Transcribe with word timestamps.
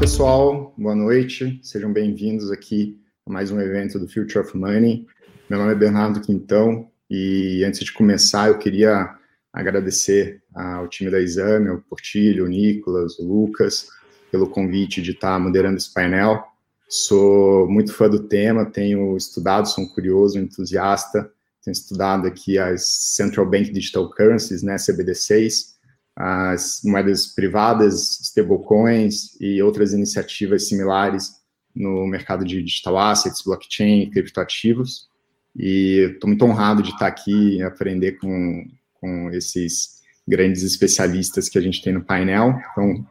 pessoal, 0.00 0.72
boa 0.78 0.94
noite, 0.94 1.60
sejam 1.62 1.92
bem-vindos 1.92 2.50
aqui 2.50 2.98
a 3.26 3.30
mais 3.30 3.50
um 3.50 3.60
evento 3.60 3.98
do 3.98 4.08
Future 4.08 4.38
of 4.38 4.56
Money. 4.56 5.06
Meu 5.46 5.58
nome 5.58 5.72
é 5.72 5.74
Bernardo 5.74 6.22
Quintão 6.22 6.90
e 7.10 7.62
antes 7.66 7.84
de 7.84 7.92
começar 7.92 8.48
eu 8.48 8.56
queria 8.56 9.14
agradecer 9.52 10.42
ao 10.54 10.88
time 10.88 11.10
da 11.10 11.20
Exame, 11.20 11.68
ao 11.68 11.82
Portilho, 11.82 12.46
o 12.46 12.48
Nicolas, 12.48 13.18
o 13.18 13.28
Lucas, 13.28 13.88
pelo 14.32 14.48
convite 14.48 15.02
de 15.02 15.10
estar 15.10 15.38
moderando 15.38 15.76
esse 15.76 15.92
painel. 15.92 16.44
Sou 16.88 17.68
muito 17.68 17.92
fã 17.92 18.08
do 18.08 18.20
tema, 18.20 18.64
tenho 18.64 19.14
estudado, 19.18 19.68
sou 19.68 19.84
um 19.84 19.88
curioso, 19.88 20.38
um 20.38 20.42
entusiasta, 20.44 21.30
tenho 21.62 21.72
estudado 21.72 22.26
aqui 22.26 22.58
as 22.58 22.86
Central 22.86 23.44
Bank 23.44 23.70
Digital 23.70 24.08
Currencies, 24.08 24.62
né, 24.62 24.76
CBDCs, 24.78 25.74
as 26.16 26.80
moedas 26.84 27.26
privadas, 27.26 28.20
stablecoins 28.20 29.40
e 29.40 29.62
outras 29.62 29.92
iniciativas 29.92 30.68
similares 30.68 31.40
no 31.74 32.06
mercado 32.06 32.44
de 32.44 32.62
digital 32.62 32.98
assets, 32.98 33.42
blockchain 33.42 34.02
e 34.02 34.10
criptoativos. 34.10 35.08
E 35.56 36.12
estou 36.12 36.28
muito 36.28 36.44
honrado 36.44 36.82
de 36.82 36.90
estar 36.90 37.06
aqui 37.06 37.56
e 37.56 37.62
aprender 37.62 38.12
com, 38.18 38.66
com 38.94 39.30
esses 39.30 40.00
grandes 40.26 40.62
especialistas 40.62 41.48
que 41.48 41.58
a 41.58 41.60
gente 41.60 41.82
tem 41.82 41.92
no 41.92 42.04
painel. 42.04 42.54
Então, 42.72 43.06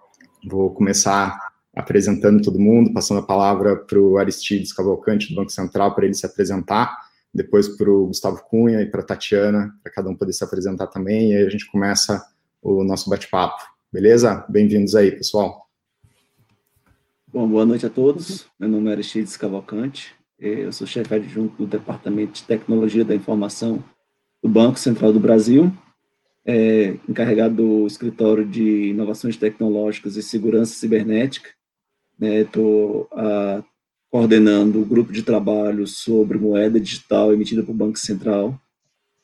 vou 0.48 0.74
começar 0.74 1.38
apresentando 1.76 2.42
todo 2.42 2.60
mundo, 2.60 2.94
passando 2.94 3.20
a 3.20 3.26
palavra 3.26 3.76
para 3.76 4.00
o 4.00 4.18
Aristides 4.18 4.74
Cavalcante, 4.74 5.30
do 5.30 5.36
Banco 5.36 5.52
Central, 5.52 5.96
para 5.96 6.06
ele 6.06 6.14
se 6.14 6.26
apresentar, 6.26 6.96
depois 7.34 7.68
para 7.70 7.90
o 7.90 8.08
Gustavo 8.08 8.44
Cunha 8.50 8.82
e 8.82 8.86
para 8.86 9.02
a 9.02 9.06
Tatiana, 9.06 9.74
para 9.84 9.92
cada 9.92 10.10
um 10.10 10.16
poder 10.16 10.34
se 10.34 10.44
apresentar 10.44 10.88
também, 10.88 11.32
e 11.32 11.36
aí 11.36 11.46
a 11.46 11.50
gente 11.50 11.70
começa 11.72 12.22
o 12.62 12.84
nosso 12.84 13.10
bate-papo. 13.10 13.64
Beleza? 13.92 14.46
Bem-vindos 14.50 14.96
aí, 14.96 15.12
pessoal. 15.12 15.68
Bom, 17.28 17.48
boa 17.48 17.66
noite 17.66 17.86
a 17.86 17.90
todos. 17.90 18.46
Meu 18.60 18.70
nome 18.70 18.90
é 18.90 18.94
Aristides 18.94 19.38
Cavalcante. 19.38 20.16
Eu 20.40 20.72
sou 20.72 20.88
chefe 20.88 21.14
adjunto 21.14 21.58
do 21.58 21.68
Departamento 21.68 22.34
de 22.34 22.44
Tecnologia 22.44 23.04
da 23.04 23.16
Informação 23.16 23.84
do 24.42 24.48
Banco 24.48 24.80
Central 24.80 25.12
do 25.12 25.20
Brasil, 25.20 25.72
é, 26.46 26.96
encarregado 27.08 27.56
do 27.56 27.88
Escritório 27.88 28.46
de 28.46 28.90
Inovações 28.90 29.36
Tecnológicas 29.36 30.16
e 30.16 30.24
Segurança 30.24 30.74
Cibernética. 30.74 31.50
Estou 32.22 33.10
né, 33.16 33.64
coordenando 34.10 34.82
o 34.82 34.86
grupo 34.86 35.12
de 35.12 35.24
trabalho 35.24 35.86
sobre 35.86 36.38
moeda 36.38 36.80
digital 36.80 37.34
emitida 37.34 37.62
pelo 37.62 37.78
Banco 37.78 38.00
Central, 38.00 38.60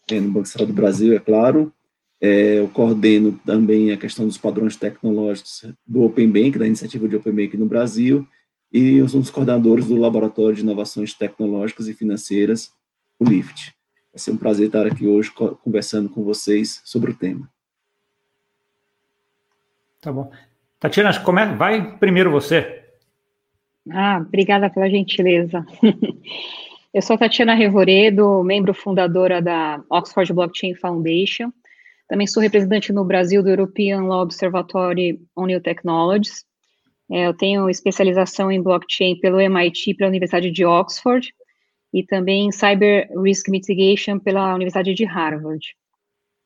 é, 0.10 0.20
no 0.20 0.32
Banco 0.32 0.48
Central 0.48 0.68
do 0.68 0.74
Brasil, 0.74 1.14
é 1.14 1.20
claro, 1.20 1.74
é, 2.22 2.60
eu 2.60 2.68
coordeno 2.70 3.40
também 3.46 3.92
a 3.92 3.98
questão 3.98 4.26
dos 4.26 4.38
padrões 4.38 4.76
tecnológicos 4.76 5.66
do 5.86 6.04
Open 6.04 6.30
Bank, 6.30 6.58
da 6.58 6.68
iniciativa 6.68 7.08
de 7.08 7.16
Open 7.16 7.34
Bank 7.34 7.58
no 7.58 7.66
Brasil, 7.66 8.28
e 8.72 8.98
eu 8.98 9.08
sou 9.08 9.20
um 9.20 9.22
dos 9.22 9.32
coordenadores 9.32 9.88
do 9.88 9.96
Laboratório 9.96 10.56
de 10.56 10.62
Inovações 10.62 11.14
Tecnológicas 11.14 11.88
e 11.88 11.94
Financeiras, 11.94 12.72
o 13.20 13.24
LIFT. 13.24 13.74
Vai 14.12 14.20
ser 14.20 14.32
um 14.32 14.38
prazer 14.38 14.68
estar 14.68 14.86
aqui 14.86 15.06
hoje 15.06 15.32
conversando 15.32 16.10
com 16.10 16.24
vocês 16.24 16.82
sobre 16.84 17.12
o 17.12 17.16
tema. 17.16 17.50
Tá 20.02 20.12
bom. 20.12 20.32
Tatiana, 20.80 21.18
come... 21.20 21.46
vai 21.56 21.98
primeiro 21.98 22.32
você. 22.32 22.84
Ah, 23.92 24.18
obrigada 24.26 24.70
pela 24.70 24.90
gentileza. 24.90 25.66
Eu 26.94 27.02
sou 27.02 27.18
Tatiana 27.18 27.54
Revoredo, 27.54 28.42
membro 28.44 28.74
fundadora 28.74 29.42
da 29.42 29.84
Oxford 29.90 30.32
Blockchain 30.32 30.76
Foundation, 30.76 31.52
também 32.08 32.28
sou 32.28 32.42
representante 32.42 32.94
no 32.94 33.04
Brasil 33.04 33.42
do 33.42 33.50
European 33.50 34.04
Law 34.04 34.22
Observatory 34.22 35.20
on 35.36 35.48
New 35.48 35.62
Technologies. 35.62 36.46
É, 37.12 37.28
eu 37.28 37.34
tenho 37.34 37.70
especialização 37.70 38.52
em 38.52 38.62
blockchain 38.62 39.20
pelo 39.20 39.40
MIT, 39.40 39.96
pela 39.96 40.10
Universidade 40.10 40.52
de 40.52 40.66
Oxford, 40.66 41.34
e 41.94 42.04
também 42.04 42.48
em 42.48 42.52
Cyber 42.52 43.10
Risk 43.22 43.48
Mitigation 43.50 44.20
pela 44.20 44.54
Universidade 44.54 44.94
de 44.94 45.06
Harvard. 45.06 45.76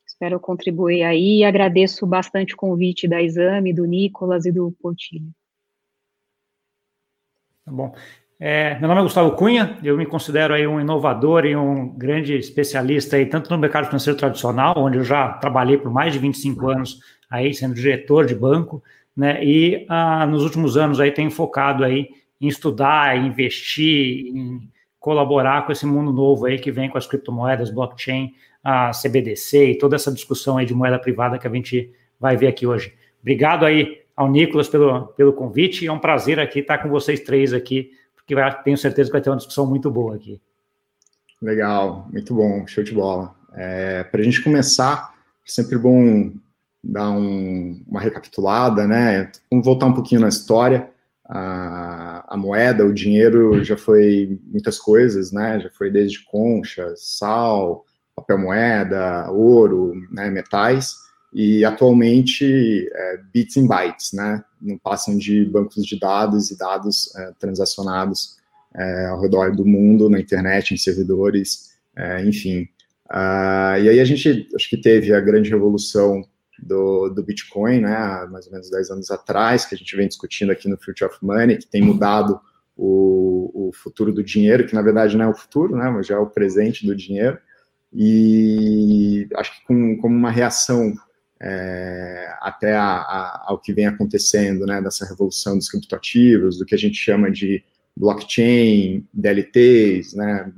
Espero 0.06 0.38
contribuir 0.38 1.02
aí 1.02 1.38
e 1.38 1.44
agradeço 1.44 2.06
bastante 2.06 2.54
o 2.54 2.56
convite 2.56 3.08
da 3.08 3.22
Exame, 3.22 3.72
do 3.72 3.84
Nicolas 3.84 4.44
e 4.44 4.52
do 4.52 4.70
Portilho. 4.80 5.30
Tá 7.64 7.72
bom. 7.72 7.94
É, 8.42 8.78
meu 8.78 8.88
nome 8.88 9.00
é 9.00 9.02
Gustavo 9.02 9.32
Cunha, 9.32 9.76
eu 9.84 9.98
me 9.98 10.06
considero 10.06 10.54
aí 10.54 10.66
um 10.66 10.80
inovador 10.80 11.44
e 11.44 11.54
um 11.54 11.90
grande 11.90 12.34
especialista 12.38 13.16
aí, 13.16 13.26
tanto 13.26 13.50
no 13.50 13.58
mercado 13.58 13.84
financeiro 13.84 14.18
tradicional, 14.18 14.72
onde 14.78 14.96
eu 14.96 15.04
já 15.04 15.34
trabalhei 15.34 15.76
por 15.76 15.92
mais 15.92 16.14
de 16.14 16.18
25 16.18 16.70
anos 16.70 17.00
aí 17.30 17.52
sendo 17.52 17.74
diretor 17.74 18.24
de 18.24 18.34
banco, 18.34 18.82
né, 19.14 19.44
e 19.44 19.84
ah, 19.90 20.26
nos 20.26 20.42
últimos 20.42 20.78
anos 20.78 20.98
aí 21.00 21.10
tenho 21.10 21.30
focado 21.30 21.84
aí 21.84 22.08
em 22.40 22.48
estudar, 22.48 23.14
em 23.14 23.26
investir, 23.26 24.34
em 24.34 24.70
colaborar 24.98 25.66
com 25.66 25.72
esse 25.72 25.84
mundo 25.84 26.10
novo 26.10 26.46
aí 26.46 26.58
que 26.58 26.72
vem 26.72 26.88
com 26.88 26.96
as 26.96 27.06
criptomoedas, 27.06 27.68
blockchain, 27.68 28.32
a 28.64 28.90
CBDC 28.90 29.72
e 29.72 29.78
toda 29.78 29.96
essa 29.96 30.10
discussão 30.10 30.56
aí 30.56 30.64
de 30.64 30.72
moeda 30.72 30.98
privada 30.98 31.38
que 31.38 31.46
a 31.46 31.50
gente 31.50 31.92
vai 32.18 32.38
ver 32.38 32.46
aqui 32.46 32.66
hoje. 32.66 32.94
Obrigado 33.20 33.66
aí 33.66 34.00
ao 34.16 34.30
Nicolas 34.30 34.66
pelo, 34.66 35.08
pelo 35.08 35.34
convite, 35.34 35.86
é 35.86 35.92
um 35.92 35.98
prazer 35.98 36.40
aqui 36.40 36.60
estar 36.60 36.78
com 36.78 36.88
vocês 36.88 37.20
três 37.20 37.52
aqui 37.52 37.99
que 38.30 38.34
vai, 38.36 38.62
tenho 38.62 38.78
certeza 38.78 39.08
que 39.08 39.12
vai 39.12 39.20
ter 39.20 39.28
uma 39.28 39.36
discussão 39.36 39.66
muito 39.66 39.90
boa 39.90 40.14
aqui. 40.14 40.40
Legal, 41.42 42.08
muito 42.12 42.32
bom, 42.32 42.64
show 42.64 42.84
de 42.84 42.92
bola. 42.92 43.34
É, 43.54 44.04
Para 44.04 44.20
a 44.20 44.22
gente 44.22 44.40
começar, 44.40 45.12
é 45.44 45.50
sempre 45.50 45.76
bom 45.76 46.30
dar 46.82 47.10
um, 47.10 47.82
uma 47.88 48.00
recapitulada, 48.00 48.86
né? 48.86 49.32
Vamos 49.50 49.66
voltar 49.66 49.86
um 49.86 49.92
pouquinho 49.92 50.20
na 50.20 50.28
história. 50.28 50.88
A, 51.24 52.24
a, 52.28 52.36
moeda, 52.36 52.86
o 52.86 52.94
dinheiro 52.94 53.64
já 53.64 53.76
foi 53.76 54.38
muitas 54.46 54.78
coisas, 54.78 55.32
né? 55.32 55.58
Já 55.58 55.70
foi 55.70 55.90
desde 55.90 56.24
concha, 56.24 56.94
sal, 56.94 57.84
papel 58.14 58.38
moeda, 58.38 59.28
ouro, 59.32 59.92
né? 60.12 60.30
metais 60.30 60.94
e 61.32 61.64
atualmente 61.64 62.88
é, 62.92 63.20
bits 63.32 63.56
and 63.56 63.66
bytes, 63.66 64.12
né? 64.12 64.42
Não 64.60 64.76
passam 64.76 65.16
de 65.16 65.44
bancos 65.44 65.86
de 65.86 65.98
dados 65.98 66.50
e 66.50 66.58
dados 66.58 67.14
é, 67.16 67.32
transacionados 67.38 68.36
é, 68.74 69.06
ao 69.06 69.20
redor 69.20 69.54
do 69.54 69.64
mundo, 69.64 70.08
na 70.08 70.20
internet, 70.20 70.74
em 70.74 70.76
servidores, 70.76 71.70
é, 71.96 72.24
enfim. 72.24 72.68
Uh, 73.10 73.74
e 73.82 73.88
aí 73.88 74.00
a 74.00 74.04
gente, 74.04 74.48
acho 74.54 74.70
que 74.70 74.76
teve 74.76 75.12
a 75.12 75.20
grande 75.20 75.50
revolução 75.50 76.24
do, 76.62 77.08
do 77.08 77.22
Bitcoin, 77.22 77.80
né? 77.80 78.26
Mais 78.30 78.46
ou 78.46 78.52
menos 78.52 78.70
10 78.70 78.90
anos 78.90 79.10
atrás, 79.10 79.64
que 79.64 79.74
a 79.74 79.78
gente 79.78 79.96
vem 79.96 80.06
discutindo 80.06 80.52
aqui 80.52 80.68
no 80.68 80.76
Future 80.76 81.10
of 81.10 81.18
Money, 81.22 81.58
que 81.58 81.66
tem 81.66 81.82
mudado 81.82 82.40
o, 82.76 83.68
o 83.68 83.72
futuro 83.72 84.12
do 84.12 84.22
dinheiro, 84.22 84.66
que 84.66 84.74
na 84.74 84.82
verdade 84.82 85.16
não 85.16 85.26
é 85.26 85.28
o 85.28 85.34
futuro, 85.34 85.76
né? 85.76 85.90
Mas 85.90 86.06
já 86.06 86.16
é 86.16 86.18
o 86.18 86.26
presente 86.26 86.86
do 86.86 86.94
dinheiro. 86.94 87.38
E 87.92 89.28
acho 89.34 89.58
que 89.58 89.66
com, 89.66 89.96
como 89.98 90.14
uma 90.14 90.30
reação 90.30 90.94
é, 91.42 92.34
até 92.40 92.74
a, 92.74 92.96
a, 92.96 93.44
ao 93.48 93.58
que 93.58 93.72
vem 93.72 93.86
acontecendo, 93.86 94.66
né, 94.66 94.80
dessa 94.82 95.06
revolução 95.06 95.56
dos 95.56 95.68
criptoativos, 95.70 96.58
do 96.58 96.66
que 96.66 96.74
a 96.74 96.78
gente 96.78 96.96
chama 96.96 97.30
de 97.30 97.64
blockchain, 97.96 99.06
DLTs, 99.12 100.14
né, 100.14 100.52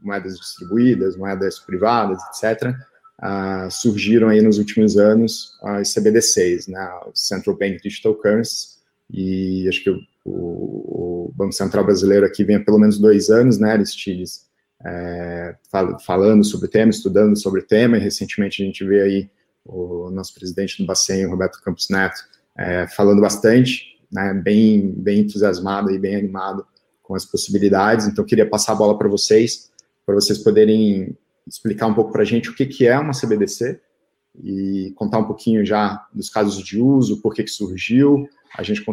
moedas 0.00 0.38
distribuídas, 0.38 1.16
moedas 1.16 1.58
privadas, 1.58 2.18
etc., 2.28 2.70
uh, 2.70 2.74
ah, 3.22 3.68
surgiram 3.70 4.28
aí 4.28 4.40
nos 4.40 4.56
últimos 4.56 4.96
anos 4.96 5.58
as 5.62 5.92
CBDCs, 5.92 6.66
né, 6.66 6.88
Central 7.14 7.56
Bank 7.56 7.82
Digital 7.82 8.14
Currency, 8.14 8.80
e 9.10 9.68
acho 9.68 9.82
que 9.82 9.90
o, 9.90 10.00
o, 10.24 11.26
o, 11.28 11.32
Banco 11.34 11.52
Central 11.52 11.84
Brasileiro 11.84 12.24
aqui 12.24 12.44
vem 12.44 12.56
há 12.56 12.64
pelo 12.64 12.78
menos 12.78 12.98
dois 12.98 13.28
anos, 13.28 13.58
né, 13.58 13.72
Aristides, 13.72 14.48
é, 14.84 15.54
fal 15.70 15.98
falando 16.00 16.42
sobre 16.42 16.66
o 16.66 16.70
tema, 16.70 16.90
estudando 16.90 17.38
sobre 17.38 17.60
o 17.60 17.66
tema, 17.66 17.98
e 17.98 18.00
recentemente 18.00 18.62
a 18.62 18.66
gente 18.66 18.82
vê 18.84 19.02
aí 19.02 19.30
o 19.64 20.10
nosso 20.10 20.34
presidente 20.34 20.78
do 20.78 20.86
Bacen, 20.86 21.26
Roberto 21.26 21.60
Campos 21.62 21.88
Neto, 21.88 22.20
é, 22.56 22.86
falando 22.88 23.20
bastante, 23.20 23.98
né, 24.10 24.34
bem, 24.34 24.90
bem 24.92 25.20
entusiasmado 25.20 25.90
e 25.90 25.98
bem 25.98 26.16
animado 26.16 26.66
com 27.02 27.14
as 27.14 27.24
possibilidades. 27.24 28.06
Então, 28.06 28.24
queria 28.24 28.48
passar 28.48 28.72
a 28.72 28.76
bola 28.76 28.96
para 28.98 29.08
vocês, 29.08 29.70
para 30.04 30.14
vocês 30.14 30.38
poderem 30.38 31.16
explicar 31.46 31.86
um 31.86 31.94
pouco 31.94 32.12
para 32.12 32.22
a 32.22 32.24
gente 32.24 32.50
o 32.50 32.54
que, 32.54 32.66
que 32.66 32.86
é 32.86 32.98
uma 32.98 33.12
CBDC 33.12 33.80
e 34.42 34.92
contar 34.96 35.18
um 35.18 35.24
pouquinho 35.24 35.64
já 35.64 36.06
dos 36.12 36.30
casos 36.30 36.62
de 36.62 36.80
uso, 36.80 37.20
por 37.20 37.34
que, 37.34 37.42
que 37.42 37.50
surgiu, 37.50 38.28
a 38.56 38.62
gente 38.62 38.84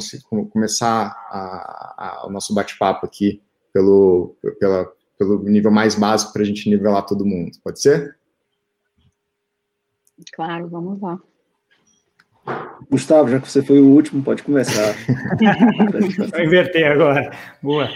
começar 0.50 1.16
a, 1.30 2.22
a, 2.22 2.28
o 2.28 2.32
nosso 2.32 2.54
bate-papo 2.54 3.06
aqui 3.06 3.42
pelo, 3.74 4.36
pela, 4.60 4.92
pelo 5.18 5.44
nível 5.44 5.72
mais 5.72 5.96
básico 5.96 6.34
para 6.34 6.42
a 6.42 6.46
gente 6.46 6.70
nivelar 6.70 7.06
todo 7.06 7.26
mundo. 7.26 7.52
Pode 7.64 7.82
ser? 7.82 8.17
Claro, 10.34 10.68
vamos 10.68 11.02
lá. 11.02 11.20
Gustavo, 12.90 13.30
já 13.30 13.40
que 13.40 13.50
você 13.50 13.62
foi 13.62 13.80
o 13.80 13.88
último, 13.88 14.24
pode 14.24 14.44
começar. 14.44 14.96
Vou 16.32 16.42
inverter 16.42 16.92
agora. 16.92 17.32
Boa. 17.62 17.90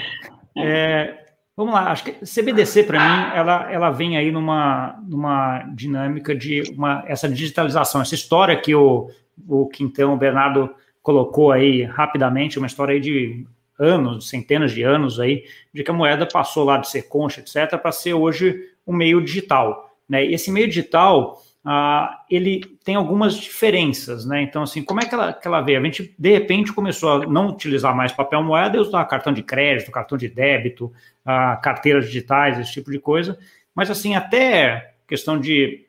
É, 0.57 1.17
vamos 1.55 1.73
lá, 1.73 1.91
acho 1.91 2.03
que 2.03 2.25
CBDC, 2.25 2.83
para 2.83 2.99
mim, 2.99 3.35
ela, 3.35 3.71
ela 3.71 3.91
vem 3.91 4.17
aí 4.17 4.31
numa, 4.31 4.99
numa 5.07 5.63
dinâmica 5.73 6.35
de 6.35 6.63
uma, 6.75 7.03
essa 7.07 7.29
digitalização, 7.29 8.01
essa 8.01 8.15
história 8.15 8.59
que 8.59 8.75
o, 8.75 9.09
o 9.47 9.67
Quintão, 9.67 10.13
o 10.13 10.17
Bernardo 10.17 10.69
colocou 11.01 11.51
aí 11.51 11.83
rapidamente 11.83 12.57
uma 12.57 12.67
história 12.67 12.93
aí 12.93 12.99
de 12.99 13.45
anos, 13.79 14.29
centenas 14.29 14.71
de 14.71 14.83
anos 14.83 15.19
aí, 15.19 15.45
de 15.73 15.83
que 15.83 15.89
a 15.89 15.93
moeda 15.93 16.27
passou 16.27 16.63
lá 16.63 16.77
de 16.77 16.89
ser 16.89 17.03
concha, 17.03 17.39
etc., 17.39 17.79
para 17.79 17.91
ser 17.91 18.13
hoje 18.13 18.69
um 18.85 18.93
meio 18.93 19.23
digital. 19.23 19.95
Né? 20.07 20.25
E 20.25 20.33
esse 20.33 20.51
meio 20.51 20.67
digital, 20.67 21.41
ah, 21.63 22.23
ele 22.29 22.65
tem 22.83 22.95
algumas 22.95 23.35
diferenças, 23.35 24.25
né? 24.25 24.41
Então, 24.41 24.63
assim, 24.63 24.83
como 24.83 24.99
é 24.99 25.05
que 25.05 25.13
ela, 25.13 25.31
que 25.31 25.47
ela 25.47 25.61
veio? 25.61 25.79
A 25.79 25.83
gente, 25.83 26.15
de 26.17 26.31
repente, 26.31 26.73
começou 26.73 27.09
a 27.11 27.27
não 27.27 27.49
utilizar 27.49 27.95
mais 27.95 28.11
papel 28.11 28.41
moeda 28.41 28.77
e 28.77 28.79
usar 28.79 29.05
cartão 29.05 29.31
de 29.31 29.43
crédito, 29.43 29.91
cartão 29.91 30.17
de 30.17 30.27
débito, 30.27 30.91
ah, 31.23 31.55
carteiras 31.57 32.05
digitais, 32.05 32.57
esse 32.57 32.71
tipo 32.71 32.89
de 32.89 32.99
coisa. 32.99 33.37
Mas, 33.75 33.91
assim, 33.91 34.15
até 34.15 34.95
questão 35.07 35.39
de, 35.39 35.85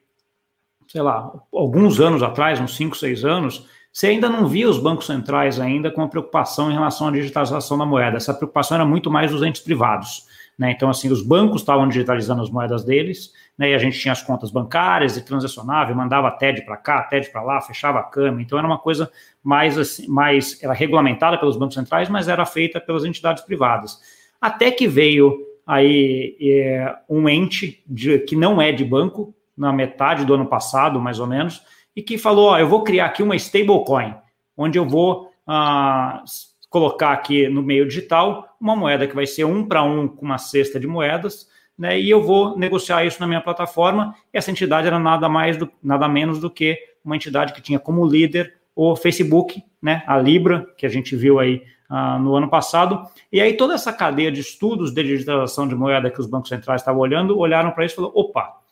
sei 0.89 1.01
lá, 1.01 1.33
alguns 1.53 2.01
anos 2.01 2.23
atrás, 2.23 2.61
uns 2.61 2.77
5, 2.77 2.97
6 2.97 3.25
anos, 3.25 3.67
você 3.93 4.09
ainda 4.09 4.29
não 4.29 4.47
via 4.47 4.69
os 4.69 4.79
bancos 4.79 5.07
centrais 5.07 5.59
ainda 5.59 5.91
com 5.91 6.03
a 6.03 6.09
preocupação 6.09 6.71
em 6.71 6.75
relação 6.75 7.09
à 7.09 7.11
digitalização 7.11 7.79
da 7.79 7.87
moeda. 7.87 8.17
Essa 8.17 8.35
preocupação 8.35 8.77
era 8.77 8.85
muito 8.85 9.11
mais 9.11 9.31
dos 9.31 9.43
entes 9.43 9.63
privados. 9.63 10.27
Né? 10.59 10.71
Então, 10.73 10.89
assim, 10.89 11.11
os 11.11 11.23
bancos 11.23 11.61
estavam 11.61 11.89
digitalizando 11.89 12.43
as 12.43 12.51
moedas 12.51 12.85
deles, 12.85 13.33
né? 13.63 13.71
e 13.71 13.75
a 13.75 13.79
gente 13.79 13.99
tinha 13.99 14.13
as 14.13 14.23
contas 14.23 14.51
bancárias 14.51 15.17
e 15.17 15.25
transacionava, 15.25 15.95
mandava 15.95 16.31
TED 16.31 16.63
para 16.63 16.77
cá, 16.77 17.03
TED 17.03 17.31
para 17.31 17.43
lá, 17.43 17.61
fechava 17.61 18.01
a 18.01 18.03
cama. 18.03 18.43
Então, 18.43 18.59
era 18.59 18.67
uma 18.67 18.79
coisa 18.79 19.11
mais, 19.43 19.79
assim, 19.79 20.09
mais 20.09 20.63
era 20.63 20.73
regulamentada 20.73 21.39
pelos 21.39 21.57
bancos 21.57 21.75
centrais, 21.75 22.09
mas 22.09 22.29
era 22.29 22.45
feita 22.45 22.81
pelas 22.81 23.05
entidades 23.05 23.43
privadas. 23.45 24.01
Até 24.41 24.71
que 24.71 24.89
veio 24.89 25.39
aí 25.67 26.37
é, 26.41 26.97
um 27.09 27.29
ente 27.29 27.83
de, 27.87 28.19
que 28.19 28.35
não 28.35 28.61
é 28.61 28.73
de 28.73 28.85
banco, 28.85 29.35
na 29.57 29.73
metade 29.73 30.25
do 30.25 30.35
ano 30.35 30.47
passado, 30.47 31.01
mais 31.01 31.21
ou 31.21 31.27
menos, 31.27 31.63
e 31.95 32.03
que 32.03 32.19
falou: 32.19 32.51
ó, 32.51 32.59
eu 32.59 32.69
vou 32.69 32.83
criar 32.83 33.07
aqui 33.07 33.23
uma 33.23 33.37
stablecoin, 33.37 34.15
onde 34.57 34.79
eu 34.79 34.89
vou 34.89 35.31
ah, 35.47 36.25
colocar 36.69 37.13
aqui 37.13 37.49
no 37.49 37.63
meio 37.63 37.87
digital 37.87 38.57
uma 38.61 38.75
moeda 38.75 39.07
que 39.07 39.15
vai 39.15 39.27
ser 39.27 39.45
um 39.45 39.65
para 39.65 39.83
um 39.83 40.09
com 40.09 40.25
uma 40.25 40.39
cesta 40.39 40.81
de 40.81 40.87
moedas, 40.87 41.47
né? 41.79 41.99
E 41.99 42.09
eu 42.11 42.23
vou 42.23 42.57
negociar 42.57 43.05
isso 43.05 43.21
na 43.21 43.27
minha 43.27 43.41
plataforma. 43.41 44.15
Essa 44.33 44.51
entidade 44.51 44.87
era 44.87 44.99
nada 44.99 45.29
mais 45.29 45.57
do, 45.57 45.71
nada 45.83 46.09
menos 46.09 46.39
do 46.39 46.51
que 46.51 46.79
uma 47.05 47.17
entidade 47.17 47.53
que 47.53 47.61
tinha 47.61 47.79
como 47.79 48.07
líder 48.07 48.55
o 48.75 48.97
Facebook, 48.97 49.63
né? 49.81 50.03
A 50.07 50.19
Libra, 50.19 50.67
que 50.77 50.87
a 50.87 50.89
gente 50.89 51.15
viu 51.15 51.39
aí 51.39 51.63
ah, 51.89 52.19
no 52.19 52.35
ano 52.35 52.49
passado. 52.49 53.07
E 53.31 53.41
aí 53.41 53.55
toda 53.55 53.75
essa 53.75 53.93
cadeia 53.93 54.33
de 54.33 54.41
estudos 54.41 54.93
de 54.93 55.03
digitalização 55.03 55.69
de 55.69 55.75
moeda 55.75 56.11
que 56.11 56.21
os 56.21 56.27
bancos 56.27 56.49
centrais 56.49 56.81
estavam 56.81 57.01
olhando, 57.01 57.39
olharam 57.39 57.71
para 57.71 57.85
isso 57.85 57.95
e 57.95 57.97
falaram: 57.97 58.15
opa, 58.17 58.63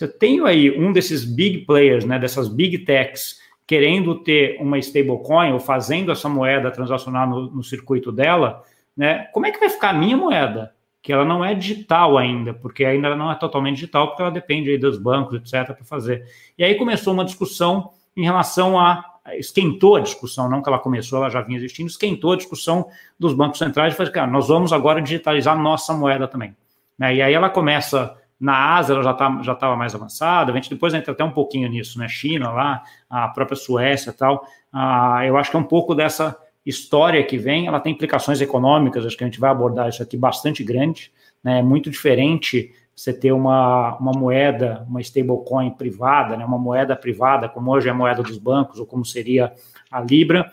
eu 0.00 0.18
tenho 0.18 0.46
aí 0.46 0.70
um 0.70 0.92
desses 0.92 1.24
big 1.24 1.66
players, 1.66 2.04
né, 2.04 2.18
dessas 2.18 2.48
big 2.48 2.78
techs, 2.78 3.40
querendo 3.66 4.14
ter 4.22 4.58
uma 4.60 4.78
stablecoin 4.78 5.52
ou 5.52 5.58
fazendo 5.58 6.12
essa 6.12 6.28
moeda 6.28 6.70
transacionar 6.70 7.28
no, 7.28 7.50
no, 7.50 7.62
circuito 7.62 8.12
dela, 8.12 8.62
né, 8.96 9.28
como 9.32 9.46
é 9.46 9.50
que 9.50 9.58
vai 9.58 9.68
ficar 9.68 9.90
a 9.90 9.94
minha 9.94 10.16
moeda? 10.16 10.72
Que 11.02 11.12
ela 11.12 11.24
não 11.24 11.44
é 11.44 11.54
digital 11.54 12.16
ainda, 12.16 12.54
porque 12.54 12.84
ainda 12.84 13.14
não 13.16 13.30
é 13.30 13.34
totalmente 13.34 13.76
digital, 13.76 14.08
porque 14.08 14.22
ela 14.22 14.30
depende 14.30 14.70
aí 14.70 14.78
dos 14.78 14.96
bancos, 14.96 15.34
etc., 15.34 15.74
para 15.74 15.84
fazer. 15.84 16.24
E 16.56 16.64
aí 16.64 16.76
começou 16.76 17.12
uma 17.12 17.24
discussão 17.24 17.90
em 18.16 18.24
relação 18.24 18.78
a. 18.78 19.04
Esquentou 19.34 19.94
a 19.94 20.00
discussão, 20.00 20.50
não 20.50 20.60
que 20.60 20.68
ela 20.68 20.80
começou, 20.80 21.18
ela 21.18 21.30
já 21.30 21.40
vinha 21.40 21.56
existindo, 21.56 21.88
esquentou 21.88 22.32
a 22.32 22.36
discussão 22.36 22.88
dos 23.16 23.32
bancos 23.32 23.58
centrais 23.58 23.94
e 23.94 23.96
falou, 23.96 24.12
cara, 24.12 24.28
nós 24.28 24.48
vamos 24.48 24.72
agora 24.72 25.00
digitalizar 25.00 25.56
nossa 25.56 25.94
moeda 25.94 26.26
também. 26.26 26.56
Né? 26.98 27.14
E 27.14 27.22
aí 27.22 27.32
ela 27.32 27.48
começa 27.48 28.16
na 28.42 28.74
Ásia 28.74 28.94
ela 28.94 29.04
já 29.04 29.14
tá, 29.14 29.38
já 29.40 29.52
estava 29.52 29.76
mais 29.76 29.94
avançada, 29.94 30.50
a 30.50 30.54
gente 30.56 30.68
depois 30.68 30.92
entra 30.92 31.12
até 31.12 31.22
um 31.22 31.30
pouquinho 31.30 31.68
nisso, 31.68 31.96
né? 31.96 32.08
China 32.08 32.50
lá, 32.50 32.82
a 33.08 33.28
própria 33.28 33.54
Suécia 33.54 34.10
e 34.10 34.12
tal. 34.12 34.44
Ah, 34.72 35.24
eu 35.24 35.36
acho 35.36 35.48
que 35.48 35.56
é 35.56 35.60
um 35.60 35.64
pouco 35.64 35.94
dessa 35.94 36.36
história 36.64 37.22
que 37.24 37.36
vem, 37.36 37.66
ela 37.66 37.80
tem 37.80 37.92
implicações 37.92 38.40
econômicas, 38.40 39.04
acho 39.04 39.16
que 39.16 39.24
a 39.24 39.26
gente 39.26 39.40
vai 39.40 39.50
abordar 39.50 39.88
isso 39.88 40.02
aqui 40.02 40.16
bastante 40.16 40.62
grande, 40.62 41.12
né? 41.42 41.58
É 41.58 41.62
muito 41.62 41.90
diferente 41.90 42.72
você 42.94 43.12
ter 43.12 43.32
uma, 43.32 43.96
uma 43.96 44.12
moeda, 44.12 44.84
uma 44.88 45.00
stablecoin 45.00 45.70
privada, 45.70 46.36
né? 46.36 46.44
uma 46.44 46.58
moeda 46.58 46.94
privada, 46.94 47.48
como 47.48 47.72
hoje 47.72 47.88
é 47.88 47.90
a 47.90 47.94
moeda 47.94 48.22
dos 48.22 48.38
bancos, 48.38 48.78
ou 48.78 48.86
como 48.86 49.04
seria 49.04 49.52
a 49.90 50.00
Libra, 50.00 50.52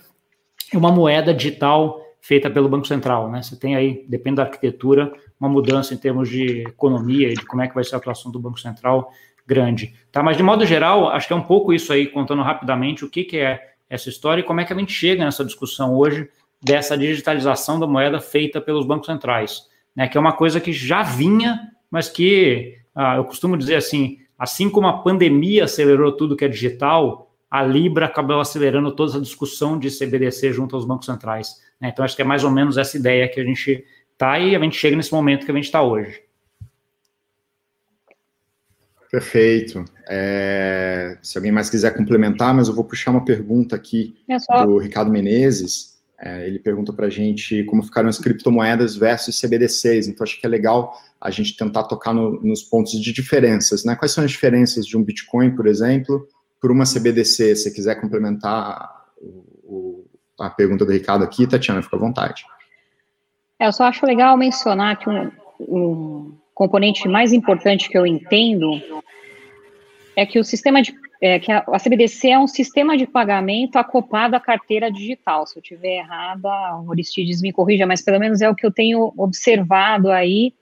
e 0.73 0.77
uma 0.77 0.91
moeda 0.91 1.33
digital 1.33 2.01
feita 2.21 2.49
pelo 2.49 2.69
Banco 2.69 2.87
Central, 2.87 3.29
né? 3.29 3.41
Você 3.41 3.55
tem 3.55 3.75
aí, 3.75 4.05
depende 4.07 4.37
da 4.37 4.43
arquitetura, 4.43 5.11
uma 5.39 5.49
mudança 5.49 5.93
em 5.93 5.97
termos 5.97 6.29
de 6.29 6.61
economia 6.61 7.29
e 7.29 7.33
de 7.33 7.45
como 7.45 7.61
é 7.61 7.67
que 7.67 7.73
vai 7.73 7.83
ser 7.83 7.95
a 7.95 7.97
atuação 7.97 8.31
do 8.31 8.39
Banco 8.39 8.59
Central 8.59 9.11
grande. 9.47 9.95
Tá? 10.11 10.21
Mas, 10.21 10.37
de 10.37 10.43
modo 10.43 10.65
geral, 10.65 11.09
acho 11.09 11.27
que 11.27 11.33
é 11.33 11.35
um 11.35 11.41
pouco 11.41 11.73
isso 11.73 11.91
aí, 11.91 12.07
contando 12.07 12.41
rapidamente 12.41 13.03
o 13.03 13.09
que, 13.09 13.23
que 13.23 13.37
é 13.37 13.69
essa 13.89 14.09
história 14.09 14.41
e 14.41 14.43
como 14.43 14.61
é 14.61 14.65
que 14.65 14.73
a 14.73 14.77
gente 14.77 14.93
chega 14.93 15.25
nessa 15.25 15.43
discussão 15.43 15.95
hoje 15.95 16.29
dessa 16.61 16.97
digitalização 16.97 17.79
da 17.79 17.87
moeda 17.87 18.19
feita 18.19 18.59
pelos 18.59 18.85
bancos 18.85 19.07
centrais, 19.07 19.63
né? 19.95 20.07
que 20.07 20.17
é 20.17 20.21
uma 20.21 20.33
coisa 20.33 20.59
que 20.59 20.73
já 20.73 21.03
vinha, 21.03 21.71
mas 21.89 22.09
que, 22.09 22.77
ah, 22.93 23.15
eu 23.15 23.23
costumo 23.23 23.57
dizer 23.57 23.75
assim, 23.75 24.19
assim 24.37 24.69
como 24.69 24.87
a 24.87 25.01
pandemia 25.01 25.63
acelerou 25.63 26.11
tudo 26.11 26.35
que 26.35 26.45
é 26.45 26.49
digital, 26.49 27.31
a 27.49 27.63
Libra 27.63 28.05
acabou 28.05 28.39
acelerando 28.39 28.91
toda 28.91 29.11
essa 29.11 29.21
discussão 29.21 29.79
de 29.79 29.89
CBDC 29.89 30.53
junto 30.53 30.75
aos 30.75 30.85
bancos 30.85 31.07
centrais. 31.07 31.55
Né? 31.81 31.89
Então, 31.89 32.05
acho 32.05 32.15
que 32.15 32.21
é 32.21 32.25
mais 32.25 32.43
ou 32.43 32.51
menos 32.51 32.77
essa 32.77 32.95
ideia 32.95 33.27
que 33.27 33.39
a 33.39 33.43
gente 33.43 33.83
tá? 34.17 34.37
E 34.37 34.55
a 34.55 34.59
gente 34.59 34.77
chega 34.77 34.95
nesse 34.95 35.11
momento 35.11 35.45
que 35.45 35.51
a 35.51 35.55
gente 35.55 35.63
está 35.63 35.81
hoje. 35.81 36.21
Perfeito. 39.11 39.83
É, 40.07 41.17
se 41.21 41.37
alguém 41.37 41.51
mais 41.51 41.69
quiser 41.69 41.95
complementar, 41.95 42.53
mas 42.53 42.67
eu 42.67 42.75
vou 42.75 42.83
puxar 42.83 43.11
uma 43.11 43.25
pergunta 43.25 43.75
aqui 43.75 44.15
é 44.27 44.37
só... 44.37 44.65
do 44.65 44.77
Ricardo 44.77 45.11
Menezes. 45.11 45.97
É, 46.21 46.45
ele 46.45 46.59
pergunta 46.59 46.93
para 46.93 47.07
a 47.07 47.09
gente 47.09 47.63
como 47.63 47.81
ficaram 47.81 48.09
as 48.09 48.19
criptomoedas 48.19 48.95
versus 48.95 49.39
CBDCs. 49.39 50.07
Então, 50.07 50.23
acho 50.23 50.39
que 50.39 50.45
é 50.45 50.49
legal 50.49 50.93
a 51.19 51.31
gente 51.31 51.57
tentar 51.57 51.83
tocar 51.85 52.13
no, 52.13 52.39
nos 52.41 52.61
pontos 52.61 52.91
de 52.91 53.11
diferenças. 53.11 53.83
Né? 53.83 53.95
Quais 53.95 54.11
são 54.11 54.23
as 54.23 54.31
diferenças 54.31 54.85
de 54.85 54.95
um 54.95 55.03
Bitcoin, 55.03 55.55
por 55.55 55.65
exemplo, 55.65 56.27
por 56.61 56.71
uma 56.71 56.83
CBDC? 56.83 57.55
Se 57.55 57.73
quiser 57.73 57.95
complementar 57.99 59.05
o, 59.17 59.43
o, 59.63 60.05
a 60.39 60.49
pergunta 60.49 60.85
do 60.85 60.91
Ricardo 60.91 61.23
aqui, 61.23 61.47
Tatiana, 61.47 61.81
fica 61.81 61.95
à 61.95 61.99
vontade. 61.99 62.43
É, 63.57 63.67
eu 63.67 63.73
só 63.73 63.85
acho 63.85 64.05
legal 64.05 64.37
mencionar 64.37 64.99
que 64.99 65.09
um, 65.09 65.31
um 65.59 66.38
componente 66.59 67.07
mais 67.07 67.31
importante 67.31 67.87
que 67.87 67.97
eu 67.97 68.05
entendo 68.05 68.81
é 70.13 70.25
que 70.25 70.37
o 70.37 70.43
sistema 70.43 70.81
de 70.81 70.93
é, 71.21 71.39
que 71.39 71.49
a, 71.51 71.63
CBDC 71.79 72.29
é 72.29 72.39
um 72.39 72.47
sistema 72.47 72.97
de 72.97 73.07
pagamento 73.07 73.77
acoplado 73.77 74.35
à 74.35 74.39
carteira 74.41 74.91
digital. 74.91 75.47
Se 75.47 75.57
eu 75.57 75.61
tiver 75.61 75.99
errada, 75.99 76.49
o 76.85 76.91
Aristides 76.91 77.41
me 77.41 77.53
corrija, 77.53 77.85
mas 77.85 78.01
pelo 78.01 78.19
menos 78.19 78.41
é 78.41 78.49
o 78.49 78.55
que 78.55 78.65
eu 78.65 78.71
tenho 78.71 79.13
observado 79.17 80.11
aí 80.11 80.53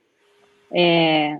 é, 0.72 1.40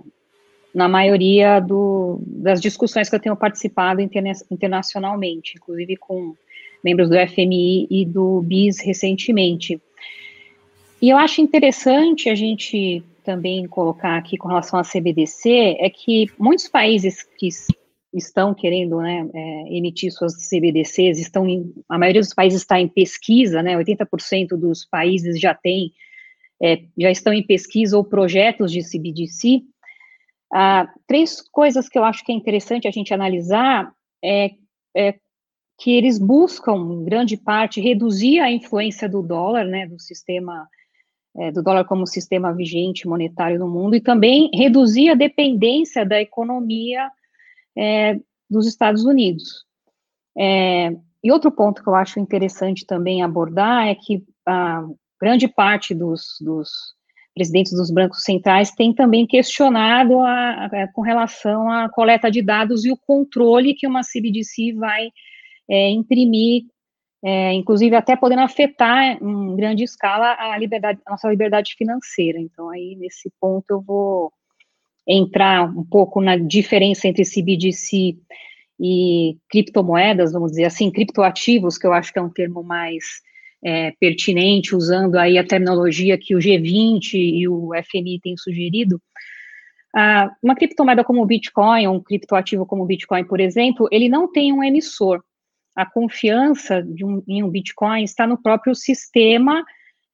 na 0.74 0.88
maioria 0.88 1.60
do, 1.60 2.20
das 2.26 2.60
discussões 2.60 3.08
que 3.08 3.14
eu 3.14 3.20
tenho 3.20 3.36
participado 3.36 4.00
interna 4.00 4.32
internacionalmente, 4.50 5.54
inclusive 5.56 5.96
com 5.96 6.34
membros 6.82 7.08
do 7.08 7.16
FMI 7.16 7.86
e 7.90 8.04
do 8.04 8.42
BIS 8.42 8.80
recentemente. 8.80 9.80
E 11.00 11.10
eu 11.10 11.16
acho 11.16 11.40
interessante 11.40 12.28
a 12.28 12.34
gente 12.34 13.04
também 13.28 13.68
colocar 13.68 14.16
aqui 14.16 14.38
com 14.38 14.48
relação 14.48 14.80
à 14.80 14.82
CBDC, 14.82 15.76
é 15.78 15.90
que 15.90 16.28
muitos 16.38 16.66
países 16.66 17.22
que 17.22 17.50
estão 18.10 18.54
querendo 18.54 19.02
né, 19.02 19.28
é, 19.34 19.76
emitir 19.76 20.10
suas 20.10 20.48
CBDCs, 20.48 21.18
estão 21.18 21.46
em, 21.46 21.70
a 21.90 21.98
maioria 21.98 22.22
dos 22.22 22.32
países 22.32 22.62
está 22.62 22.80
em 22.80 22.88
pesquisa, 22.88 23.62
né, 23.62 23.76
80% 23.76 24.56
dos 24.56 24.86
países 24.86 25.38
já 25.38 25.54
tem, 25.54 25.92
é, 26.62 26.80
já 26.96 27.10
estão 27.10 27.34
em 27.34 27.46
pesquisa 27.46 27.98
ou 27.98 28.02
projetos 28.02 28.72
de 28.72 28.80
CBDC. 28.80 29.60
Ah, 30.50 30.90
três 31.06 31.42
coisas 31.50 31.86
que 31.86 31.98
eu 31.98 32.04
acho 32.04 32.24
que 32.24 32.32
é 32.32 32.34
interessante 32.34 32.88
a 32.88 32.90
gente 32.90 33.12
analisar 33.12 33.92
é, 34.24 34.52
é 34.96 35.14
que 35.78 35.90
eles 35.90 36.18
buscam, 36.18 36.76
em 36.76 37.04
grande 37.04 37.36
parte, 37.36 37.78
reduzir 37.78 38.40
a 38.40 38.50
influência 38.50 39.06
do 39.06 39.22
dólar, 39.22 39.66
né, 39.66 39.86
do 39.86 40.00
sistema 40.00 40.66
é, 41.38 41.52
do 41.52 41.62
dólar 41.62 41.84
como 41.84 42.06
sistema 42.06 42.52
vigente 42.52 43.06
monetário 43.06 43.58
no 43.58 43.68
mundo 43.68 43.94
e 43.94 44.00
também 44.00 44.50
reduzir 44.52 45.10
a 45.10 45.14
dependência 45.14 46.04
da 46.04 46.20
economia 46.20 47.08
é, 47.76 48.18
dos 48.50 48.66
Estados 48.66 49.04
Unidos. 49.04 49.64
É, 50.36 50.96
e 51.22 51.30
outro 51.30 51.50
ponto 51.50 51.82
que 51.82 51.88
eu 51.88 51.94
acho 51.94 52.18
interessante 52.18 52.84
também 52.84 53.22
abordar 53.22 53.86
é 53.86 53.94
que 53.94 54.24
a 54.46 54.84
grande 55.20 55.46
parte 55.48 55.94
dos, 55.94 56.36
dos 56.40 56.70
presidentes 57.34 57.72
dos 57.72 57.90
bancos 57.90 58.22
centrais 58.22 58.72
tem 58.72 58.92
também 58.92 59.26
questionado 59.26 60.18
a, 60.20 60.66
a, 60.66 60.92
com 60.92 61.02
relação 61.02 61.70
à 61.70 61.88
coleta 61.88 62.30
de 62.30 62.42
dados 62.42 62.84
e 62.84 62.90
o 62.90 62.96
controle 62.96 63.74
que 63.74 63.86
uma 63.86 64.02
CBDC 64.02 64.72
vai 64.72 65.10
é, 65.70 65.90
imprimir 65.90 66.64
é, 67.24 67.52
inclusive 67.52 67.96
até 67.96 68.16
podendo 68.16 68.42
afetar 68.42 69.18
em 69.22 69.56
grande 69.56 69.84
escala 69.84 70.36
a 70.38 70.56
liberdade, 70.56 71.00
a 71.04 71.10
nossa 71.10 71.28
liberdade 71.28 71.74
financeira. 71.76 72.38
Então, 72.38 72.70
aí 72.70 72.96
nesse 72.96 73.30
ponto 73.40 73.64
eu 73.70 73.80
vou 73.80 74.32
entrar 75.06 75.64
um 75.64 75.84
pouco 75.84 76.20
na 76.20 76.36
diferença 76.36 77.08
entre 77.08 77.24
CBDC 77.24 78.16
e 78.80 79.36
criptomoedas, 79.48 80.32
vamos 80.32 80.50
dizer 80.52 80.64
assim, 80.64 80.90
criptoativos, 80.90 81.76
que 81.76 81.86
eu 81.86 81.92
acho 81.92 82.12
que 82.12 82.18
é 82.18 82.22
um 82.22 82.30
termo 82.30 82.62
mais 82.62 83.04
é, 83.64 83.92
pertinente, 83.98 84.76
usando 84.76 85.16
aí 85.16 85.36
a 85.38 85.46
terminologia 85.46 86.18
que 86.18 86.36
o 86.36 86.38
G20 86.38 87.14
e 87.14 87.48
o 87.48 87.70
FMI 87.90 88.20
têm 88.20 88.36
sugerido, 88.36 89.00
ah, 89.96 90.30
uma 90.42 90.54
criptomoeda 90.54 91.02
como 91.02 91.22
o 91.22 91.26
Bitcoin, 91.26 91.88
um 91.88 92.00
criptoativo 92.00 92.66
como 92.66 92.82
o 92.82 92.86
Bitcoin, 92.86 93.24
por 93.24 93.40
exemplo, 93.40 93.88
ele 93.90 94.08
não 94.08 94.30
tem 94.30 94.52
um 94.52 94.62
emissor. 94.62 95.22
A 95.78 95.86
confiança 95.86 96.84
um, 97.04 97.22
em 97.28 97.42
um 97.42 97.48
Bitcoin 97.48 98.02
está 98.02 98.26
no 98.26 98.36
próprio 98.36 98.74
sistema, 98.74 99.64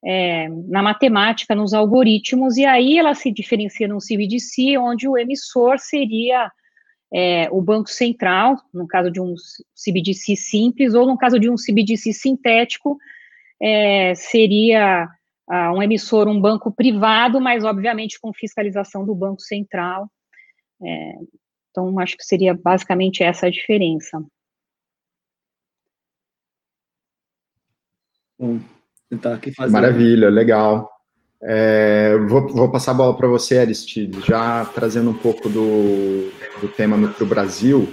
é, 0.05 0.47
na 0.67 0.83
matemática, 0.83 1.55
nos 1.55 1.73
algoritmos, 1.73 2.57
e 2.57 2.65
aí 2.65 2.99
ela 2.99 3.15
se 3.15 3.31
diferencia 3.31 3.87
num 3.87 3.97
CBDC, 3.97 4.77
onde 4.77 5.07
o 5.07 5.17
emissor 5.17 5.79
seria 5.79 6.51
é, 7.11 7.49
o 7.49 7.61
Banco 7.63 7.89
Central, 7.89 8.57
no 8.71 8.85
caso 8.87 9.09
de 9.09 9.19
um 9.19 9.33
CBDC 9.73 10.35
simples, 10.35 10.93
ou 10.93 11.07
no 11.07 11.17
caso 11.17 11.39
de 11.39 11.49
um 11.49 11.55
CBDC 11.55 12.13
sintético, 12.13 12.99
é, 13.59 14.13
seria 14.13 15.09
ah, 15.49 15.73
um 15.73 15.81
emissor, 15.81 16.27
um 16.27 16.39
banco 16.39 16.71
privado, 16.71 17.41
mas 17.41 17.63
obviamente 17.63 18.19
com 18.19 18.31
fiscalização 18.31 19.03
do 19.03 19.15
Banco 19.15 19.41
Central. 19.41 20.07
É, 20.83 21.13
então, 21.71 21.97
acho 21.99 22.15
que 22.15 22.23
seria 22.23 22.53
basicamente 22.53 23.23
essa 23.23 23.47
a 23.47 23.49
diferença. 23.49 24.23
Bom, 28.37 28.59
tentar 29.09 29.35
aqui 29.35 29.53
fazer. 29.53 29.71
Maravilha, 29.71 30.29
legal. 30.29 30.89
É, 31.41 32.17
vou, 32.27 32.47
vou, 32.47 32.71
passar 32.71 32.91
a 32.91 32.95
bola 32.95 33.15
para 33.15 33.27
você, 33.27 33.57
Aristides, 33.57 34.25
já 34.25 34.65
trazendo 34.65 35.09
um 35.11 35.13
pouco 35.13 35.47
do, 35.47 36.31
do 36.59 36.67
tema 36.75 36.97
para 37.09 37.23
o 37.23 37.27
Brasil. 37.27 37.87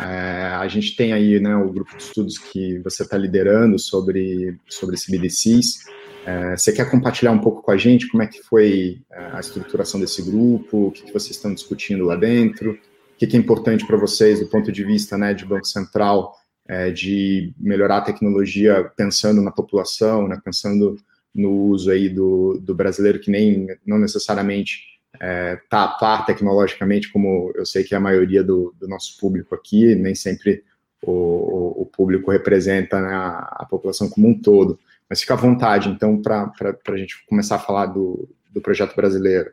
É, 0.00 0.54
a 0.54 0.68
gente 0.68 0.94
tem 0.94 1.12
aí 1.12 1.40
né, 1.40 1.56
o 1.56 1.72
grupo 1.72 1.96
de 1.96 2.02
estudos 2.02 2.38
que 2.38 2.78
você 2.80 3.02
está 3.02 3.16
liderando 3.16 3.78
sobre, 3.78 4.58
sobre 4.68 4.96
CBDCs. 4.96 5.84
É, 6.26 6.56
você 6.56 6.72
quer 6.72 6.90
compartilhar 6.90 7.32
um 7.32 7.38
pouco 7.38 7.62
com 7.62 7.70
a 7.70 7.76
gente 7.76 8.08
como 8.08 8.22
é 8.22 8.26
que 8.26 8.42
foi 8.42 9.02
é, 9.10 9.30
a 9.32 9.40
estruturação 9.40 10.00
desse 10.00 10.22
grupo, 10.22 10.88
o 10.88 10.90
que, 10.90 11.04
que 11.04 11.12
vocês 11.12 11.36
estão 11.36 11.54
discutindo 11.54 12.04
lá 12.04 12.16
dentro, 12.16 12.72
o 12.72 13.18
que, 13.18 13.26
que 13.26 13.36
é 13.36 13.38
importante 13.38 13.86
para 13.86 13.96
vocês 13.96 14.40
do 14.40 14.46
ponto 14.46 14.72
de 14.72 14.84
vista 14.84 15.16
né, 15.16 15.32
de 15.32 15.44
Banco 15.44 15.66
Central, 15.66 16.34
é, 16.68 16.90
de 16.90 17.52
melhorar 17.58 17.98
a 17.98 18.02
tecnologia 18.02 18.90
pensando 18.96 19.40
na 19.40 19.50
população, 19.50 20.26
né, 20.26 20.40
pensando 20.44 20.96
no 21.34 21.50
uso 21.50 21.90
aí 21.90 22.08
do, 22.08 22.58
do 22.60 22.74
brasileiro 22.74 23.20
que 23.20 23.30
nem 23.30 23.68
não 23.86 23.98
necessariamente 23.98 24.96
está 25.12 25.26
é, 25.26 25.56
tá 25.68 25.84
a 25.84 25.88
par 25.88 26.26
tecnologicamente, 26.26 27.10
como 27.12 27.52
eu 27.54 27.64
sei 27.64 27.84
que 27.84 27.94
é 27.94 27.96
a 27.96 28.00
maioria 28.00 28.42
do, 28.42 28.74
do 28.78 28.88
nosso 28.88 29.18
público 29.18 29.54
aqui, 29.54 29.94
nem 29.94 30.14
sempre 30.14 30.62
o, 31.02 31.82
o 31.82 31.86
público 31.86 32.30
representa 32.30 33.00
né, 33.00 33.14
a, 33.14 33.38
a, 33.60 33.66
população 33.66 34.08
como 34.08 34.28
um 34.28 34.38
todo. 34.38 34.78
Mas 35.08 35.20
fica 35.20 35.34
à 35.34 35.36
vontade, 35.36 35.88
então, 35.88 36.20
para 36.20 36.52
a 36.88 36.96
gente 36.96 37.24
começar 37.26 37.56
a 37.56 37.60
falar 37.60 37.86
do, 37.86 38.28
do 38.50 38.60
projeto 38.60 38.96
brasileiro. 38.96 39.52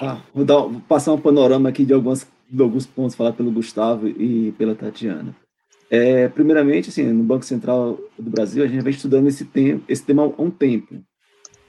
Ah, 0.00 0.22
vou, 0.34 0.44
dar, 0.44 0.60
vou, 0.60 0.80
passar 0.88 1.12
um 1.12 1.20
panorama 1.20 1.68
aqui 1.68 1.84
de, 1.84 1.92
algumas, 1.92 2.26
de 2.48 2.62
alguns 2.62 2.86
pontos 2.86 3.14
falar 3.14 3.32
pelo 3.32 3.52
Gustavo 3.52 4.08
e 4.08 4.52
pela 4.52 4.74
Tatiana. 4.74 5.36
É, 5.90 6.28
primeiramente, 6.28 6.88
assim, 6.88 7.04
no 7.04 7.22
Banco 7.22 7.44
Central 7.44 7.98
do 8.18 8.30
Brasil, 8.30 8.64
a 8.64 8.66
gente 8.66 8.82
vem 8.82 8.92
estudando 8.92 9.28
esse, 9.28 9.48
esse 9.88 10.04
tema 10.04 10.22
há 10.22 10.42
um 10.42 10.50
tempo. 10.50 11.02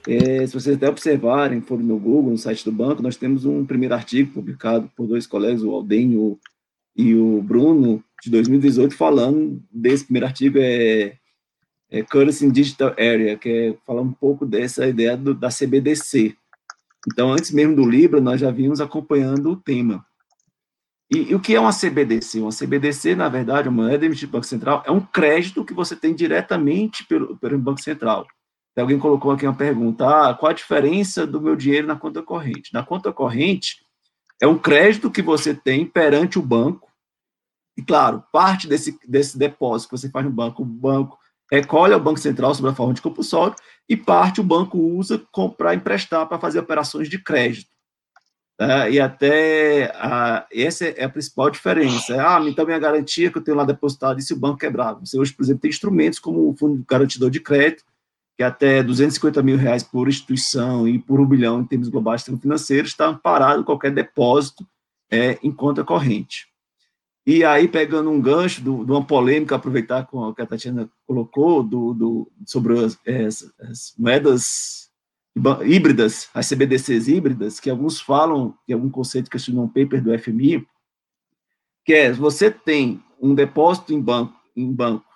É, 0.08 0.46
se 0.46 0.54
vocês 0.54 0.76
até 0.76 0.88
observarem, 0.88 1.60
forem 1.60 1.84
no 1.84 1.98
Google, 1.98 2.30
no 2.30 2.38
site 2.38 2.64
do 2.64 2.72
banco, 2.72 3.02
nós 3.02 3.16
temos 3.16 3.44
um 3.44 3.64
primeiro 3.64 3.94
artigo 3.94 4.32
publicado 4.32 4.90
por 4.96 5.06
dois 5.06 5.26
colegas, 5.26 5.62
o 5.62 5.70
Aldenho 5.70 6.38
e 6.96 7.14
o 7.14 7.42
Bruno, 7.42 8.02
de 8.22 8.30
2018, 8.30 8.96
falando 8.96 9.62
desse 9.70 10.04
primeiro 10.04 10.26
artigo, 10.26 10.58
é, 10.58 11.16
é 11.90 12.02
Currency 12.02 12.46
in 12.46 12.50
Digital 12.50 12.90
Area, 12.92 13.36
que 13.36 13.48
é 13.48 13.76
falar 13.84 14.02
um 14.02 14.12
pouco 14.12 14.46
dessa 14.46 14.86
ideia 14.86 15.16
do, 15.16 15.34
da 15.34 15.48
CBDC. 15.48 16.34
Então, 17.08 17.32
antes 17.32 17.50
mesmo 17.50 17.76
do 17.76 17.88
Libra, 17.88 18.20
nós 18.20 18.40
já 18.40 18.50
vimos 18.50 18.80
acompanhando 18.80 19.50
o 19.50 19.56
tema. 19.56 20.04
E, 21.10 21.30
e, 21.30 21.34
o 21.34 21.40
que 21.40 21.54
é 21.54 21.60
uma 21.60 21.72
CBDC? 21.72 22.40
Uma 22.40 22.50
CBDC, 22.50 23.14
na 23.14 23.28
verdade, 23.28 23.68
uma 23.68 23.84
moeda 23.84 24.04
emitida 24.04 24.28
pelo 24.28 24.40
Banco 24.40 24.46
Central, 24.46 24.82
é 24.84 24.90
um 24.90 25.00
crédito 25.00 25.64
que 25.64 25.72
você 25.72 25.94
tem 25.94 26.14
diretamente 26.14 27.06
pelo, 27.06 27.36
pelo 27.36 27.58
Banco 27.58 27.80
Central. 27.80 28.26
Alguém 28.76 28.98
colocou 28.98 29.30
aqui 29.30 29.46
uma 29.46 29.54
pergunta: 29.54 30.06
ah, 30.06 30.34
qual 30.34 30.50
a 30.50 30.54
diferença 30.54 31.26
do 31.26 31.40
meu 31.40 31.56
dinheiro 31.56 31.86
na 31.86 31.96
conta 31.96 32.22
corrente? 32.22 32.72
Na 32.74 32.82
conta 32.82 33.12
corrente, 33.12 33.76
é 34.40 34.46
um 34.46 34.58
crédito 34.58 35.10
que 35.10 35.22
você 35.22 35.54
tem 35.54 35.86
perante 35.86 36.38
o 36.38 36.42
banco. 36.42 36.90
E, 37.76 37.82
claro, 37.82 38.22
parte 38.32 38.66
desse, 38.68 38.98
desse 39.06 39.38
depósito 39.38 39.90
que 39.90 39.98
você 39.98 40.10
faz 40.10 40.24
no 40.24 40.30
banco, 40.32 40.62
o 40.62 40.66
banco 40.66 41.18
recolhe 41.50 41.92
ao 41.92 42.00
Banco 42.00 42.18
Central 42.18 42.54
sobre 42.54 42.70
a 42.70 42.74
forma 42.74 42.92
de 42.92 43.00
compulsório, 43.00 43.54
e 43.88 43.96
parte 43.96 44.40
o 44.40 44.44
banco 44.44 44.78
usa 44.78 45.22
para 45.56 45.74
emprestar 45.74 46.26
para 46.26 46.40
fazer 46.40 46.58
operações 46.58 47.08
de 47.08 47.22
crédito. 47.22 47.70
É, 48.58 48.90
e 48.92 49.00
até 49.00 49.92
essa 50.50 50.86
é 50.86 51.04
a 51.04 51.08
principal 51.08 51.50
diferença. 51.50 52.16
Ah, 52.18 52.40
então 52.46 52.64
minha 52.64 52.78
garantia 52.78 53.30
que 53.30 53.36
eu 53.36 53.42
tenho 53.42 53.56
lá 53.56 53.64
depositado, 53.64 54.18
e 54.18 54.22
se 54.22 54.32
o 54.32 54.38
banco 54.38 54.58
quebrar? 54.58 54.94
Você 54.94 55.18
hoje, 55.18 55.32
por 55.32 55.42
exemplo, 55.42 55.60
tem 55.60 55.68
instrumentos 55.68 56.18
como 56.18 56.48
o 56.48 56.56
Fundo 56.56 56.82
Garantidor 56.88 57.30
de 57.30 57.40
Crédito, 57.40 57.84
que 58.36 58.42
até 58.42 58.82
250 58.82 59.42
mil 59.42 59.56
reais 59.56 59.82
por 59.82 60.08
instituição 60.08 60.86
e 60.88 60.98
por 60.98 61.20
um 61.20 61.26
bilhão 61.26 61.60
em 61.60 61.66
termos 61.66 61.88
globais 61.88 62.22
financeiros 62.22 62.90
está 62.90 63.06
amparado 63.06 63.64
qualquer 63.64 63.92
depósito 63.92 64.66
é, 65.10 65.38
em 65.42 65.50
conta 65.52 65.84
corrente. 65.84 66.46
E 67.26 67.44
aí, 67.44 67.66
pegando 67.66 68.08
um 68.08 68.20
gancho 68.20 68.62
do, 68.62 68.84
de 68.84 68.92
uma 68.92 69.04
polêmica, 69.04 69.56
aproveitar 69.56 70.06
com 70.06 70.18
o 70.18 70.34
que 70.34 70.42
a 70.42 70.46
Tatiana 70.46 70.88
colocou, 71.06 71.60
do, 71.62 71.92
do 71.92 72.32
sobre 72.46 72.78
as, 72.78 72.96
as, 73.04 73.52
as, 73.68 73.94
moedas 73.98 74.85
híbridas, 75.64 76.28
as 76.32 76.48
CBDCs 76.48 77.08
híbridas, 77.08 77.60
que 77.60 77.68
alguns 77.68 78.00
falam, 78.00 78.54
que 78.66 78.72
é 78.72 78.76
um 78.76 78.88
conceito 78.88 79.30
que 79.30 79.36
eu 79.36 79.60
um 79.60 79.68
paper 79.68 80.02
do 80.02 80.18
FMI, 80.18 80.66
que 81.84 81.92
é, 81.92 82.12
você 82.12 82.50
tem 82.50 83.02
um 83.20 83.34
depósito 83.34 83.92
em 83.92 84.00
banco, 84.00 84.34
em 84.56 84.72
banco 84.72 85.06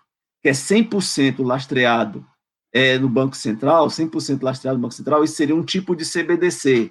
que 0.43 0.49
é 0.49 0.53
100% 0.53 1.45
lastreado 1.45 2.25
é, 2.73 2.99
no 2.99 3.09
Banco 3.09 3.37
Central, 3.37 3.89
100% 3.89 4.43
lastreado 4.43 4.79
no 4.79 4.83
Banco 4.83 4.95
Central, 4.95 5.25
isso 5.25 5.35
seria 5.35 5.55
um 5.55 5.65
tipo 5.65 5.95
de 5.95 6.05
CBDC. 6.05 6.91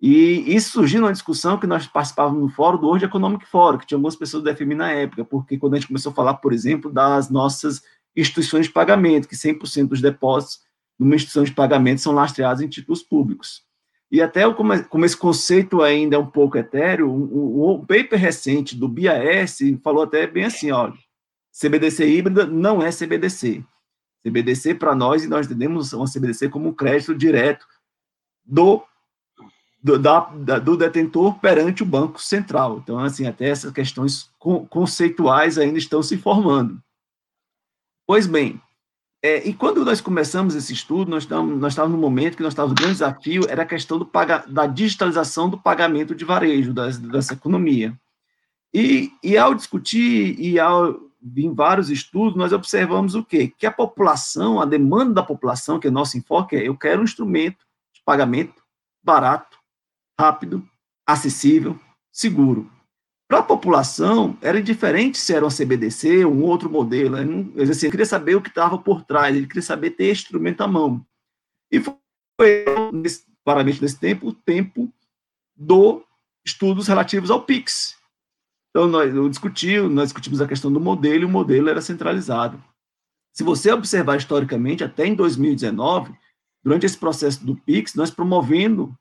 E 0.00 0.54
isso 0.54 0.72
surgiu 0.72 1.00
numa 1.00 1.12
discussão 1.12 1.58
que 1.58 1.66
nós 1.66 1.86
participávamos 1.86 2.42
no 2.42 2.48
fórum 2.50 2.78
do 2.78 2.86
World 2.86 3.04
Economic 3.04 3.46
Forum, 3.46 3.78
que 3.78 3.86
tinha 3.86 3.96
algumas 3.96 4.14
pessoas 4.14 4.42
do 4.42 4.54
FMI 4.54 4.74
na 4.74 4.92
época, 4.92 5.24
porque 5.24 5.58
quando 5.58 5.74
a 5.74 5.76
gente 5.78 5.88
começou 5.88 6.12
a 6.12 6.14
falar, 6.14 6.34
por 6.34 6.52
exemplo, 6.52 6.92
das 6.92 7.30
nossas 7.30 7.82
instituições 8.14 8.66
de 8.66 8.72
pagamento, 8.72 9.26
que 9.26 9.34
100% 9.34 9.88
dos 9.88 10.02
depósitos 10.02 10.60
numa 10.98 11.14
instituição 11.14 11.44
de 11.44 11.52
pagamento 11.52 12.00
são 12.00 12.12
lastreados 12.12 12.62
em 12.62 12.68
títulos 12.68 13.02
públicos. 13.02 13.64
E 14.10 14.22
até 14.22 14.50
como, 14.52 14.84
como 14.84 15.04
esse 15.04 15.16
conceito 15.16 15.82
ainda 15.82 16.16
é 16.16 16.18
um 16.18 16.26
pouco 16.26 16.56
etéreo, 16.56 17.10
o, 17.10 17.74
um, 17.74 17.84
paper 17.84 18.18
recente 18.18 18.76
do 18.76 18.88
BIS 18.88 19.58
falou 19.82 20.04
até 20.04 20.26
bem 20.26 20.44
assim, 20.44 20.70
olha, 20.70 20.94
CBDC 21.52 22.06
híbrida 22.06 22.46
não 22.46 22.82
é 22.82 22.90
CBDC. 22.90 23.64
CBDC 24.22 24.74
para 24.74 24.94
nós, 24.94 25.24
e 25.24 25.28
nós 25.28 25.46
entendemos 25.46 25.92
uma 25.92 26.06
CBDC 26.06 26.48
como 26.48 26.68
um 26.68 26.74
crédito 26.74 27.14
direto 27.14 27.66
do, 28.44 28.82
do, 29.82 29.98
da, 29.98 30.20
do 30.58 30.76
detentor 30.76 31.38
perante 31.40 31.82
o 31.82 31.86
Banco 31.86 32.20
Central. 32.20 32.78
Então, 32.78 32.98
assim, 32.98 33.26
até 33.26 33.48
essas 33.48 33.72
questões 33.72 34.30
conceituais 34.68 35.58
ainda 35.58 35.78
estão 35.78 36.02
se 36.02 36.16
formando. 36.16 36.80
Pois 38.06 38.26
bem, 38.26 38.60
é, 39.22 39.48
e 39.48 39.54
quando 39.54 39.84
nós 39.84 40.00
começamos 40.00 40.54
esse 40.54 40.72
estudo, 40.72 41.10
nós 41.10 41.24
estávamos, 41.24 41.58
nós 41.58 41.72
estávamos 41.72 41.96
no 41.96 42.00
momento 42.00 42.36
que 42.36 42.42
nós 42.42 42.52
estávamos, 42.52 42.72
o 42.72 42.76
grande 42.76 42.92
desafio 42.92 43.42
era 43.48 43.62
a 43.62 43.66
questão 43.66 43.98
do 43.98 44.06
paga, 44.06 44.44
da 44.46 44.66
digitalização 44.66 45.48
do 45.48 45.58
pagamento 45.58 46.14
de 46.14 46.24
varejo, 46.24 46.72
das, 46.72 46.98
dessa 46.98 47.32
economia. 47.32 47.98
E, 48.72 49.10
e 49.22 49.36
ao 49.36 49.54
discutir 49.54 50.38
e 50.38 50.58
ao 50.60 51.06
em 51.36 51.52
vários 51.52 51.90
estudos, 51.90 52.36
nós 52.36 52.52
observamos 52.52 53.14
o 53.14 53.24
quê? 53.24 53.52
Que 53.56 53.66
a 53.66 53.72
população, 53.72 54.60
a 54.60 54.64
demanda 54.64 55.14
da 55.14 55.22
população, 55.22 55.80
que 55.80 55.88
é 55.88 55.90
nosso 55.90 56.16
enfoque, 56.16 56.54
é 56.54 56.68
eu 56.68 56.76
quero 56.76 57.00
um 57.00 57.04
instrumento 57.04 57.66
de 57.92 58.00
pagamento 58.04 58.62
barato, 59.02 59.58
rápido, 60.18 60.64
acessível, 61.06 61.78
seguro. 62.12 62.70
Para 63.28 63.40
a 63.40 63.42
população, 63.42 64.38
era 64.40 64.60
indiferente 64.60 65.18
se 65.18 65.34
era 65.34 65.44
uma 65.44 65.50
CBDC, 65.50 66.24
um 66.24 66.42
outro 66.44 66.70
modelo. 66.70 67.16
Ele, 67.18 67.30
não, 67.30 67.52
ele, 67.56 67.72
assim, 67.72 67.90
queria 67.90 68.06
saber 68.06 68.36
o 68.36 68.42
que 68.42 68.48
estava 68.48 68.78
por 68.78 69.02
trás, 69.02 69.34
ele 69.34 69.46
queria 69.46 69.62
saber 69.62 69.90
ter 69.90 70.12
instrumento 70.12 70.60
à 70.60 70.68
mão. 70.68 71.04
E 71.70 71.80
foi, 71.80 72.64
nesse, 72.92 73.24
paramente 73.44 73.82
nesse 73.82 73.98
tempo, 73.98 74.28
o 74.28 74.32
tempo 74.32 74.92
do 75.56 76.04
estudos 76.44 76.86
relativos 76.86 77.30
ao 77.30 77.42
PIX, 77.42 77.96
então, 78.76 78.86
nós 78.88 79.14
eu 79.14 79.26
discuti, 79.26 79.80
nós 79.80 80.08
discutimos 80.08 80.38
a 80.38 80.46
questão 80.46 80.70
do 80.70 80.78
modelo 80.78 81.22
e 81.22 81.24
o 81.24 81.30
modelo 81.30 81.70
era 81.70 81.80
centralizado. 81.80 82.62
Se 83.32 83.42
você 83.42 83.72
observar 83.72 84.18
historicamente, 84.18 84.84
até 84.84 85.06
em 85.06 85.14
2019, 85.14 86.14
durante 86.62 86.84
esse 86.84 86.98
processo 86.98 87.42
do 87.42 87.56
PIX, 87.56 87.94
nós 87.94 88.10
promovendo 88.10 88.94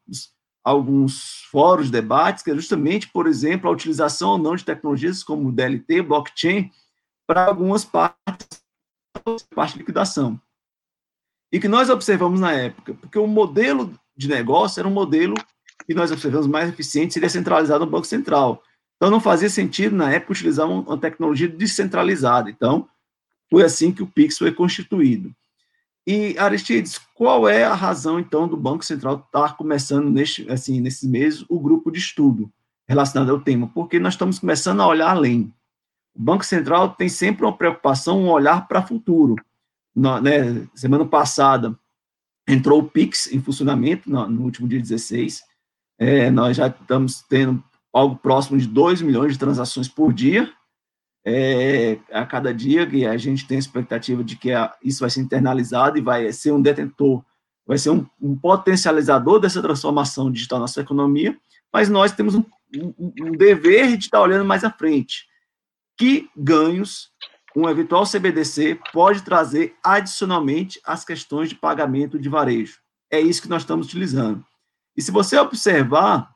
alguns 0.65 1.43
fóruns, 1.51 1.91
debates, 1.91 2.43
que 2.43 2.49
é 2.49 2.55
justamente, 2.55 3.07
por 3.09 3.27
exemplo, 3.27 3.69
a 3.69 3.73
utilização 3.73 4.31
ou 4.31 4.37
não 4.39 4.55
de 4.55 4.65
tecnologias 4.65 5.23
como 5.23 5.51
DLT, 5.51 6.01
blockchain, 6.01 6.71
para 7.27 7.45
algumas 7.45 7.85
partes, 7.85 8.63
parte 9.53 9.73
de 9.73 9.79
liquidação. 9.79 10.41
E 11.51 11.59
que 11.59 11.67
nós 11.67 11.89
observamos 11.91 12.39
na 12.39 12.51
época, 12.51 12.95
porque 12.95 13.19
o 13.19 13.27
modelo 13.27 13.93
de 14.17 14.27
negócio 14.27 14.79
era 14.79 14.87
um 14.87 14.91
modelo 14.91 15.35
que 15.85 15.93
nós 15.93 16.11
observamos 16.11 16.47
mais 16.47 16.67
eficiente, 16.67 17.13
seria 17.13 17.29
centralizado 17.29 17.85
no 17.85 17.91
Banco 17.91 18.07
Central. 18.07 18.63
Então, 18.95 19.11
não 19.11 19.19
fazia 19.19 19.49
sentido, 19.49 19.95
na 19.95 20.11
época, 20.11 20.31
utilizar 20.31 20.67
uma 20.67 20.97
tecnologia 20.97 21.47
descentralizada. 21.47 22.49
Então, 22.49 22.89
foi 23.51 23.63
assim 23.63 23.91
que 23.91 24.01
o 24.01 24.07
PIX 24.07 24.37
foi 24.37 24.51
constituído. 24.51 25.31
E, 26.07 26.37
Aristides, 26.37 26.99
qual 27.15 27.49
é 27.49 27.63
a 27.63 27.73
razão, 27.73 28.19
então, 28.19 28.47
do 28.47 28.55
Banco 28.55 28.85
Central 28.85 29.23
estar 29.25 29.57
começando, 29.57 30.09
neste, 30.09 30.49
assim, 30.51 30.79
nesses 30.79 31.09
meses, 31.09 31.43
o 31.49 31.59
grupo 31.59 31.89
de 31.91 31.97
estudo 31.97 32.51
relacionado 32.87 33.31
ao 33.31 33.39
tema? 33.39 33.67
Porque 33.73 33.99
nós 33.99 34.13
estamos 34.13 34.37
começando 34.37 34.81
a 34.81 34.87
olhar 34.87 35.09
além. 35.09 35.51
O 36.15 36.21
Banco 36.21 36.45
Central 36.45 36.89
tem 36.89 37.09
sempre 37.09 37.43
uma 37.43 37.57
preocupação, 37.57 38.21
um 38.21 38.29
olhar 38.29 38.67
para 38.67 38.81
o 38.81 38.87
futuro. 38.87 39.35
Na, 39.95 40.21
né, 40.21 40.67
semana 40.75 41.05
passada, 41.05 41.77
entrou 42.47 42.81
o 42.81 42.87
PIX 42.87 43.31
em 43.31 43.41
funcionamento, 43.41 44.09
no, 44.09 44.27
no 44.29 44.43
último 44.43 44.67
dia 44.67 44.79
16. 44.79 45.41
É, 45.97 46.29
nós 46.29 46.57
já 46.57 46.67
estamos 46.67 47.23
tendo 47.27 47.63
algo 47.91 48.15
próximo 48.15 48.57
de 48.57 48.67
2 48.67 49.01
milhões 49.01 49.33
de 49.33 49.39
transações 49.39 49.87
por 49.87 50.13
dia, 50.13 50.51
é, 51.25 51.97
a 52.11 52.23
cada 52.25 52.53
dia, 52.53 52.85
que 52.85 53.05
a 53.05 53.17
gente 53.17 53.47
tem 53.47 53.57
a 53.57 53.59
expectativa 53.59 54.23
de 54.23 54.35
que 54.35 54.51
a, 54.51 54.73
isso 54.83 54.99
vai 54.99 55.09
ser 55.09 55.21
internalizado 55.21 55.97
e 55.97 56.01
vai 56.01 56.31
ser 56.31 56.51
um 56.51 56.61
detentor, 56.61 57.23
vai 57.65 57.79
ser 57.79 57.89
um, 57.89 58.05
um 58.21 58.37
potencializador 58.37 59.39
dessa 59.39 59.61
transformação 59.61 60.31
digital 60.31 60.59
na 60.59 60.63
nossa 60.63 60.81
economia, 60.81 61.35
mas 61.73 61.89
nós 61.89 62.11
temos 62.11 62.35
um, 62.35 62.43
um, 62.77 63.13
um 63.21 63.31
dever 63.31 63.97
de 63.97 64.05
estar 64.05 64.21
olhando 64.21 64.45
mais 64.45 64.63
à 64.63 64.69
frente. 64.69 65.25
Que 65.97 66.29
ganhos 66.37 67.09
um 67.55 67.67
eventual 67.67 68.05
CBDC 68.05 68.79
pode 68.93 69.23
trazer 69.23 69.75
adicionalmente 69.83 70.79
às 70.85 71.03
questões 71.03 71.49
de 71.49 71.55
pagamento 71.55 72.19
de 72.19 72.29
varejo? 72.29 72.79
É 73.09 73.19
isso 73.19 73.41
que 73.41 73.49
nós 73.49 73.63
estamos 73.63 73.87
utilizando. 73.87 74.45
E 74.95 75.01
se 75.01 75.09
você 75.09 75.37
observar, 75.37 76.29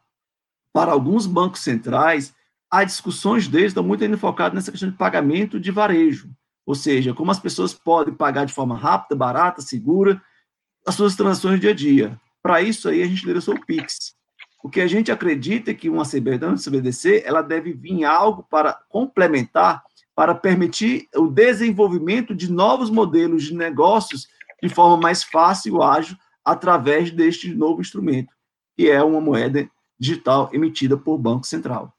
para 0.73 0.91
alguns 0.91 1.25
bancos 1.25 1.61
centrais, 1.61 2.33
as 2.69 2.85
discussões 2.87 3.47
deles 3.47 3.69
estão 3.69 3.83
muito 3.83 4.03
ainda 4.03 4.17
focadas 4.17 4.53
nessa 4.53 4.71
questão 4.71 4.89
de 4.89 4.97
pagamento 4.97 5.59
de 5.59 5.71
varejo, 5.71 6.29
ou 6.65 6.75
seja, 6.75 7.13
como 7.13 7.31
as 7.31 7.39
pessoas 7.39 7.73
podem 7.73 8.13
pagar 8.13 8.45
de 8.45 8.53
forma 8.53 8.77
rápida, 8.77 9.15
barata, 9.15 9.61
segura 9.61 10.21
as 10.85 10.95
suas 10.95 11.15
transações 11.15 11.55
do 11.55 11.61
dia 11.61 11.71
a 11.71 11.75
dia. 11.75 12.21
Para 12.41 12.61
isso 12.61 12.87
aí 12.87 13.01
a 13.01 13.07
gente 13.07 13.25
lançou 13.25 13.55
o 13.55 13.65
Pix. 13.65 14.15
O 14.63 14.69
que 14.69 14.81
a 14.81 14.87
gente 14.87 15.11
acredita 15.11 15.71
é 15.71 15.73
que 15.73 15.89
uma 15.89 16.03
CBDC 16.03 17.23
ela 17.25 17.41
deve 17.41 17.73
vir 17.73 18.03
algo 18.03 18.43
para 18.49 18.73
complementar, 18.89 19.83
para 20.13 20.35
permitir 20.35 21.07
o 21.15 21.27
desenvolvimento 21.27 22.35
de 22.35 22.51
novos 22.51 22.89
modelos 22.89 23.43
de 23.43 23.55
negócios 23.55 24.27
de 24.61 24.69
forma 24.69 24.97
mais 24.97 25.23
fácil 25.23 25.77
e 25.77 25.83
ágil 25.83 26.17
através 26.43 27.09
deste 27.11 27.53
novo 27.53 27.81
instrumento, 27.81 28.33
que 28.75 28.89
é 28.89 29.01
uma 29.01 29.21
moeda 29.21 29.69
digital 29.97 30.49
emitida 30.53 30.97
por 30.97 31.17
Banco 31.17 31.47
Central. 31.47 31.93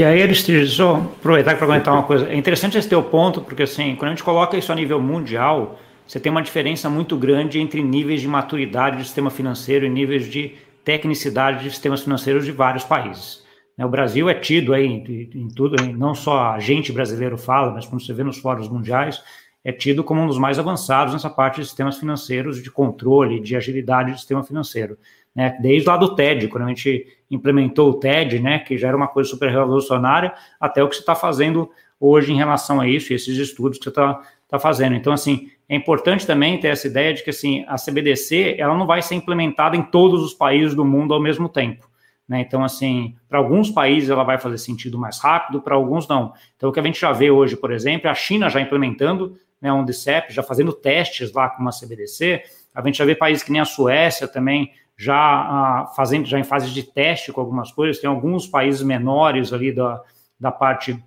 E 0.00 0.02
aí, 0.02 0.22
Aristides, 0.22 0.70
só 0.70 0.96
aproveitar 0.96 1.58
para 1.58 1.66
comentar 1.66 1.92
uma 1.92 2.04
coisa. 2.04 2.26
É 2.26 2.34
interessante 2.34 2.78
esse 2.78 2.88
teu 2.88 3.02
ponto, 3.02 3.42
porque 3.42 3.64
assim, 3.64 3.94
quando 3.96 4.12
a 4.12 4.14
gente 4.14 4.24
coloca 4.24 4.56
isso 4.56 4.72
a 4.72 4.74
nível 4.74 4.98
mundial, 4.98 5.78
você 6.06 6.18
tem 6.18 6.32
uma 6.32 6.40
diferença 6.40 6.88
muito 6.88 7.18
grande 7.18 7.58
entre 7.58 7.82
níveis 7.82 8.22
de 8.22 8.26
maturidade 8.26 8.96
do 8.96 9.04
sistema 9.04 9.28
financeiro 9.28 9.84
e 9.84 9.90
níveis 9.90 10.26
de 10.26 10.54
tecnicidade 10.82 11.64
de 11.64 11.68
sistemas 11.68 12.00
financeiros 12.02 12.46
de 12.46 12.50
vários 12.50 12.82
países. 12.82 13.44
Né, 13.76 13.84
o 13.84 13.90
Brasil 13.90 14.26
é 14.30 14.32
tido 14.32 14.72
aí 14.72 14.86
em, 14.86 15.48
tudo, 15.48 15.76
não 15.92 16.14
só 16.14 16.52
a 16.52 16.58
gente 16.58 16.90
brasileiro 16.90 17.36
fala, 17.36 17.70
mas 17.70 17.84
quando 17.84 18.00
você 18.02 18.14
vê 18.14 18.24
nos 18.24 18.38
fóruns 18.38 18.70
mundiais, 18.70 19.22
é 19.62 19.70
tido 19.70 20.02
como 20.02 20.22
um 20.22 20.26
dos 20.26 20.38
mais 20.38 20.58
avançados 20.58 21.12
nessa 21.12 21.28
parte 21.28 21.60
de 21.60 21.66
sistemas 21.66 21.98
financeiros, 21.98 22.62
de 22.62 22.70
controle, 22.70 23.38
de 23.38 23.54
agilidade 23.54 24.12
do 24.12 24.16
sistema 24.16 24.42
financeiro 24.42 24.96
né? 25.34 25.56
Desde 25.60 25.88
lá 25.88 25.96
do 25.96 26.14
TED, 26.14 26.48
quando 26.48 26.64
a 26.64 26.68
gente 26.68 27.06
implementou 27.30 27.90
o 27.90 27.94
TED, 27.94 28.40
né, 28.40 28.58
que 28.58 28.76
já 28.76 28.88
era 28.88 28.96
uma 28.96 29.08
coisa 29.08 29.30
super 29.30 29.50
revolucionária, 29.50 30.34
até 30.58 30.82
o 30.82 30.88
que 30.88 30.96
você 30.96 31.02
está 31.02 31.14
fazendo 31.14 31.70
hoje 31.98 32.32
em 32.32 32.36
relação 32.36 32.80
a 32.80 32.88
isso, 32.88 33.12
e 33.12 33.16
esses 33.16 33.36
estudos 33.36 33.78
que 33.78 33.84
você 33.84 33.90
está 33.90 34.20
tá 34.48 34.58
fazendo. 34.58 34.96
Então, 34.96 35.12
assim, 35.12 35.48
é 35.68 35.76
importante 35.76 36.26
também 36.26 36.58
ter 36.58 36.68
essa 36.68 36.88
ideia 36.88 37.14
de 37.14 37.22
que, 37.22 37.30
assim, 37.30 37.64
a 37.68 37.76
CBDC, 37.76 38.56
ela 38.58 38.76
não 38.76 38.86
vai 38.86 39.00
ser 39.00 39.14
implementada 39.14 39.76
em 39.76 39.82
todos 39.82 40.22
os 40.22 40.34
países 40.34 40.74
do 40.74 40.84
mundo 40.84 41.14
ao 41.14 41.20
mesmo 41.20 41.48
tempo. 41.48 41.88
Né? 42.28 42.40
Então, 42.40 42.64
assim, 42.64 43.14
para 43.28 43.38
alguns 43.38 43.70
países 43.70 44.10
ela 44.10 44.24
vai 44.24 44.38
fazer 44.38 44.58
sentido 44.58 44.98
mais 44.98 45.20
rápido, 45.20 45.60
para 45.60 45.74
alguns 45.74 46.08
não. 46.08 46.32
Então, 46.56 46.70
o 46.70 46.72
que 46.72 46.80
a 46.80 46.82
gente 46.82 47.00
já 47.00 47.12
vê 47.12 47.30
hoje, 47.30 47.56
por 47.56 47.70
exemplo, 47.72 48.08
é 48.08 48.10
a 48.10 48.14
China 48.14 48.48
já 48.48 48.60
implementando 48.60 49.36
né, 49.60 49.72
um 49.72 49.84
DCEP, 49.84 50.32
já 50.32 50.42
fazendo 50.42 50.72
testes 50.72 51.32
lá 51.32 51.48
com 51.50 51.60
uma 51.60 51.70
CBDC, 51.70 52.42
a 52.74 52.82
gente 52.82 52.98
já 52.98 53.04
vê 53.04 53.14
países 53.14 53.42
que 53.42 53.52
nem 53.52 53.60
a 53.60 53.64
Suécia 53.64 54.26
também 54.28 54.72
já 55.00 55.16
ah, 55.16 55.92
fazendo, 55.96 56.26
já 56.26 56.38
em 56.38 56.44
fase 56.44 56.70
de 56.70 56.82
teste 56.82 57.32
com 57.32 57.40
algumas 57.40 57.72
coisas, 57.72 57.98
tem 57.98 58.10
alguns 58.10 58.46
países 58.46 58.82
menores 58.82 59.50
ali 59.50 59.72
da, 59.72 59.98
da 60.38 60.52
parte 60.52 61.02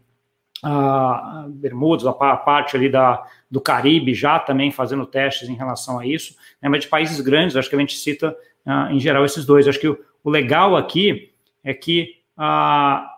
ah, 0.64 1.46
Bermudas, 1.48 2.04
a 2.08 2.12
parte 2.12 2.76
ali 2.76 2.90
da, 2.90 3.24
do 3.52 3.62
Caribe 3.62 4.16
já 4.16 4.40
também 4.40 4.72
fazendo 4.72 5.06
testes 5.06 5.48
em 5.48 5.54
relação 5.54 6.00
a 6.00 6.08
isso, 6.08 6.36
né, 6.60 6.70
mas 6.70 6.82
de 6.82 6.88
países 6.88 7.22
grandes, 7.22 7.56
acho 7.56 7.70
que 7.70 7.76
a 7.76 7.80
gente 7.80 7.96
cita 7.96 8.36
ah, 8.66 8.90
em 8.92 9.00
geral 9.00 9.24
esses 9.26 9.46
dois. 9.46 9.68
Acho 9.68 9.80
que 9.80 9.88
o, 9.88 10.00
o 10.24 10.30
legal 10.32 10.76
aqui 10.76 11.32
é 11.64 11.72
que 11.72 12.16
ah, 12.36 13.13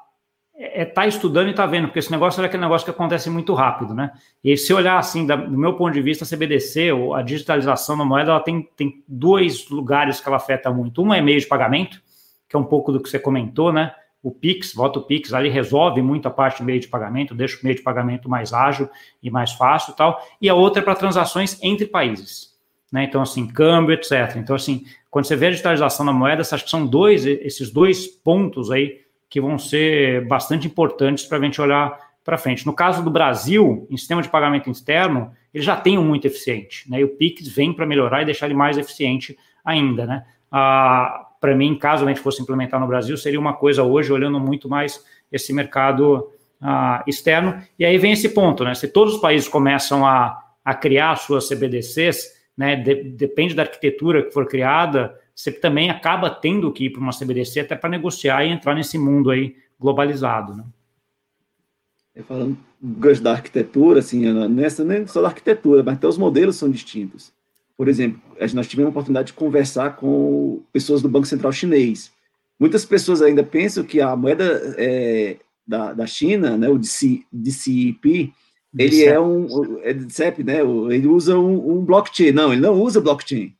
é 0.57 0.83
estar 0.83 1.01
tá 1.01 1.07
estudando 1.07 1.49
e 1.49 1.53
tá 1.53 1.65
vendo, 1.65 1.87
porque 1.87 1.99
esse 1.99 2.11
negócio 2.11 2.41
é 2.41 2.45
aquele 2.45 2.63
negócio 2.63 2.85
que 2.85 2.91
acontece 2.91 3.29
muito 3.29 3.53
rápido, 3.53 3.93
né? 3.93 4.11
E 4.41 4.55
se 4.55 4.73
olhar 4.73 4.97
assim, 4.97 5.25
da, 5.25 5.35
do 5.35 5.57
meu 5.57 5.73
ponto 5.73 5.93
de 5.93 6.01
vista, 6.01 6.23
a 6.23 6.27
CBDC, 6.27 6.93
ou 6.93 7.13
a 7.13 7.21
digitalização 7.21 7.97
da 7.97 8.05
moeda, 8.05 8.31
ela 8.31 8.39
tem, 8.39 8.67
tem 8.75 9.03
dois 9.05 9.69
lugares 9.69 10.21
que 10.21 10.27
ela 10.27 10.37
afeta 10.37 10.71
muito. 10.71 11.01
Um 11.01 11.13
é 11.13 11.21
meio 11.21 11.39
de 11.39 11.45
pagamento, 11.45 12.01
que 12.47 12.55
é 12.55 12.59
um 12.59 12.63
pouco 12.63 12.91
do 12.91 13.01
que 13.01 13.09
você 13.09 13.19
comentou, 13.19 13.73
né? 13.73 13.93
O 14.23 14.31
Pix, 14.31 14.73
voto 14.73 15.01
Pix, 15.01 15.33
ali 15.33 15.49
resolve 15.49 16.01
muito 16.01 16.27
a 16.27 16.31
parte 16.31 16.59
de 16.59 16.63
meio 16.63 16.79
de 16.79 16.87
pagamento, 16.87 17.35
deixa 17.35 17.57
o 17.57 17.63
meio 17.63 17.75
de 17.75 17.83
pagamento 17.83 18.29
mais 18.29 18.53
ágil 18.53 18.89
e 19.21 19.29
mais 19.29 19.51
fácil 19.51 19.91
e 19.91 19.95
tal. 19.95 20.19
E 20.41 20.49
a 20.49 20.55
outra 20.55 20.81
é 20.81 20.83
para 20.83 20.95
transações 20.95 21.59
entre 21.61 21.85
países. 21.85 22.55
Né? 22.91 23.03
Então, 23.03 23.21
assim, 23.21 23.45
câmbio, 23.45 23.93
etc. 23.93 24.37
Então, 24.37 24.55
assim, 24.55 24.85
quando 25.11 25.25
você 25.25 25.35
vê 25.35 25.47
a 25.47 25.51
digitalização 25.51 26.05
da 26.05 26.13
moeda, 26.13 26.41
acho 26.41 26.63
que 26.63 26.69
são 26.69 26.87
dois, 26.87 27.25
esses 27.25 27.69
dois 27.69 28.07
pontos 28.07 28.71
aí 28.71 29.04
que 29.35 29.41
vão 29.41 29.59
ser 29.59 30.25
bastante 30.27 30.65
importantes 30.65 31.25
para 31.25 31.37
a 31.37 31.41
gente 31.41 31.59
olhar 31.59 31.99
para 32.23 32.37
frente. 32.37 32.65
No 32.65 32.71
caso 32.71 33.03
do 33.03 33.11
Brasil, 33.11 33.85
em 33.91 33.97
sistema 33.97 34.21
de 34.21 34.29
pagamento 34.29 34.69
externo, 34.69 35.29
ele 35.53 35.61
já 35.61 35.75
tem 35.75 35.97
um 35.97 36.05
muito 36.05 36.25
eficiente, 36.25 36.89
né? 36.89 37.01
E 37.01 37.03
o 37.03 37.17
Pix 37.17 37.45
vem 37.49 37.73
para 37.73 37.85
melhorar 37.85 38.21
e 38.21 38.25
deixar 38.25 38.45
ele 38.45 38.55
mais 38.55 38.77
eficiente 38.77 39.37
ainda, 39.65 40.05
né? 40.05 40.25
Ah, 40.49 41.31
para 41.41 41.53
mim, 41.53 41.77
caso 41.77 42.05
a 42.05 42.07
gente 42.07 42.21
fosse 42.21 42.41
implementar 42.41 42.79
no 42.79 42.87
Brasil, 42.87 43.17
seria 43.17 43.37
uma 43.37 43.51
coisa 43.51 43.83
hoje 43.83 44.09
olhando 44.09 44.39
muito 44.39 44.69
mais 44.69 45.03
esse 45.29 45.51
mercado 45.51 46.31
ah, 46.61 47.03
externo. 47.05 47.61
E 47.77 47.83
aí 47.83 47.97
vem 47.97 48.13
esse 48.13 48.29
ponto, 48.29 48.63
né? 48.63 48.73
Se 48.73 48.87
todos 48.87 49.15
os 49.15 49.19
países 49.19 49.49
começam 49.49 50.05
a, 50.05 50.41
a 50.63 50.73
criar 50.73 51.17
suas 51.17 51.49
CBDCs, 51.49 52.31
né? 52.57 52.77
De, 52.77 53.03
depende 53.03 53.53
da 53.53 53.63
arquitetura 53.63 54.23
que 54.23 54.31
for 54.31 54.47
criada, 54.47 55.13
você 55.35 55.51
também 55.51 55.89
acaba 55.89 56.29
tendo 56.29 56.71
que 56.71 56.85
ir 56.85 56.89
para 56.91 57.01
uma 57.01 57.11
CBDC 57.11 57.59
até 57.59 57.75
para 57.75 57.89
negociar 57.89 58.45
e 58.45 58.49
entrar 58.49 58.73
nesse 58.73 58.97
mundo 58.97 59.29
aí 59.29 59.55
globalizado, 59.79 60.55
né? 60.55 60.63
É, 62.15 62.23
falando 62.23 62.57
da 63.21 63.31
arquitetura, 63.31 63.99
assim, 63.99 64.31
nessa 64.47 64.85
nem 64.85 65.05
só 65.05 65.21
da 65.21 65.27
arquitetura, 65.27 65.83
mas 65.83 65.95
até 65.95 66.07
os 66.07 66.17
modelos 66.17 66.55
são 66.55 66.71
distintos. 66.71 67.33
Por 67.75 67.89
exemplo, 67.89 68.21
nós 68.53 68.67
tivemos 68.67 68.87
a 68.87 68.91
oportunidade 68.91 69.27
de 69.27 69.33
conversar 69.33 69.97
com 69.97 70.63
pessoas 70.71 71.01
do 71.01 71.09
Banco 71.09 71.27
Central 71.27 71.51
Chinês. 71.51 72.09
Muitas 72.57 72.85
pessoas 72.85 73.21
ainda 73.21 73.43
pensam 73.43 73.83
que 73.83 73.99
a 73.99 74.15
moeda 74.15 74.75
é, 74.77 75.37
da, 75.67 75.91
da 75.91 76.07
China, 76.07 76.57
né, 76.57 76.69
o 76.69 76.77
DCEP, 76.77 78.33
ele 78.77 79.03
é 79.03 79.19
um 79.19 79.79
é 79.83 79.93
DCEP, 79.93 80.43
né? 80.43 80.59
Ele 80.59 81.07
usa 81.07 81.37
um, 81.37 81.77
um 81.77 81.85
blockchain. 81.85 82.31
Não, 82.31 82.51
ele 82.51 82.61
não 82.61 82.79
usa 82.81 83.01
blockchain. 83.01 83.53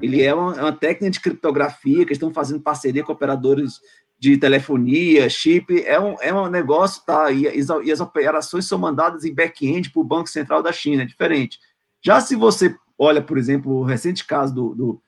Ele 0.00 0.22
é 0.22 0.34
uma, 0.34 0.54
é 0.56 0.62
uma, 0.62 0.72
técnica 0.72 1.10
de 1.10 1.20
criptografia 1.20 2.04
que 2.04 2.12
estão 2.12 2.32
fazendo 2.32 2.60
parceria 2.60 3.02
com 3.02 3.12
operadores 3.12 3.80
de 4.18 4.36
telefonia, 4.36 5.28
chip, 5.30 5.82
é 5.84 5.98
um, 6.00 6.16
é 6.20 6.34
um 6.34 6.48
negócio, 6.48 7.02
tá? 7.06 7.30
E, 7.30 7.44
e 7.44 7.92
as 7.92 8.00
operações 8.00 8.66
são 8.66 8.78
mandadas 8.78 9.24
em 9.24 9.32
back-end 9.32 9.90
para 9.90 10.00
o 10.00 10.04
Banco 10.04 10.28
Central 10.28 10.62
da 10.62 10.72
China, 10.72 11.02
é 11.02 11.06
diferente. 11.06 11.58
Já 12.02 12.20
se 12.20 12.34
você 12.34 12.74
olha, 12.98 13.22
por 13.22 13.38
exemplo, 13.38 13.72
o 13.72 13.84
recente 13.84 14.26
caso 14.26 14.54
do, 14.54 14.74
do, 14.74 15.02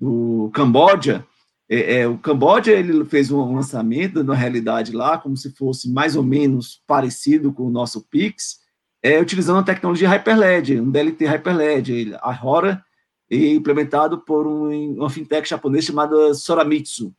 do 0.00 0.50
Camboja, 0.52 1.24
é, 1.68 2.00
é, 2.00 2.08
o 2.08 2.18
Camboja 2.18 2.72
ele 2.72 3.04
fez 3.04 3.30
um 3.30 3.54
lançamento, 3.54 4.22
na 4.22 4.34
realidade, 4.34 4.92
lá, 4.92 5.18
como 5.18 5.36
se 5.36 5.52
fosse 5.52 5.90
mais 5.90 6.16
ou 6.16 6.22
menos 6.22 6.82
parecido 6.86 7.52
com 7.52 7.64
o 7.64 7.70
nosso 7.70 8.02
Pix, 8.08 8.58
é, 9.02 9.20
utilizando 9.20 9.60
a 9.60 9.64
tecnologia 9.64 10.08
Hyperledger, 10.08 10.82
um 10.82 10.90
DLT 10.90 11.26
Hyperledger. 11.26 12.18
A 12.20 12.38
Hora 12.44 12.84
e 13.30 13.54
implementado 13.54 14.18
por 14.18 14.46
um, 14.46 14.94
uma 14.94 15.10
fintech 15.10 15.48
japonesa 15.48 15.86
chamada 15.88 16.34
Soramitsu. 16.34 17.12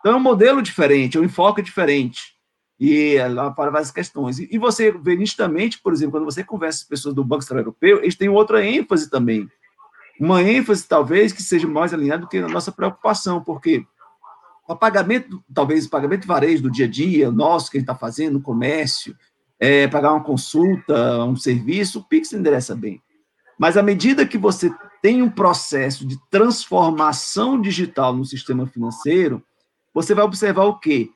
Então, 0.00 0.12
é 0.12 0.16
um 0.16 0.20
modelo 0.20 0.62
diferente, 0.62 1.18
é 1.18 1.20
um 1.20 1.24
enfoque 1.24 1.60
diferente, 1.62 2.34
e 2.78 3.18
lá 3.28 3.50
para 3.50 3.70
várias 3.70 3.90
questões. 3.90 4.38
E, 4.38 4.56
você 4.56 4.90
vê 4.90 5.14
nitidamente, 5.14 5.78
por 5.78 5.92
exemplo, 5.92 6.12
quando 6.12 6.24
você 6.24 6.42
conversa 6.42 6.78
com 6.78 6.84
as 6.84 6.88
pessoas 6.88 7.14
do 7.14 7.22
Banco 7.22 7.42
Central 7.42 7.60
Europeu, 7.60 7.98
eles 7.98 8.16
têm 8.16 8.30
outra 8.30 8.64
ênfase 8.64 9.10
também. 9.10 9.46
Uma 10.18 10.42
ênfase, 10.42 10.88
talvez, 10.88 11.32
que 11.32 11.42
seja 11.42 11.68
mais 11.68 11.92
alinhada 11.92 12.22
do 12.22 12.28
que 12.28 12.38
a 12.38 12.48
nossa 12.48 12.72
preocupação, 12.72 13.44
porque 13.44 13.84
o 14.66 14.74
pagamento, 14.74 15.44
talvez 15.52 15.84
o 15.84 15.90
pagamento 15.90 16.22
de 16.22 16.26
varejo 16.26 16.62
do 16.62 16.70
dia 16.70 16.86
a 16.86 16.88
dia, 16.88 17.30
nosso 17.30 17.70
que 17.70 17.76
a 17.76 17.80
gente 17.80 17.90
está 17.90 17.94
fazendo, 17.94 18.34
no 18.34 18.40
comércio, 18.40 19.14
é, 19.58 19.86
pagar 19.86 20.12
uma 20.12 20.24
consulta, 20.24 21.22
um 21.24 21.36
serviço, 21.36 21.98
o 21.98 22.04
Pix 22.04 22.32
endereça 22.32 22.74
bem. 22.74 23.02
Mas 23.58 23.76
à 23.76 23.82
medida 23.82 24.26
que 24.26 24.38
você 24.38 24.72
tem 25.02 25.22
um 25.22 25.30
processo 25.30 26.06
de 26.06 26.18
transformação 26.30 27.60
digital 27.60 28.14
no 28.14 28.24
sistema 28.24 28.66
financeiro, 28.66 29.42
você 29.94 30.14
vai 30.14 30.24
observar 30.24 30.64
o 30.64 30.78
quê? 30.78 31.10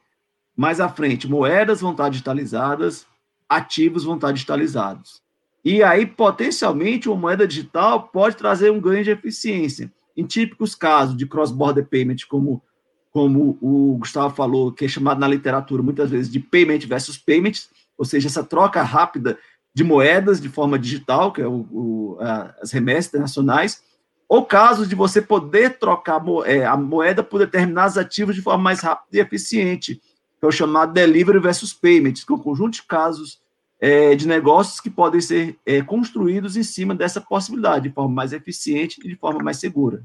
Mais 0.56 0.80
à 0.80 0.88
frente, 0.88 1.28
moedas 1.28 1.80
vão 1.80 1.92
estar 1.92 2.08
digitalizadas, 2.08 3.06
ativos 3.48 4.04
vão 4.04 4.14
estar 4.14 4.32
digitalizados. 4.32 5.22
E 5.64 5.82
aí, 5.82 6.06
potencialmente, 6.06 7.08
uma 7.08 7.16
moeda 7.16 7.46
digital 7.46 8.08
pode 8.08 8.36
trazer 8.36 8.70
um 8.70 8.80
ganho 8.80 9.04
de 9.04 9.10
eficiência. 9.10 9.90
Em 10.16 10.24
típicos 10.24 10.74
casos 10.74 11.16
de 11.16 11.26
cross-border 11.26 11.86
payment, 11.86 12.16
como, 12.28 12.62
como 13.10 13.58
o 13.60 13.96
Gustavo 13.98 14.34
falou, 14.34 14.72
que 14.72 14.84
é 14.84 14.88
chamado 14.88 15.18
na 15.18 15.26
literatura 15.26 15.82
muitas 15.82 16.10
vezes 16.10 16.30
de 16.30 16.38
payment 16.38 16.80
versus 16.80 17.16
payments, 17.16 17.70
ou 17.96 18.04
seja, 18.04 18.28
essa 18.28 18.44
troca 18.44 18.82
rápida 18.82 19.38
de 19.74 19.82
moedas 19.82 20.40
de 20.40 20.48
forma 20.48 20.78
digital, 20.78 21.32
que 21.32 21.42
é 21.42 21.46
o, 21.46 21.66
o, 21.70 22.18
a, 22.20 22.54
as 22.62 22.70
remessas 22.70 23.08
internacionais, 23.08 23.82
ou 24.28 24.44
casos 24.44 24.88
de 24.88 24.94
você 24.94 25.20
poder 25.20 25.78
trocar 25.78 26.22
é, 26.46 26.64
a 26.64 26.76
moeda 26.76 27.22
por 27.22 27.38
determinados 27.38 27.98
ativos 27.98 28.34
de 28.34 28.40
forma 28.42 28.62
mais 28.62 28.80
rápida 28.80 29.18
e 29.18 29.20
eficiente, 29.20 29.96
que 29.96 30.44
é 30.44 30.46
o 30.46 30.52
chamado 30.52 30.92
delivery 30.92 31.40
versus 31.40 31.72
payments, 31.72 32.24
que 32.24 32.32
é 32.32 32.36
um 32.36 32.38
conjunto 32.38 32.74
de 32.74 32.82
casos 32.84 33.42
é, 33.80 34.14
de 34.14 34.26
negócios 34.26 34.80
que 34.80 34.88
podem 34.88 35.20
ser 35.20 35.58
é, 35.66 35.82
construídos 35.82 36.56
em 36.56 36.62
cima 36.62 36.94
dessa 36.94 37.20
possibilidade, 37.20 37.88
de 37.88 37.94
forma 37.94 38.14
mais 38.14 38.32
eficiente 38.32 39.00
e 39.04 39.08
de 39.08 39.16
forma 39.16 39.42
mais 39.42 39.58
segura. 39.58 40.02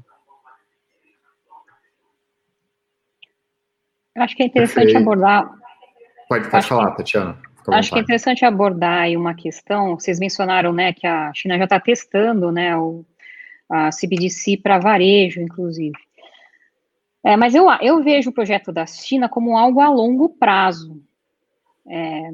Eu 4.14 4.22
acho 4.22 4.36
que 4.36 4.42
é 4.42 4.46
interessante 4.46 4.92
Perfeito. 4.92 4.98
abordar. 4.98 5.50
Pode, 6.28 6.50
pode 6.50 6.66
falar, 6.66 6.90
que... 6.90 6.96
Tatiana. 6.98 7.38
Acho 7.72 7.92
que 7.92 7.98
é 7.98 8.02
interessante 8.02 8.44
abordar 8.44 9.02
aí 9.02 9.16
uma 9.16 9.34
questão. 9.34 9.98
Vocês 9.98 10.18
mencionaram, 10.18 10.72
né, 10.72 10.92
que 10.92 11.06
a 11.06 11.32
China 11.34 11.58
já 11.58 11.64
está 11.64 11.80
testando, 11.80 12.50
né, 12.50 12.76
o, 12.76 13.04
a 13.68 13.90
CBDC 13.90 14.58
para 14.58 14.78
varejo, 14.78 15.40
inclusive. 15.40 15.96
É, 17.22 17.36
mas 17.36 17.54
eu, 17.54 17.66
eu 17.82 18.02
vejo 18.02 18.30
o 18.30 18.32
projeto 18.32 18.72
da 18.72 18.86
China 18.86 19.28
como 19.28 19.56
algo 19.56 19.80
a 19.80 19.88
longo 19.88 20.28
prazo. 20.28 21.02
É, 21.88 22.30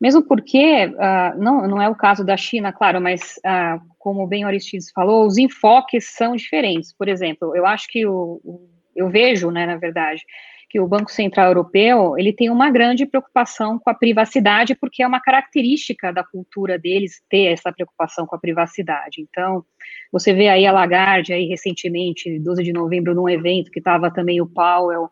mesmo 0.00 0.22
porque, 0.22 0.86
uh, 0.86 1.38
não, 1.38 1.66
não 1.66 1.82
é 1.82 1.88
o 1.88 1.94
caso 1.94 2.24
da 2.24 2.36
China, 2.36 2.72
claro, 2.72 3.00
mas 3.00 3.38
uh, 3.38 3.80
como 3.98 4.26
bem 4.26 4.44
Aristides 4.44 4.90
falou, 4.92 5.26
os 5.26 5.38
enfoques 5.38 6.14
são 6.14 6.36
diferentes. 6.36 6.92
Por 6.92 7.08
exemplo, 7.08 7.56
eu 7.56 7.66
acho 7.66 7.88
que 7.88 8.06
o, 8.06 8.40
o 8.44 8.78
eu 8.98 9.08
vejo, 9.08 9.50
né, 9.50 9.64
na 9.64 9.76
verdade, 9.76 10.22
que 10.68 10.78
o 10.78 10.86
Banco 10.86 11.10
Central 11.10 11.48
Europeu 11.48 12.18
ele 12.18 12.32
tem 12.32 12.50
uma 12.50 12.70
grande 12.70 13.06
preocupação 13.06 13.78
com 13.78 13.88
a 13.88 13.94
privacidade, 13.94 14.74
porque 14.74 15.02
é 15.02 15.06
uma 15.06 15.20
característica 15.20 16.12
da 16.12 16.22
cultura 16.22 16.78
deles 16.78 17.22
ter 17.28 17.46
essa 17.46 17.72
preocupação 17.72 18.26
com 18.26 18.36
a 18.36 18.38
privacidade. 18.38 19.22
Então, 19.22 19.64
você 20.12 20.34
vê 20.34 20.48
aí 20.48 20.66
a 20.66 20.72
Lagarde 20.72 21.32
aí 21.32 21.46
recentemente, 21.46 22.38
12 22.38 22.62
de 22.62 22.72
novembro, 22.72 23.14
num 23.14 23.28
evento 23.28 23.70
que 23.70 23.78
estava 23.78 24.10
também 24.10 24.42
o 24.42 24.46
Powell 24.46 25.08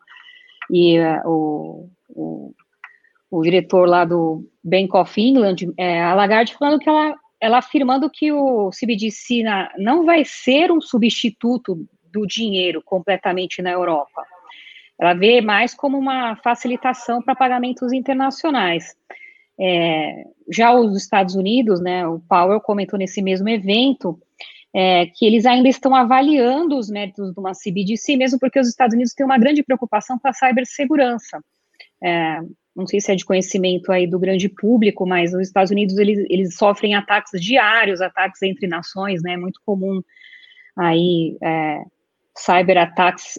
e 0.69 0.99
uh, 0.99 1.21
o, 1.25 1.89
o, 2.09 2.53
o, 3.31 3.41
diretor 3.41 3.87
lá 3.87 4.05
do 4.05 4.47
Bank 4.63 4.95
of 4.95 5.19
England, 5.19 5.55
é, 5.75 6.03
a 6.03 6.13
Lagarde 6.13 6.53
falando 6.53 6.79
que 6.79 6.89
ela, 6.89 7.15
ela 7.41 7.57
afirmando 7.57 8.09
que 8.11 8.31
o 8.31 8.69
CBDC 8.69 9.43
não 9.79 10.05
vai 10.05 10.23
ser 10.23 10.71
um 10.71 10.81
substituto 10.81 11.87
do 12.11 12.27
dinheiro 12.27 12.81
completamente 12.85 13.61
na 13.61 13.71
Europa 13.71 14.23
ela 14.99 15.13
vê 15.13 15.41
mais 15.41 15.73
como 15.73 15.97
uma 15.97 16.35
facilitação 16.37 17.21
para 17.21 17.35
pagamentos 17.35 17.93
internacionais. 17.93 18.95
É, 19.59 20.23
já 20.51 20.73
os 20.73 20.95
Estados 20.95 21.35
Unidos, 21.35 21.79
né, 21.79 22.07
o 22.07 22.19
Powell 22.19 22.61
comentou 22.61 22.97
nesse 22.97 23.21
mesmo 23.21 23.47
evento, 23.49 24.19
é, 24.73 25.07
que 25.07 25.25
eles 25.25 25.45
ainda 25.45 25.67
estão 25.67 25.95
avaliando 25.95 26.77
os 26.77 26.89
méritos 26.89 27.33
de 27.33 27.39
uma 27.39 27.53
CBDC, 27.53 28.15
mesmo 28.15 28.39
porque 28.39 28.59
os 28.59 28.67
Estados 28.67 28.93
Unidos 28.93 29.13
têm 29.13 29.25
uma 29.25 29.37
grande 29.37 29.63
preocupação 29.63 30.19
com 30.19 30.27
a 30.27 30.33
cibersegurança. 30.33 31.39
É, 32.03 32.39
não 32.75 32.85
sei 32.85 33.01
se 33.01 33.11
é 33.11 33.15
de 33.15 33.25
conhecimento 33.25 33.91
aí 33.91 34.05
do 34.05 34.19
grande 34.19 34.47
público, 34.47 35.07
mas 35.07 35.33
os 35.33 35.41
Estados 35.41 35.71
Unidos, 35.71 35.97
eles, 35.97 36.23
eles 36.29 36.55
sofrem 36.55 36.93
ataques 36.93 37.41
diários, 37.41 38.01
ataques 38.01 38.41
entre 38.43 38.67
nações, 38.67 39.23
né, 39.23 39.33
é 39.33 39.37
muito 39.37 39.59
comum 39.65 40.01
aí, 40.75 41.35
é, 41.41 41.81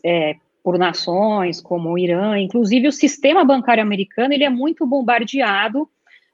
é, 0.05 0.35
por 0.69 0.79
nações 0.79 1.63
como 1.63 1.89
o 1.89 1.99
Irã, 1.99 2.39
inclusive 2.39 2.89
o 2.89 2.93
sistema 2.93 3.43
bancário 3.43 3.83
americano, 3.83 4.35
ele 4.35 4.45
é 4.45 4.51
muito 4.51 4.87
bombardeado 4.87 5.89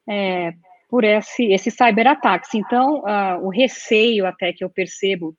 é, 0.08 0.52
por 0.90 1.04
esse, 1.04 1.52
esse 1.52 1.70
cyberataques. 1.70 2.52
Então, 2.52 3.04
uh, 3.04 3.46
o 3.46 3.48
receio 3.48 4.26
até 4.26 4.52
que 4.52 4.64
eu 4.64 4.68
percebo 4.68 5.36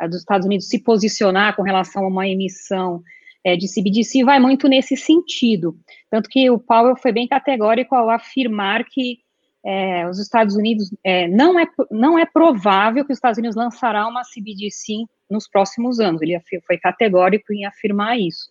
uh, 0.00 0.08
dos 0.08 0.20
Estados 0.20 0.46
Unidos 0.46 0.68
se 0.68 0.78
posicionar 0.78 1.56
com 1.56 1.62
relação 1.62 2.04
a 2.04 2.06
uma 2.06 2.28
emissão 2.28 3.02
é, 3.42 3.56
de 3.56 3.66
CBDC 3.66 4.22
vai 4.22 4.38
muito 4.38 4.68
nesse 4.68 4.96
sentido. 4.96 5.76
Tanto 6.08 6.28
que 6.28 6.48
o 6.48 6.56
Powell 6.56 6.94
foi 6.94 7.10
bem 7.10 7.26
categórico 7.26 7.96
ao 7.96 8.08
afirmar 8.10 8.84
que 8.84 9.18
é, 9.64 10.08
os 10.08 10.20
Estados 10.20 10.54
Unidos, 10.54 10.94
é, 11.02 11.26
não, 11.26 11.58
é, 11.58 11.66
não 11.90 12.16
é 12.16 12.24
provável 12.24 13.04
que 13.04 13.10
os 13.10 13.18
Estados 13.18 13.38
Unidos 13.38 13.56
lançará 13.56 14.06
uma 14.06 14.22
CBDC 14.22 15.04
nos 15.30 15.48
próximos 15.48 16.00
anos. 16.00 16.22
Ele 16.22 16.40
foi 16.66 16.78
categórico 16.78 17.52
em 17.52 17.64
afirmar 17.64 18.18
isso. 18.18 18.48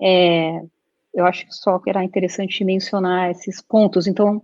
É, 0.00 0.60
eu 1.14 1.26
acho 1.26 1.46
que 1.46 1.54
só 1.54 1.80
era 1.86 2.04
interessante 2.04 2.64
mencionar 2.64 3.30
esses 3.30 3.60
pontos. 3.60 4.06
Então, 4.06 4.42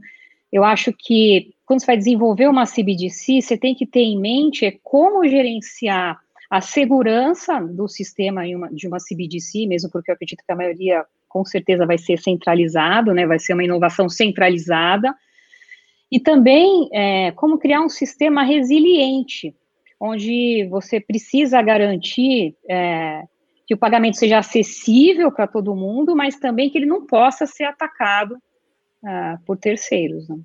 eu 0.53 0.65
acho 0.65 0.93
que 0.93 1.55
quando 1.65 1.81
você 1.81 1.87
vai 1.87 1.97
desenvolver 1.97 2.49
uma 2.49 2.67
CBDC, 2.67 3.43
você 3.43 3.57
tem 3.57 3.75
que 3.75 3.87
ter 3.87 4.01
em 4.01 4.21
mente 4.21 4.81
como 4.83 5.27
gerenciar 5.27 6.21
a 6.49 6.61
segurança 6.61 7.61
do 7.61 7.89
sistema 7.89 8.43
de 8.71 8.87
uma 8.87 8.99
CBDC, 8.99 9.67
mesmo 9.67 9.91
porque 9.91 10.11
eu 10.11 10.15
acredito 10.15 10.45
que 10.47 10.53
a 10.53 10.57
maioria 10.57 11.05
com 11.29 11.45
certeza 11.45 11.85
vai 11.85 11.99
ser 11.99 12.19
centralizado, 12.19 13.13
né, 13.13 13.27
vai 13.27 13.39
ser 13.39 13.53
uma 13.53 13.65
inovação 13.65 14.09
centralizada, 14.09 15.15
e 16.11 16.21
também 16.21 16.89
é, 16.93 17.33
como 17.33 17.59
criar 17.59 17.81
um 17.81 17.89
sistema 17.89 18.45
resiliente, 18.45 19.55
onde 20.01 20.67
você 20.71 21.01
precisa 21.01 21.61
garantir 21.63 22.55
é, 22.69 23.23
que 23.67 23.75
o 23.75 23.79
pagamento 23.79 24.17
seja 24.17 24.39
acessível 24.39 25.33
para 25.33 25.47
todo 25.47 25.75
mundo, 25.75 26.15
mas 26.15 26.37
também 26.37 26.71
que 26.71 26.79
ele 26.79 26.87
não 26.87 27.07
possa 27.07 27.47
ser 27.47 27.65
atacado 27.65 28.37
uh, 29.03 29.39
por 29.45 29.57
terceiros. 29.57 30.29
Né? 30.29 30.39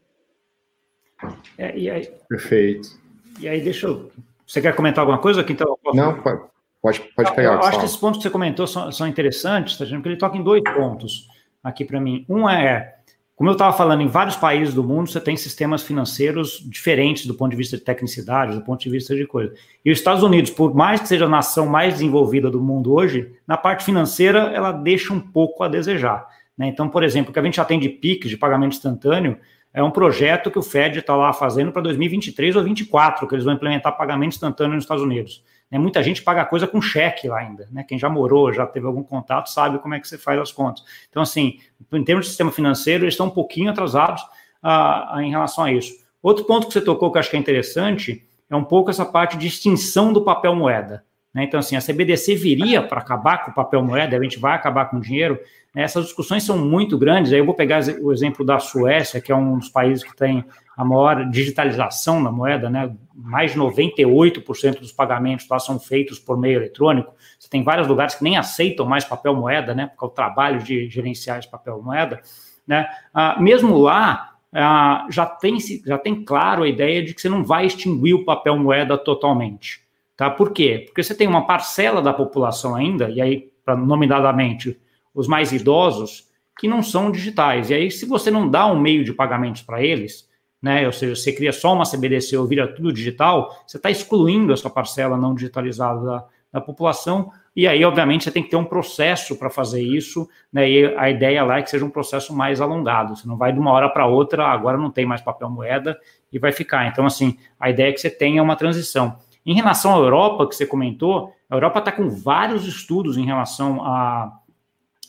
É, 1.57 1.77
e 1.77 1.89
aí, 1.89 2.11
Perfeito. 2.27 2.99
E 3.39 3.47
aí, 3.47 3.61
deixa 3.61 3.87
eu. 3.87 4.11
Você 4.45 4.61
quer 4.61 4.75
comentar 4.75 5.01
alguma 5.01 5.19
coisa 5.19 5.41
aqui? 5.41 5.53
Então, 5.53 5.77
não, 5.93 6.21
pode, 6.21 6.41
pode, 6.81 6.99
pode 7.15 7.35
pegar. 7.35 7.53
Eu, 7.53 7.59
eu 7.59 7.63
acho 7.63 7.79
que 7.79 7.85
esses 7.85 7.97
pontos 7.97 8.17
que 8.17 8.23
você 8.23 8.29
comentou 8.29 8.67
são, 8.67 8.91
são 8.91 9.07
interessantes, 9.07 9.77
tá, 9.77 9.85
porque 9.85 10.09
ele 10.09 10.17
toca 10.17 10.37
em 10.37 10.43
dois 10.43 10.63
pontos 10.63 11.27
aqui 11.63 11.85
para 11.85 12.01
mim. 12.01 12.25
Um 12.27 12.49
é 12.49 13.00
como 13.41 13.49
eu 13.49 13.54
estava 13.54 13.75
falando, 13.75 14.01
em 14.01 14.08
vários 14.08 14.36
países 14.36 14.71
do 14.71 14.84
mundo 14.84 15.10
você 15.10 15.19
tem 15.19 15.36
sistemas 15.36 15.82
financeiros 15.82 16.63
diferentes 16.63 17.25
do 17.25 17.34
ponto 17.34 17.49
de 17.49 17.58
vista 17.58 17.75
de 17.75 17.82
tecnicidade, 17.82 18.54
do 18.54 18.62
ponto 18.62 18.80
de 18.80 18.88
vista 18.88 19.15
de 19.15 19.25
coisa. 19.25 19.51
E 19.84 19.91
os 19.91 19.97
Estados 19.97 20.21
Unidos, 20.21 20.51
por 20.51 20.75
mais 20.75 21.01
que 21.01 21.08
seja 21.08 21.25
a 21.25 21.27
nação 21.27 21.65
mais 21.65 21.95
desenvolvida 21.95 22.51
do 22.51 22.62
mundo 22.62 22.93
hoje, 22.93 23.32
na 23.47 23.58
parte 23.58 23.84
financeira 23.84 24.51
ela 24.54 24.71
deixa 24.71 25.12
um 25.12 25.19
pouco 25.19 25.63
a 25.63 25.67
desejar. 25.67 26.27
Né? 26.56 26.67
Então, 26.67 26.88
por 26.88 27.01
exemplo, 27.01 27.32
o 27.32 27.34
que 27.34 27.39
a 27.39 27.43
gente 27.43 27.56
já 27.56 27.65
tem 27.65 27.80
de 27.80 27.89
PIX, 27.89 28.30
de 28.30 28.38
pagamento 28.38 28.73
instantâneo, 28.73 29.36
é 29.73 29.82
um 29.82 29.89
projeto 29.89 30.51
que 30.51 30.60
o 30.60 30.62
Fed 30.62 30.99
está 30.99 31.15
lá 31.15 31.34
fazendo 31.34 31.71
para 31.71 31.82
2023 31.82 32.56
ou 32.56 32.62
2024, 32.62 33.27
que 33.27 33.34
eles 33.34 33.43
vão 33.43 33.56
implementar 33.56 33.97
pagamento 33.97 34.34
instantâneo 34.34 34.75
nos 34.75 34.84
Estados 34.84 35.01
Unidos. 35.01 35.43
Né? 35.71 35.79
Muita 35.79 36.03
gente 36.03 36.21
paga 36.21 36.43
coisa 36.45 36.67
com 36.67 36.81
cheque 36.81 37.29
lá 37.29 37.39
ainda. 37.39 37.67
Né? 37.71 37.84
Quem 37.84 37.97
já 37.97 38.10
morou, 38.10 38.51
já 38.51 38.67
teve 38.67 38.86
algum 38.86 39.03
contato, 39.03 39.47
sabe 39.47 39.79
como 39.79 39.95
é 39.95 39.99
que 39.99 40.07
você 40.07 40.17
faz 40.17 40.39
as 40.39 40.51
contas. 40.51 40.84
Então, 41.10 41.23
assim, 41.23 41.60
em 41.93 42.03
termos 42.03 42.25
de 42.25 42.29
sistema 42.29 42.51
financeiro, 42.51 43.05
eles 43.05 43.13
estão 43.13 43.27
um 43.27 43.31
pouquinho 43.31 43.71
atrasados 43.71 44.21
ah, 44.62 45.17
em 45.21 45.29
relação 45.29 45.63
a 45.63 45.71
isso. 45.71 45.93
Outro 46.21 46.45
ponto 46.45 46.67
que 46.67 46.73
você 46.73 46.81
tocou 46.81 47.12
que 47.12 47.17
eu 47.17 47.19
acho 47.21 47.29
que 47.29 47.38
é 47.38 47.39
interessante 47.39 48.27
é 48.49 48.55
um 48.55 48.63
pouco 48.63 48.89
essa 48.89 49.05
parte 49.05 49.38
de 49.38 49.47
extinção 49.47 50.12
do 50.12 50.23
papel 50.23 50.53
moeda. 50.53 51.05
Né? 51.33 51.45
Então, 51.45 51.59
assim, 51.59 51.75
a 51.75 51.81
CBDC 51.81 52.35
viria 52.35 52.81
para 52.81 52.99
acabar 52.99 53.43
com 53.43 53.51
o 53.51 53.53
papel 53.53 53.81
moeda, 53.83 54.17
a 54.17 54.23
gente 54.23 54.39
vai 54.39 54.53
acabar 54.53 54.85
com 54.85 54.97
o 54.97 55.01
dinheiro. 55.01 55.39
Né? 55.73 55.83
Essas 55.83 56.05
discussões 56.05 56.43
são 56.43 56.57
muito 56.57 56.97
grandes. 56.97 57.31
Aí 57.31 57.39
eu 57.39 57.45
vou 57.45 57.55
pegar 57.55 57.81
o 58.01 58.11
exemplo 58.11 58.45
da 58.45 58.59
Suécia, 58.59 59.21
que 59.21 59.31
é 59.31 59.35
um 59.35 59.57
dos 59.57 59.69
países 59.69 60.03
que 60.03 60.15
tem 60.15 60.43
a 60.75 60.83
maior 60.83 61.29
digitalização 61.29 62.21
na 62.21 62.31
moeda, 62.31 62.69
né? 62.69 62.93
mais 63.13 63.53
de 63.53 63.59
98% 63.59 64.79
dos 64.79 64.91
pagamentos 64.91 65.47
lá 65.47 65.59
são 65.59 65.79
feitos 65.79 66.19
por 66.19 66.37
meio 66.37 66.57
eletrônico. 66.57 67.13
Você 67.37 67.49
tem 67.49 67.63
vários 67.63 67.87
lugares 67.87 68.15
que 68.15 68.23
nem 68.23 68.37
aceitam 68.37 68.85
mais 68.85 69.05
papel 69.05 69.35
moeda, 69.35 69.73
né? 69.73 69.87
porque 69.87 70.03
é 70.03 70.07
o 70.07 70.11
trabalho 70.11 70.61
de 70.61 70.89
gerenciar 70.89 71.39
esse 71.39 71.49
papel 71.49 71.81
moeda. 71.81 72.21
Né? 72.67 72.87
Ah, 73.13 73.39
mesmo 73.39 73.77
lá, 73.77 74.31
ah, 74.53 75.07
já, 75.09 75.25
tem, 75.25 75.57
já 75.85 75.97
tem 75.97 76.25
claro 76.25 76.63
a 76.63 76.67
ideia 76.67 77.03
de 77.03 77.13
que 77.13 77.21
você 77.21 77.29
não 77.29 77.43
vai 77.43 77.65
extinguir 77.65 78.15
o 78.15 78.25
papel 78.25 78.57
moeda 78.57 78.97
totalmente. 78.97 79.81
Tá? 80.21 80.29
Por 80.29 80.51
quê? 80.51 80.84
Porque 80.86 81.01
você 81.01 81.15
tem 81.15 81.27
uma 81.27 81.47
parcela 81.47 81.99
da 81.99 82.13
população 82.13 82.75
ainda, 82.75 83.10
e 83.10 83.19
aí, 83.19 83.51
nominadamente, 83.67 84.79
os 85.15 85.27
mais 85.27 85.51
idosos, 85.51 86.29
que 86.60 86.67
não 86.67 86.84
são 86.84 87.10
digitais. 87.10 87.71
E 87.71 87.73
aí, 87.73 87.89
se 87.89 88.05
você 88.05 88.29
não 88.29 88.47
dá 88.47 88.67
um 88.67 88.79
meio 88.79 89.03
de 89.03 89.12
pagamentos 89.15 89.63
para 89.63 89.81
eles, 89.81 90.29
né, 90.62 90.86
ou 90.86 90.91
seja, 90.91 91.15
você 91.15 91.34
cria 91.34 91.51
só 91.51 91.73
uma 91.73 91.86
CBDC 91.86 92.38
ou 92.38 92.45
vira 92.45 92.67
tudo 92.67 92.93
digital, 92.93 93.63
você 93.65 93.77
está 93.77 93.89
excluindo 93.89 94.53
essa 94.53 94.69
parcela 94.69 95.17
não 95.17 95.34
digitalizada 95.34 96.05
da, 96.05 96.25
da 96.53 96.62
população, 96.62 97.31
e 97.55 97.67
aí, 97.67 97.84
obviamente, 97.84 98.25
você 98.25 98.31
tem 98.31 98.43
que 98.43 98.51
ter 98.51 98.57
um 98.57 98.63
processo 98.63 99.36
para 99.36 99.49
fazer 99.49 99.81
isso, 99.81 100.29
né? 100.53 100.69
E 100.69 100.95
a 100.97 101.10
ideia 101.10 101.43
lá 101.43 101.57
é 101.57 101.63
que 101.63 101.69
seja 101.71 101.84
um 101.84 101.89
processo 101.89 102.31
mais 102.31 102.62
alongado. 102.62 103.15
Você 103.15 103.27
não 103.27 103.38
vai 103.38 103.51
de 103.51 103.60
uma 103.60 103.71
hora 103.71 103.89
para 103.89 104.05
outra, 104.05 104.45
agora 104.45 104.77
não 104.77 104.91
tem 104.91 105.03
mais 105.03 105.19
papel 105.19 105.49
moeda 105.49 105.99
e 106.31 106.38
vai 106.38 106.51
ficar. 106.51 106.86
Então, 106.86 107.07
assim, 107.07 107.39
a 107.60 107.71
ideia 107.71 107.89
é 107.89 107.91
que 107.91 107.99
você 107.99 108.12
tenha 108.12 108.43
uma 108.43 108.55
transição. 108.55 109.17
Em 109.45 109.56
relação 109.56 109.95
à 109.95 109.97
Europa, 109.97 110.47
que 110.47 110.56
você 110.56 110.65
comentou, 110.65 111.34
a 111.49 111.56
Europa 111.56 111.80
está 111.80 111.91
com 111.91 112.10
vários 112.10 112.67
estudos 112.67 113.17
em 113.17 113.25
relação 113.25 113.84
a, 113.84 114.39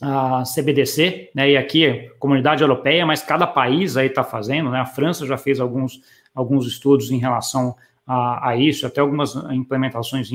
a 0.00 0.42
CBDC, 0.42 1.30
né? 1.34 1.50
E 1.50 1.56
aqui, 1.56 2.10
comunidade 2.18 2.62
europeia, 2.62 3.04
mas 3.04 3.22
cada 3.22 3.46
país 3.46 3.96
aí 3.96 4.06
está 4.06 4.24
fazendo, 4.24 4.70
né? 4.70 4.80
A 4.80 4.86
França 4.86 5.26
já 5.26 5.36
fez 5.36 5.60
alguns, 5.60 6.00
alguns 6.34 6.66
estudos 6.66 7.10
em 7.10 7.18
relação 7.18 7.76
a, 8.06 8.50
a 8.50 8.56
isso, 8.56 8.86
até 8.86 9.00
algumas 9.00 9.34
implementações, 9.52 10.30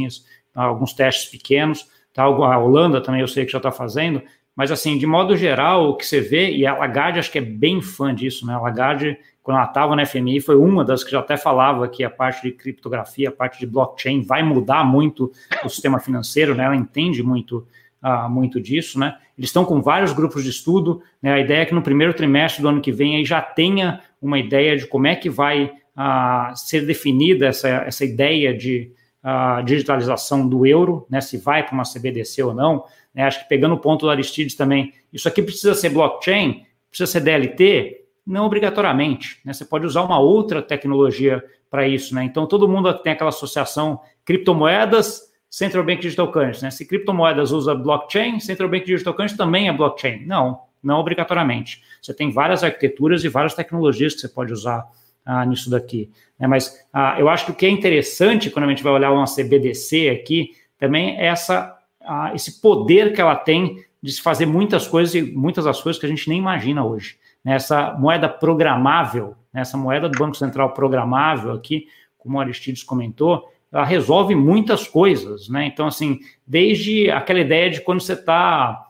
alguns 0.53 0.93
testes 0.93 1.29
pequenos. 1.29 1.87
Tá? 2.13 2.23
A 2.23 2.57
Holanda 2.57 3.01
também 3.01 3.21
eu 3.21 3.27
sei 3.27 3.45
que 3.45 3.51
já 3.51 3.57
está 3.57 3.71
fazendo, 3.71 4.21
mas 4.55 4.71
assim, 4.71 4.97
de 4.97 5.05
modo 5.05 5.37
geral, 5.37 5.89
o 5.89 5.95
que 5.95 6.05
você 6.05 6.19
vê, 6.19 6.51
e 6.51 6.65
a 6.65 6.75
Lagarde 6.75 7.19
acho 7.19 7.31
que 7.31 7.37
é 7.37 7.41
bem 7.41 7.81
fã 7.81 8.13
disso, 8.13 8.45
né? 8.45 8.55
A 8.55 8.59
Lagarde 8.59 9.17
quando 9.47 9.59
ela 9.59 9.65
estava 9.65 9.95
na 9.95 10.05
FMI, 10.05 10.41
foi 10.41 10.57
uma 10.57 10.83
das 10.83 11.05
que 11.05 11.11
já 11.11 11.21
até 11.21 11.37
falava 11.37 11.87
que 11.87 12.03
a 12.03 12.09
parte 12.09 12.41
de 12.41 12.51
criptografia, 12.51 13.29
a 13.29 13.31
parte 13.31 13.57
de 13.57 13.65
blockchain 13.65 14.21
vai 14.21 14.43
mudar 14.43 14.83
muito 14.83 15.31
o 15.63 15.69
sistema 15.69 16.01
financeiro, 16.01 16.53
né? 16.53 16.65
Ela 16.65 16.75
entende 16.75 17.23
muito, 17.23 17.65
uh, 18.03 18.29
muito 18.29 18.59
disso, 18.59 18.99
né? 18.99 19.15
Eles 19.37 19.47
estão 19.47 19.63
com 19.63 19.81
vários 19.81 20.11
grupos 20.11 20.43
de 20.43 20.49
estudo, 20.49 21.01
né? 21.21 21.31
A 21.31 21.39
ideia 21.39 21.61
é 21.61 21.65
que 21.65 21.73
no 21.73 21.81
primeiro 21.81 22.13
trimestre 22.13 22.61
do 22.61 22.67
ano 22.67 22.81
que 22.81 22.91
vem 22.91 23.15
aí 23.15 23.23
já 23.23 23.41
tenha 23.41 24.01
uma 24.21 24.37
ideia 24.37 24.75
de 24.75 24.85
como 24.85 25.07
é 25.07 25.15
que 25.15 25.29
vai 25.29 25.71
uh, 25.95 26.53
ser 26.53 26.85
definida 26.85 27.45
essa, 27.45 27.69
essa 27.69 28.03
ideia 28.03 28.53
de 28.53 28.91
uh, 29.23 29.63
digitalização 29.63 30.45
do 30.45 30.65
euro, 30.65 31.07
né? 31.09 31.21
Se 31.21 31.37
vai 31.37 31.63
para 31.65 31.73
uma 31.73 31.83
CBDC 31.85 32.43
ou 32.43 32.53
não. 32.53 32.83
Né? 33.15 33.23
Acho 33.23 33.43
que 33.43 33.47
pegando 33.47 33.75
o 33.75 33.79
ponto 33.79 34.07
do 34.07 34.09
Aristides 34.09 34.55
também, 34.55 34.91
isso 35.13 35.25
aqui 35.25 35.41
precisa 35.41 35.73
ser 35.73 35.87
blockchain, 35.91 36.65
precisa 36.89 37.09
ser 37.09 37.21
DLT, 37.21 38.06
não 38.27 38.45
obrigatoriamente. 38.45 39.39
Né? 39.45 39.53
Você 39.53 39.63
pode 39.63 39.85
usar 39.85 40.01
uma 40.01 40.19
outra 40.19 40.61
tecnologia 40.61 41.43
para 41.69 41.87
isso. 41.87 42.13
Né? 42.13 42.25
Então, 42.25 42.45
todo 42.45 42.67
mundo 42.67 42.93
tem 42.95 43.13
aquela 43.13 43.29
associação 43.29 44.01
criptomoedas, 44.25 45.31
Central 45.49 45.85
Bank 45.85 46.01
Digital 46.01 46.29
Currency. 46.29 46.63
Né? 46.63 46.71
Se 46.71 46.85
criptomoedas 46.85 47.51
usa 47.51 47.73
blockchain, 47.73 48.39
Central 48.41 48.69
Bank 48.69 48.85
Digital 48.85 49.13
Currency 49.13 49.37
também 49.37 49.69
é 49.69 49.73
blockchain. 49.73 50.25
Não, 50.25 50.59
não 50.83 50.99
obrigatoriamente. 50.99 51.81
Você 52.01 52.13
tem 52.13 52.31
várias 52.31 52.63
arquiteturas 52.63 53.23
e 53.23 53.29
várias 53.29 53.53
tecnologias 53.53 54.13
que 54.13 54.19
você 54.19 54.27
pode 54.27 54.51
usar 54.51 54.85
ah, 55.25 55.45
nisso 55.45 55.69
daqui. 55.69 56.11
Né? 56.37 56.47
Mas 56.47 56.85
ah, 56.91 57.15
eu 57.17 57.29
acho 57.29 57.45
que 57.45 57.51
o 57.51 57.55
que 57.55 57.65
é 57.65 57.69
interessante 57.69 58.49
quando 58.49 58.65
a 58.65 58.69
gente 58.69 58.83
vai 58.83 58.91
olhar 58.91 59.11
uma 59.11 59.25
CBDC 59.25 60.09
aqui 60.09 60.51
também 60.77 61.17
é 61.17 61.27
essa, 61.27 61.77
ah, 62.01 62.33
esse 62.35 62.61
poder 62.61 63.13
que 63.13 63.21
ela 63.21 63.35
tem 63.35 63.85
de 64.03 64.11
se 64.11 64.21
fazer 64.21 64.45
muitas 64.45 64.85
coisas 64.85 65.15
e 65.15 65.21
muitas 65.21 65.63
das 65.65 65.81
coisas 65.81 65.99
que 65.99 66.05
a 66.05 66.09
gente 66.09 66.27
nem 66.29 66.37
imagina 66.37 66.85
hoje 66.85 67.17
nessa 67.47 67.93
moeda 67.93 68.27
programável, 68.27 69.33
nessa 69.53 69.77
moeda 69.77 70.09
do 70.09 70.19
Banco 70.19 70.35
Central 70.35 70.73
programável 70.73 71.53
aqui, 71.53 71.87
como 72.17 72.37
o 72.37 72.41
Aristides 72.41 72.83
comentou, 72.83 73.49
ela 73.71 73.85
resolve 73.85 74.35
muitas 74.35 74.85
coisas, 74.85 75.47
né? 75.47 75.65
Então, 75.65 75.87
assim, 75.87 76.19
desde 76.45 77.09
aquela 77.09 77.39
ideia 77.39 77.69
de 77.69 77.79
quando 77.79 78.01
você 78.01 78.13
está. 78.13 78.85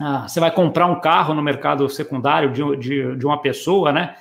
Ah, 0.00 0.26
você 0.26 0.40
vai 0.40 0.50
comprar 0.50 0.86
um 0.86 1.00
carro 1.00 1.34
no 1.34 1.42
mercado 1.42 1.88
secundário 1.88 2.50
de, 2.50 2.76
de, 2.78 3.16
de, 3.16 3.24
uma 3.24 3.40
pessoa, 3.40 3.92
né? 3.92 4.16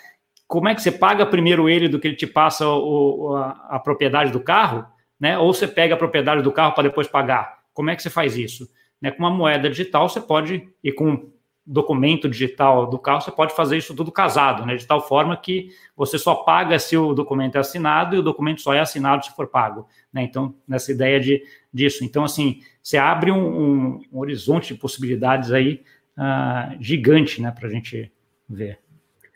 Como 0.47 0.69
é 0.69 0.75
que 0.75 0.81
você 0.83 0.91
paga 0.91 1.25
primeiro 1.25 1.67
ele 1.67 1.89
do 1.89 1.99
que 1.99 2.09
ele 2.09 2.15
te 2.15 2.27
passa 2.27 2.69
o, 2.69 3.35
a, 3.35 3.49
a 3.71 3.79
propriedade 3.79 4.31
do 4.31 4.39
carro, 4.39 4.85
né? 5.19 5.35
Ou 5.39 5.51
você 5.51 5.67
pega 5.67 5.95
a 5.95 5.97
propriedade 5.97 6.43
do 6.43 6.51
carro 6.51 6.75
para 6.75 6.83
depois 6.83 7.07
pagar? 7.07 7.57
Como 7.73 7.89
é 7.89 7.95
que 7.95 8.03
você 8.03 8.11
faz 8.11 8.37
isso? 8.37 8.69
Né, 9.01 9.09
com 9.09 9.23
uma 9.23 9.31
moeda 9.31 9.67
digital, 9.67 10.07
você 10.07 10.21
pode, 10.21 10.69
e 10.83 10.91
com 10.91 11.32
documento 11.65 12.27
digital 12.27 12.89
do 12.89 12.99
carro, 12.99 13.21
você 13.21 13.31
pode 13.31 13.55
fazer 13.55 13.77
isso 13.77 13.95
tudo 13.95 14.11
casado, 14.11 14.65
né? 14.65 14.75
De 14.75 14.85
tal 14.85 15.05
forma 15.07 15.35
que 15.37 15.69
você 15.95 16.17
só 16.19 16.35
paga 16.35 16.77
se 16.77 16.97
o 16.97 17.13
documento 17.13 17.55
é 17.55 17.59
assinado 17.59 18.15
e 18.15 18.19
o 18.19 18.23
documento 18.23 18.61
só 18.61 18.73
é 18.73 18.79
assinado 18.79 19.25
se 19.25 19.35
for 19.35 19.47
pago, 19.47 19.87
né? 20.11 20.23
Então, 20.23 20.53
nessa 20.67 20.91
ideia 20.91 21.19
de, 21.19 21.41
disso. 21.73 22.03
Então, 22.03 22.25
assim, 22.25 22.59
você 22.81 22.97
abre 22.97 23.31
um, 23.31 23.37
um, 23.37 24.01
um 24.11 24.19
horizonte 24.19 24.73
de 24.73 24.79
possibilidades 24.79 25.51
aí 25.51 25.81
uh, 26.17 26.75
gigante, 26.81 27.41
né? 27.41 27.51
Para 27.51 27.67
a 27.69 27.71
gente 27.71 28.11
ver. 28.49 28.79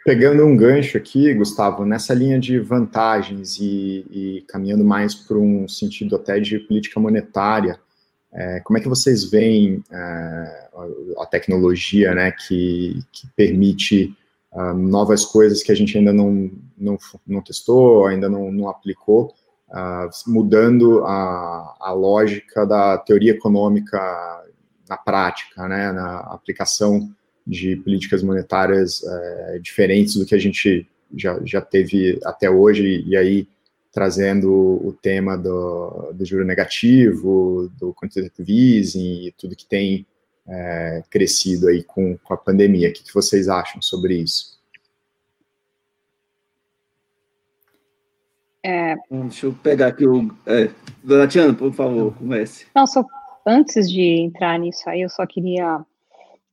Pegando 0.04 0.46
um 0.46 0.56
gancho 0.56 0.98
aqui, 0.98 1.34
Gustavo, 1.34 1.86
nessa 1.86 2.14
linha 2.14 2.40
de 2.40 2.60
vantagens 2.60 3.58
e, 3.60 4.06
e 4.10 4.46
caminhando 4.48 4.84
mais 4.84 5.14
para 5.14 5.38
um 5.38 5.68
sentido 5.68 6.16
até 6.16 6.40
de 6.40 6.60
política 6.60 7.00
monetária, 7.00 7.80
é, 8.34 8.60
como 8.62 8.78
é 8.78 8.82
que 8.82 8.90
vocês 8.90 9.24
veem 9.24 9.84
é, 9.92 10.70
a 11.18 11.26
tecnologia 11.26 12.14
né, 12.14 12.32
que, 12.32 13.00
que 13.12 13.28
permite 13.36 14.16
uh, 14.52 14.74
novas 14.74 15.26
coisas 15.26 15.64
que 15.64 15.72
a 15.72 15.76
gente 15.76 15.98
ainda 15.98 16.14
não, 16.14 16.52
não, 16.78 16.98
não 17.26 17.42
testou, 17.42 18.06
ainda 18.06 18.30
não, 18.30 18.52
não 18.52 18.70
aplicou, 18.70 19.34
uh, 19.70 20.10
mudando 20.30 21.04
a, 21.06 21.76
a 21.80 21.92
lógica 21.94 22.66
da 22.66 22.98
teoria 22.98 23.32
econômica 23.32 23.98
na 24.88 24.98
prática, 24.98 25.68
né, 25.68 25.92
na 25.92 26.20
aplicação 26.20 27.10
de 27.46 27.78
políticas 27.78 28.22
monetárias 28.22 29.02
é, 29.04 29.60
diferentes 29.60 30.16
do 30.16 30.26
que 30.26 30.36
a 30.36 30.38
gente 30.38 30.88
já, 31.16 31.40
já 31.46 31.62
teve 31.62 32.20
até 32.26 32.50
hoje, 32.50 33.04
e 33.08 33.16
aí 33.16 33.48
trazendo 33.92 34.52
o 34.52 34.94
tema 34.94 35.38
do, 35.38 36.12
do 36.14 36.26
juro 36.26 36.46
negativo, 36.46 37.72
do 37.80 37.94
quantitative 37.94 38.78
easing 38.78 39.28
e 39.28 39.32
tudo 39.32 39.56
que 39.56 39.66
tem 39.66 40.06
é, 40.48 41.04
crescido 41.10 41.68
aí 41.68 41.84
com, 41.84 42.18
com 42.18 42.34
a 42.34 42.38
pandemia. 42.38 42.90
O 42.90 42.94
que, 42.94 43.04
que 43.04 43.14
vocês 43.14 43.48
acham 43.48 43.82
sobre 43.82 44.16
isso? 44.16 44.58
É... 48.64 48.96
Deixa 49.10 49.46
eu 49.46 49.54
pegar 49.54 49.88
aqui 49.88 50.06
o. 50.06 50.30
É, 50.46 50.70
Donatiano, 51.04 51.56
por 51.56 51.74
favor, 51.74 52.14
comece. 52.16 52.66
Não, 52.76 52.86
só 52.86 53.06
antes 53.46 53.90
de 53.90 54.02
entrar 54.02 54.60
nisso 54.60 54.90
aí, 54.90 55.02
eu 55.02 55.10
só 55.10 55.26
queria 55.26 55.80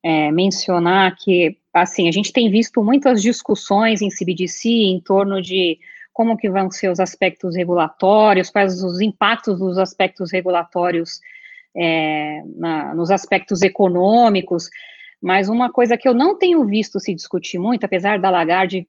é, 0.01 0.31
mencionar 0.31 1.17
que, 1.17 1.57
assim, 1.73 2.09
a 2.09 2.13
gente 2.13 2.33
tem 2.33 2.49
visto 2.51 2.83
muitas 2.85 3.21
discussões 3.21 4.01
em 4.01 4.11
CBDC 4.11 4.69
em 4.69 5.01
torno 5.01 5.43
de 5.43 5.79
como 6.15 6.37
que 6.37 6.49
vão 6.49 6.71
ser 6.71 6.89
os 6.89 7.01
aspectos 7.01 7.57
regulatórios, 7.57 8.49
quais 8.49 8.83
os 8.83 9.01
impactos 9.01 9.59
dos 9.59 9.77
aspectos 9.77 10.31
regulatórios 10.33 11.21
é, 11.77 12.41
na, 12.57 12.95
nos 12.95 13.11
aspectos 13.11 13.63
econômicos, 13.63 14.71
mas 15.21 15.49
uma 15.49 15.73
coisa 15.73 15.97
que 15.99 16.09
eu 16.09 16.15
não 16.15 16.39
tenho 16.39 16.65
visto 16.65 17.01
se 17.01 17.13
discutir 17.13 17.59
muito, 17.59 17.85
apesar 17.85 18.21
da 18.21 18.31
Lagarde 18.31 18.87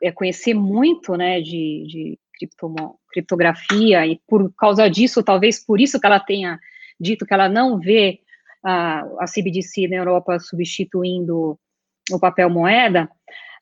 é, 0.00 0.12
conhecer 0.12 0.54
muito, 0.54 1.16
né, 1.16 1.40
de, 1.40 1.84
de 1.86 2.18
criptografia, 3.10 4.06
e 4.06 4.20
por 4.26 4.52
causa 4.54 4.88
disso, 4.88 5.22
talvez 5.22 5.64
por 5.64 5.80
isso 5.80 5.98
que 6.00 6.06
ela 6.06 6.20
tenha 6.20 6.60
dito 6.98 7.26
que 7.26 7.34
ela 7.34 7.48
não 7.48 7.78
vê 7.78 8.20
a, 8.64 9.00
a 9.18 9.24
CBDC 9.26 9.88
na 9.88 9.96
Europa 9.96 10.38
substituindo 10.38 11.58
o 12.10 12.20
papel 12.20 12.48
moeda, 12.48 13.10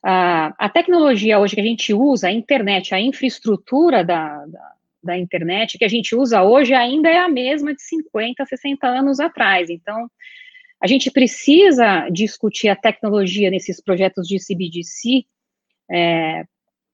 a, 0.03 0.55
a 0.59 0.69
tecnologia 0.69 1.39
hoje 1.39 1.55
que 1.55 1.61
a 1.61 1.65
gente 1.65 1.93
usa, 1.93 2.29
a 2.29 2.33
internet, 2.33 2.95
a 2.95 3.01
infraestrutura 3.01 4.05
da, 4.05 4.47
da, 4.47 4.73
da, 5.03 5.19
internet 5.19 5.77
que 5.79 5.85
a 5.85 5.89
gente 5.89 6.15
usa 6.15 6.43
hoje 6.43 6.73
ainda 6.73 7.09
é 7.09 7.19
a 7.19 7.29
mesma 7.29 7.75
de 7.75 7.83
50, 7.83 8.45
60 8.45 8.87
anos 8.87 9.21
atrás. 9.21 9.69
Então, 9.69 10.11
a 10.83 10.87
gente 10.87 11.11
precisa 11.11 12.09
discutir 12.09 12.69
a 12.69 12.77
tecnologia 12.77 13.51
nesses 13.51 13.83
projetos 13.83 14.27
de 14.27 14.39
CBDC, 14.39 15.27
é, 15.91 16.45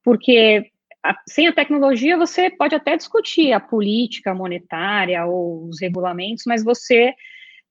porque 0.02 0.70
a, 1.04 1.16
sem 1.28 1.46
a 1.46 1.52
tecnologia, 1.52 2.16
você 2.16 2.50
pode 2.50 2.74
até 2.74 2.96
discutir 2.96 3.52
a 3.52 3.60
política 3.60 4.34
monetária 4.34 5.24
ou 5.24 5.68
os 5.68 5.80
regulamentos, 5.80 6.42
mas 6.44 6.64
você 6.64 7.14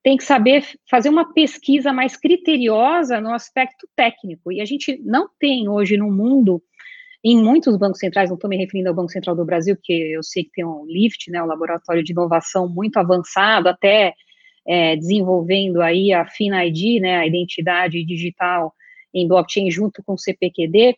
tem 0.05 0.17
que 0.17 0.23
saber 0.23 0.63
fazer 0.87 1.09
uma 1.09 1.33
pesquisa 1.33 1.91
mais 1.91 2.15
criteriosa 2.15 3.19
no 3.19 3.33
aspecto 3.33 3.89
técnico. 3.95 4.51
E 4.51 4.61
a 4.61 4.65
gente 4.65 5.01
não 5.03 5.27
tem 5.39 5.67
hoje 5.67 5.97
no 5.97 6.11
mundo, 6.11 6.61
em 7.23 7.35
muitos 7.35 7.75
bancos 7.75 7.97
centrais, 7.97 8.29
não 8.29 8.35
estou 8.35 8.47
me 8.47 8.55
referindo 8.55 8.87
ao 8.87 8.93
Banco 8.93 9.11
Central 9.11 9.35
do 9.35 9.43
Brasil, 9.43 9.75
que 9.81 9.91
eu 10.13 10.21
sei 10.21 10.43
que 10.43 10.51
tem 10.51 10.63
um 10.63 10.85
LIFT, 10.85 11.31
né, 11.31 11.41
um 11.41 11.47
laboratório 11.47 12.03
de 12.03 12.11
inovação 12.11 12.69
muito 12.69 12.97
avançado, 12.97 13.67
até 13.67 14.13
é, 14.67 14.95
desenvolvendo 14.95 15.81
aí 15.81 16.13
a 16.13 16.23
FINID, 16.23 16.99
né, 16.99 17.17
a 17.17 17.25
identidade 17.25 18.05
digital 18.05 18.75
em 19.11 19.27
blockchain 19.27 19.71
junto 19.71 20.03
com 20.03 20.13
o 20.13 20.19
CPQD, 20.19 20.95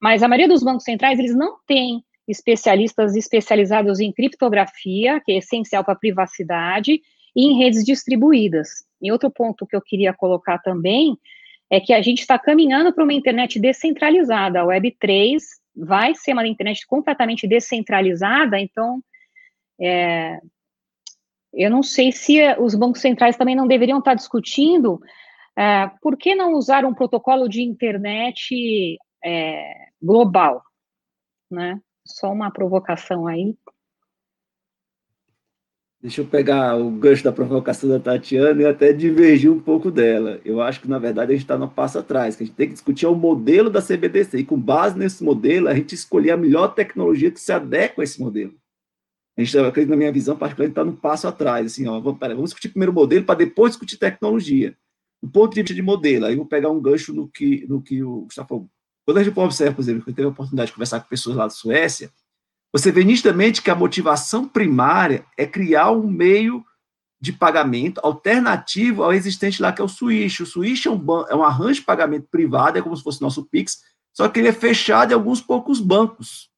mas 0.00 0.22
a 0.22 0.28
maioria 0.28 0.48
dos 0.48 0.62
bancos 0.62 0.84
centrais, 0.84 1.18
eles 1.18 1.36
não 1.36 1.58
têm 1.66 2.02
especialistas 2.26 3.14
especializados 3.14 4.00
em 4.00 4.10
criptografia, 4.10 5.20
que 5.20 5.32
é 5.32 5.36
essencial 5.36 5.84
para 5.84 5.92
a 5.92 5.98
privacidade, 5.98 7.02
e 7.38 7.44
em 7.44 7.56
redes 7.56 7.84
distribuídas. 7.84 8.84
E 9.00 9.12
outro 9.12 9.30
ponto 9.30 9.64
que 9.64 9.76
eu 9.76 9.80
queria 9.80 10.12
colocar 10.12 10.58
também 10.58 11.16
é 11.70 11.78
que 11.78 11.92
a 11.92 12.02
gente 12.02 12.18
está 12.18 12.36
caminhando 12.36 12.92
para 12.92 13.04
uma 13.04 13.12
internet 13.12 13.60
descentralizada. 13.60 14.60
A 14.60 14.66
Web3 14.66 15.38
vai 15.76 16.16
ser 16.16 16.32
uma 16.32 16.48
internet 16.48 16.84
completamente 16.84 17.46
descentralizada, 17.46 18.58
então 18.58 19.00
é, 19.80 20.40
eu 21.52 21.70
não 21.70 21.80
sei 21.80 22.10
se 22.10 22.40
os 22.58 22.74
bancos 22.74 23.00
centrais 23.00 23.36
também 23.36 23.54
não 23.54 23.68
deveriam 23.68 24.00
estar 24.00 24.14
discutindo 24.14 25.00
é, 25.56 25.88
por 26.02 26.16
que 26.16 26.34
não 26.34 26.54
usar 26.54 26.84
um 26.84 26.94
protocolo 26.94 27.48
de 27.48 27.62
internet 27.62 28.98
é, 29.24 29.72
global, 30.02 30.60
né? 31.48 31.80
Só 32.04 32.32
uma 32.32 32.50
provocação 32.50 33.28
aí. 33.28 33.54
Deixa 36.00 36.20
eu 36.20 36.26
pegar 36.26 36.76
o 36.76 36.92
gancho 36.92 37.24
da 37.24 37.32
provocação 37.32 37.90
da 37.90 37.98
Tatiana 37.98 38.62
e 38.62 38.64
até 38.64 38.92
divergir 38.92 39.50
um 39.50 39.58
pouco 39.58 39.90
dela. 39.90 40.40
Eu 40.44 40.60
acho 40.60 40.80
que, 40.80 40.88
na 40.88 40.96
verdade, 40.96 41.32
a 41.32 41.34
gente 41.34 41.42
está 41.42 41.58
no 41.58 41.68
passo 41.68 41.98
atrás, 41.98 42.36
que 42.36 42.44
a 42.44 42.46
gente 42.46 42.54
tem 42.54 42.68
que 42.68 42.74
discutir 42.74 43.04
o 43.06 43.16
modelo 43.16 43.68
da 43.68 43.82
CBDC, 43.82 44.38
e 44.38 44.44
com 44.44 44.56
base 44.56 44.96
nesse 44.96 45.24
modelo, 45.24 45.66
a 45.66 45.74
gente 45.74 45.96
escolher 45.96 46.30
a 46.30 46.36
melhor 46.36 46.68
tecnologia 46.68 47.32
que 47.32 47.40
se 47.40 47.52
adequa 47.52 48.02
a 48.02 48.04
esse 48.04 48.20
modelo. 48.20 48.54
A 49.36 49.42
gente, 49.42 49.58
acredito, 49.58 49.90
na 49.90 49.96
minha 49.96 50.12
visão 50.12 50.36
particular, 50.36 50.66
a 50.66 50.68
gente 50.68 50.78
está 50.78 50.84
no 50.84 50.96
passo 50.96 51.26
atrás, 51.26 51.66
assim, 51.66 51.88
ó, 51.88 51.98
vamos, 51.98 52.20
pera, 52.20 52.34
vamos 52.34 52.50
discutir 52.50 52.68
primeiro 52.68 52.92
o 52.92 52.94
modelo 52.94 53.24
para 53.24 53.38
depois 53.38 53.72
discutir 53.72 53.96
tecnologia. 53.96 54.76
Do 55.20 55.28
ponto 55.28 55.52
de 55.52 55.62
vista 55.62 55.74
de 55.74 55.82
modelo, 55.82 56.26
aí 56.26 56.34
eu 56.34 56.38
vou 56.38 56.46
pegar 56.46 56.70
um 56.70 56.80
gancho 56.80 57.12
no 57.12 57.28
que, 57.28 57.66
no 57.68 57.82
que 57.82 58.04
o 58.04 58.22
Gustavo 58.22 58.48
falou. 58.48 58.70
Quando 59.04 59.18
a 59.18 59.24
gente 59.24 59.36
observa, 59.36 59.74
por 59.74 59.82
exemplo, 59.82 60.04
eu 60.06 60.14
tive 60.14 60.26
a 60.26 60.28
oportunidade 60.28 60.68
de 60.68 60.74
conversar 60.74 61.00
com 61.00 61.08
pessoas 61.08 61.34
lá 61.34 61.44
da 61.44 61.50
Suécia, 61.50 62.12
você 62.78 62.92
vê 62.92 63.02
nitidamente 63.02 63.60
que 63.60 63.70
a 63.70 63.74
motivação 63.74 64.46
primária 64.46 65.24
é 65.36 65.46
criar 65.46 65.90
um 65.90 66.06
meio 66.06 66.64
de 67.20 67.32
pagamento 67.32 68.00
alternativo 68.04 69.02
ao 69.02 69.12
existente 69.12 69.60
lá, 69.60 69.72
que 69.72 69.82
é 69.82 69.84
o 69.84 69.88
Swish. 69.88 70.40
O 70.40 70.46
Swish 70.46 70.86
é 70.86 70.90
um, 70.90 71.04
é 71.28 71.34
um 71.34 71.42
arranjo 71.42 71.80
de 71.80 71.86
pagamento 71.86 72.28
privado, 72.30 72.78
é 72.78 72.82
como 72.82 72.96
se 72.96 73.02
fosse 73.02 73.20
nosso 73.20 73.44
Pix, 73.46 73.82
só 74.12 74.28
que 74.28 74.38
ele 74.38 74.48
é 74.48 74.52
fechado 74.52 75.10
em 75.10 75.14
alguns 75.14 75.40
poucos 75.40 75.80
bancos. 75.80 76.48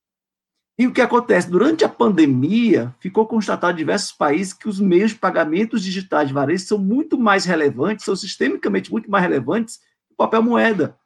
E 0.78 0.86
o 0.86 0.92
que 0.92 1.00
acontece? 1.00 1.50
Durante 1.50 1.84
a 1.84 1.88
pandemia, 1.88 2.94
ficou 3.00 3.26
constatado 3.26 3.74
em 3.74 3.76
diversos 3.76 4.12
países 4.12 4.52
que 4.52 4.68
os 4.68 4.80
meios 4.80 5.10
de 5.10 5.18
pagamentos 5.18 5.82
digitais 5.82 6.28
de 6.28 6.34
varejo 6.34 6.64
são 6.64 6.78
muito 6.78 7.18
mais 7.18 7.44
relevantes, 7.44 8.04
são 8.04 8.16
sistemicamente 8.16 8.90
muito 8.90 9.10
mais 9.10 9.22
relevantes 9.22 9.78
que 10.06 10.12
o 10.12 10.16
papel 10.16 10.42
moeda. 10.42 10.96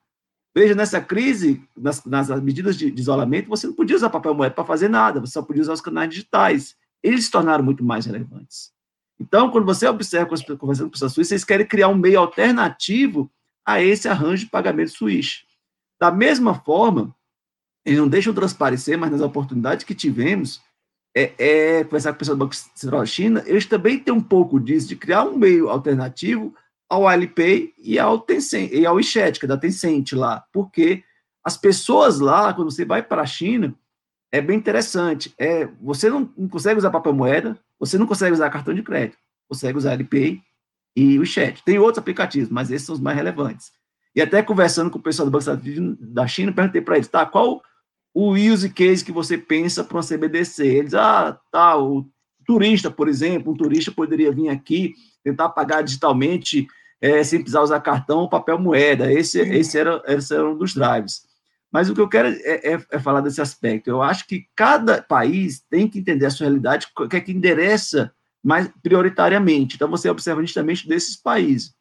Veja, 0.55 0.75
nessa 0.75 1.01
crise, 1.01 1.63
nas, 1.77 2.05
nas 2.05 2.29
medidas 2.41 2.77
de, 2.77 2.91
de, 2.91 3.01
isolamento, 3.01 3.49
você 3.49 3.67
não 3.67 3.75
podia 3.75 3.97
usar 3.97 4.09
papel 4.09 4.35
moeda 4.35 4.55
para 4.55 4.65
fazer 4.65 4.89
nada, 4.89 5.19
você 5.19 5.33
só 5.33 5.43
podia 5.43 5.63
usar 5.63 5.73
os 5.73 5.81
canais 5.81 6.09
digitais. 6.09 6.77
Eles 7.03 7.25
se 7.25 7.31
tornaram 7.31 7.65
muito 7.65 7.85
mais 7.85 8.07
relevantes. 8.07 8.73
Então, 9.19 9.51
quando 9.51 9.65
você 9.65 9.87
observa, 9.89 10.29
conversando 10.57 10.87
com 10.87 10.93
pessoas 10.93 11.13
suíças, 11.13 11.29
vocês 11.29 11.45
querem 11.45 11.67
criar 11.67 11.89
um 11.89 11.97
meio 11.97 12.21
alternativo 12.21 13.31
a 13.67 13.83
esse 13.83 14.09
arranjo 14.09 14.45
de 14.45 14.51
pagamento 14.51 14.91
Swish. 14.91 15.45
Da 16.01 16.11
mesma 16.11 16.55
forma, 16.55 17.15
eles 17.85 17.99
não 17.99 18.09
deixam 18.09 18.33
transparecer, 18.33 18.97
mas 18.97 19.11
nas 19.11 19.21
oportunidades 19.21 19.85
que 19.85 19.95
tivemos, 19.95 20.61
é, 21.17 21.33
é 21.39 21.85
conversar 21.85 22.13
com 22.13 22.17
o 22.17 22.19
pessoal 22.19 22.37
do 22.37 22.45
Banco 22.45 22.55
Central 22.55 23.01
da 23.01 23.07
China, 23.07 23.43
eles 23.47 23.67
também 23.67 23.99
têm 23.99 24.15
um 24.15 24.21
pouco 24.21 24.61
disso, 24.61 24.89
de 24.89 24.97
criar 24.97 25.25
um 25.25 25.37
meio 25.37 25.69
alternativo 25.69 26.55
ao 26.95 27.09
Alipay 27.09 27.73
e 27.79 27.99
ao 27.99 28.19
Tencent, 28.21 28.71
e 28.73 28.87
ao 28.87 28.95
WeChat, 28.95 29.39
que 29.39 29.47
é 29.47 29.49
da 29.49 29.57
Tencent 29.57 30.13
lá, 30.13 30.45
porque 30.53 31.03
as 31.43 31.57
pessoas 31.57 32.21
lá, 32.21 32.55
quando 32.55 32.71
você 32.71 32.85
vai 32.85 33.03
para 33.03 33.23
a 33.23 33.27
China, 33.27 33.75
é 34.33 34.41
bem 34.41 34.57
interessante. 34.57 35.35
É, 35.39 35.67
você 35.81 36.09
não, 36.09 36.25
consegue 36.49 36.79
usar 36.79 36.91
papel 36.91 37.13
moeda, 37.13 37.59
você 37.79 37.99
não 37.99 38.07
consegue 38.07 38.33
usar 38.33 38.51
cartão 38.51 38.73
de 38.73 38.83
crédito, 38.83 39.19
consegue 39.49 39.77
usar 39.77 39.93
Alipay 39.93 40.41
e 40.97 41.19
o 41.19 41.21
WeChat. 41.21 41.63
Tem 41.65 41.79
outros 41.79 41.99
aplicativos, 41.99 42.49
mas 42.49 42.71
esses 42.71 42.87
são 42.87 42.95
os 42.95 43.01
mais 43.01 43.17
relevantes. 43.17 43.73
E 44.15 44.23
até 44.23 44.43
conversando 44.43 44.91
com 44.91 44.99
o 44.99 45.03
pessoal 45.03 45.29
do 45.29 45.33
Banco 45.33 45.45
da 46.01 46.27
China, 46.27 46.53
perguntei 46.53 46.81
para 46.81 46.97
eles, 46.97 47.09
tá, 47.09 47.27
qual 47.27 47.61
o 48.15 48.35
use 48.35 48.71
case 48.71 49.05
que 49.05 49.11
você 49.11 49.37
pensa 49.37 49.83
para 49.83 49.97
uma 49.97 50.03
CBDC? 50.05 50.65
Eles, 50.65 50.95
ah, 50.95 51.37
tá, 51.51 51.77
o 51.77 52.09
turista, 52.47 52.91
por 52.91 53.09
exemplo, 53.09 53.53
um 53.53 53.57
turista 53.57 53.91
poderia 53.91 54.31
vir 54.31 54.49
aqui, 54.49 54.95
tentar 55.25 55.49
pagar 55.49 55.83
digitalmente, 55.83 56.69
é, 57.05 57.23
sem 57.23 57.41
precisar 57.41 57.61
usar 57.61 57.81
cartão 57.81 58.21
ou 58.21 58.31
papel 58.31 58.59
moeda. 58.59 59.13
Esse, 59.13 59.39
esse, 59.39 59.79
era, 59.79 60.03
esse 60.07 60.35
era 60.35 60.49
um 60.49 60.57
dos 60.57 60.73
drives. 60.73 61.27
Mas 61.71 61.91
o 61.91 61.95
que 61.95 62.01
eu 62.01 62.09
quero 62.09 62.29
é, 62.29 62.73
é, 62.73 62.83
é, 62.93 62.99
falar 62.99 63.21
desse 63.21 63.43
aspecto. 63.43 63.91
Eu 63.91 64.01
acho 64.01 64.27
que 64.27 64.47
cada 64.57 65.03
país 65.03 65.63
tem 65.69 65.87
que 65.87 65.99
entender 65.99 66.25
a 66.25 66.31
sua 66.31 66.47
realidade, 66.47 66.87
o 66.99 67.07
que 67.07 67.17
é 67.17 67.21
que 67.21 67.31
endereça 67.31 68.11
mais 68.43 68.71
prioritariamente. 68.83 69.77
Então, 69.77 69.91
você 69.91 70.09
observa 70.09 70.41
justamente 70.41 70.89
desses 70.89 71.15
países. 71.15 71.75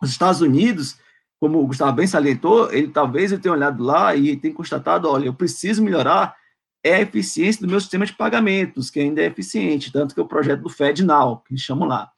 Os 0.00 0.10
Estados 0.10 0.40
Unidos, 0.40 0.96
como 1.40 1.60
o 1.60 1.66
Gustavo 1.66 1.96
bem 1.96 2.06
salientou, 2.06 2.72
ele 2.72 2.86
talvez 2.86 3.32
eu 3.32 3.40
tenha 3.40 3.54
olhado 3.54 3.82
lá 3.82 4.14
e 4.14 4.36
tenha 4.36 4.54
constatado, 4.54 5.08
olha, 5.08 5.26
eu 5.26 5.34
preciso 5.34 5.82
melhorar 5.82 6.36
é 6.84 6.96
a 6.96 7.00
eficiência 7.00 7.60
do 7.62 7.70
meu 7.70 7.80
sistema 7.80 8.06
de 8.06 8.12
pagamentos, 8.12 8.90
que 8.90 9.00
ainda 9.00 9.22
é 9.22 9.26
eficiente, 9.26 9.92
tanto 9.92 10.14
que 10.14 10.20
é 10.20 10.22
o 10.22 10.28
projeto 10.28 10.62
do 10.62 10.68
FedNow, 10.68 11.38
que 11.38 11.52
eles 11.52 11.62
chamam 11.62 11.86
lá. 11.86 12.12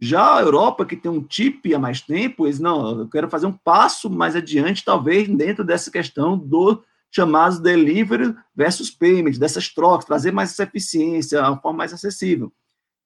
Já 0.00 0.36
a 0.36 0.42
Europa, 0.42 0.86
que 0.86 0.96
tem 0.96 1.10
um 1.10 1.22
TIP 1.22 1.74
há 1.74 1.78
mais 1.78 2.00
tempo, 2.00 2.46
eles, 2.46 2.60
não, 2.60 3.00
eu 3.00 3.08
quero 3.08 3.28
fazer 3.28 3.46
um 3.46 3.52
passo 3.52 4.08
mais 4.08 4.36
adiante, 4.36 4.84
talvez 4.84 5.28
dentro 5.28 5.64
dessa 5.64 5.90
questão 5.90 6.38
do 6.38 6.82
chamado 7.10 7.60
delivery 7.60 8.34
versus 8.54 8.90
payment, 8.90 9.38
dessas 9.38 9.68
trocas, 9.68 10.04
trazer 10.04 10.30
mais 10.30 10.52
essa 10.52 10.64
eficiência, 10.64 11.40
uma 11.40 11.60
forma 11.60 11.78
mais 11.78 11.92
acessível. 11.92 12.52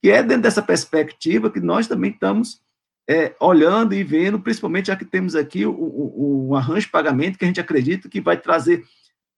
Que 0.02 0.10
é 0.10 0.22
dentro 0.22 0.42
dessa 0.42 0.60
perspectiva 0.60 1.50
que 1.50 1.60
nós 1.60 1.86
também 1.86 2.10
estamos 2.10 2.60
é, 3.08 3.34
olhando 3.40 3.94
e 3.94 4.02
vendo, 4.04 4.40
principalmente 4.40 4.86
já 4.86 4.96
que 4.96 5.04
temos 5.04 5.34
aqui 5.34 5.64
o, 5.64 5.72
o, 5.72 6.48
o, 6.48 6.56
arranjo 6.56 6.86
de 6.86 6.92
pagamento 6.92 7.38
que 7.38 7.44
a 7.44 7.48
gente 7.48 7.60
acredita 7.60 8.08
que 8.08 8.20
vai 8.20 8.36
trazer 8.36 8.84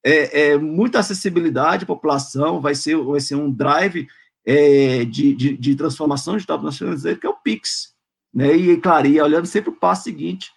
é, 0.05 0.51
é, 0.51 0.59
muita 0.59 0.99
acessibilidade 0.99 1.85
à 1.85 1.87
população, 1.87 2.61
vai 2.61 2.75
ser, 2.75 2.97
vai 2.97 3.21
ser 3.21 3.37
um 3.37 3.51
drive 3.51 4.07
é, 4.47 5.05
de, 5.05 5.35
de, 5.35 5.57
de, 5.57 5.75
transformação 5.75 6.35
digital 6.35 6.61
nacionalizada, 6.63 7.17
que 7.17 7.27
é 7.27 7.31
o 7.31 7.41
PIX. 7.41 7.95
Né? 8.33 8.55
E, 8.55 8.81
claro, 8.81 9.07
e 9.07 9.21
olhando 9.21 9.47
sempre 9.47 9.71
o 9.71 9.77
passo 9.77 10.05
seguinte, 10.05 10.53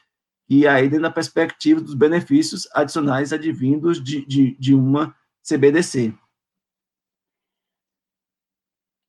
e 0.50 0.68
aí 0.68 0.84
dentro 0.84 1.04
da 1.04 1.12
perspectiva 1.12 1.82
dos 1.82 1.94
benefícios 1.94 2.68
adicionais 2.74 3.34
advindos 3.34 4.04
de, 4.04 4.26
de, 4.26 4.56
de 4.58 4.74
uma 4.74 5.16
CBDC. 5.44 6.14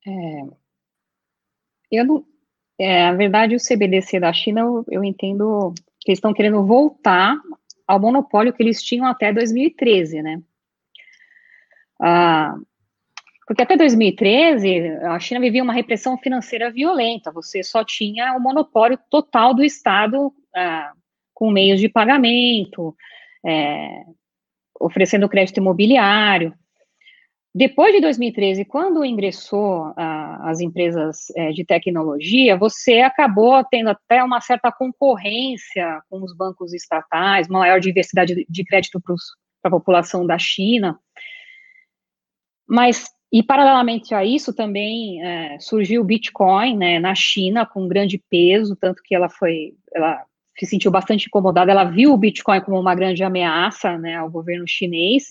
É, 0.06 0.58
eu 1.90 2.04
não, 2.04 2.26
é, 2.78 3.12
verdade, 3.14 3.56
o 3.56 3.58
CBDC 3.58 4.20
da 4.20 4.32
China, 4.32 4.60
eu, 4.60 4.84
eu 4.88 5.04
entendo 5.04 5.72
que 6.00 6.10
eles 6.10 6.18
estão 6.18 6.32
querendo 6.32 6.64
voltar 6.64 7.36
ao 7.86 7.98
monopólio 7.98 8.52
que 8.52 8.62
eles 8.62 8.82
tinham 8.82 9.06
até 9.06 9.32
2013, 9.32 10.22
né? 10.22 10.42
Ah, 12.00 12.56
porque 13.48 13.62
até 13.62 13.78
2013, 13.78 14.88
a 15.04 15.18
China 15.18 15.40
vivia 15.40 15.62
uma 15.62 15.72
repressão 15.72 16.18
financeira 16.18 16.70
violenta, 16.70 17.32
você 17.32 17.62
só 17.62 17.82
tinha 17.82 18.36
o 18.36 18.40
monopólio 18.40 18.98
total 19.10 19.54
do 19.54 19.64
Estado 19.64 20.30
ah, 20.54 20.92
com 21.32 21.50
meios 21.50 21.80
de 21.80 21.88
pagamento, 21.88 22.94
é, 23.42 24.02
oferecendo 24.78 25.30
crédito 25.30 25.56
imobiliário. 25.56 26.52
Depois 27.54 27.94
de 27.94 28.02
2013, 28.02 28.66
quando 28.66 29.02
ingressou 29.02 29.94
ah, 29.96 30.50
as 30.50 30.60
empresas 30.60 31.30
é, 31.34 31.50
de 31.50 31.64
tecnologia, 31.64 32.54
você 32.54 33.00
acabou 33.00 33.64
tendo 33.64 33.88
até 33.88 34.22
uma 34.22 34.42
certa 34.42 34.70
concorrência 34.70 36.02
com 36.10 36.22
os 36.22 36.36
bancos 36.36 36.74
estatais, 36.74 37.48
maior 37.48 37.80
diversidade 37.80 38.44
de 38.46 38.64
crédito 38.64 39.00
para 39.00 39.16
a 39.64 39.70
população 39.70 40.26
da 40.26 40.38
China. 40.38 41.00
Mas, 42.68 43.08
e 43.30 43.42
paralelamente 43.42 44.14
a 44.14 44.24
isso, 44.24 44.54
também 44.54 45.22
é, 45.22 45.58
surgiu 45.60 46.00
o 46.00 46.04
Bitcoin 46.04 46.76
né, 46.76 46.98
na 46.98 47.14
China, 47.14 47.66
com 47.66 47.86
grande 47.86 48.22
peso, 48.30 48.74
tanto 48.74 49.02
que 49.04 49.14
ela 49.14 49.28
foi, 49.28 49.74
ela 49.94 50.24
se 50.58 50.66
sentiu 50.66 50.90
bastante 50.90 51.26
incomodada, 51.26 51.70
ela 51.70 51.84
viu 51.84 52.12
o 52.12 52.16
Bitcoin 52.16 52.60
como 52.62 52.80
uma 52.80 52.94
grande 52.94 53.22
ameaça 53.22 53.98
né, 53.98 54.16
ao 54.16 54.30
governo 54.30 54.66
chinês, 54.66 55.26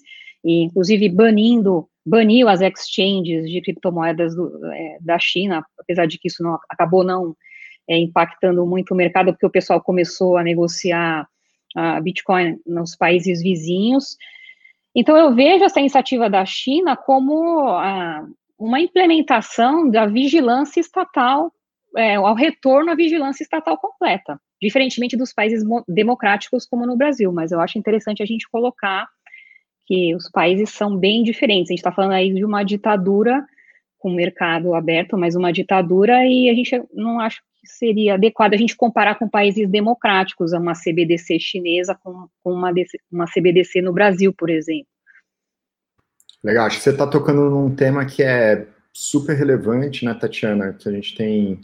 e 0.46 0.64
inclusive 0.64 1.10
banindo, 1.10 1.88
baniu 2.06 2.48
as 2.48 2.62
exchanges 2.62 3.50
de 3.50 3.62
criptomoedas 3.62 4.36
do, 4.36 4.66
é, 4.72 4.98
da 5.02 5.18
China, 5.18 5.66
apesar 5.80 6.06
de 6.06 6.20
que 6.20 6.28
isso 6.28 6.44
não 6.44 6.58
acabou 6.70 7.04
não 7.04 7.36
é, 7.90 7.98
impactando 7.98 8.66
muito 8.66 8.94
o 8.94 8.98
mercado, 8.98 9.32
porque 9.32 9.46
o 9.46 9.52
pessoal 9.52 9.82
começou 9.82 10.38
a 10.38 10.44
negociar 10.44 11.28
a 11.76 12.00
Bitcoin 12.00 12.60
nos 12.66 12.96
países 12.96 13.42
vizinhos. 13.42 14.18
Então, 15.00 15.16
eu 15.16 15.32
vejo 15.36 15.64
essa 15.64 15.80
iniciativa 15.80 16.28
da 16.28 16.44
China 16.44 16.98
como 16.98 17.68
a, 17.68 18.28
uma 18.58 18.82
implementação 18.82 19.88
da 19.88 20.08
vigilância 20.08 20.80
estatal, 20.80 21.54
é, 21.96 22.16
ao 22.16 22.34
retorno 22.34 22.90
à 22.90 22.96
vigilância 22.96 23.44
estatal 23.44 23.78
completa, 23.78 24.42
diferentemente 24.60 25.16
dos 25.16 25.32
países 25.32 25.64
democráticos 25.88 26.66
como 26.66 26.84
no 26.88 26.98
Brasil. 26.98 27.32
Mas 27.32 27.52
eu 27.52 27.62
acho 27.62 27.78
interessante 27.78 28.24
a 28.24 28.26
gente 28.26 28.50
colocar 28.50 29.08
que 29.86 30.16
os 30.16 30.32
países 30.32 30.72
são 30.72 30.98
bem 30.98 31.22
diferentes. 31.22 31.70
A 31.70 31.74
gente 31.74 31.80
está 31.80 31.92
falando 31.92 32.14
aí 32.14 32.34
de 32.34 32.44
uma 32.44 32.64
ditadura 32.64 33.46
com 34.00 34.10
mercado 34.10 34.74
aberto, 34.74 35.16
mas 35.16 35.36
uma 35.36 35.54
ditadura, 35.54 36.26
e 36.26 36.50
a 36.50 36.56
gente 36.56 36.72
não 36.92 37.20
que 37.57 37.57
seria 37.68 38.16
adequado 38.16 38.54
a 38.54 38.58
gente 38.58 38.76
comparar 38.76 39.16
com 39.16 39.28
países 39.28 39.70
democráticos, 39.70 40.54
uma 40.54 40.74
CBDC 40.74 41.40
chinesa 41.40 41.98
com, 42.02 42.28
com 42.44 42.54
uma, 42.54 42.72
uma 43.12 43.26
CBDC 43.26 43.82
no 43.82 43.94
Brasil, 43.94 44.34
por 44.34 44.50
exemplo. 44.50 44.88
Legal, 46.44 46.68
acho 46.68 46.78
que 46.78 46.84
você 46.84 46.92
está 46.92 47.08
tocando 47.08 47.50
num 47.50 47.74
tema 47.76 48.06
que 48.06 48.24
é 48.24 48.68
super 48.94 49.36
relevante, 49.36 50.06
né, 50.06 50.14
Tatiana? 50.14 50.74
Que 50.74 50.88
a 50.88 50.92
gente 50.92 51.16
tem 51.16 51.62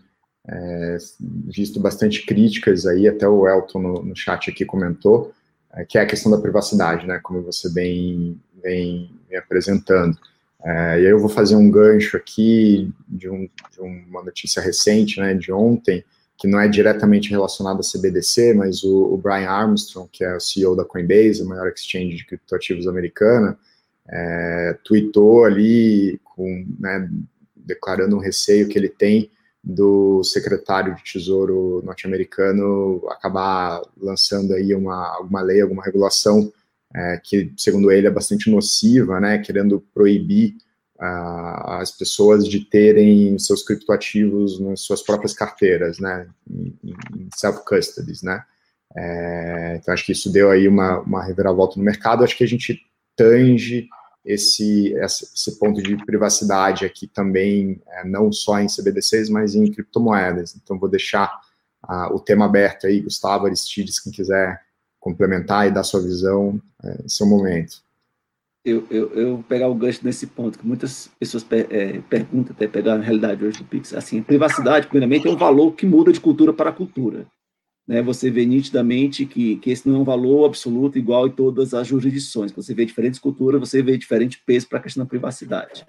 é, 0.47 0.97
visto 1.19 1.79
bastante 1.79 2.25
críticas 2.25 2.85
aí, 2.85 3.07
até 3.07 3.27
o 3.27 3.47
Elton 3.47 3.79
no, 3.79 4.03
no 4.03 4.15
chat 4.15 4.49
aqui 4.49 4.65
comentou, 4.65 5.31
é, 5.73 5.85
que 5.85 5.97
é 5.97 6.01
a 6.01 6.05
questão 6.05 6.31
da 6.31 6.41
privacidade, 6.41 7.07
né? 7.07 7.19
Como 7.23 7.41
você 7.41 7.71
bem 7.71 8.39
vem 8.61 9.09
apresentando. 9.37 10.17
É, 10.63 11.01
e 11.01 11.05
aí 11.05 11.11
eu 11.11 11.19
vou 11.19 11.29
fazer 11.29 11.55
um 11.55 11.69
gancho 11.69 12.15
aqui 12.15 12.89
de, 13.07 13.29
um, 13.29 13.49
de, 13.71 13.81
uma 13.81 14.23
notícia 14.23 14.61
recente, 14.61 15.19
né, 15.19 15.33
de 15.33 15.51
ontem, 15.51 16.03
que 16.37 16.47
não 16.47 16.59
é 16.59 16.67
diretamente 16.67 17.29
relacionada 17.29 17.81
a 17.81 17.83
CBDC, 17.83 18.53
mas 18.53 18.83
o, 18.83 19.13
o, 19.13 19.17
Brian 19.17 19.49
Armstrong, 19.49 20.09
que 20.11 20.23
é 20.23 20.35
o 20.35 20.39
CEO 20.39 20.75
da 20.75 20.85
Coinbase, 20.85 21.41
a 21.41 21.45
maior 21.45 21.67
exchange 21.67 22.15
de 22.15 22.25
criptoativos 22.25 22.87
americana, 22.87 23.57
é, 24.09 24.77
tweetou 24.83 25.43
ali, 25.43 26.19
com, 26.23 26.65
né, 26.79 27.09
declarando 27.55 28.15
um 28.15 28.19
receio 28.19 28.67
que 28.67 28.77
ele 28.77 28.89
tem 28.89 29.29
do 29.63 30.23
secretário 30.23 30.95
de 30.95 31.03
Tesouro 31.03 31.81
norte-americano 31.85 33.01
acabar 33.09 33.81
lançando 33.97 34.53
aí 34.53 34.75
uma, 34.75 35.07
alguma 35.15 35.41
lei, 35.41 35.61
alguma 35.61 35.83
regulação 35.83 36.51
é, 36.95 37.19
que, 37.23 37.51
segundo 37.57 37.91
ele, 37.91 38.07
é 38.07 38.11
bastante 38.11 38.49
nociva, 38.49 39.19
né, 39.19 39.39
querendo 39.39 39.83
proibir 39.93 40.55
uh, 40.99 41.71
as 41.79 41.91
pessoas 41.91 42.47
de 42.47 42.59
terem 42.59 43.37
seus 43.39 43.63
criptoativos 43.63 44.59
nas 44.59 44.81
suas 44.81 45.01
próprias 45.01 45.33
carteiras, 45.33 45.99
né, 45.99 46.27
em, 46.49 47.29
self-custodies, 47.35 48.21
né. 48.21 48.43
É, 48.95 49.77
então, 49.81 49.93
acho 49.93 50.05
que 50.05 50.11
isso 50.11 50.31
deu 50.31 50.51
aí 50.51 50.67
uma, 50.67 50.99
uma 50.99 51.23
reviravolta 51.23 51.77
no 51.77 51.83
mercado. 51.83 52.23
Acho 52.23 52.37
que 52.37 52.43
a 52.43 52.47
gente 52.47 52.79
tange 53.15 53.87
esse, 54.23 54.93
esse 54.93 55.59
ponto 55.59 55.81
de 55.81 55.97
privacidade 56.05 56.85
aqui 56.85 57.07
também, 57.07 57.81
é, 57.87 58.05
não 58.05 58.31
só 58.31 58.59
em 58.59 58.67
CBDCs, 58.67 59.29
mas 59.29 59.55
em 59.55 59.71
criptomoedas. 59.71 60.55
Então, 60.55 60.77
vou 60.77 60.87
deixar 60.87 61.41
uh, 61.89 62.13
o 62.13 62.19
tema 62.19 62.45
aberto 62.45 62.85
aí, 62.85 63.01
Gustavo 63.01 63.47
Aristides, 63.47 63.99
quem 63.99 64.11
quiser 64.11 64.61
complementar 65.03 65.67
e 65.67 65.71
dar 65.71 65.83
sua 65.83 66.01
visão, 66.01 66.59
é, 66.81 67.03
seu 67.07 67.27
momento. 67.27 67.83
Eu, 68.65 68.87
eu, 68.89 69.13
eu 69.13 69.45
pegar 69.49 69.67
o 69.67 69.75
gancho 69.75 69.99
nesse 70.01 70.25
ponto, 70.25 70.57
que 70.57 70.65
muitas 70.65 71.09
pessoas 71.19 71.43
per, 71.43 71.67
é, 71.69 71.99
perguntam, 72.09 72.55
até 72.55 72.65
pegar 72.65 72.97
na 72.97 73.03
realidade 73.03 73.43
hoje 73.43 73.57
do 73.57 73.65
Pix, 73.65 73.93
assim, 73.93 74.23
privacidade, 74.23 74.87
primeiramente, 74.87 75.27
é 75.27 75.29
um 75.29 75.35
valor 75.35 75.73
que 75.73 75.85
muda 75.85 76.13
de 76.13 76.21
cultura 76.21 76.53
para 76.53 76.71
cultura. 76.71 77.27
Né? 77.85 78.01
Você 78.01 78.31
vê 78.31 78.45
nitidamente 78.45 79.25
que, 79.25 79.57
que 79.57 79.69
esse 79.69 79.89
não 79.89 79.97
é 79.97 79.99
um 79.99 80.05
valor 80.05 80.45
absoluto 80.45 80.97
igual 80.97 81.27
em 81.27 81.31
todas 81.31 81.73
as 81.73 81.85
jurisdições. 81.85 82.53
Você 82.53 82.73
vê 82.73 82.85
diferentes 82.85 83.19
culturas, 83.19 83.59
você 83.59 83.81
vê 83.81 83.97
diferente 83.97 84.41
peso 84.45 84.69
para 84.69 84.79
a 84.79 84.81
questão 84.81 85.03
da 85.03 85.09
privacidade. 85.09 85.85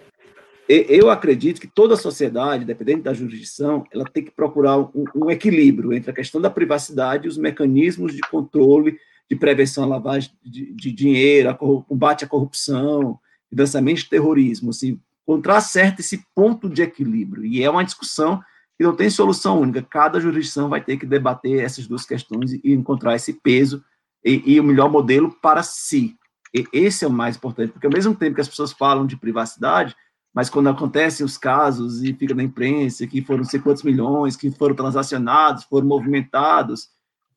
Eu 0.68 1.10
acredito 1.10 1.60
que 1.60 1.66
toda 1.66 1.94
a 1.94 1.98
sociedade, 1.98 2.64
dependendo 2.64 3.02
da 3.02 3.12
jurisdição, 3.12 3.84
ela 3.92 4.04
tem 4.04 4.24
que 4.24 4.30
procurar 4.30 4.78
um, 4.78 5.04
um 5.14 5.30
equilíbrio 5.30 5.92
entre 5.92 6.10
a 6.10 6.14
questão 6.14 6.40
da 6.40 6.48
privacidade 6.48 7.26
e 7.26 7.28
os 7.28 7.36
mecanismos 7.36 8.14
de 8.14 8.20
controle 8.22 8.98
de 9.28 9.36
prevenção 9.36 9.84
à 9.84 9.86
lavagem 9.86 10.30
de, 10.42 10.72
de 10.72 10.92
dinheiro, 10.92 11.50
a 11.50 11.54
combate 11.54 12.24
à 12.24 12.28
corrupção, 12.28 13.18
financiamento 13.48 13.98
de 13.98 14.08
terrorismo, 14.08 14.70
assim, 14.70 15.00
encontrar 15.22 15.60
certo 15.60 16.00
esse 16.00 16.24
ponto 16.34 16.68
de 16.68 16.82
equilíbrio. 16.82 17.44
E 17.44 17.62
é 17.62 17.68
uma 17.68 17.84
discussão 17.84 18.42
que 18.76 18.84
não 18.84 18.94
tem 18.94 19.08
solução 19.08 19.60
única. 19.60 19.82
Cada 19.82 20.20
jurisdição 20.20 20.68
vai 20.68 20.82
ter 20.82 20.96
que 20.96 21.06
debater 21.06 21.62
essas 21.62 21.86
duas 21.86 22.04
questões 22.04 22.52
e 22.52 22.72
encontrar 22.72 23.14
esse 23.14 23.32
peso 23.32 23.84
e, 24.24 24.42
e 24.46 24.60
o 24.60 24.64
melhor 24.64 24.90
modelo 24.90 25.30
para 25.42 25.62
si. 25.62 26.16
E 26.52 26.64
esse 26.72 27.04
é 27.04 27.08
o 27.08 27.12
mais 27.12 27.36
importante, 27.36 27.72
porque 27.72 27.86
ao 27.86 27.92
mesmo 27.92 28.14
tempo 28.14 28.34
que 28.34 28.40
as 28.40 28.48
pessoas 28.48 28.72
falam 28.72 29.06
de 29.06 29.16
privacidade, 29.16 29.94
mas 30.34 30.50
quando 30.50 30.68
acontecem 30.68 31.24
os 31.24 31.38
casos 31.38 32.02
e 32.02 32.12
fica 32.12 32.34
na 32.34 32.42
imprensa 32.42 33.06
que 33.06 33.22
foram 33.22 33.44
não 33.44 33.48
sei 33.48 33.60
quantos 33.60 33.84
milhões 33.84 34.36
que 34.36 34.50
foram 34.50 34.74
transacionados, 34.74 35.62
foram 35.64 35.86
movimentados, 35.86 36.88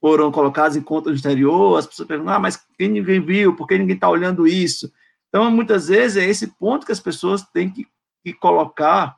foram 0.02 0.32
colocados 0.32 0.76
em 0.76 0.82
conta 0.82 1.10
no 1.10 1.16
exterior, 1.16 1.78
as 1.78 1.86
pessoas 1.86 2.08
perguntam, 2.08 2.34
ah, 2.34 2.40
mas 2.40 2.60
quem 2.78 2.90
ninguém 2.90 3.22
viu, 3.22 3.56
por 3.56 3.68
que 3.68 3.78
ninguém 3.78 3.96
está 3.96 4.10
olhando 4.10 4.48
isso? 4.48 4.92
Então, 5.30 5.50
muitas 5.52 5.88
vezes, 5.88 6.18
é 6.18 6.26
esse 6.26 6.48
ponto 6.48 6.86
que 6.86 6.92
as 6.92 7.00
pessoas 7.00 7.44
têm 7.44 7.70
que, 7.70 7.88
que 8.24 8.34
colocar 8.34 9.18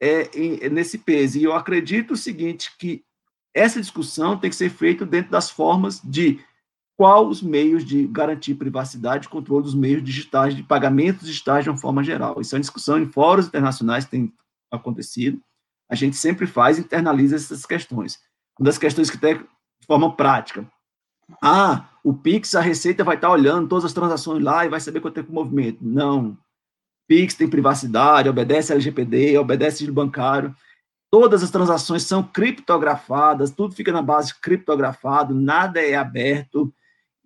é, 0.00 0.28
em, 0.34 0.68
nesse 0.68 0.98
peso. 0.98 1.38
E 1.38 1.44
eu 1.44 1.54
acredito 1.54 2.12
o 2.12 2.16
seguinte, 2.16 2.72
que 2.78 3.04
essa 3.54 3.80
discussão 3.80 4.36
tem 4.36 4.50
que 4.50 4.56
ser 4.56 4.70
feita 4.70 5.06
dentro 5.06 5.30
das 5.30 5.50
formas 5.50 6.00
de 6.02 6.40
qual 6.98 7.28
os 7.28 7.40
meios 7.40 7.84
de 7.84 8.08
garantir 8.08 8.56
privacidade 8.56 9.26
e 9.26 9.30
controle 9.30 9.62
dos 9.62 9.74
meios 9.74 10.02
digitais, 10.02 10.56
de 10.56 10.64
pagamentos 10.64 11.24
digitais 11.24 11.62
de 11.62 11.70
uma 11.70 11.78
forma 11.78 12.02
geral. 12.02 12.40
Isso 12.40 12.56
é 12.56 12.56
uma 12.56 12.60
discussão 12.60 12.98
em 12.98 13.06
fóruns 13.06 13.46
internacionais 13.46 14.04
que 14.04 14.10
tem 14.10 14.32
acontecido. 14.68 15.40
A 15.88 15.94
gente 15.94 16.16
sempre 16.16 16.44
faz, 16.44 16.76
internaliza 16.76 17.36
essas 17.36 17.64
questões. 17.64 18.18
Uma 18.58 18.66
das 18.66 18.78
questões 18.78 19.08
que 19.08 19.16
tem 19.16 19.36
de 19.36 19.86
forma 19.86 20.16
prática. 20.16 20.68
Ah, 21.40 21.88
o 22.02 22.12
Pix, 22.12 22.56
a 22.56 22.60
Receita 22.60 23.04
vai 23.04 23.14
estar 23.14 23.30
olhando 23.30 23.68
todas 23.68 23.84
as 23.84 23.92
transações 23.92 24.42
lá 24.42 24.66
e 24.66 24.68
vai 24.68 24.80
saber 24.80 25.00
quanto 25.00 25.14
tempo 25.14 25.30
o 25.30 25.34
movimento. 25.36 25.78
Não. 25.80 26.36
Pix 27.06 27.34
tem 27.34 27.48
privacidade, 27.48 28.28
obedece 28.28 28.72
LGPD, 28.72 29.38
obedece 29.38 29.84
de 29.84 29.92
bancário. 29.92 30.52
Todas 31.12 31.44
as 31.44 31.50
transações 31.52 32.02
são 32.02 32.24
criptografadas, 32.24 33.52
tudo 33.52 33.76
fica 33.76 33.92
na 33.92 34.02
base 34.02 34.34
criptografado, 34.40 35.32
nada 35.32 35.80
é 35.80 35.94
aberto. 35.94 36.74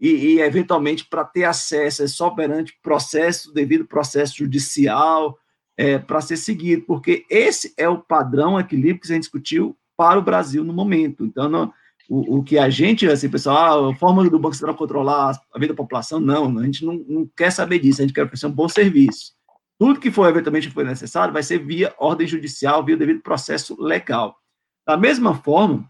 E, 0.02 0.34
e 0.34 0.40
eventualmente, 0.40 1.06
para 1.06 1.24
ter 1.24 1.44
acesso, 1.44 2.02
é 2.02 2.08
só 2.08 2.28
perante 2.30 2.76
processo, 2.82 3.54
devido 3.54 3.86
processo 3.86 4.36
judicial, 4.36 5.38
é, 5.76 5.96
para 5.96 6.20
ser 6.20 6.36
seguido, 6.36 6.82
porque 6.82 7.24
esse 7.30 7.72
é 7.78 7.88
o 7.88 7.98
padrão 7.98 8.58
equilíbrio 8.58 9.00
que 9.00 9.06
a 9.06 9.14
gente 9.14 9.22
discutiu 9.22 9.76
para 9.96 10.18
o 10.18 10.22
Brasil 10.22 10.64
no 10.64 10.72
momento. 10.72 11.24
Então, 11.24 11.48
não, 11.48 11.72
o, 12.10 12.38
o 12.38 12.42
que 12.42 12.58
a 12.58 12.68
gente, 12.68 13.06
assim, 13.06 13.28
pessoal, 13.28 13.86
ah, 13.86 13.92
a 13.92 13.94
forma 13.94 14.28
do 14.28 14.40
Banco 14.40 14.56
Central 14.56 14.74
controlar 14.74 15.40
a 15.54 15.58
vida 15.58 15.72
da 15.72 15.76
população, 15.76 16.18
não, 16.18 16.58
a 16.58 16.64
gente 16.64 16.84
não, 16.84 16.94
não 17.08 17.30
quer 17.36 17.52
saber 17.52 17.78
disso, 17.78 18.00
a 18.00 18.04
gente 18.04 18.12
quer 18.12 18.24
oferecer 18.24 18.46
um 18.46 18.52
bom 18.52 18.68
serviço. 18.68 19.32
Tudo 19.78 20.00
que 20.00 20.10
for 20.10 20.28
eventualmente 20.28 20.68
for 20.68 20.84
necessário 20.84 21.32
vai 21.32 21.44
ser 21.44 21.58
via 21.64 21.94
ordem 21.96 22.26
judicial, 22.26 22.84
via 22.84 22.96
devido 22.96 23.22
processo 23.22 23.80
legal. 23.80 24.36
Da 24.84 24.96
mesma 24.96 25.34
forma, 25.34 25.88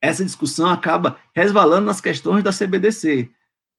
essa 0.00 0.24
discussão 0.24 0.68
acaba 0.68 1.18
resvalando 1.34 1.86
nas 1.86 2.00
questões 2.00 2.42
da 2.42 2.52
CBDC. 2.52 3.30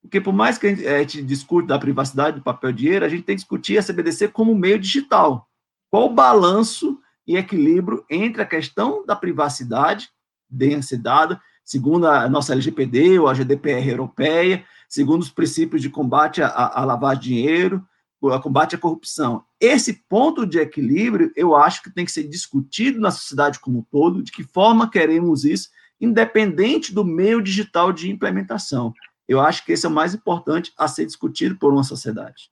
Porque 0.01 0.19
por 0.19 0.33
mais 0.33 0.57
que 0.57 0.67
a 0.67 0.69
gente, 0.69 1.19
a 1.19 1.23
discute 1.23 1.67
da 1.67 1.77
privacidade 1.77 2.37
do 2.37 2.43
papel 2.43 2.71
dinheiro, 2.71 3.05
a 3.05 3.09
gente 3.09 3.23
tem 3.23 3.35
que 3.35 3.41
discutir 3.41 3.77
a 3.77 3.83
CBDC 3.83 4.29
como 4.29 4.55
meio 4.55 4.79
digital. 4.79 5.47
Qual 5.89 6.05
o 6.05 6.13
balanço 6.13 6.99
e 7.27 7.37
equilíbrio 7.37 8.03
entre 8.09 8.41
a 8.41 8.45
questão 8.45 9.05
da 9.05 9.15
privacidade, 9.15 10.09
densidade, 10.49 11.39
segundo 11.63 12.07
a 12.07 12.27
nossa 12.27 12.53
LGPD 12.53 13.19
ou 13.19 13.27
a 13.27 13.33
GDPR 13.33 13.89
europeia, 13.89 14.65
segundo 14.89 15.21
os 15.21 15.29
princípios 15.29 15.81
de 15.81 15.89
combate 15.89 16.41
à, 16.41 16.83
lavagem 16.83 17.21
de 17.21 17.29
dinheiro, 17.29 17.87
a 18.31 18.39
combate 18.39 18.75
à 18.75 18.77
corrupção. 18.77 19.43
Esse 19.59 19.93
ponto 20.07 20.45
de 20.45 20.59
equilíbrio, 20.59 21.31
eu 21.35 21.55
acho 21.55 21.81
que 21.81 21.89
tem 21.89 22.05
que 22.05 22.11
ser 22.11 22.27
discutido 22.27 22.99
na 22.99 23.11
sociedade 23.11 23.59
como 23.59 23.79
um 23.79 23.83
todo, 23.83 24.21
de 24.21 24.31
que 24.31 24.43
forma 24.43 24.89
queremos 24.89 25.45
isso, 25.45 25.69
independente 26.01 26.93
do 26.93 27.05
meio 27.05 27.41
digital 27.41 27.93
de 27.93 28.09
implementação. 28.09 28.93
Eu 29.27 29.39
acho 29.39 29.63
que 29.63 29.71
esse 29.71 29.85
é 29.85 29.89
o 29.89 29.91
mais 29.91 30.13
importante 30.13 30.73
a 30.77 30.87
ser 30.87 31.05
discutido 31.05 31.55
por 31.57 31.71
uma 31.71 31.83
sociedade. 31.83 32.51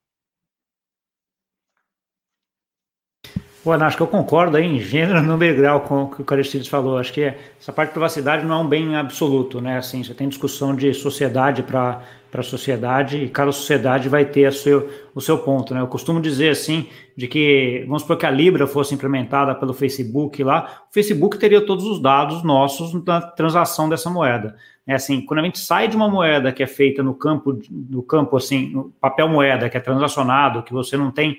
Pô, 3.62 3.74
acho 3.74 3.98
que 3.98 4.04
eu 4.04 4.08
concordo 4.08 4.56
aí 4.56 4.66
em 4.66 4.80
gênero, 4.80 5.22
número 5.24 5.54
e 5.54 5.58
grau 5.58 5.82
com 5.82 6.04
o 6.04 6.10
que 6.10 6.22
o 6.22 6.34
Aristides 6.34 6.68
falou. 6.68 6.98
Acho 6.98 7.12
que 7.12 7.34
essa 7.60 7.74
parte 7.74 7.90
de 7.90 7.94
privacidade 7.94 8.46
não 8.46 8.60
é 8.60 8.64
um 8.64 8.68
bem 8.68 8.96
absoluto, 8.96 9.60
né? 9.60 9.78
Assim, 9.78 10.04
você 10.04 10.14
tem 10.14 10.30
discussão 10.30 10.74
de 10.74 10.94
sociedade 10.94 11.64
para 11.64 12.02
para 12.32 12.42
a 12.42 12.44
sociedade 12.44 13.18
e 13.18 13.30
cada 13.30 13.52
sociedade 13.52 14.08
vai 14.08 14.26
ter 14.26 14.52
seu, 14.54 14.90
o 15.16 15.22
seu 15.22 15.38
ponto. 15.38 15.74
Né? 15.74 15.82
Eu 15.82 15.88
costumo 15.88 16.22
dizer 16.22 16.50
assim, 16.50 16.88
de 17.16 17.28
que, 17.28 17.84
vamos 17.88 18.04
supor 18.04 18.18
que 18.18 18.26
a 18.26 18.32
Libra 18.32 18.68
fosse 18.68 18.94
implementada 18.94 19.56
pelo 19.56 19.74
Facebook 19.74 20.44
lá, 20.44 20.84
o 20.90 20.94
Facebook 20.94 21.38
teria 21.38 21.66
todos 21.66 21.86
os 21.86 22.02
dados 22.02 22.44
nossos 22.44 22.94
na 23.04 23.22
transação 23.22 23.90
dessa 23.90 24.10
moeda. 24.10 24.56
É 24.86 24.94
assim, 24.94 25.22
quando 25.22 25.40
a 25.40 25.44
gente 25.44 25.60
sai 25.60 25.88
de 25.88 25.96
uma 25.96 26.10
moeda 26.10 26.52
que 26.52 26.64
é 26.64 26.68
feita 26.68 27.04
no 27.04 27.14
campo, 27.14 27.60
no 27.70 28.02
campo 28.02 28.38
assim, 28.38 28.70
no 28.70 28.94
papel 29.00 29.28
moeda, 29.28 29.70
que 29.70 29.78
é 29.78 29.80
transacionado, 29.80 30.64
que 30.64 30.74
você 30.74 30.98
não 30.98 31.12
tem 31.12 31.38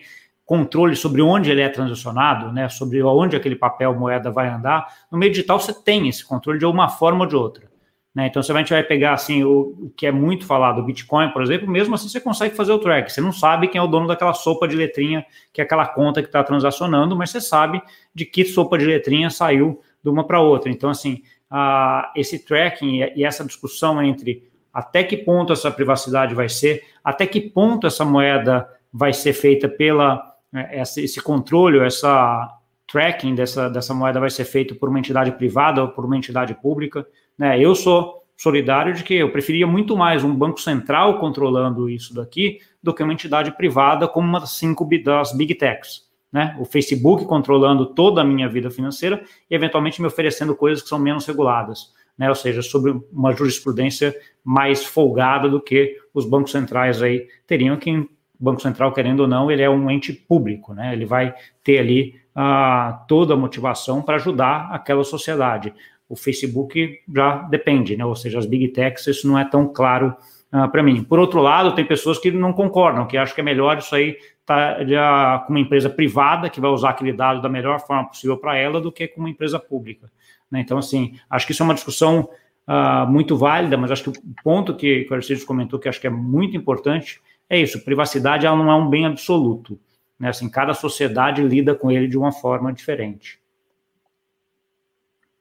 controle 0.50 0.96
sobre 0.96 1.22
onde 1.22 1.48
ele 1.48 1.60
é 1.60 1.68
transacionado, 1.68 2.52
né, 2.52 2.68
sobre 2.68 3.00
onde 3.04 3.36
aquele 3.36 3.54
papel 3.54 3.94
moeda 3.94 4.32
vai 4.32 4.48
andar, 4.48 4.84
no 5.10 5.16
meio 5.16 5.30
digital 5.30 5.60
você 5.60 5.72
tem 5.72 6.08
esse 6.08 6.24
controle 6.24 6.58
de 6.58 6.66
uma 6.66 6.88
forma 6.88 7.20
ou 7.20 7.26
de 7.26 7.36
outra. 7.36 7.69
Né? 8.14 8.26
Então, 8.26 8.42
se 8.42 8.50
a 8.50 8.56
gente 8.56 8.72
vai 8.72 8.82
pegar 8.82 9.12
assim 9.12 9.44
o, 9.44 9.74
o, 9.78 9.92
que 9.96 10.06
é 10.06 10.12
muito 10.12 10.44
falado, 10.44 10.80
o 10.80 10.84
Bitcoin, 10.84 11.30
por 11.30 11.42
exemplo, 11.42 11.68
mesmo 11.68 11.94
assim 11.94 12.08
você 12.08 12.20
consegue 12.20 12.56
fazer 12.56 12.72
o 12.72 12.78
track. 12.78 13.12
Você 13.12 13.20
não 13.20 13.32
sabe 13.32 13.68
quem 13.68 13.78
é 13.78 13.82
o 13.82 13.86
dono 13.86 14.06
daquela 14.06 14.34
sopa 14.34 14.66
de 14.66 14.76
letrinha, 14.76 15.24
que 15.52 15.60
é 15.60 15.64
aquela 15.64 15.86
conta 15.86 16.20
que 16.20 16.28
está 16.28 16.42
transacionando, 16.42 17.16
mas 17.16 17.30
você 17.30 17.40
sabe 17.40 17.80
de 18.14 18.24
que 18.24 18.44
sopa 18.44 18.76
de 18.76 18.84
letrinha 18.84 19.30
saiu 19.30 19.80
de 20.02 20.10
uma 20.10 20.26
para 20.26 20.40
outra. 20.40 20.70
Então, 20.70 20.90
assim, 20.90 21.22
a, 21.48 22.12
esse 22.16 22.44
tracking 22.44 23.12
e 23.14 23.24
essa 23.24 23.44
discussão 23.44 24.02
entre 24.02 24.50
até 24.72 25.02
que 25.02 25.16
ponto 25.16 25.52
essa 25.52 25.70
privacidade 25.70 26.34
vai 26.34 26.48
ser, 26.48 26.82
até 27.02 27.26
que 27.26 27.40
ponto 27.40 27.86
essa 27.86 28.04
moeda 28.04 28.68
vai 28.92 29.12
ser 29.12 29.32
feita 29.32 29.68
pela 29.68 30.34
né, 30.52 30.68
esse, 30.72 31.04
esse 31.04 31.20
controle, 31.20 31.78
essa 31.80 32.56
tracking 32.90 33.34
dessa, 33.34 33.68
dessa 33.68 33.94
moeda 33.94 34.18
vai 34.18 34.30
ser 34.30 34.44
feito 34.44 34.74
por 34.74 34.88
uma 34.88 34.98
entidade 34.98 35.30
privada 35.32 35.82
ou 35.82 35.88
por 35.88 36.04
uma 36.04 36.16
entidade 36.16 36.54
pública. 36.54 37.06
Né? 37.40 37.58
Eu 37.58 37.74
sou 37.74 38.22
solidário 38.36 38.92
de 38.92 39.02
que 39.02 39.14
eu 39.14 39.32
preferia 39.32 39.66
muito 39.66 39.96
mais 39.96 40.22
um 40.22 40.34
banco 40.34 40.60
central 40.60 41.18
controlando 41.18 41.88
isso 41.88 42.14
daqui 42.14 42.58
do 42.82 42.92
que 42.92 43.02
uma 43.02 43.14
entidade 43.14 43.50
privada 43.56 44.06
como 44.06 44.28
uma 44.28 44.44
cinco 44.44 44.86
das 45.02 45.32
big 45.34 45.54
techs. 45.54 46.06
Né? 46.30 46.54
O 46.60 46.66
Facebook 46.66 47.24
controlando 47.24 47.86
toda 47.86 48.20
a 48.20 48.24
minha 48.24 48.46
vida 48.46 48.70
financeira 48.70 49.22
e 49.50 49.54
eventualmente 49.54 50.02
me 50.02 50.06
oferecendo 50.06 50.54
coisas 50.54 50.82
que 50.82 50.88
são 50.90 50.98
menos 50.98 51.24
reguladas, 51.24 51.94
né? 52.16 52.28
Ou 52.28 52.34
seja, 52.34 52.62
sobre 52.62 52.92
uma 53.10 53.32
jurisprudência 53.32 54.14
mais 54.44 54.84
folgada 54.84 55.48
do 55.48 55.60
que 55.60 55.96
os 56.12 56.26
bancos 56.26 56.52
centrais 56.52 57.02
aí 57.02 57.26
teriam 57.46 57.76
que 57.78 57.90
o 57.90 58.08
Banco 58.38 58.62
Central, 58.62 58.92
querendo 58.92 59.20
ou 59.20 59.26
não, 59.26 59.50
ele 59.50 59.62
é 59.62 59.68
um 59.68 59.90
ente 59.90 60.12
público, 60.12 60.72
né? 60.72 60.92
Ele 60.92 61.04
vai 61.04 61.34
ter 61.64 61.78
ali 61.78 62.14
ah, 62.34 63.04
toda 63.08 63.34
a 63.34 63.36
motivação 63.36 64.02
para 64.02 64.16
ajudar 64.16 64.70
aquela 64.70 65.02
sociedade 65.02 65.74
o 66.10 66.16
Facebook 66.16 66.98
já 67.14 67.36
depende, 67.44 67.96
né? 67.96 68.04
Ou 68.04 68.16
seja, 68.16 68.40
as 68.40 68.44
big 68.44 68.68
techs, 68.68 69.06
isso 69.06 69.28
não 69.28 69.38
é 69.38 69.44
tão 69.44 69.68
claro 69.68 70.08
uh, 70.52 70.56
ah, 70.56 70.68
para 70.68 70.82
mim. 70.82 71.04
Por 71.04 71.20
outro 71.20 71.40
lado, 71.40 71.72
tem 71.72 71.84
pessoas 71.84 72.18
que 72.18 72.32
não 72.32 72.52
concordam, 72.52 73.06
que 73.06 73.16
acham 73.16 73.32
que 73.32 73.40
é 73.40 73.44
melhor 73.44 73.78
isso 73.78 73.94
aí 73.94 74.18
estar 74.40 74.84
tá, 74.84 75.38
com 75.46 75.52
uma 75.52 75.60
empresa 75.60 75.88
privada 75.88 76.50
que 76.50 76.60
vai 76.60 76.68
usar 76.68 76.90
aquele 76.90 77.12
dado 77.12 77.40
da 77.40 77.48
melhor 77.48 77.78
forma 77.78 78.08
possível 78.08 78.36
para 78.36 78.56
ela 78.56 78.80
do 78.80 78.90
que 78.90 79.06
com 79.06 79.20
uma 79.20 79.30
empresa 79.30 79.56
pública. 79.60 80.10
Né? 80.50 80.60
Então, 80.60 80.78
assim, 80.78 81.14
acho 81.30 81.46
que 81.46 81.52
isso 81.52 81.62
é 81.62 81.64
uma 81.64 81.74
discussão 81.74 82.28
uh, 82.66 83.08
muito 83.08 83.36
válida, 83.36 83.76
mas 83.76 83.92
acho 83.92 84.10
que 84.10 84.18
o 84.18 84.22
ponto 84.42 84.74
que, 84.74 85.04
que 85.04 85.12
o 85.12 85.14
Aristides 85.14 85.44
comentou, 85.44 85.78
que 85.78 85.88
acho 85.88 86.00
que 86.00 86.08
é 86.08 86.10
muito 86.10 86.56
importante, 86.56 87.20
é 87.48 87.56
isso, 87.56 87.84
privacidade 87.84 88.46
ela 88.46 88.56
não 88.56 88.68
é 88.68 88.74
um 88.74 88.90
bem 88.90 89.06
absoluto. 89.06 89.78
Né? 90.18 90.28
Assim, 90.28 90.50
cada 90.50 90.74
sociedade 90.74 91.40
lida 91.40 91.72
com 91.72 91.88
ele 91.88 92.08
de 92.08 92.18
uma 92.18 92.32
forma 92.32 92.72
diferente. 92.72 93.38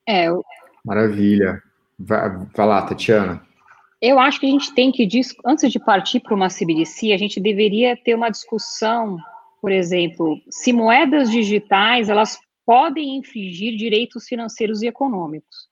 É, 0.08 0.28
Maravilha. 0.86 1.62
Vai, 1.98 2.30
vai 2.56 2.68
lá, 2.68 2.82
Tatiana. 2.82 3.42
Eu 4.02 4.18
acho 4.18 4.40
que 4.40 4.46
a 4.46 4.50
gente 4.50 4.74
tem 4.74 4.92
que, 4.92 5.08
antes 5.46 5.70
de 5.70 5.80
partir 5.80 6.22
para 6.22 6.34
uma 6.34 6.48
CBDC, 6.48 7.12
a 7.12 7.18
gente 7.18 7.40
deveria 7.40 7.98
ter 7.98 8.16
uma 8.16 8.30
discussão, 8.30 9.18
por 9.62 9.72
exemplo, 9.72 10.40
se 10.50 10.72
moedas 10.72 11.30
digitais 11.30 12.08
elas 12.08 12.40
podem 12.66 13.18
infringir 13.18 13.76
direitos 13.76 14.26
financeiros 14.26 14.82
e 14.82 14.88
econômicos, 14.88 15.68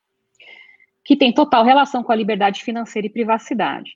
que 1.06 1.16
tem 1.16 1.32
total 1.32 1.64
relação 1.64 2.04
com 2.04 2.12
a 2.12 2.16
liberdade 2.16 2.64
financeira 2.64 3.08
e 3.08 3.12
privacidade. 3.12 3.92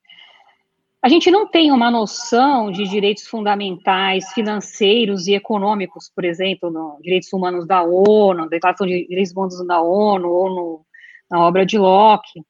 A 1.04 1.10
gente 1.10 1.32
não 1.32 1.48
tem 1.48 1.72
uma 1.72 1.90
noção 1.90 2.72
de 2.72 2.88
direitos 2.88 3.26
fundamentais 3.28 4.32
financeiros 4.34 5.28
e 5.28 5.34
econômicos, 5.34 6.12
por 6.16 6.24
exemplo, 6.24 6.70
no 6.70 7.00
direitos 7.02 7.34
humanos 7.34 7.66
da 7.66 7.82
ONU, 7.82 8.48
Declaração 8.48 8.86
de 8.86 9.08
Direitos 9.08 9.34
Humanos 9.34 9.66
da 9.66 9.82
ONU, 9.82 10.30
ou 10.30 10.50
no 10.50 10.86
na 11.32 11.40
obra 11.40 11.66
de 11.66 11.78
Locke. 11.78 12.44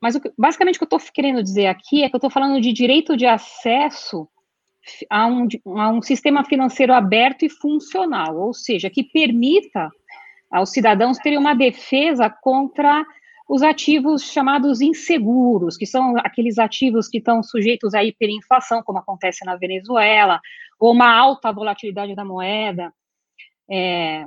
Mas 0.00 0.16
o 0.16 0.20
que, 0.20 0.30
basicamente 0.36 0.76
o 0.76 0.78
que 0.80 0.92
eu 0.92 0.98
estou 0.98 1.12
querendo 1.14 1.42
dizer 1.42 1.66
aqui 1.66 2.02
é 2.02 2.08
que 2.08 2.14
eu 2.14 2.18
estou 2.18 2.28
falando 2.28 2.60
de 2.60 2.72
direito 2.72 3.16
de 3.16 3.24
acesso 3.24 4.28
a 5.08 5.26
um, 5.26 5.48
a 5.78 5.90
um 5.90 6.02
sistema 6.02 6.44
financeiro 6.44 6.92
aberto 6.92 7.44
e 7.44 7.48
funcional, 7.48 8.36
ou 8.36 8.52
seja, 8.52 8.90
que 8.90 9.02
permita 9.02 9.88
aos 10.50 10.70
cidadãos 10.70 11.18
terem 11.18 11.38
uma 11.38 11.54
defesa 11.54 12.28
contra 12.28 13.04
os 13.48 13.62
ativos 13.62 14.30
chamados 14.30 14.80
inseguros, 14.80 15.76
que 15.76 15.86
são 15.86 16.16
aqueles 16.18 16.58
ativos 16.58 17.08
que 17.08 17.18
estão 17.18 17.42
sujeitos 17.42 17.94
à 17.94 18.02
hiperinflação, 18.02 18.82
como 18.82 18.98
acontece 18.98 19.44
na 19.44 19.56
Venezuela, 19.56 20.40
ou 20.78 20.92
uma 20.92 21.14
alta 21.14 21.52
volatilidade 21.52 22.14
da 22.14 22.24
moeda. 22.24 22.92
É, 23.70 24.24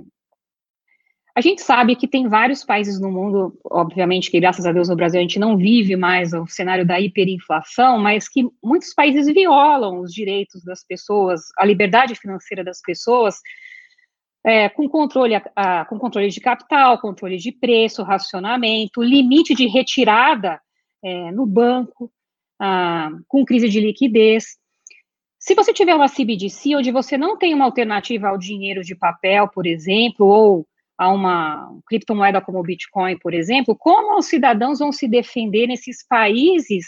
a 1.38 1.42
gente 1.42 1.62
sabe 1.62 1.96
que 1.96 2.08
tem 2.08 2.28
vários 2.28 2.66
países 2.66 3.00
no 3.00 3.12
mundo, 3.12 3.56
obviamente 3.64 4.32
que 4.32 4.40
graças 4.40 4.66
a 4.66 4.72
Deus 4.72 4.90
no 4.90 4.96
Brasil 4.96 5.20
a 5.20 5.22
gente 5.22 5.38
não 5.38 5.56
vive 5.56 5.96
mais 5.96 6.34
o 6.34 6.48
cenário 6.48 6.84
da 6.84 7.00
hiperinflação, 7.00 8.00
mas 8.00 8.28
que 8.28 8.44
muitos 8.64 8.92
países 8.92 9.28
violam 9.32 10.00
os 10.00 10.12
direitos 10.12 10.64
das 10.64 10.84
pessoas, 10.84 11.42
a 11.56 11.64
liberdade 11.64 12.16
financeira 12.16 12.64
das 12.64 12.82
pessoas, 12.82 13.36
é, 14.44 14.68
com, 14.68 14.90
controle, 14.90 15.36
a, 15.56 15.86
com 15.86 16.00
controle 16.00 16.28
de 16.30 16.42
capital, 16.42 17.00
controle 17.00 17.38
de 17.38 17.52
preço, 17.52 18.02
racionamento, 18.02 19.04
limite 19.04 19.54
de 19.54 19.68
retirada 19.68 20.60
é, 21.04 21.32
no 21.32 21.46
banco, 21.46 22.12
a, 22.60 23.12
com 23.28 23.46
crise 23.46 23.70
de 23.70 23.80
liquidez. 23.80 24.58
Se 25.38 25.54
você 25.54 25.72
tiver 25.72 25.94
uma 25.94 26.10
CBDC, 26.10 26.76
onde 26.76 26.92
você 26.92 27.16
não 27.16 27.38
tem 27.38 27.54
uma 27.54 27.66
alternativa 27.66 28.28
ao 28.30 28.40
dinheiro 28.40 28.82
de 28.82 28.96
papel, 28.96 29.48
por 29.50 29.68
exemplo, 29.68 30.26
ou 30.26 30.68
a 30.98 31.10
uma 31.12 31.78
criptomoeda 31.86 32.42
como 32.42 32.60
o 32.60 32.64
Bitcoin, 32.64 33.18
por 33.20 33.34
exemplo, 33.34 33.76
como 33.76 34.18
os 34.18 34.26
cidadãos 34.26 34.80
vão 34.80 34.92
se 34.92 35.08
defender 35.08 35.68
nesses 35.68 36.06
países 36.08 36.88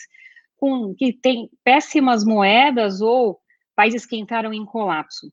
com, 0.57 0.95
que 0.95 1.13
têm 1.13 1.49
péssimas 1.63 2.25
moedas 2.25 3.01
ou 3.01 3.39
países 3.75 4.05
que 4.05 4.17
entraram 4.17 4.51
em 4.51 4.65
colapso? 4.65 5.31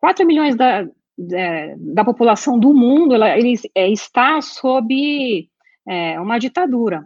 4 0.00 0.26
milhões 0.26 0.56
da, 0.56 0.82
da, 1.16 1.74
da 1.76 2.04
população 2.04 2.58
do 2.58 2.72
mundo 2.72 3.14
ela, 3.14 3.36
ele, 3.36 3.54
é, 3.74 3.88
está 3.90 4.40
sob 4.40 5.48
é, 5.86 6.18
uma 6.20 6.38
ditadura. 6.38 7.04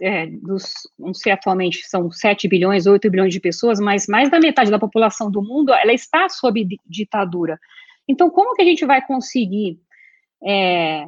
É, 0.00 0.26
dos, 0.26 0.72
não 0.96 1.12
sei 1.12 1.32
atualmente, 1.32 1.84
são 1.88 2.08
7 2.08 2.46
bilhões, 2.46 2.86
8 2.86 3.10
bilhões 3.10 3.32
de 3.32 3.40
pessoas, 3.40 3.80
mas 3.80 4.06
mais 4.06 4.30
da 4.30 4.38
metade 4.38 4.70
da 4.70 4.78
população 4.78 5.28
do 5.28 5.42
mundo, 5.42 5.72
ela 5.72 5.92
está 5.92 6.28
sob 6.28 6.64
ditadura. 6.86 7.58
Então, 8.06 8.30
como 8.30 8.54
que 8.54 8.62
a 8.62 8.64
gente 8.64 8.86
vai 8.86 9.04
conseguir 9.04 9.80
é, 10.44 11.06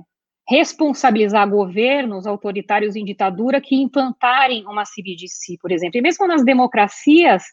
responsabilizar 0.48 1.48
governos 1.48 2.26
autoritários 2.26 2.96
em 2.96 3.04
ditadura 3.04 3.60
que 3.60 3.76
implantarem 3.76 4.66
uma 4.66 4.84
CBDC, 4.84 5.56
por 5.60 5.70
exemplo. 5.70 5.98
E 5.98 6.02
mesmo 6.02 6.26
nas 6.26 6.44
democracias, 6.44 7.44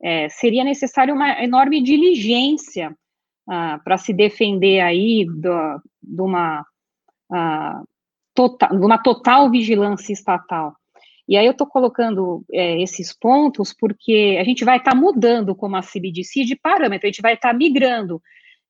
é, 0.00 0.28
seria 0.28 0.62
necessário 0.62 1.14
uma 1.14 1.42
enorme 1.42 1.82
diligência 1.82 2.96
ah, 3.48 3.80
para 3.82 3.96
se 3.96 4.12
defender 4.12 4.80
aí 4.80 5.24
de, 5.24 6.20
uma, 6.20 6.64
ah, 7.32 7.82
total, 8.34 8.70
uma 8.72 8.98
total 8.98 9.50
vigilância 9.50 10.12
estatal. 10.12 10.76
E 11.28 11.36
aí 11.36 11.46
eu 11.46 11.52
estou 11.52 11.66
colocando 11.66 12.44
é, 12.52 12.80
esses 12.80 13.12
pontos 13.12 13.74
porque 13.76 14.36
a 14.40 14.44
gente 14.44 14.64
vai 14.64 14.78
estar 14.78 14.92
tá 14.92 14.96
mudando 14.96 15.54
como 15.54 15.76
a 15.76 15.82
CBDC 15.82 16.44
de 16.44 16.54
parâmetro, 16.54 17.06
a 17.06 17.10
gente 17.10 17.22
vai 17.22 17.34
estar 17.34 17.50
tá 17.50 17.54
migrando 17.54 18.22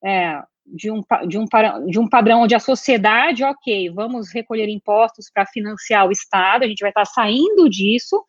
é, 0.02 0.42
de 0.66 0.90
um, 0.90 1.00
de, 1.28 1.38
um, 1.38 1.44
de 1.86 1.98
um 1.98 2.08
padrão 2.08 2.42
onde 2.42 2.54
a 2.54 2.60
sociedade, 2.60 3.44
ok, 3.44 3.90
vamos 3.90 4.32
recolher 4.32 4.68
impostos 4.68 5.30
para 5.32 5.46
financiar 5.46 6.06
o 6.06 6.12
Estado, 6.12 6.64
a 6.64 6.68
gente 6.68 6.80
vai 6.80 6.90
estar 6.90 7.04
saindo 7.04 7.68
disso 7.68 8.22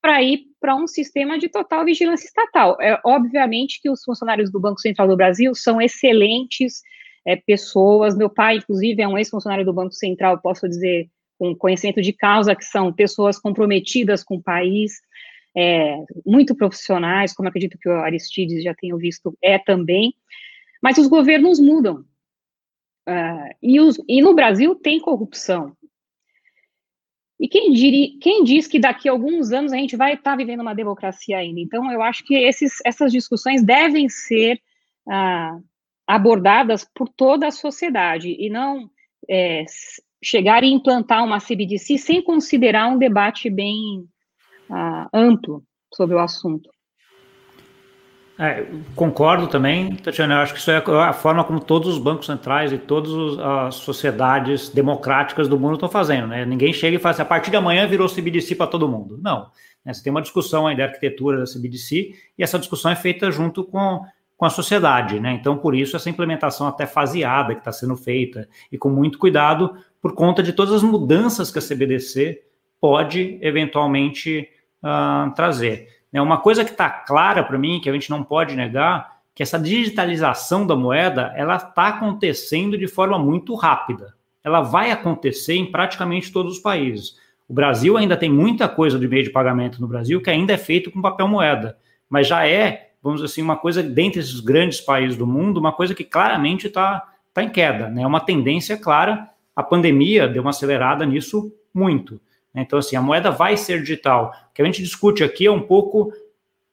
para 0.00 0.22
ir 0.22 0.46
para 0.60 0.74
um 0.74 0.86
sistema 0.86 1.38
de 1.38 1.48
total 1.48 1.84
vigilância 1.84 2.26
estatal. 2.26 2.76
É, 2.80 2.98
obviamente 3.04 3.80
que 3.82 3.90
os 3.90 4.02
funcionários 4.02 4.50
do 4.50 4.60
Banco 4.60 4.80
Central 4.80 5.08
do 5.08 5.16
Brasil 5.16 5.54
são 5.54 5.80
excelentes 5.80 6.82
é, 7.26 7.36
pessoas, 7.36 8.16
meu 8.16 8.30
pai, 8.30 8.56
inclusive, 8.56 9.02
é 9.02 9.08
um 9.08 9.18
ex-funcionário 9.18 9.64
do 9.64 9.72
Banco 9.72 9.92
Central, 9.92 10.40
posso 10.40 10.68
dizer, 10.68 11.08
com 11.38 11.54
conhecimento 11.54 12.00
de 12.00 12.12
causa, 12.12 12.54
que 12.54 12.64
são 12.64 12.92
pessoas 12.92 13.38
comprometidas 13.38 14.24
com 14.24 14.36
o 14.36 14.42
país, 14.42 14.92
é, 15.56 15.96
muito 16.24 16.54
profissionais, 16.54 17.34
como 17.34 17.48
acredito 17.48 17.78
que 17.78 17.88
o 17.88 17.92
Aristides 17.92 18.62
já 18.62 18.74
tenha 18.74 18.96
visto, 18.96 19.36
é 19.42 19.58
também, 19.58 20.14
mas 20.82 20.98
os 20.98 21.06
governos 21.06 21.60
mudam. 21.60 22.04
Uh, 23.08 23.54
e, 23.62 23.80
os, 23.80 24.00
e 24.08 24.22
no 24.22 24.34
Brasil 24.34 24.74
tem 24.74 25.00
corrupção. 25.00 25.76
E 27.40 27.48
quem, 27.48 27.72
diri, 27.72 28.18
quem 28.20 28.44
diz 28.44 28.66
que 28.66 28.78
daqui 28.78 29.08
a 29.08 29.12
alguns 29.12 29.50
anos 29.50 29.72
a 29.72 29.76
gente 29.76 29.96
vai 29.96 30.12
estar 30.12 30.32
tá 30.32 30.36
vivendo 30.36 30.60
uma 30.60 30.74
democracia 30.74 31.38
ainda? 31.38 31.58
Então, 31.58 31.90
eu 31.90 32.02
acho 32.02 32.22
que 32.24 32.34
esses, 32.34 32.74
essas 32.84 33.10
discussões 33.10 33.62
devem 33.64 34.10
ser 34.10 34.60
ah, 35.08 35.58
abordadas 36.06 36.86
por 36.94 37.08
toda 37.08 37.46
a 37.46 37.50
sociedade 37.50 38.36
e 38.38 38.50
não 38.50 38.90
é, 39.28 39.64
chegar 40.22 40.62
e 40.62 40.70
implantar 40.70 41.24
uma 41.24 41.40
CBDC 41.40 41.96
sem 41.96 42.22
considerar 42.22 42.88
um 42.88 42.98
debate 42.98 43.48
bem 43.48 44.04
ah, 44.68 45.08
amplo 45.12 45.64
sobre 45.94 46.14
o 46.14 46.20
assunto. 46.20 46.68
É, 48.42 48.64
concordo 48.96 49.48
também, 49.48 49.94
Tatiana. 49.96 50.36
Eu 50.36 50.38
acho 50.38 50.54
que 50.54 50.60
isso 50.60 50.70
é 50.70 50.78
a 50.78 51.12
forma 51.12 51.44
como 51.44 51.60
todos 51.60 51.90
os 51.90 51.98
bancos 51.98 52.24
centrais 52.24 52.72
e 52.72 52.78
todas 52.78 53.38
as 53.38 53.74
sociedades 53.74 54.70
democráticas 54.70 55.46
do 55.46 55.60
mundo 55.60 55.74
estão 55.74 55.90
fazendo. 55.90 56.28
Né? 56.28 56.46
Ninguém 56.46 56.72
chega 56.72 56.96
e 56.96 56.98
fala 56.98 57.12
assim, 57.12 57.20
a 57.20 57.26
partir 57.26 57.50
de 57.50 57.58
amanhã 57.58 57.86
virou 57.86 58.08
CBDC 58.08 58.54
para 58.54 58.66
todo 58.66 58.88
mundo. 58.88 59.20
Não. 59.22 59.50
Né? 59.84 59.92
Você 59.92 60.02
tem 60.02 60.10
uma 60.10 60.22
discussão 60.22 60.66
aí 60.66 60.74
da 60.74 60.84
arquitetura 60.84 61.36
da 61.36 61.44
CBDC 61.44 62.14
e 62.38 62.42
essa 62.42 62.58
discussão 62.58 62.90
é 62.90 62.96
feita 62.96 63.30
junto 63.30 63.62
com 63.62 64.00
com 64.40 64.46
a 64.46 64.50
sociedade, 64.50 65.20
né? 65.20 65.34
Então, 65.34 65.58
por 65.58 65.74
isso, 65.74 65.94
essa 65.94 66.08
implementação 66.08 66.66
até 66.66 66.86
faseada 66.86 67.52
que 67.52 67.60
está 67.60 67.70
sendo 67.70 67.94
feita 67.94 68.48
e 68.72 68.78
com 68.78 68.88
muito 68.88 69.18
cuidado 69.18 69.76
por 70.00 70.14
conta 70.14 70.42
de 70.42 70.54
todas 70.54 70.72
as 70.72 70.82
mudanças 70.82 71.50
que 71.50 71.58
a 71.58 71.62
CBDC 71.62 72.40
pode 72.80 73.38
eventualmente 73.42 74.48
uh, 74.82 75.30
trazer. 75.34 75.99
É 76.12 76.20
uma 76.20 76.38
coisa 76.38 76.64
que 76.64 76.70
está 76.70 76.88
clara 76.88 77.42
para 77.42 77.58
mim, 77.58 77.80
que 77.80 77.88
a 77.88 77.92
gente 77.92 78.10
não 78.10 78.22
pode 78.22 78.56
negar, 78.56 79.20
que 79.34 79.42
essa 79.42 79.58
digitalização 79.58 80.66
da 80.66 80.74
moeda, 80.74 81.32
ela 81.36 81.56
está 81.56 81.88
acontecendo 81.88 82.76
de 82.76 82.86
forma 82.88 83.18
muito 83.18 83.54
rápida. 83.54 84.14
Ela 84.42 84.60
vai 84.60 84.90
acontecer 84.90 85.54
em 85.54 85.70
praticamente 85.70 86.32
todos 86.32 86.54
os 86.56 86.58
países. 86.58 87.16
O 87.48 87.54
Brasil 87.54 87.96
ainda 87.96 88.16
tem 88.16 88.30
muita 88.30 88.68
coisa 88.68 88.98
de 88.98 89.08
meio 89.08 89.24
de 89.24 89.30
pagamento 89.30 89.80
no 89.80 89.88
Brasil 89.88 90.20
que 90.20 90.30
ainda 90.30 90.52
é 90.52 90.58
feito 90.58 90.90
com 90.90 91.02
papel 91.02 91.28
moeda, 91.28 91.76
mas 92.08 92.26
já 92.26 92.46
é 92.46 92.90
vamos 93.02 93.20
dizer 93.20 93.32
assim, 93.32 93.42
uma 93.42 93.56
coisa 93.56 93.82
dentre 93.82 94.20
esses 94.20 94.40
grandes 94.40 94.80
países 94.80 95.16
do 95.16 95.26
mundo, 95.26 95.58
uma 95.58 95.72
coisa 95.72 95.94
que 95.94 96.04
claramente 96.04 96.66
está 96.66 97.08
tá 97.32 97.42
em 97.42 97.48
queda, 97.48 97.88
né? 97.88 98.02
É 98.02 98.06
uma 98.06 98.20
tendência 98.20 98.76
clara. 98.76 99.28
A 99.54 99.62
pandemia 99.62 100.28
deu 100.28 100.42
uma 100.42 100.50
acelerada 100.50 101.04
nisso 101.06 101.52
muito. 101.72 102.20
Né? 102.54 102.62
Então, 102.62 102.78
assim, 102.78 102.96
a 102.96 103.02
moeda 103.02 103.30
vai 103.30 103.56
ser 103.56 103.80
digital. 103.80 104.32
O 104.50 104.54
que 104.54 104.62
a 104.62 104.64
gente 104.64 104.82
discute 104.82 105.22
aqui 105.22 105.46
é 105.46 105.50
um 105.50 105.62
pouco 105.62 106.12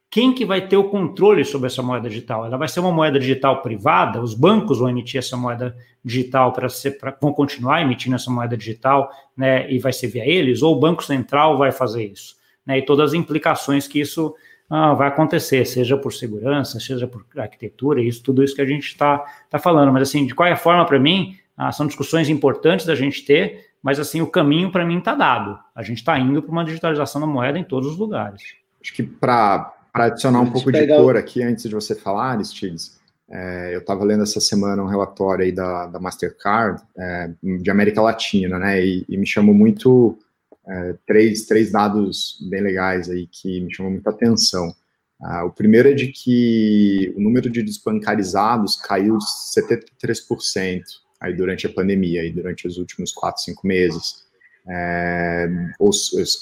quem 0.10 0.34
que 0.34 0.46
vai 0.46 0.66
ter 0.66 0.78
o 0.78 0.86
controle 0.86 1.44
sobre 1.44 1.68
essa 1.68 1.84
moeda 1.84 2.08
digital? 2.08 2.46
Ela 2.46 2.58
vai 2.58 2.68
ser 2.68 2.80
uma 2.80 2.92
moeda 2.92 3.20
digital 3.20 3.62
privada? 3.62 4.22
Os 4.22 4.34
bancos 4.34 4.80
vão 4.80 4.90
emitir 4.90 5.20
essa 5.20 5.36
moeda 5.36 5.76
digital 6.04 6.54
para 6.54 6.70
ser, 6.70 6.92
pra, 6.92 7.16
vão 7.20 7.34
continuar 7.34 7.82
emitindo 7.82 8.16
essa 8.16 8.32
moeda 8.32 8.56
digital, 8.56 9.12
né? 9.36 9.70
E 9.72 9.80
vai 9.80 9.92
ser 9.92 10.08
via 10.08 10.26
eles? 10.26 10.62
Ou 10.62 10.76
o 10.76 10.80
Banco 10.80 11.04
Central 11.04 11.58
vai 11.58 11.74
fazer 11.74 12.06
isso? 12.06 12.36
Né? 12.66 12.80
E 12.80 12.82
todas 12.84 13.10
as 13.10 13.14
implicações 13.14 13.86
que 13.86 14.00
isso 14.00 14.34
ah, 14.70 14.94
vai 14.94 15.10
acontecer, 15.10 15.66
seja 15.66 15.98
por 15.98 16.14
segurança, 16.14 16.80
seja 16.80 17.06
por 17.06 17.26
arquitetura, 17.38 18.02
isso, 18.02 18.24
tudo 18.24 18.44
isso 18.44 18.56
que 18.56 18.62
a 18.62 18.66
gente 18.66 18.88
está 18.88 19.26
tá 19.50 19.60
falando. 19.60 19.92
Mas, 19.92 20.10
assim, 20.10 20.26
de 20.26 20.34
qualquer 20.34 20.58
forma, 20.58 20.86
para 20.86 21.00
mim, 21.00 21.38
ah, 21.58 21.72
são 21.72 21.86
discussões 21.86 22.30
importantes 22.30 22.86
da 22.86 22.96
gente 22.96 23.26
ter, 23.26 23.67
mas, 23.82 24.00
assim, 24.00 24.22
o 24.22 24.28
caminho, 24.28 24.72
para 24.72 24.86
mim, 24.86 25.00
está 25.00 25.16
dado. 25.16 25.58
A 25.76 25.84
gente 25.84 26.00
está 26.00 26.18
indo 26.20 26.42
para 26.42 26.52
uma 26.52 26.66
digitalização 26.66 27.22
da 27.22 27.28
moeda 27.28 27.58
em 27.58 27.64
todos 27.64 27.92
os 27.92 27.98
lugares. 27.98 28.42
Acho 28.82 28.94
que 28.94 29.04
para 29.04 29.74
adicionar 29.94 30.42
um 30.42 30.52
pouco 30.52 30.72
de 30.72 30.88
cor 30.88 31.16
aqui, 31.16 31.44
antes 31.44 31.64
de 31.64 31.76
você 31.76 31.96
falar, 31.96 32.32
Aristides, 32.32 32.98
é, 33.30 33.76
eu 33.76 33.80
estava 33.80 34.04
lendo 34.04 34.24
essa 34.24 34.40
semana 34.40 34.82
um 34.82 34.88
relatório 34.88 35.44
aí 35.44 35.52
da, 35.52 35.88
da 35.88 36.00
Mastercard, 36.00 36.82
é, 36.98 37.30
de 37.42 37.70
América 37.70 38.02
Latina, 38.02 38.58
né, 38.58 38.86
e, 38.86 39.06
e 39.08 39.18
me 39.18 39.26
chamou 39.26 39.54
muito 39.54 40.18
é, 40.66 40.96
três, 41.06 41.46
três 41.46 41.72
dados 41.72 42.38
bem 42.50 42.62
legais 42.62 43.10
aí 43.10 43.28
que 43.28 43.62
me 43.62 43.74
chamam 43.74 43.92
muita 43.92 44.10
atenção. 44.10 44.74
Ah, 45.20 45.44
o 45.46 45.52
primeiro 45.52 45.90
é 45.90 45.94
de 45.94 46.08
que 46.08 47.12
o 47.18 47.22
número 47.22 47.50
de 47.50 47.64
desbancarizados 47.64 48.76
caiu 48.76 49.18
de 49.18 49.26
73% 49.26 50.84
aí 51.20 51.34
durante 51.36 51.66
a 51.66 51.74
pandemia, 51.74 52.22
aí 52.22 52.32
durante 52.32 52.68
os 52.68 52.78
últimos 52.78 53.12
quatro, 53.12 53.42
cinco 53.42 53.66
meses. 53.66 54.26
É, 54.70 55.48
ou, 55.80 55.92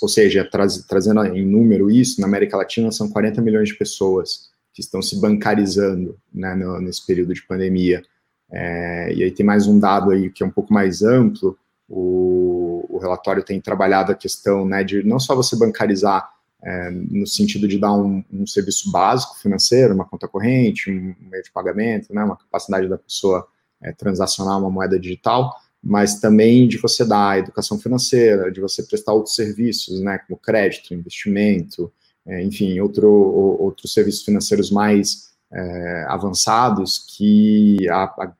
ou, 0.02 0.10
seja, 0.10 0.44
traz, 0.44 0.78
trazendo 0.88 1.24
em 1.26 1.46
número 1.46 1.92
isso, 1.92 2.20
na 2.20 2.28
América 2.28 2.58
Latina 2.58 2.92
são 2.92 3.10
40 3.10 3.42
milhões 3.42 3.70
de 3.70 3.76
pessoas 3.76 4.50
que 4.74 4.82
estão 4.82 5.02
se 5.02 5.20
bancarizando 5.20 6.18
né, 6.34 6.54
no, 6.56 6.82
nesse 6.82 7.06
período 7.06 7.34
de 7.34 7.46
pandemia. 7.46 8.04
É, 8.52 9.14
e 9.14 9.24
aí 9.24 9.32
tem 9.32 9.46
mais 9.46 9.68
um 9.68 9.80
dado 9.80 10.12
aí 10.12 10.30
que 10.30 10.44
é 10.44 10.46
um 10.46 10.52
pouco 10.52 10.74
mais 10.74 11.02
amplo, 11.02 11.58
o, 11.88 12.86
o 12.90 12.98
relatório 12.98 13.44
tem 13.44 13.62
trabalhado 13.62 14.12
a 14.12 14.16
questão 14.16 14.66
né, 14.66 14.84
de 14.84 15.04
não 15.04 15.20
só 15.20 15.36
você 15.36 15.56
bancarizar 15.56 16.30
é, 16.64 16.90
no 16.90 17.28
sentido 17.28 17.68
de 17.68 17.78
dar 17.78 17.94
um, 17.94 18.24
um, 18.32 18.48
serviço 18.48 18.92
básico 18.92 19.38
financeiro, 19.38 19.94
uma 19.94 20.06
conta 20.06 20.28
corrente, 20.28 20.90
um 20.90 21.16
meio 21.30 21.44
de 21.44 21.52
pagamento, 21.52 22.14
né, 22.14 22.24
uma 22.24 22.38
capacidade 22.38 22.88
da 22.88 22.98
pessoa 22.98 23.48
é, 23.86 23.92
transacionar 23.92 24.60
uma 24.60 24.70
moeda 24.70 25.00
digital, 25.00 25.54
mas 25.82 26.20
também 26.20 26.68
de 26.68 26.78
você 26.78 27.06
dar 27.06 27.38
educação 27.38 27.78
financeira, 27.78 28.52
de 28.52 28.60
você 28.60 28.82
prestar 28.82 29.14
outros 29.14 29.36
serviços, 29.36 30.02
né, 30.02 30.18
como 30.18 30.40
crédito, 30.40 30.96
investimento, 30.96 31.92
é, 32.26 32.44
enfim, 32.44 32.80
outro, 32.80 33.08
outros 33.08 33.94
serviços 33.94 34.24
financeiros 34.24 34.72
mais 34.72 35.30
é, 35.54 36.06
avançados 36.10 37.06
que 37.16 37.88
a, 37.90 38.04
a 38.04 38.34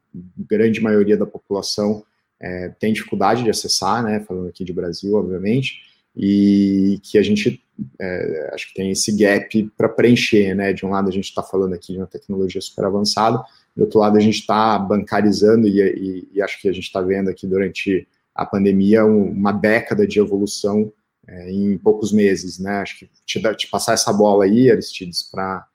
grande 0.50 0.82
maioria 0.82 1.16
da 1.16 1.26
população 1.26 2.04
é, 2.40 2.70
tem 2.80 2.92
dificuldade 2.92 3.44
de 3.44 3.50
acessar, 3.52 4.04
né, 4.04 4.22
falando 4.22 4.48
aqui 4.48 4.66
de 4.66 4.74
Brasil, 4.74 5.14
obviamente, 5.16 5.82
e 6.16 7.00
que 7.04 7.18
a 7.18 7.22
gente 7.22 7.62
é, 8.00 8.52
acho 8.54 8.70
que 8.70 8.74
tem 8.74 8.90
esse 8.90 9.16
gap 9.16 9.72
para 9.78 9.90
preencher, 9.90 10.56
né, 10.56 10.74
de 10.74 10.86
um 10.86 10.90
lado 10.90 11.10
a 11.10 11.12
gente 11.12 11.26
está 11.26 11.44
falando 11.44 11.74
aqui 11.74 11.94
de 11.94 12.00
uma 12.00 12.08
tecnologia 12.08 12.62
super 12.62 12.86
avançada, 12.86 13.44
do 13.76 13.84
outro 13.84 14.00
lado 14.00 14.18
a 14.18 14.22
gente 14.22 14.40
está 14.40 14.78
bancarizando 14.80 15.68
e, 15.68 15.82
e, 15.82 16.30
e, 16.34 16.42
acho 16.42 16.62
que 16.62 16.70
a 16.70 16.72
gente 16.72 16.86
está 16.86 17.02
vendo 17.02 17.30
aqui 17.30 17.46
durante 17.46 18.08
a 18.34 18.46
pandemia 18.46 19.06
um, 19.06 19.32
uma 19.32 19.52
década 19.52 20.08
de 20.08 20.20
evolução 20.20 20.92
é, 21.28 21.52
em 21.52 21.78
poucos 21.78 22.12
meses, 22.12 22.60
né, 22.60 22.78
acho 22.78 23.00
que 23.00 23.10
te, 23.26 23.42
te 23.56 23.68
passar 23.68 23.94
essa 23.94 24.14
bola 24.14 24.46
aí, 24.46 24.70
Aristides, 24.70 25.24
para 25.24 25.68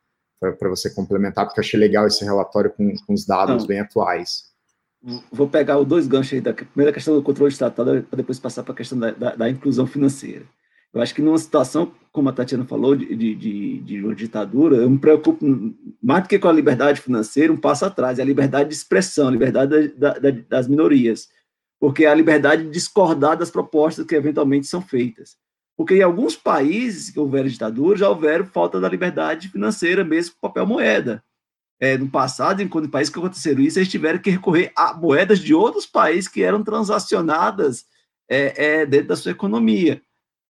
você 0.62 0.90
complementar, 0.90 1.44
porque 1.44 1.60
achei 1.60 1.78
legal 1.78 2.06
esse 2.06 2.24
relatório 2.24 2.70
com, 2.70 2.94
com 3.06 3.12
os 3.12 3.26
dados 3.26 3.62
Não. 3.62 3.66
bem 3.66 3.80
atuais 3.80 4.50
vou 5.32 5.48
pegar 5.48 5.78
os 5.78 5.86
dois 5.86 6.06
ganchos 6.06 6.34
aí 6.34 6.40
da 6.40 6.52
primeira 6.52 6.92
questão 6.92 7.14
do 7.14 7.22
controle 7.22 7.52
estatal 7.52 7.84
para 7.84 8.16
depois 8.16 8.38
passar 8.38 8.62
para 8.62 8.72
a 8.72 8.76
questão 8.76 8.98
da, 8.98 9.10
da, 9.10 9.34
da, 9.34 9.50
inclusão 9.50 9.86
financeira. 9.86 10.44
Eu 10.92 11.00
acho 11.00 11.14
que 11.14 11.22
numa 11.22 11.38
situação, 11.38 11.92
como 12.10 12.28
a 12.28 12.32
Tatiana 12.32 12.64
falou, 12.64 12.96
de, 12.96 13.14
de, 13.14 13.78
de, 13.78 14.02
uma 14.02 14.14
ditadura, 14.14 14.76
eu 14.76 14.90
me 14.90 14.98
preocupo 14.98 15.44
mais 16.02 16.24
do 16.24 16.28
que 16.28 16.38
com 16.38 16.48
a 16.48 16.52
liberdade 16.52 17.00
financeira, 17.00 17.52
um 17.52 17.56
passo 17.56 17.84
atrás, 17.84 18.18
é 18.18 18.22
a 18.22 18.24
liberdade 18.24 18.68
de 18.68 18.74
expressão, 18.74 19.28
a 19.28 19.30
liberdade 19.30 19.88
da, 19.96 20.14
das 20.48 20.66
minorias, 20.66 21.28
porque 21.78 22.04
é 22.04 22.08
a 22.08 22.14
liberdade 22.14 22.64
de 22.64 22.70
discordar 22.70 23.36
das 23.36 23.50
propostas 23.50 24.04
que 24.04 24.16
eventualmente 24.16 24.66
são 24.66 24.82
feitas. 24.82 25.36
Porque 25.76 25.94
em 25.94 26.02
alguns 26.02 26.36
países 26.36 27.10
que 27.10 27.20
houveram 27.20 27.48
ditadura, 27.48 27.96
já 27.96 28.08
houveram 28.08 28.44
falta 28.44 28.80
da 28.80 28.88
liberdade 28.88 29.48
financeira, 29.48 30.04
mesmo 30.04 30.34
com 30.34 30.48
papel 30.48 30.66
moeda. 30.66 31.24
É, 31.80 31.96
no 31.96 32.10
passado, 32.10 32.60
enquanto 32.60 32.90
países 32.90 33.10
que 33.10 33.18
aconteceram 33.18 33.62
isso, 33.62 33.78
eles 33.78 33.88
tiveram 33.88 34.18
que 34.18 34.28
recorrer 34.28 34.70
a 34.76 34.92
moedas 34.92 35.38
de 35.38 35.54
outros 35.54 35.86
países 35.86 36.28
que 36.28 36.42
eram 36.42 36.62
transacionadas 36.62 37.86
é, 38.28 38.80
é, 38.80 38.86
dentro 38.86 39.08
da 39.08 39.16
sua 39.16 39.32
economia, 39.32 40.02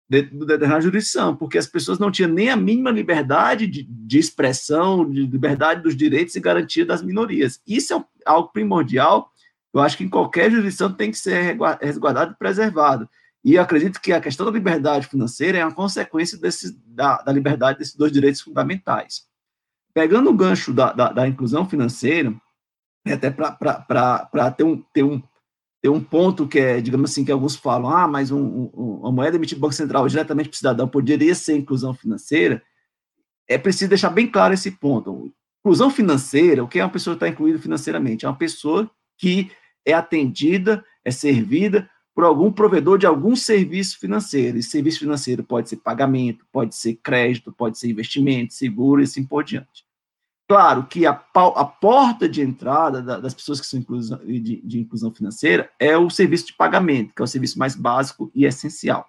dentro 0.08 0.46
da 0.46 0.80
jurisdição, 0.80 1.34
porque 1.34 1.58
as 1.58 1.66
pessoas 1.66 1.98
não 1.98 2.10
tinham 2.10 2.30
nem 2.30 2.48
a 2.48 2.56
mínima 2.56 2.90
liberdade 2.90 3.66
de, 3.66 3.82
de 3.82 4.18
expressão, 4.18 5.08
de 5.08 5.26
liberdade 5.26 5.82
dos 5.82 5.96
direitos 5.96 6.36
e 6.36 6.40
garantia 6.40 6.86
das 6.86 7.02
minorias. 7.02 7.60
Isso 7.66 7.94
é 7.94 8.04
algo 8.24 8.50
primordial, 8.52 9.32
eu 9.74 9.80
acho 9.80 9.96
que 9.96 10.04
em 10.04 10.08
qualquer 10.08 10.50
jurisdição 10.50 10.92
tem 10.92 11.10
que 11.10 11.18
ser 11.18 11.58
resguardado 11.82 12.32
e 12.32 12.36
preservado. 12.36 13.08
E 13.44 13.58
acredito 13.58 14.00
que 14.00 14.12
a 14.12 14.20
questão 14.20 14.46
da 14.46 14.52
liberdade 14.52 15.06
financeira 15.06 15.58
é 15.58 15.64
uma 15.64 15.74
consequência 15.74 16.38
desse, 16.38 16.76
da, 16.86 17.18
da 17.22 17.32
liberdade 17.32 17.78
desses 17.78 17.94
dois 17.94 18.10
direitos 18.10 18.40
fundamentais. 18.40 19.26
Pegando 19.92 20.30
o 20.30 20.34
gancho 20.34 20.72
da, 20.72 20.92
da, 20.92 21.12
da 21.12 21.28
inclusão 21.28 21.68
financeira, 21.68 22.34
até 23.06 23.30
para 23.30 24.50
ter 24.50 24.64
um, 24.64 24.82
ter, 24.92 25.02
um, 25.02 25.22
ter 25.80 25.88
um 25.88 26.00
ponto 26.00 26.48
que 26.48 26.58
é, 26.58 26.80
digamos 26.80 27.10
assim, 27.10 27.24
que 27.24 27.32
alguns 27.32 27.56
falam, 27.56 27.90
ah, 27.90 28.08
mas 28.08 28.30
um, 28.30 28.40
um, 28.40 29.00
uma 29.00 29.12
moeda 29.12 29.36
emitida 29.36 29.56
pelo 29.56 29.68
Banco 29.68 29.74
Central 29.74 30.08
diretamente 30.08 30.48
para 30.48 30.54
o 30.54 30.58
cidadão 30.58 30.88
poderia 30.88 31.34
ser 31.34 31.56
inclusão 31.56 31.94
financeira, 31.94 32.62
é 33.48 33.56
preciso 33.56 33.88
deixar 33.88 34.10
bem 34.10 34.26
claro 34.26 34.54
esse 34.54 34.70
ponto. 34.70 35.32
Inclusão 35.60 35.90
financeira, 35.90 36.64
o 36.64 36.68
que 36.68 36.78
é 36.78 36.84
uma 36.84 36.90
pessoa 36.90 37.14
que 37.14 37.24
está 37.24 37.28
incluída 37.28 37.58
financeiramente? 37.58 38.24
É 38.24 38.28
uma 38.28 38.36
pessoa 38.36 38.90
que 39.16 39.50
é 39.84 39.92
atendida, 39.92 40.84
é 41.04 41.10
servida 41.10 41.88
por 42.14 42.24
algum 42.24 42.50
provedor 42.50 42.98
de 42.98 43.06
algum 43.06 43.36
serviço 43.36 43.98
financeiro. 44.00 44.58
Esse 44.58 44.70
serviço 44.70 45.00
financeiro 45.00 45.44
pode 45.44 45.68
ser 45.68 45.76
pagamento, 45.76 46.44
pode 46.50 46.74
ser 46.74 46.94
crédito, 46.94 47.52
pode 47.52 47.78
ser 47.78 47.88
investimento, 47.88 48.54
seguro 48.54 49.00
e 49.00 49.04
assim 49.04 49.22
por 49.22 49.44
diante. 49.44 49.85
Claro 50.48 50.86
que 50.86 51.04
a, 51.04 51.10
a 51.10 51.64
porta 51.64 52.28
de 52.28 52.40
entrada 52.40 53.02
da, 53.02 53.18
das 53.18 53.34
pessoas 53.34 53.60
que 53.60 53.66
são 53.66 53.80
inclusão, 53.80 54.18
de, 54.18 54.62
de, 54.62 54.78
inclusão 54.78 55.12
financeira 55.12 55.68
é 55.78 55.98
o 55.98 56.08
serviço 56.08 56.46
de 56.46 56.52
pagamento, 56.52 57.12
que 57.14 57.20
é 57.20 57.24
o 57.24 57.28
serviço 57.28 57.58
mais 57.58 57.74
básico 57.74 58.30
e 58.32 58.44
essencial. 58.44 59.08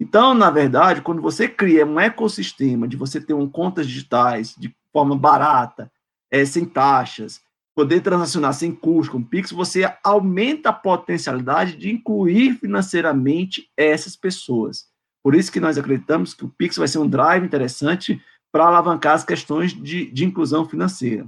Então, 0.00 0.32
na 0.32 0.48
verdade, 0.50 1.02
quando 1.02 1.20
você 1.20 1.48
cria 1.48 1.84
um 1.84 2.00
ecossistema 2.00 2.88
de 2.88 2.96
você 2.96 3.20
ter 3.20 3.34
um 3.34 3.48
contas 3.48 3.86
digitais 3.86 4.54
de 4.56 4.74
forma 4.90 5.16
barata, 5.16 5.92
é, 6.30 6.44
sem 6.44 6.64
taxas, 6.64 7.42
poder 7.74 8.00
transacionar 8.00 8.54
sem 8.54 8.74
custo 8.74 9.12
com 9.12 9.22
Pix, 9.22 9.52
você 9.52 9.92
aumenta 10.02 10.70
a 10.70 10.72
potencialidade 10.72 11.76
de 11.76 11.90
incluir 11.90 12.54
financeiramente 12.54 13.70
essas 13.76 14.16
pessoas. 14.16 14.86
Por 15.22 15.34
isso 15.34 15.52
que 15.52 15.60
nós 15.60 15.76
acreditamos 15.76 16.32
que 16.32 16.44
o 16.44 16.48
Pix 16.48 16.76
vai 16.76 16.88
ser 16.88 16.98
um 16.98 17.08
drive 17.08 17.44
interessante 17.44 18.20
para 18.52 18.66
alavancar 18.66 19.14
as 19.14 19.24
questões 19.24 19.72
de, 19.72 20.10
de 20.10 20.24
inclusão 20.24 20.68
financeira. 20.68 21.26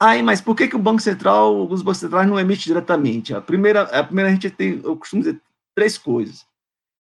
Aí, 0.00 0.22
mas 0.22 0.40
por 0.40 0.54
que, 0.54 0.68
que 0.68 0.76
o 0.76 0.80
Banco 0.80 1.00
Central, 1.00 1.66
os 1.68 1.82
bancos 1.82 1.98
centrais 1.98 2.28
não 2.28 2.38
emitem 2.38 2.64
diretamente? 2.64 3.34
A 3.34 3.40
primeira, 3.40 3.82
a 3.82 4.04
primeira 4.04 4.30
a 4.30 4.32
gente 4.32 4.50
tem, 4.50 4.80
eu 4.84 4.96
costumo 4.96 5.22
dizer 5.22 5.40
três 5.74 5.96
coisas. 5.96 6.46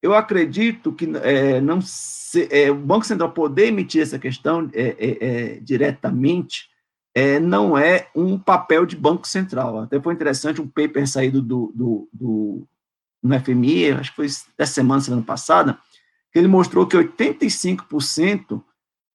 Eu 0.03 0.15
acredito 0.15 0.93
que 0.93 1.07
é, 1.23 1.61
não 1.61 1.81
se, 1.81 2.49
é, 2.51 2.71
o 2.71 2.75
Banco 2.75 3.05
Central 3.05 3.33
poder 3.33 3.67
emitir 3.67 4.03
essa 4.03 4.19
questão 4.19 4.71
é, 4.73 4.97
é, 4.99 5.27
é 5.27 5.61
diretamente 5.61 6.69
é, 7.15 7.41
não 7.41 7.77
é 7.77 8.09
um 8.15 8.39
papel 8.39 8.87
de 8.87 8.95
Banco 8.95 9.27
Central. 9.27 9.81
Até 9.81 10.01
foi 10.01 10.15
interessante 10.15 10.61
um 10.61 10.69
paper 10.69 11.07
saído 11.09 11.43
do, 11.43 11.73
do, 11.75 12.09
do 12.13 12.69
no 13.21 13.41
FMI, 13.41 13.91
acho 13.91 14.11
que 14.11 14.17
foi 14.17 14.27
essa 14.27 14.73
semana, 14.73 15.01
semana 15.01 15.23
passada, 15.25 15.77
que 16.33 16.39
ele 16.39 16.49
mostrou 16.49 16.87
que 16.87 16.97
85% 16.97 18.63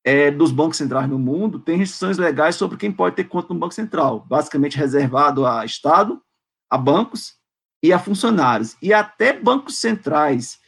é, 0.03 0.29
dos 0.29 0.51
bancos 0.51 0.77
centrais 0.77 1.09
no 1.09 1.17
mundo 1.17 1.59
têm 1.59 1.77
restrições 1.77 2.17
legais 2.17 2.55
sobre 2.55 2.77
quem 2.77 2.91
pode 2.91 3.15
ter 3.15 3.23
conta 3.23 3.53
no 3.53 3.59
Banco 3.59 3.73
Central, 3.73 4.25
basicamente 4.27 4.77
reservado 4.77 5.45
a 5.45 5.63
Estado, 5.63 6.21
a 6.69 6.77
bancos 6.77 7.35
e 7.81 7.93
a 7.93 7.99
funcionários. 7.99 8.75
E 8.81 8.93
até 8.93 9.31
bancos 9.33 9.77
centrais 9.77 10.59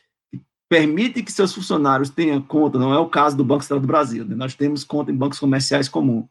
permitem 0.70 1.24
que 1.24 1.32
seus 1.32 1.54
funcionários 1.54 2.10
tenham 2.10 2.42
conta, 2.42 2.80
não 2.80 2.94
é 2.94 2.98
o 2.98 3.10
caso 3.10 3.38
do 3.38 3.44
Banco 3.44 3.64
Central 3.64 3.80
do 3.80 3.88
Brasil, 3.88 4.26
né? 4.26 4.36
nós 4.36 4.56
temos 4.56 4.84
conta 4.84 5.12
em 5.12 5.16
bancos 5.16 5.40
comerciais 5.40 5.88
comum. 5.88 6.28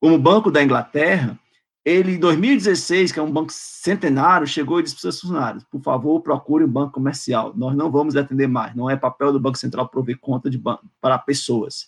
Como 0.00 0.14
o 0.14 0.18
Banco 0.18 0.50
da 0.50 0.62
Inglaterra, 0.62 1.38
ele, 1.86 2.16
em 2.16 2.18
2016, 2.18 3.12
que 3.12 3.20
é 3.20 3.22
um 3.22 3.30
banco 3.30 3.52
centenário, 3.52 4.44
chegou 4.44 4.80
e 4.80 4.82
disse 4.82 4.96
para 4.96 5.02
seus 5.02 5.20
funcionários, 5.20 5.62
por 5.70 5.80
favor, 5.80 6.20
procure 6.20 6.64
um 6.64 6.68
banco 6.68 6.94
comercial, 6.94 7.52
nós 7.56 7.76
não 7.76 7.92
vamos 7.92 8.16
atender 8.16 8.48
mais, 8.48 8.74
não 8.74 8.90
é 8.90 8.96
papel 8.96 9.32
do 9.32 9.38
Banco 9.38 9.56
Central 9.56 9.88
prover 9.88 10.18
conta 10.18 10.50
de 10.50 10.58
banco 10.58 10.84
para 11.00 11.16
pessoas. 11.16 11.86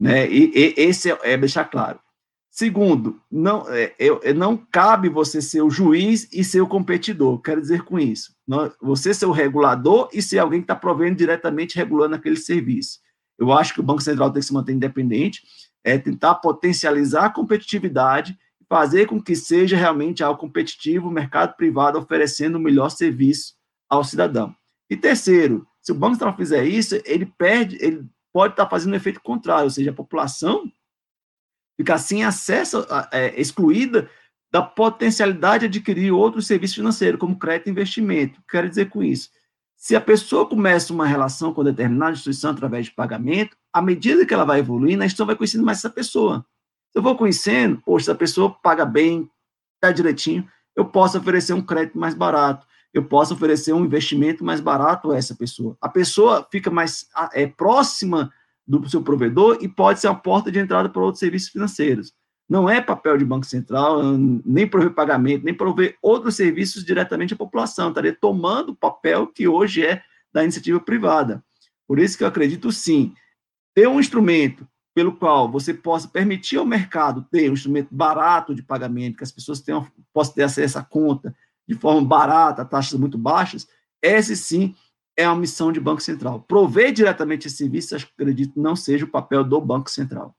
Né? 0.00 0.26
E, 0.30 0.50
e 0.54 0.74
esse 0.78 1.10
é, 1.10 1.18
é 1.22 1.36
deixar 1.36 1.66
claro. 1.66 2.00
Segundo, 2.50 3.20
não, 3.30 3.68
é, 3.68 3.94
é, 3.98 4.32
não 4.32 4.56
cabe 4.56 5.10
você 5.10 5.42
ser 5.42 5.60
o 5.60 5.68
juiz 5.68 6.26
e 6.32 6.42
ser 6.42 6.62
o 6.62 6.66
competidor. 6.66 7.38
Quero 7.42 7.60
dizer 7.60 7.82
com 7.82 7.98
isso, 7.98 8.34
não, 8.48 8.72
você 8.80 9.12
ser 9.12 9.26
o 9.26 9.32
regulador 9.32 10.08
e 10.14 10.22
ser 10.22 10.38
alguém 10.38 10.60
que 10.60 10.64
está 10.64 10.74
provendo 10.74 11.16
diretamente 11.16 11.76
regulando 11.76 12.14
aquele 12.14 12.36
serviço. 12.36 13.00
Eu 13.38 13.52
acho 13.52 13.74
que 13.74 13.80
o 13.80 13.82
Banco 13.82 14.02
Central 14.02 14.32
tem 14.32 14.40
que 14.40 14.46
se 14.46 14.54
manter 14.54 14.72
independente, 14.72 15.42
é 15.84 15.98
tentar 15.98 16.36
potencializar 16.36 17.26
a 17.26 17.30
competitividade 17.30 18.34
fazer 18.68 19.06
com 19.06 19.22
que 19.22 19.36
seja 19.36 19.76
realmente 19.76 20.22
algo 20.22 20.40
competitivo, 20.40 21.08
o 21.08 21.12
mercado 21.12 21.56
privado 21.56 21.98
oferecendo 21.98 22.56
o 22.56 22.60
melhor 22.60 22.90
serviço 22.90 23.54
ao 23.88 24.02
cidadão. 24.02 24.54
E 24.90 24.96
terceiro, 24.96 25.66
se 25.80 25.92
o 25.92 25.94
Banco 25.94 26.14
Central 26.14 26.36
fizer 26.36 26.64
isso, 26.64 27.00
ele 27.04 27.26
perde, 27.26 27.76
ele 27.80 28.04
pode 28.32 28.54
estar 28.54 28.68
fazendo 28.68 28.92
um 28.92 28.96
efeito 28.96 29.20
contrário, 29.20 29.64
ou 29.64 29.70
seja, 29.70 29.90
a 29.90 29.94
população 29.94 30.70
ficar 31.76 31.98
sem 31.98 32.24
acesso, 32.24 32.86
é, 33.12 33.38
excluída 33.40 34.08
da 34.50 34.62
potencialidade 34.62 35.68
de 35.68 35.78
adquirir 35.78 36.10
outros 36.10 36.46
serviços 36.46 36.76
financeiros, 36.76 37.20
como 37.20 37.38
crédito 37.38 37.66
e 37.66 37.70
investimento. 37.70 38.38
O 38.38 38.42
que 38.42 38.48
quero 38.50 38.68
dizer 38.68 38.88
com 38.88 39.02
isso? 39.02 39.28
Se 39.76 39.94
a 39.94 40.00
pessoa 40.00 40.48
começa 40.48 40.92
uma 40.92 41.06
relação 41.06 41.52
com 41.52 41.62
determinada 41.62 42.12
instituição 42.12 42.52
através 42.52 42.86
de 42.86 42.92
pagamento, 42.92 43.56
à 43.72 43.82
medida 43.82 44.24
que 44.24 44.32
ela 44.32 44.44
vai 44.44 44.60
evoluindo, 44.60 45.02
a 45.02 45.06
instituição 45.06 45.26
vai 45.26 45.36
conhecendo 45.36 45.64
mais 45.64 45.78
essa 45.78 45.90
pessoa. 45.90 46.46
Eu 46.96 47.02
vou 47.02 47.14
conhecendo, 47.14 47.78
poxa, 47.84 48.04
essa 48.04 48.14
pessoa 48.14 48.56
paga 48.62 48.86
bem, 48.86 49.30
está 49.74 49.92
direitinho, 49.92 50.48
eu 50.74 50.86
posso 50.86 51.18
oferecer 51.18 51.52
um 51.52 51.60
crédito 51.60 51.98
mais 51.98 52.14
barato, 52.14 52.66
eu 52.94 53.04
posso 53.04 53.34
oferecer 53.34 53.74
um 53.74 53.84
investimento 53.84 54.42
mais 54.42 54.62
barato 54.62 55.12
a 55.12 55.18
essa 55.18 55.34
pessoa. 55.34 55.76
A 55.78 55.90
pessoa 55.90 56.48
fica 56.50 56.70
mais 56.70 57.06
é, 57.34 57.46
próxima 57.46 58.32
do 58.66 58.88
seu 58.88 59.02
provedor 59.02 59.58
e 59.60 59.68
pode 59.68 60.00
ser 60.00 60.08
uma 60.08 60.18
porta 60.18 60.50
de 60.50 60.58
entrada 60.58 60.88
para 60.88 61.02
outros 61.02 61.20
serviços 61.20 61.50
financeiros. 61.50 62.14
Não 62.48 62.66
é 62.66 62.80
papel 62.80 63.18
de 63.18 63.26
Banco 63.26 63.44
Central 63.44 64.00
nem 64.42 64.66
prover 64.66 64.94
pagamento, 64.94 65.44
nem 65.44 65.52
prover 65.52 65.98
outros 66.00 66.34
serviços 66.34 66.82
diretamente 66.82 67.34
à 67.34 67.36
população. 67.36 67.90
Estaria 67.90 68.16
tomando 68.18 68.70
o 68.70 68.76
papel 68.76 69.26
que 69.26 69.46
hoje 69.46 69.84
é 69.84 70.02
da 70.32 70.42
iniciativa 70.42 70.80
privada. 70.80 71.44
Por 71.86 71.98
isso 71.98 72.16
que 72.16 72.24
eu 72.24 72.28
acredito 72.28 72.72
sim, 72.72 73.12
ter 73.74 73.86
um 73.86 74.00
instrumento 74.00 74.66
pelo 74.96 75.14
qual 75.14 75.46
você 75.52 75.74
possa 75.74 76.08
permitir 76.08 76.56
ao 76.56 76.64
mercado 76.64 77.26
ter 77.30 77.50
um 77.50 77.52
instrumento 77.52 77.94
barato 77.94 78.54
de 78.54 78.62
pagamento, 78.62 79.18
que 79.18 79.24
as 79.24 79.30
pessoas 79.30 79.60
tenham, 79.60 79.86
possam 80.10 80.32
ter 80.32 80.44
acesso 80.44 80.78
à 80.78 80.82
conta 80.82 81.36
de 81.68 81.74
forma 81.74 82.02
barata, 82.02 82.64
taxas 82.64 82.98
muito 82.98 83.18
baixas, 83.18 83.68
esse 84.00 84.34
sim 84.34 84.74
é 85.14 85.28
uma 85.28 85.36
missão 85.36 85.70
de 85.70 85.78
Banco 85.78 86.00
Central. 86.00 86.40
Prover 86.48 86.92
diretamente 86.92 87.46
esse 87.46 87.58
serviço, 87.58 87.94
acredito, 87.94 88.58
não 88.58 88.74
seja 88.74 89.04
o 89.04 89.10
papel 89.10 89.44
do 89.44 89.60
Banco 89.60 89.90
Central. 89.90 90.34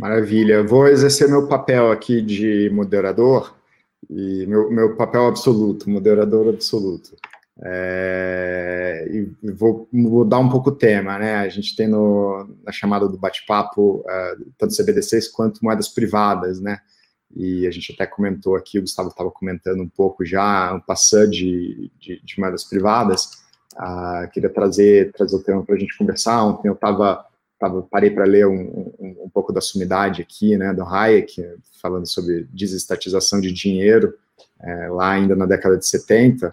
Maravilha. 0.00 0.66
Vou 0.66 0.88
exercer 0.88 1.28
meu 1.28 1.46
papel 1.46 1.92
aqui 1.92 2.20
de 2.20 2.70
moderador, 2.70 3.54
e 4.08 4.46
meu, 4.46 4.68
meu 4.68 4.96
papel 4.96 5.28
absoluto, 5.28 5.88
moderador 5.88 6.48
absoluto. 6.48 7.14
É, 7.62 9.06
e 9.10 9.50
vou 9.52 9.86
mudar 9.92 10.38
um 10.38 10.48
pouco 10.48 10.70
o 10.70 10.74
tema, 10.74 11.18
né? 11.18 11.36
A 11.36 11.48
gente 11.48 11.76
tem 11.76 11.86
no, 11.86 12.48
na 12.64 12.72
chamada 12.72 13.06
do 13.06 13.18
bate-papo 13.18 14.04
uh, 14.06 14.52
tanto 14.56 14.74
CBDCs 14.74 15.28
quanto 15.28 15.62
moedas 15.62 15.88
privadas, 15.88 16.60
né? 16.60 16.80
e 17.34 17.66
a 17.66 17.70
gente 17.70 17.92
até 17.92 18.06
comentou 18.06 18.56
aqui, 18.56 18.78
o 18.78 18.82
Gustavo 18.82 19.08
estava 19.08 19.30
comentando 19.30 19.82
um 19.82 19.88
pouco 19.88 20.24
já, 20.24 20.74
um 20.74 20.80
passando 20.80 21.30
de, 21.30 21.90
de, 21.98 22.20
de, 22.22 22.40
moedas 22.40 22.64
privadas, 22.64 23.42
uh, 23.74 24.28
queria 24.32 24.50
trazer, 24.50 25.12
trazer 25.12 25.36
o 25.36 25.42
tema 25.42 25.64
para 25.64 25.76
a 25.76 25.78
gente 25.78 25.96
conversar, 25.96 26.44
ontem 26.44 26.68
eu 26.68 26.74
estava, 26.74 27.24
tava, 27.58 27.82
parei 27.82 28.10
para 28.10 28.24
ler 28.24 28.46
um, 28.46 28.92
um, 28.98 29.16
um, 29.24 29.30
pouco 29.32 29.52
da 29.52 29.60
sumidade 29.60 30.20
aqui, 30.20 30.56
né, 30.56 30.74
do 30.74 30.82
Hayek, 30.82 31.46
falando 31.80 32.06
sobre 32.06 32.48
desestatização 32.52 33.40
de 33.40 33.52
dinheiro, 33.52 34.14
é, 34.60 34.88
lá 34.88 35.10
ainda 35.10 35.36
na 35.36 35.46
década 35.46 35.78
de 35.78 35.86
70, 35.86 36.50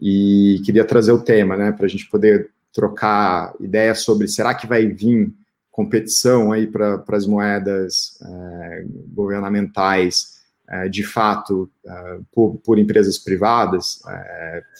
e 0.00 0.60
queria 0.64 0.84
trazer 0.84 1.12
o 1.12 1.22
tema, 1.22 1.56
né, 1.56 1.72
para 1.72 1.86
a 1.86 1.88
gente 1.88 2.08
poder 2.08 2.50
trocar 2.72 3.54
ideias 3.60 4.00
sobre, 4.00 4.26
será 4.28 4.54
que 4.54 4.66
vai 4.66 4.86
vir 4.86 5.32
competição 5.70 6.52
aí 6.52 6.66
para 6.66 7.02
as 7.08 7.26
moedas 7.26 8.18
é, 8.22 8.84
governamentais, 9.08 10.34
é, 10.68 10.88
de 10.88 11.02
fato, 11.02 11.70
é, 11.84 12.18
por, 12.32 12.56
por, 12.58 12.78
empresas 12.78 13.18
privadas, 13.18 14.00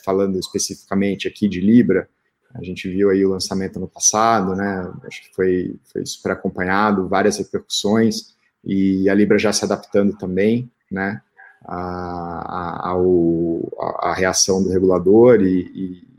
falando 0.04 0.38
especificamente 0.38 1.26
aqui 1.26 1.48
de 1.48 1.60
Libra, 1.60 2.08
a 2.54 2.62
gente 2.62 2.88
viu 2.88 3.10
aí 3.10 3.24
o 3.26 3.30
lançamento 3.30 3.80
no 3.80 3.88
passado, 3.88 4.54
né, 4.54 4.92
acho 5.04 5.22
que 5.22 5.34
foi, 5.34 5.76
foi 5.92 6.06
super 6.06 6.32
acompanhado, 6.32 7.08
várias 7.08 7.38
repercussões, 7.38 8.34
e 8.64 9.08
a 9.08 9.14
Libra 9.14 9.36
já 9.36 9.52
se 9.52 9.64
adaptando 9.64 10.16
também, 10.16 10.70
né, 10.90 11.20
a, 11.64 11.76
a, 11.76 12.88
ao, 12.90 13.60
a 14.00 14.14
reação 14.14 14.62
do 14.62 14.70
regulador 14.70 15.40
e, 15.40 15.60
e 15.74 16.14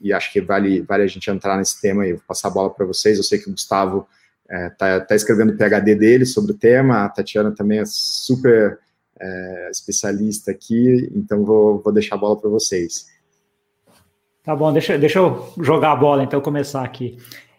e 0.00 0.12
acho 0.12 0.32
que 0.32 0.40
vale, 0.40 0.82
vale 0.82 1.02
a 1.02 1.06
gente 1.06 1.28
entrar 1.30 1.56
nesse 1.56 1.80
tema 1.80 2.06
e 2.06 2.12
vou 2.12 2.22
passar 2.28 2.48
a 2.48 2.50
bola 2.50 2.70
para 2.70 2.86
vocês. 2.86 3.16
Eu 3.16 3.24
sei 3.24 3.38
que 3.38 3.48
o 3.48 3.52
Gustavo 3.52 4.06
está 4.44 4.86
é, 4.88 4.98
tá, 5.00 5.00
tá 5.00 5.14
escrevendo 5.16 5.52
o 5.52 5.56
PhD 5.56 5.94
dele 5.94 6.24
sobre 6.24 6.52
o 6.52 6.56
tema, 6.56 7.04
a 7.04 7.08
Tatiana 7.08 7.50
também 7.50 7.80
é 7.80 7.84
super 7.84 8.78
é, 9.18 9.68
especialista 9.70 10.50
aqui, 10.50 11.10
então 11.14 11.44
vou, 11.44 11.80
vou 11.82 11.92
deixar 11.92 12.14
a 12.14 12.18
bola 12.18 12.38
para 12.38 12.48
vocês. 12.48 13.06
Tá 14.44 14.54
bom, 14.54 14.72
deixa, 14.72 14.96
deixa 14.96 15.18
eu 15.18 15.52
jogar 15.60 15.92
a 15.92 15.96
bola, 15.96 16.22
então, 16.22 16.40
começar 16.40 16.84
aqui. 16.84 17.18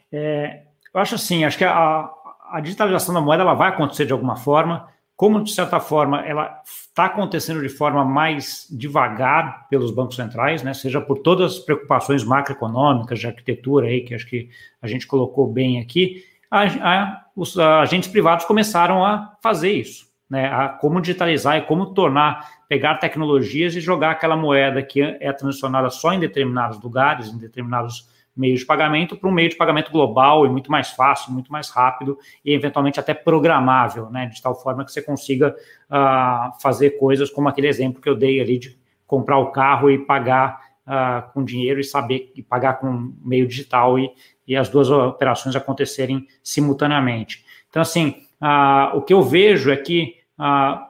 É, 0.09 0.61
eu 0.93 1.01
acho 1.01 1.15
assim, 1.15 1.43
acho 1.43 1.57
que 1.57 1.65
a, 1.65 2.09
a 2.49 2.61
digitalização 2.61 3.13
da 3.13 3.19
moeda 3.19 3.43
ela 3.43 3.55
vai 3.55 3.69
acontecer 3.69 4.05
de 4.05 4.13
alguma 4.13 4.37
forma, 4.37 4.87
como, 5.17 5.43
de 5.43 5.51
certa 5.51 5.79
forma, 5.79 6.21
ela 6.21 6.61
está 6.63 7.05
acontecendo 7.05 7.59
de 7.59 7.69
forma 7.69 8.05
mais 8.05 8.67
devagar 8.69 9.67
pelos 9.67 9.89
bancos 9.89 10.15
centrais, 10.15 10.61
né, 10.61 10.75
seja 10.75 11.01
por 11.01 11.17
todas 11.17 11.53
as 11.53 11.59
preocupações 11.59 12.23
macroeconômicas, 12.23 13.19
de 13.19 13.25
arquitetura 13.25 13.87
aí, 13.87 14.01
que 14.01 14.13
acho 14.13 14.27
que 14.27 14.47
a 14.79 14.87
gente 14.87 15.07
colocou 15.07 15.51
bem 15.51 15.81
aqui, 15.81 16.23
a, 16.51 16.63
a, 16.65 17.25
os 17.35 17.57
agentes 17.57 18.07
privados 18.07 18.45
começaram 18.45 19.03
a 19.03 19.35
fazer 19.41 19.71
isso, 19.71 20.05
né, 20.29 20.49
a 20.53 20.69
como 20.69 21.01
digitalizar 21.01 21.57
e 21.57 21.61
como 21.63 21.95
tornar, 21.95 22.47
pegar 22.69 22.97
tecnologias 22.97 23.75
e 23.75 23.81
jogar 23.81 24.11
aquela 24.11 24.37
moeda 24.37 24.83
que 24.83 25.01
é 25.01 25.33
transicionada 25.33 25.89
só 25.89 26.13
em 26.13 26.19
determinados 26.19 26.79
lugares, 26.79 27.27
em 27.27 27.39
determinados 27.39 28.07
meio 28.37 28.55
de 28.55 28.65
pagamento 28.65 29.17
para 29.17 29.29
um 29.29 29.31
meio 29.31 29.49
de 29.49 29.55
pagamento 29.55 29.91
global 29.91 30.45
e 30.45 30.49
muito 30.49 30.71
mais 30.71 30.91
fácil, 30.91 31.33
muito 31.33 31.51
mais 31.51 31.69
rápido 31.69 32.17
e 32.43 32.53
eventualmente 32.53 32.99
até 32.99 33.13
programável, 33.13 34.09
né? 34.09 34.27
De 34.27 34.41
tal 34.41 34.55
forma 34.55 34.85
que 34.85 34.91
você 34.91 35.01
consiga 35.01 35.55
uh, 35.89 36.61
fazer 36.61 36.91
coisas 36.91 37.29
como 37.29 37.49
aquele 37.49 37.67
exemplo 37.67 38.01
que 38.01 38.09
eu 38.09 38.15
dei 38.15 38.39
ali 38.39 38.59
de 38.59 38.77
comprar 39.05 39.37
o 39.39 39.51
carro 39.51 39.89
e 39.89 39.97
pagar 39.97 40.59
uh, 40.85 41.31
com 41.33 41.43
dinheiro 41.43 41.79
e 41.79 41.83
saber 41.83 42.31
e 42.35 42.43
pagar 42.43 42.79
com 42.79 43.13
meio 43.23 43.47
digital 43.47 43.97
e, 43.97 44.11
e 44.47 44.55
as 44.55 44.69
duas 44.69 44.89
operações 44.89 45.55
acontecerem 45.55 46.27
simultaneamente. 46.43 47.43
Então, 47.69 47.81
assim, 47.81 48.15
uh, 48.41 48.97
o 48.97 49.01
que 49.01 49.13
eu 49.13 49.23
vejo 49.23 49.71
é 49.71 49.77
que 49.77 50.15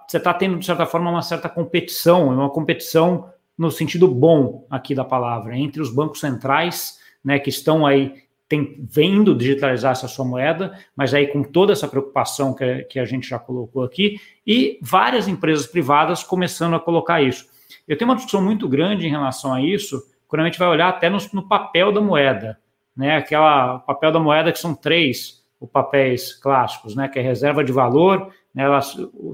você 0.06 0.18
está 0.18 0.34
tendo, 0.34 0.60
de 0.60 0.66
certa 0.66 0.86
forma, 0.86 1.10
uma 1.10 1.22
certa 1.22 1.48
competição, 1.48 2.28
uma 2.28 2.50
competição 2.50 3.32
no 3.58 3.72
sentido 3.72 4.08
bom 4.08 4.68
aqui 4.70 4.94
da 4.94 5.04
palavra, 5.04 5.58
entre 5.58 5.82
os 5.82 5.90
bancos 5.90 6.20
centrais, 6.20 7.00
né, 7.24 7.40
que 7.40 7.50
estão 7.50 7.86
aí 7.86 8.28
tem, 8.48 8.78
vendo 8.80 9.36
digitalizar 9.36 9.92
essa 9.92 10.08
sua 10.08 10.24
moeda, 10.24 10.78
mas 10.96 11.14
aí 11.14 11.28
com 11.28 11.44
toda 11.44 11.74
essa 11.74 11.88
preocupação 11.88 12.54
que, 12.54 12.84
que 12.84 13.00
a 13.00 13.06
gente 13.06 13.28
já 13.28 13.38
colocou 13.38 13.84
aqui, 13.84 14.20
e 14.46 14.80
várias 14.82 15.28
empresas 15.28 15.68
privadas 15.68 16.24
começando 16.24 16.76
a 16.76 16.80
colocar 16.80 17.22
isso. 17.22 17.46
Eu 17.88 17.98
tenho 17.98 18.10
uma 18.10 18.16
discussão 18.16 18.42
muito 18.42 18.68
grande 18.68 19.06
em 19.06 19.12
relação 19.12 19.54
a 19.54 19.62
isso, 19.62 20.02
quando 20.28 20.42
a 20.42 20.46
gente 20.46 20.60
vai 20.60 20.68
olhar 20.68 20.90
até 20.90 21.10
no, 21.10 21.18
no 21.34 21.48
papel 21.48 21.92
da 21.92 22.02
moeda, 22.02 22.58
né? 22.96 23.18
Aquela 23.18 23.80
papel 23.80 24.12
da 24.12 24.20
moeda 24.20 24.52
que 24.52 24.60
são 24.60 24.74
três 24.74 25.46
os 25.60 25.70
papéis 25.70 26.34
clássicos, 26.34 26.96
né? 26.96 27.08
Que 27.08 27.20
é 27.20 27.22
reserva 27.22 27.64
de 27.64 27.72
valor, 27.72 28.32
né, 28.54 28.64
ela 28.64 28.82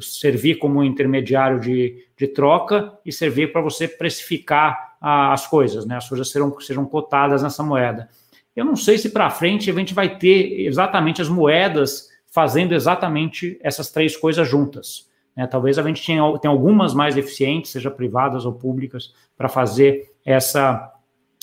servir 0.02 0.56
como 0.56 0.84
intermediário 0.84 1.60
de, 1.60 2.08
de 2.18 2.28
troca 2.28 2.94
e 3.06 3.12
servir 3.12 3.54
para 3.54 3.62
você 3.62 3.88
precificar 3.88 4.93
as 5.04 5.46
coisas, 5.46 5.86
né? 5.86 5.98
As 5.98 6.08
coisas 6.08 6.32
serão, 6.32 6.58
sejam 6.62 6.86
cotadas 6.86 7.44
nessa 7.44 7.62
moeda. 7.62 8.08
Eu 8.56 8.64
não 8.64 8.76
sei 8.76 8.98
se 8.98 9.10
para 9.10 9.30
frente 9.30 9.70
a 9.70 9.74
gente 9.74 9.94
vai 9.94 10.18
ter 10.18 10.62
exatamente 10.66 11.22
as 11.22 11.28
moedas 11.28 12.08
fazendo 12.32 12.74
exatamente 12.74 13.60
essas 13.62 13.92
três 13.92 14.16
coisas 14.16 14.48
juntas. 14.48 15.10
Né? 15.36 15.46
Talvez 15.46 15.78
a 15.78 15.84
gente 15.84 16.06
tenha, 16.06 16.22
tenha 16.40 16.52
algumas 16.54 16.94
mais 16.94 17.18
eficientes, 17.18 17.72
seja 17.72 17.92
privadas 17.92 18.46
ou 18.46 18.54
públicas, 18.54 19.14
para 19.38 19.50
fazer 19.50 20.14
essa, 20.26 20.94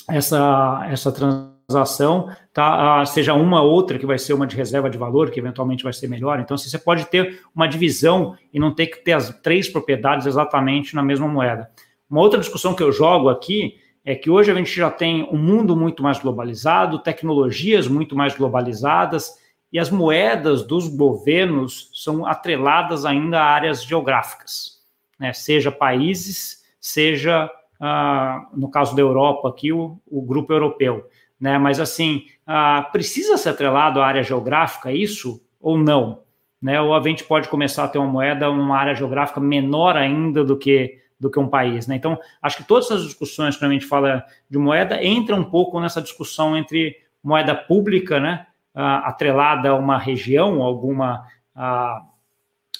essa, 0.09 0.87
essa 0.89 1.11
transação, 1.11 2.29
tá? 2.51 3.01
Ah, 3.01 3.05
seja 3.05 3.33
uma 3.33 3.61
ou 3.61 3.71
outra 3.71 3.99
que 3.99 4.05
vai 4.05 4.17
ser 4.17 4.33
uma 4.33 4.47
de 4.47 4.55
reserva 4.55 4.89
de 4.89 4.97
valor, 4.97 5.29
que 5.29 5.39
eventualmente 5.39 5.83
vai 5.83 5.93
ser 5.93 6.07
melhor. 6.07 6.39
Então, 6.39 6.57
se 6.57 6.69
você 6.69 6.79
pode 6.79 7.05
ter 7.05 7.41
uma 7.55 7.67
divisão 7.67 8.35
e 8.51 8.59
não 8.59 8.73
ter 8.73 8.87
que 8.87 9.03
ter 9.03 9.13
as 9.13 9.29
três 9.41 9.69
propriedades 9.69 10.25
exatamente 10.25 10.95
na 10.95 11.03
mesma 11.03 11.27
moeda. 11.27 11.69
Uma 12.11 12.19
outra 12.19 12.41
discussão 12.41 12.75
que 12.75 12.83
eu 12.83 12.91
jogo 12.91 13.29
aqui 13.29 13.79
é 14.03 14.13
que 14.13 14.29
hoje 14.29 14.51
a 14.51 14.53
gente 14.53 14.75
já 14.75 14.91
tem 14.91 15.23
um 15.31 15.37
mundo 15.37 15.77
muito 15.77 16.03
mais 16.03 16.19
globalizado, 16.19 16.99
tecnologias 16.99 17.87
muito 17.87 18.17
mais 18.17 18.35
globalizadas, 18.35 19.39
e 19.71 19.79
as 19.79 19.89
moedas 19.89 20.61
dos 20.61 20.89
governos 20.89 21.89
são 21.93 22.25
atreladas 22.25 23.05
ainda 23.05 23.39
a 23.39 23.45
áreas 23.45 23.85
geográficas, 23.85 24.81
né? 25.17 25.31
seja 25.31 25.71
países, 25.71 26.61
seja, 26.81 27.49
ah, 27.79 28.45
no 28.53 28.69
caso 28.69 28.93
da 28.93 29.01
Europa, 29.01 29.47
aqui, 29.47 29.71
o, 29.71 29.97
o 30.05 30.21
grupo 30.21 30.51
europeu. 30.51 31.07
Né? 31.39 31.57
Mas, 31.57 31.79
assim, 31.79 32.25
ah, 32.45 32.89
precisa 32.91 33.37
ser 33.37 33.49
atrelado 33.49 34.01
à 34.01 34.05
área 34.05 34.21
geográfica 34.21 34.91
isso 34.91 35.41
ou 35.61 35.77
não? 35.77 36.23
Né? 36.61 36.81
Ou 36.81 36.93
a 36.93 37.01
gente 37.01 37.23
pode 37.23 37.47
começar 37.47 37.85
a 37.85 37.87
ter 37.87 37.99
uma 37.99 38.07
moeda, 38.07 38.51
uma 38.51 38.77
área 38.77 38.95
geográfica 38.95 39.39
menor 39.39 39.95
ainda 39.95 40.43
do 40.43 40.57
que 40.57 41.00
do 41.21 41.29
que 41.29 41.39
um 41.39 41.47
país. 41.47 41.85
Né? 41.85 41.95
Então, 41.95 42.19
acho 42.41 42.57
que 42.57 42.63
todas 42.63 42.85
essas 42.85 43.03
discussões, 43.03 43.55
quando 43.55 43.69
a 43.69 43.73
gente 43.75 43.85
fala 43.85 44.25
de 44.49 44.57
moeda, 44.57 45.01
entra 45.01 45.35
um 45.35 45.43
pouco 45.43 45.79
nessa 45.79 46.01
discussão 46.01 46.57
entre 46.57 46.97
moeda 47.23 47.53
pública, 47.53 48.19
né, 48.19 48.47
atrelada 48.73 49.69
a 49.69 49.75
uma 49.75 49.99
região, 49.99 50.63
alguma 50.63 51.27
uh, 51.55 52.09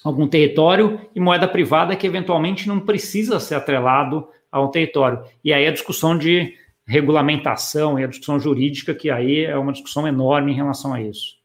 algum 0.04 0.28
território, 0.28 1.00
e 1.14 1.20
moeda 1.20 1.48
privada 1.48 1.96
que 1.96 2.08
eventualmente 2.08 2.68
não 2.68 2.80
precisa 2.80 3.40
ser 3.40 3.54
atrelado 3.54 4.28
a 4.52 4.60
um 4.60 4.72
território. 4.72 5.24
E 5.44 5.54
aí 5.54 5.68
a 5.68 5.72
discussão 5.72 6.18
de 6.18 6.56
regulamentação 6.88 8.00
e 8.00 8.04
a 8.04 8.08
discussão 8.08 8.40
jurídica, 8.40 8.96
que 8.96 9.12
aí 9.12 9.46
é 9.46 9.56
uma 9.56 9.72
discussão 9.72 10.08
enorme 10.08 10.52
em 10.52 10.56
relação 10.56 10.92
a 10.92 11.00
isso. 11.00 11.41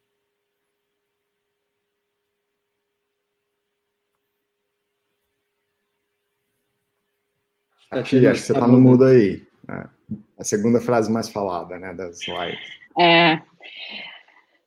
Aqui, 7.98 8.26
acho 8.26 8.40
que 8.40 8.46
você 8.46 8.52
está 8.52 8.66
no 8.66 8.80
mudo 8.80 9.04
aí. 9.04 9.42
Né? 9.66 9.86
A 10.38 10.44
segunda 10.44 10.80
frase 10.80 11.10
mais 11.10 11.28
falada, 11.28 11.78
né, 11.78 11.94
das 11.94 12.20
slides. 12.20 12.58
É. 12.98 13.40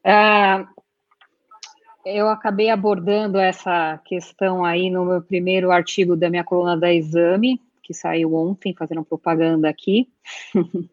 Uh, 0.06 0.68
eu 2.06 2.30
acabei 2.30 2.70
abordando 2.70 3.38
essa 3.38 4.00
questão 4.06 4.66
aí 4.66 4.90
no 4.90 5.06
meu 5.06 5.22
primeiro 5.22 5.72
artigo 5.72 6.16
da 6.16 6.30
minha 6.30 6.44
coluna 6.44 6.78
da 6.78 6.94
Exame, 6.94 7.62
que 7.84 7.94
saiu 7.94 8.34
ontem, 8.34 8.74
fazendo 8.74 9.04
propaganda 9.04 9.70
aqui. 9.70 10.10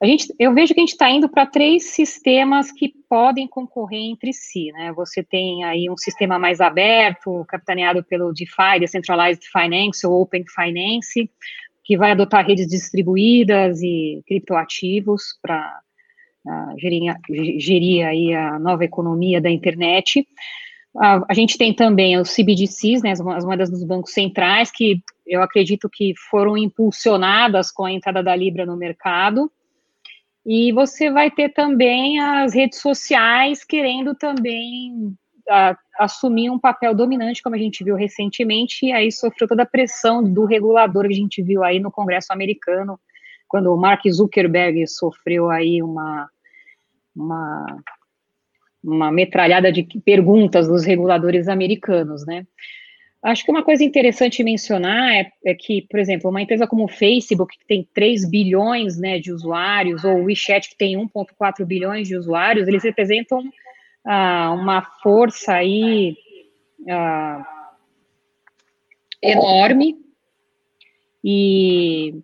a 0.00 0.06
gente, 0.06 0.32
eu 0.38 0.54
vejo 0.54 0.72
que 0.72 0.80
a 0.80 0.82
gente 0.82 0.92
está 0.92 1.10
indo 1.10 1.28
para 1.28 1.44
três 1.44 1.86
sistemas 1.86 2.70
que 2.70 2.94
podem 3.08 3.48
concorrer 3.48 4.00
entre 4.00 4.32
si, 4.32 4.70
né? 4.70 4.92
Você 4.92 5.24
tem 5.24 5.64
aí 5.64 5.90
um 5.90 5.96
sistema 5.96 6.38
mais 6.38 6.60
aberto, 6.60 7.44
capitaneado 7.48 8.04
pelo 8.04 8.32
DeFi, 8.32 8.78
Decentralized 8.78 9.44
Finance 9.50 10.06
ou 10.06 10.22
Open 10.22 10.44
Finance, 10.46 11.28
que 11.82 11.96
vai 11.96 12.12
adotar 12.12 12.46
redes 12.46 12.68
distribuídas 12.68 13.82
e 13.82 14.22
criptoativos 14.24 15.36
para 15.42 15.80
uh, 16.46 16.78
gerir, 16.78 17.16
gerir 17.58 18.06
aí 18.06 18.34
a 18.34 18.56
nova 18.56 18.84
economia 18.84 19.40
da 19.40 19.50
internet. 19.50 20.20
Uh, 20.94 21.26
a 21.28 21.34
gente 21.34 21.58
tem 21.58 21.74
também 21.74 22.16
os 22.16 22.32
CBDCs, 22.32 23.02
né, 23.02 23.10
as, 23.10 23.20
as 23.20 23.44
moedas 23.44 23.68
dos 23.68 23.82
bancos 23.82 24.12
centrais, 24.12 24.70
que 24.70 25.02
eu 25.26 25.42
acredito 25.42 25.88
que 25.92 26.14
foram 26.30 26.56
impulsionadas 26.56 27.72
com 27.72 27.84
a 27.84 27.92
entrada 27.92 28.22
da 28.22 28.36
Libra 28.36 28.64
no 28.64 28.76
mercado, 28.76 29.50
e 30.44 30.72
você 30.72 31.10
vai 31.10 31.30
ter 31.30 31.50
também 31.50 32.20
as 32.20 32.54
redes 32.54 32.80
sociais 32.80 33.64
querendo 33.64 34.14
também 34.14 35.14
a, 35.48 35.76
assumir 35.98 36.50
um 36.50 36.58
papel 36.58 36.94
dominante, 36.94 37.42
como 37.42 37.56
a 37.56 37.58
gente 37.58 37.82
viu 37.82 37.96
recentemente, 37.96 38.86
e 38.86 38.92
aí 38.92 39.10
sofreu 39.10 39.48
toda 39.48 39.62
a 39.62 39.66
pressão 39.66 40.22
do 40.22 40.44
regulador 40.44 41.06
que 41.06 41.12
a 41.12 41.16
gente 41.16 41.42
viu 41.42 41.64
aí 41.64 41.80
no 41.80 41.90
Congresso 41.90 42.32
americano, 42.32 42.98
quando 43.48 43.72
o 43.72 43.76
Mark 43.76 44.02
Zuckerberg 44.08 44.86
sofreu 44.86 45.50
aí 45.50 45.82
uma, 45.82 46.28
uma, 47.16 47.82
uma 48.84 49.10
metralhada 49.10 49.72
de 49.72 49.84
perguntas 50.04 50.68
dos 50.68 50.84
reguladores 50.84 51.48
americanos, 51.48 52.24
né? 52.26 52.46
Acho 53.22 53.44
que 53.44 53.50
uma 53.50 53.64
coisa 53.64 53.82
interessante 53.82 54.44
mencionar 54.44 55.12
é, 55.12 55.32
é, 55.44 55.54
que, 55.54 55.82
por 55.90 55.98
exemplo, 55.98 56.30
uma 56.30 56.40
empresa 56.40 56.68
como 56.68 56.84
o 56.84 56.88
Facebook, 56.88 57.58
que 57.58 57.66
tem 57.66 57.88
3 57.92 58.28
bilhões 58.28 58.96
né, 58.96 59.18
de 59.18 59.32
usuários, 59.32 60.04
ou 60.04 60.18
o 60.18 60.24
WeChat, 60.24 60.70
que 60.70 60.76
tem 60.76 60.96
1,4 60.96 61.64
bilhões 61.64 62.06
de 62.06 62.16
usuários, 62.16 62.68
eles 62.68 62.84
representam 62.84 63.42
ah, 64.04 64.52
uma 64.52 64.82
força 65.02 65.54
aí 65.54 66.16
ah, 66.88 67.44
enorme, 69.20 69.96
e 71.24 72.22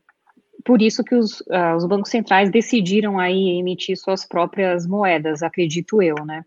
por 0.65 0.81
isso 0.81 1.03
que 1.03 1.17
os, 1.17 1.43
ah, 1.51 1.75
os 1.77 1.85
bancos 1.87 2.11
centrais 2.11 2.51
decidiram 2.51 3.19
aí 3.19 3.59
emitir 3.59 3.97
suas 3.97 4.25
próprias 4.25 4.87
moedas, 4.87 5.43
acredito 5.43 6.01
eu, 6.01 6.15
né? 6.25 6.45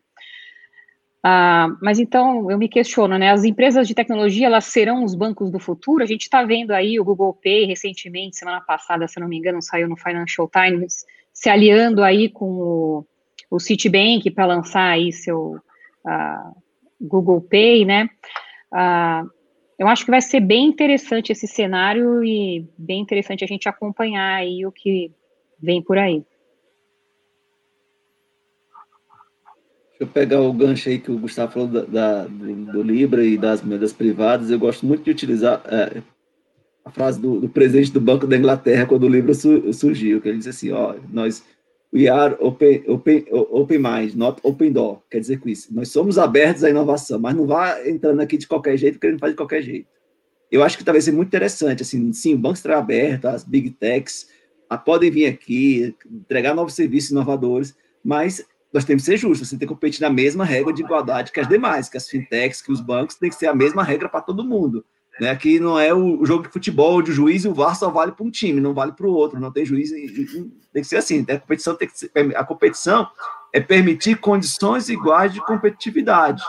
Ah, 1.24 1.68
mas 1.82 2.00
então 2.00 2.50
eu 2.50 2.58
me 2.58 2.70
questiono, 2.70 3.18
né? 3.18 3.32
As 3.32 3.44
empresas 3.44 3.88
de 3.88 3.96
tecnologia 3.96 4.48
elas 4.48 4.66
serão 4.66 5.04
os 5.04 5.16
bancos 5.16 5.52
do 5.52 5.60
futuro? 5.60 6.04
A 6.04 6.08
gente 6.08 6.24
está 6.24 6.44
vendo 6.44 6.72
aí 6.72 7.00
o 7.00 7.04
Google 7.04 7.34
Pay 7.34 7.66
recentemente, 7.66 8.38
semana 8.38 8.62
passada, 8.62 9.08
se 9.08 9.20
não 9.20 9.28
me 9.28 9.38
engano, 9.38 9.62
saiu 9.62 9.90
no 9.90 9.98
Financial 9.98 10.50
Times, 10.50 11.06
se 11.34 11.50
aliando 11.50 12.04
aí 12.04 12.30
com 12.30 12.46
o, 12.46 13.06
o 13.50 13.60
Citibank 13.60 14.30
para 14.32 14.46
lançar 14.46 14.92
aí 14.92 15.12
seu 15.12 15.56
uh, 16.06 16.62
Google 17.02 17.42
Pay, 17.42 17.84
né? 17.84 18.10
Uh, 18.72 19.30
eu 19.78 19.88
acho 19.88 20.06
que 20.06 20.12
vai 20.12 20.22
ser 20.22 20.40
bem 20.40 20.66
interessante 20.66 21.32
esse 21.32 21.48
cenário 21.48 22.24
e 22.24 22.68
bem 22.78 23.00
interessante 23.00 23.44
a 23.44 23.48
gente 23.48 23.70
acompanhar 23.70 24.36
aí 24.36 24.66
o 24.66 24.72
que 24.72 25.12
vem 25.62 25.82
por 25.82 25.98
aí. 25.98 26.24
Eu 30.00 30.08
pegar 30.08 30.42
o 30.42 30.54
gancho 30.54 30.90
aí 30.90 31.00
que 31.00 31.12
o 31.12 31.18
Gustavo 31.18 31.52
falou 31.52 31.68
da, 31.68 31.82
da 31.82 32.24
do, 32.26 32.66
do, 32.72 32.84
Libra 32.84 33.26
e 33.26 33.38
das 33.38 33.62
moedas 33.62 33.92
privadas. 33.92 34.50
Eu 34.50 34.60
gosto 34.60 34.86
muito 34.86 35.04
de 35.04 35.12
utilizar 35.12 35.62
é, 35.66 36.02
a 36.86 36.92
frase 36.92 37.20
do, 37.20 37.40
do, 37.40 37.50
presidente 37.50 37.92
do 37.92 38.02
Banco 38.02 38.28
da 38.28 38.38
Inglaterra 38.38 38.86
quando 38.86 39.04
o 39.04 39.10
Libra 39.10 39.34
su, 39.34 39.74
surgiu, 39.74 40.22
que 40.22 40.30
ele 40.30 40.38
disse 40.38 40.50
assim, 40.50 40.72
ó, 40.72 40.96
nós 41.12 41.44
we 41.94 42.08
are 42.08 42.36
open, 42.40 42.84
open, 42.88 43.26
open 43.32 43.80
mind, 43.80 44.14
not 44.14 44.40
open 44.44 44.72
door. 44.72 45.02
Quer 45.10 45.20
dizer 45.20 45.40
com 45.40 45.50
isso, 45.50 45.74
nós 45.74 45.90
somos 45.90 46.18
abertos 46.18 46.64
à 46.64 46.70
inovação, 46.70 47.20
mas 47.20 47.36
não 47.36 47.48
vá 47.48 47.88
entrando 47.88 48.22
aqui 48.22 48.38
de 48.38 48.48
qualquer 48.48 48.78
jeito, 48.78 48.96
porque 48.96 49.12
não 49.12 49.20
faz 49.20 49.34
de 49.34 49.38
qualquer 49.38 49.62
jeito. 49.62 49.88
Eu 50.52 50.64
acho 50.64 50.78
que 50.78 50.84
talvez 50.84 51.04
seja 51.06 51.16
muito 51.16 51.30
interessante, 51.30 51.82
assim, 51.82 52.14
sim, 52.14 52.34
o 52.34 52.38
banco 52.38 52.56
estará 52.56 52.78
aberto, 52.78 53.26
as 53.26 53.44
big 53.44 53.72
techs 53.72 54.28
a, 54.70 54.78
podem 54.78 55.10
vir 55.10 55.26
aqui, 55.26 55.96
entregar 56.10 56.54
novos 56.54 56.74
serviços 56.74 57.12
inovadores, 57.12 57.76
mas 58.04 58.46
nós 58.78 58.86
temos 58.86 59.02
que 59.02 59.08
ser 59.08 59.18
justos, 59.18 59.50
você 59.50 59.58
tem 59.58 59.68
que 59.68 59.74
competir 59.74 60.02
na 60.02 60.10
mesma 60.10 60.46
regra 60.46 60.72
de 60.72 60.84
igualdade 60.84 61.32
que 61.32 61.40
as 61.40 61.48
demais, 61.48 61.90
que 61.90 61.98
as 61.98 62.08
fintechs, 62.08 62.62
que 62.62 62.72
os 62.72 62.80
bancos, 62.80 63.16
tem 63.16 63.28
que 63.28 63.36
ser 63.36 63.48
a 63.48 63.56
mesma 63.56 63.84
regra 63.84 64.08
para 64.08 64.22
todo 64.22 64.44
mundo. 64.44 64.86
Né? 65.20 65.32
Aqui 65.32 65.60
não 65.60 65.80
é 65.80 65.92
o 65.92 66.24
jogo 66.24 66.44
de 66.44 66.50
futebol 66.50 67.00
onde 67.00 67.10
o 67.10 67.14
juiz 67.14 67.44
e 67.44 67.48
o 67.48 67.56
VAR 67.56 67.76
só 67.76 67.90
vale 67.90 68.12
para 68.12 68.24
um 68.24 68.30
time, 68.30 68.62
não 68.62 68.76
vale 68.76 68.92
para 68.92 69.08
o 69.08 69.12
outro. 69.12 69.40
Não 69.40 69.52
tem 69.52 69.66
juiz. 69.66 69.90
E, 69.90 70.52
tem 70.72 70.84
que 70.84 70.88
ser 70.88 70.98
assim. 70.98 71.26
A 71.28 71.40
competição, 71.40 71.76
tem 71.76 71.88
que 71.88 71.98
ser, 71.98 72.12
a 72.36 72.44
competição 72.44 73.10
é 73.52 73.60
permitir 73.60 74.20
condições 74.20 74.90
iguais 74.90 75.34
de 75.34 75.42
competitividade. 75.42 76.44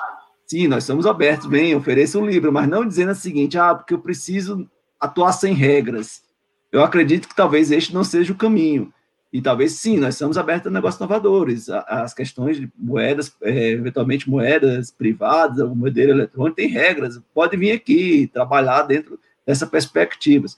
Sim, 0.46 0.68
nós 0.68 0.82
estamos 0.82 1.06
abertos, 1.06 1.46
bem, 1.46 1.74
ofereça 1.74 2.18
um 2.18 2.26
livro, 2.26 2.52
mas 2.52 2.68
não 2.68 2.86
dizendo 2.86 3.12
o 3.12 3.14
seguinte, 3.14 3.56
ah, 3.56 3.74
porque 3.74 3.94
eu 3.94 3.98
preciso 3.98 4.68
atuar 5.00 5.32
sem 5.32 5.54
regras. 5.54 6.22
Eu 6.70 6.82
acredito 6.84 7.26
que 7.26 7.34
talvez 7.34 7.70
este 7.70 7.94
não 7.94 8.04
seja 8.04 8.34
o 8.34 8.36
caminho. 8.36 8.92
E 9.30 9.42
talvez 9.42 9.72
sim, 9.72 9.98
nós 9.98 10.14
estamos 10.14 10.38
abertos 10.38 10.68
a 10.68 10.70
negócios 10.70 10.98
inovadores. 10.98 11.68
As 11.68 12.14
questões 12.14 12.58
de 12.58 12.70
moedas, 12.76 13.34
é, 13.42 13.72
eventualmente 13.72 14.28
moedas 14.28 14.90
privadas, 14.90 15.58
o 15.60 15.74
modelo 15.74 16.12
eletrônico, 16.12 16.56
tem 16.56 16.68
regras. 16.68 17.20
Pode 17.34 17.56
vir 17.56 17.72
aqui 17.72 18.30
trabalhar 18.32 18.82
dentro 18.82 19.20
dessa 19.46 19.66
perspectiva. 19.66 20.48
Se 20.48 20.56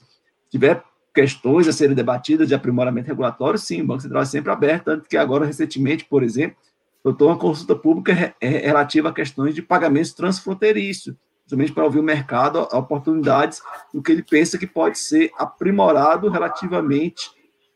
tiver 0.49 0.81
questões 1.13 1.67
a 1.67 1.73
serem 1.73 1.95
debatidas 1.95 2.47
de 2.47 2.55
aprimoramento 2.55 3.07
regulatório, 3.07 3.59
sim, 3.59 3.81
o 3.81 3.85
Banco 3.85 4.01
Central 4.01 4.21
é 4.21 4.25
sempre 4.25 4.51
aberto, 4.51 4.85
tanto 4.85 5.09
que 5.09 5.17
agora, 5.17 5.45
recentemente, 5.45 6.05
por 6.05 6.23
exemplo, 6.23 6.55
eu 7.03 7.11
estou 7.11 7.27
uma 7.27 7.37
consulta 7.37 7.75
pública 7.75 8.35
relativa 8.39 9.09
a 9.09 9.13
questões 9.13 9.53
de 9.53 9.61
pagamentos 9.61 10.13
transfronteiriços, 10.13 11.13
justamente 11.43 11.73
para 11.73 11.83
ouvir 11.83 11.99
o 11.99 12.03
mercado, 12.03 12.59
oportunidades 12.71 13.61
do 13.93 14.01
que 14.01 14.11
ele 14.13 14.23
pensa 14.23 14.57
que 14.57 14.67
pode 14.67 14.97
ser 14.97 15.31
aprimorado 15.37 16.29
relativamente 16.29 17.31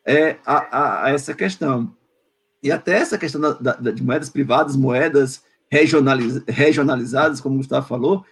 é, 0.06 0.38
a, 0.46 0.78
a, 0.78 1.06
a 1.06 1.10
essa 1.12 1.34
questão. 1.34 1.94
E 2.62 2.72
até 2.72 2.94
essa 2.94 3.18
questão 3.18 3.42
da, 3.42 3.74
da, 3.74 3.92
de 3.92 4.04
moedas 4.04 4.30
privadas, 4.30 4.76
moedas 4.76 5.44
regionaliz, 5.70 6.42
regionalizadas, 6.48 7.42
como 7.42 7.56
o 7.56 7.58
Gustavo 7.58 7.88
falou, 7.88 8.26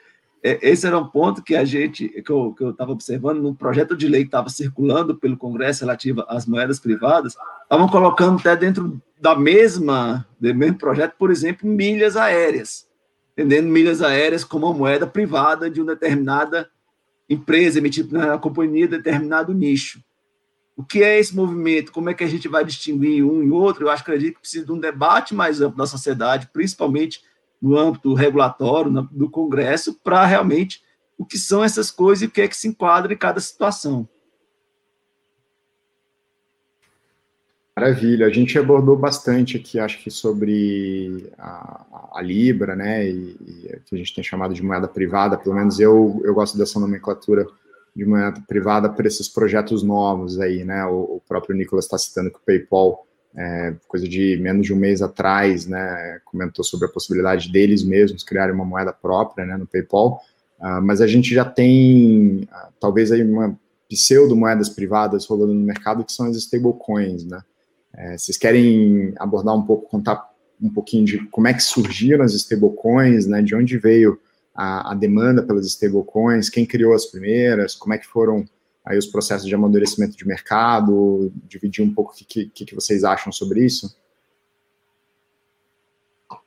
é, 0.43 0.59
esse 0.61 0.86
era 0.86 0.97
um 0.97 1.07
ponto 1.07 1.41
que 1.41 1.55
a 1.55 1.63
gente, 1.63 2.09
que 2.09 2.32
eu 2.32 2.55
estava 2.69 2.91
observando 2.91 3.41
no 3.41 3.55
projeto 3.55 3.95
de 3.95 4.07
lei 4.07 4.21
que 4.21 4.28
estava 4.28 4.49
circulando 4.49 5.15
pelo 5.15 5.38
Congresso 5.38 5.82
relativo 5.82 6.24
às 6.28 6.45
moedas 6.45 6.80
privadas, 6.80 7.36
estavam 7.63 7.88
colocando 7.88 8.39
até 8.39 8.55
dentro 8.55 9.01
da 9.19 9.36
mesma, 9.36 10.28
do 10.39 10.53
mesmo 10.53 10.78
projeto, 10.78 11.15
por 11.17 11.32
exemplo, 11.32 11.67
milhas 11.67 12.17
aéreas, 12.17 12.86
entendendo 13.32 13.69
milhas 13.69 14.01
aéreas 14.01 14.43
como 14.43 14.67
uma 14.67 14.78
moeda 14.78 15.07
privada 15.07 15.69
de 15.69 15.82
uma 15.82 15.93
determinada 15.93 16.69
empresa, 17.30 17.80
emitida 17.80 18.17
na 18.17 18.38
companhia 18.38 18.88
de 18.88 18.97
determinado 18.97 19.53
nicho. 19.53 20.03
O 20.76 20.84
que 20.84 21.03
é 21.03 21.19
esse 21.19 21.36
movimento? 21.36 21.91
Como 21.91 22.09
é 22.09 22.13
que 22.13 22.24
a 22.24 22.28
gente 22.28 22.47
vai 22.47 22.65
distinguir 22.65 23.24
um 23.24 23.43
e 23.43 23.51
outro? 23.51 23.86
Eu 23.86 23.91
acho 23.91 24.03
que 24.03 24.09
acredito 24.09 24.36
que 24.36 24.41
precisa 24.41 24.65
de 24.65 24.71
um 24.71 24.80
debate 24.80 25.36
mais 25.36 25.61
amplo 25.61 25.78
da 25.78 25.86
sociedade, 25.86 26.49
principalmente 26.51 27.21
no 27.61 27.78
âmbito 27.78 28.13
regulatório, 28.13 28.91
no, 28.91 29.03
do 29.03 29.30
Congresso, 29.30 29.93
para 30.03 30.26
realmente 30.26 30.84
o 31.17 31.26
que 31.26 31.38
são 31.38 31.63
essas 31.63 31.91
coisas 31.91 32.24
e 32.24 32.26
o 32.26 32.32
que 32.32 32.41
é 32.41 32.47
que 32.47 32.57
se 32.57 32.67
enquadra 32.67 33.13
em 33.13 33.17
cada 33.17 33.39
situação. 33.39 34.09
Maravilha, 37.76 38.28
a 38.28 38.30
gente 38.30 38.57
abordou 38.57 38.95
bastante 38.95 39.57
aqui, 39.57 39.80
acho 39.80 39.99
que 40.03 40.11
sobre 40.11 41.32
a, 41.39 42.11
a 42.13 42.21
Libra, 42.21 42.76
né, 42.76 43.09
e, 43.09 43.36
e, 43.41 43.80
que 43.86 43.95
a 43.95 43.97
gente 43.97 44.13
tem 44.13 44.24
chamado 44.24 44.53
de 44.53 44.61
moeda 44.61 44.88
privada, 44.88 45.38
pelo 45.38 45.55
menos 45.55 45.80
eu, 45.80 46.21
eu 46.24 46.36
gosto 46.36 46.55
dessa 46.55 46.80
nomenclatura 46.80 47.47
de 47.96 48.06
moeda 48.06 48.41
privada 48.48 48.89
para 48.89 49.08
esses 49.08 49.28
projetos 49.28 49.84
novos 49.84 50.39
aí, 50.39 50.64
né, 50.64 50.86
o, 50.86 51.18
o 51.18 51.22
próprio 51.28 51.56
Nicolas 51.56 51.86
está 51.86 51.98
citando 51.98 52.32
que 52.32 52.38
o 52.38 52.41
PayPal, 52.46 53.06
é, 53.36 53.76
coisa 53.88 54.08
de 54.08 54.38
menos 54.41 54.66
de 54.66 54.74
um 54.74 54.78
mês 54.78 55.02
atrás, 55.02 55.68
né, 55.68 56.20
comentou 56.26 56.64
sobre 56.64 56.88
a 56.88 56.89
possibilidade 56.89 57.52
deles 57.52 57.84
mesmos 57.84 58.24
criarem 58.24 58.56
uma 58.56 58.66
moeda 58.66 58.91
própria, 58.91 59.46
né, 59.46 59.58
no 59.58 59.68
PayPal, 59.68 60.22
uh, 60.60 60.82
mas 60.82 61.02
a 61.02 61.08
gente 61.08 61.34
já 61.34 61.46
tem, 61.46 62.48
uh, 62.52 62.74
talvez 62.80 63.12
aí 63.12 63.24
uma 63.24 63.58
pseudo 63.89 64.36
moedas 64.36 64.70
privadas 64.70 65.26
rolando 65.26 65.54
no 65.54 65.62
mercado, 65.62 66.04
que 66.04 66.12
são 66.12 66.26
as 66.26 66.36
stablecoins, 66.36 67.26
né, 67.26 67.41
é, 67.96 68.18
vocês 68.18 68.38
querem 68.38 69.14
abordar 69.18 69.56
um 69.56 69.62
pouco, 69.62 69.88
contar 69.88 70.34
um 70.62 70.70
pouquinho 70.70 71.06
de 71.06 71.26
como 71.28 71.48
é 71.48 71.54
que 71.54 71.62
surgiram 71.62 72.24
as 72.24 72.34
stablecoins, 72.34 73.28
né? 73.28 73.41
De 73.41 73.56
onde 73.56 73.78
veio 73.78 74.20
a, 74.54 74.91
a, 74.91 74.95
demanda 74.95 75.43
pelas 75.43 75.66
stablecoins, 75.66 76.49
quem 76.49 76.66
criou 76.66 76.93
as 76.93 77.06
primeiras, 77.06 77.76
como 77.76 77.93
é 77.93 77.97
que 77.97 78.08
foram 78.08 78.45
aí 78.86 78.97
os 78.97 79.08
processos 79.08 79.47
de 79.47 79.56
amadurecimento 79.56 80.16
de 80.16 80.28
mercado, 80.28 81.32
dividir 81.47 81.84
um 81.84 81.93
pouco 81.93 82.12
o 82.12 82.16
que, 82.16 82.45
que, 82.45 82.66
que 82.66 82.76
vocês 82.76 83.04
acham 83.04 83.32
sobre 83.32 83.66
isso? 83.66 83.95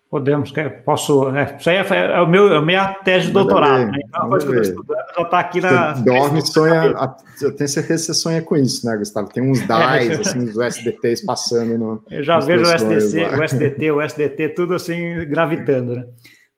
Podemos, 0.09 0.53
posso. 0.85 1.29
É, 1.37 1.57
isso 1.59 1.69
aí 1.69 1.77
é, 1.77 2.13
é, 2.17 2.21
o 2.21 2.29
meu, 2.29 2.53
é 2.53 2.59
a 2.59 2.63
minha 2.63 2.95
tese 2.95 3.27
de 3.27 3.33
doutorado. 3.33 3.91
Né? 3.91 3.99
Então, 4.07 4.23
a 4.23 4.29
coisa 4.29 4.47
que 4.47 4.53
eu 4.53 4.63
estou 4.63 4.81
estudando 4.81 5.07
já 5.17 5.23
está 5.23 5.39
aqui 5.41 5.61
na. 5.61 5.95
Você 5.95 6.05
dorme 6.05 6.39
e 6.39 6.47
sonha. 6.47 6.95
Eu 7.43 7.57
tenho 7.57 7.69
certeza 7.69 7.85
que 7.85 7.99
você 7.99 8.15
sonha 8.15 8.41
com 8.41 8.57
isso, 8.57 8.87
né, 8.87 8.97
Gustavo? 8.97 9.29
Tem 9.29 9.43
uns 9.43 9.67
DAIs, 9.67 10.21
assim, 10.21 10.45
os 10.45 10.57
USDTs 10.57 11.27
passando 11.27 11.77
no. 11.77 12.05
Eu 12.09 12.23
já 12.23 12.39
vejo 12.39 12.63
o 12.63 12.73
SDC, 12.73 13.25
o 13.25 13.43
SDT, 13.43 13.91
o 13.91 14.01
SDT, 14.01 14.49
tudo 14.51 14.75
assim, 14.75 15.27
gravitando, 15.29 15.97
né? 15.97 16.07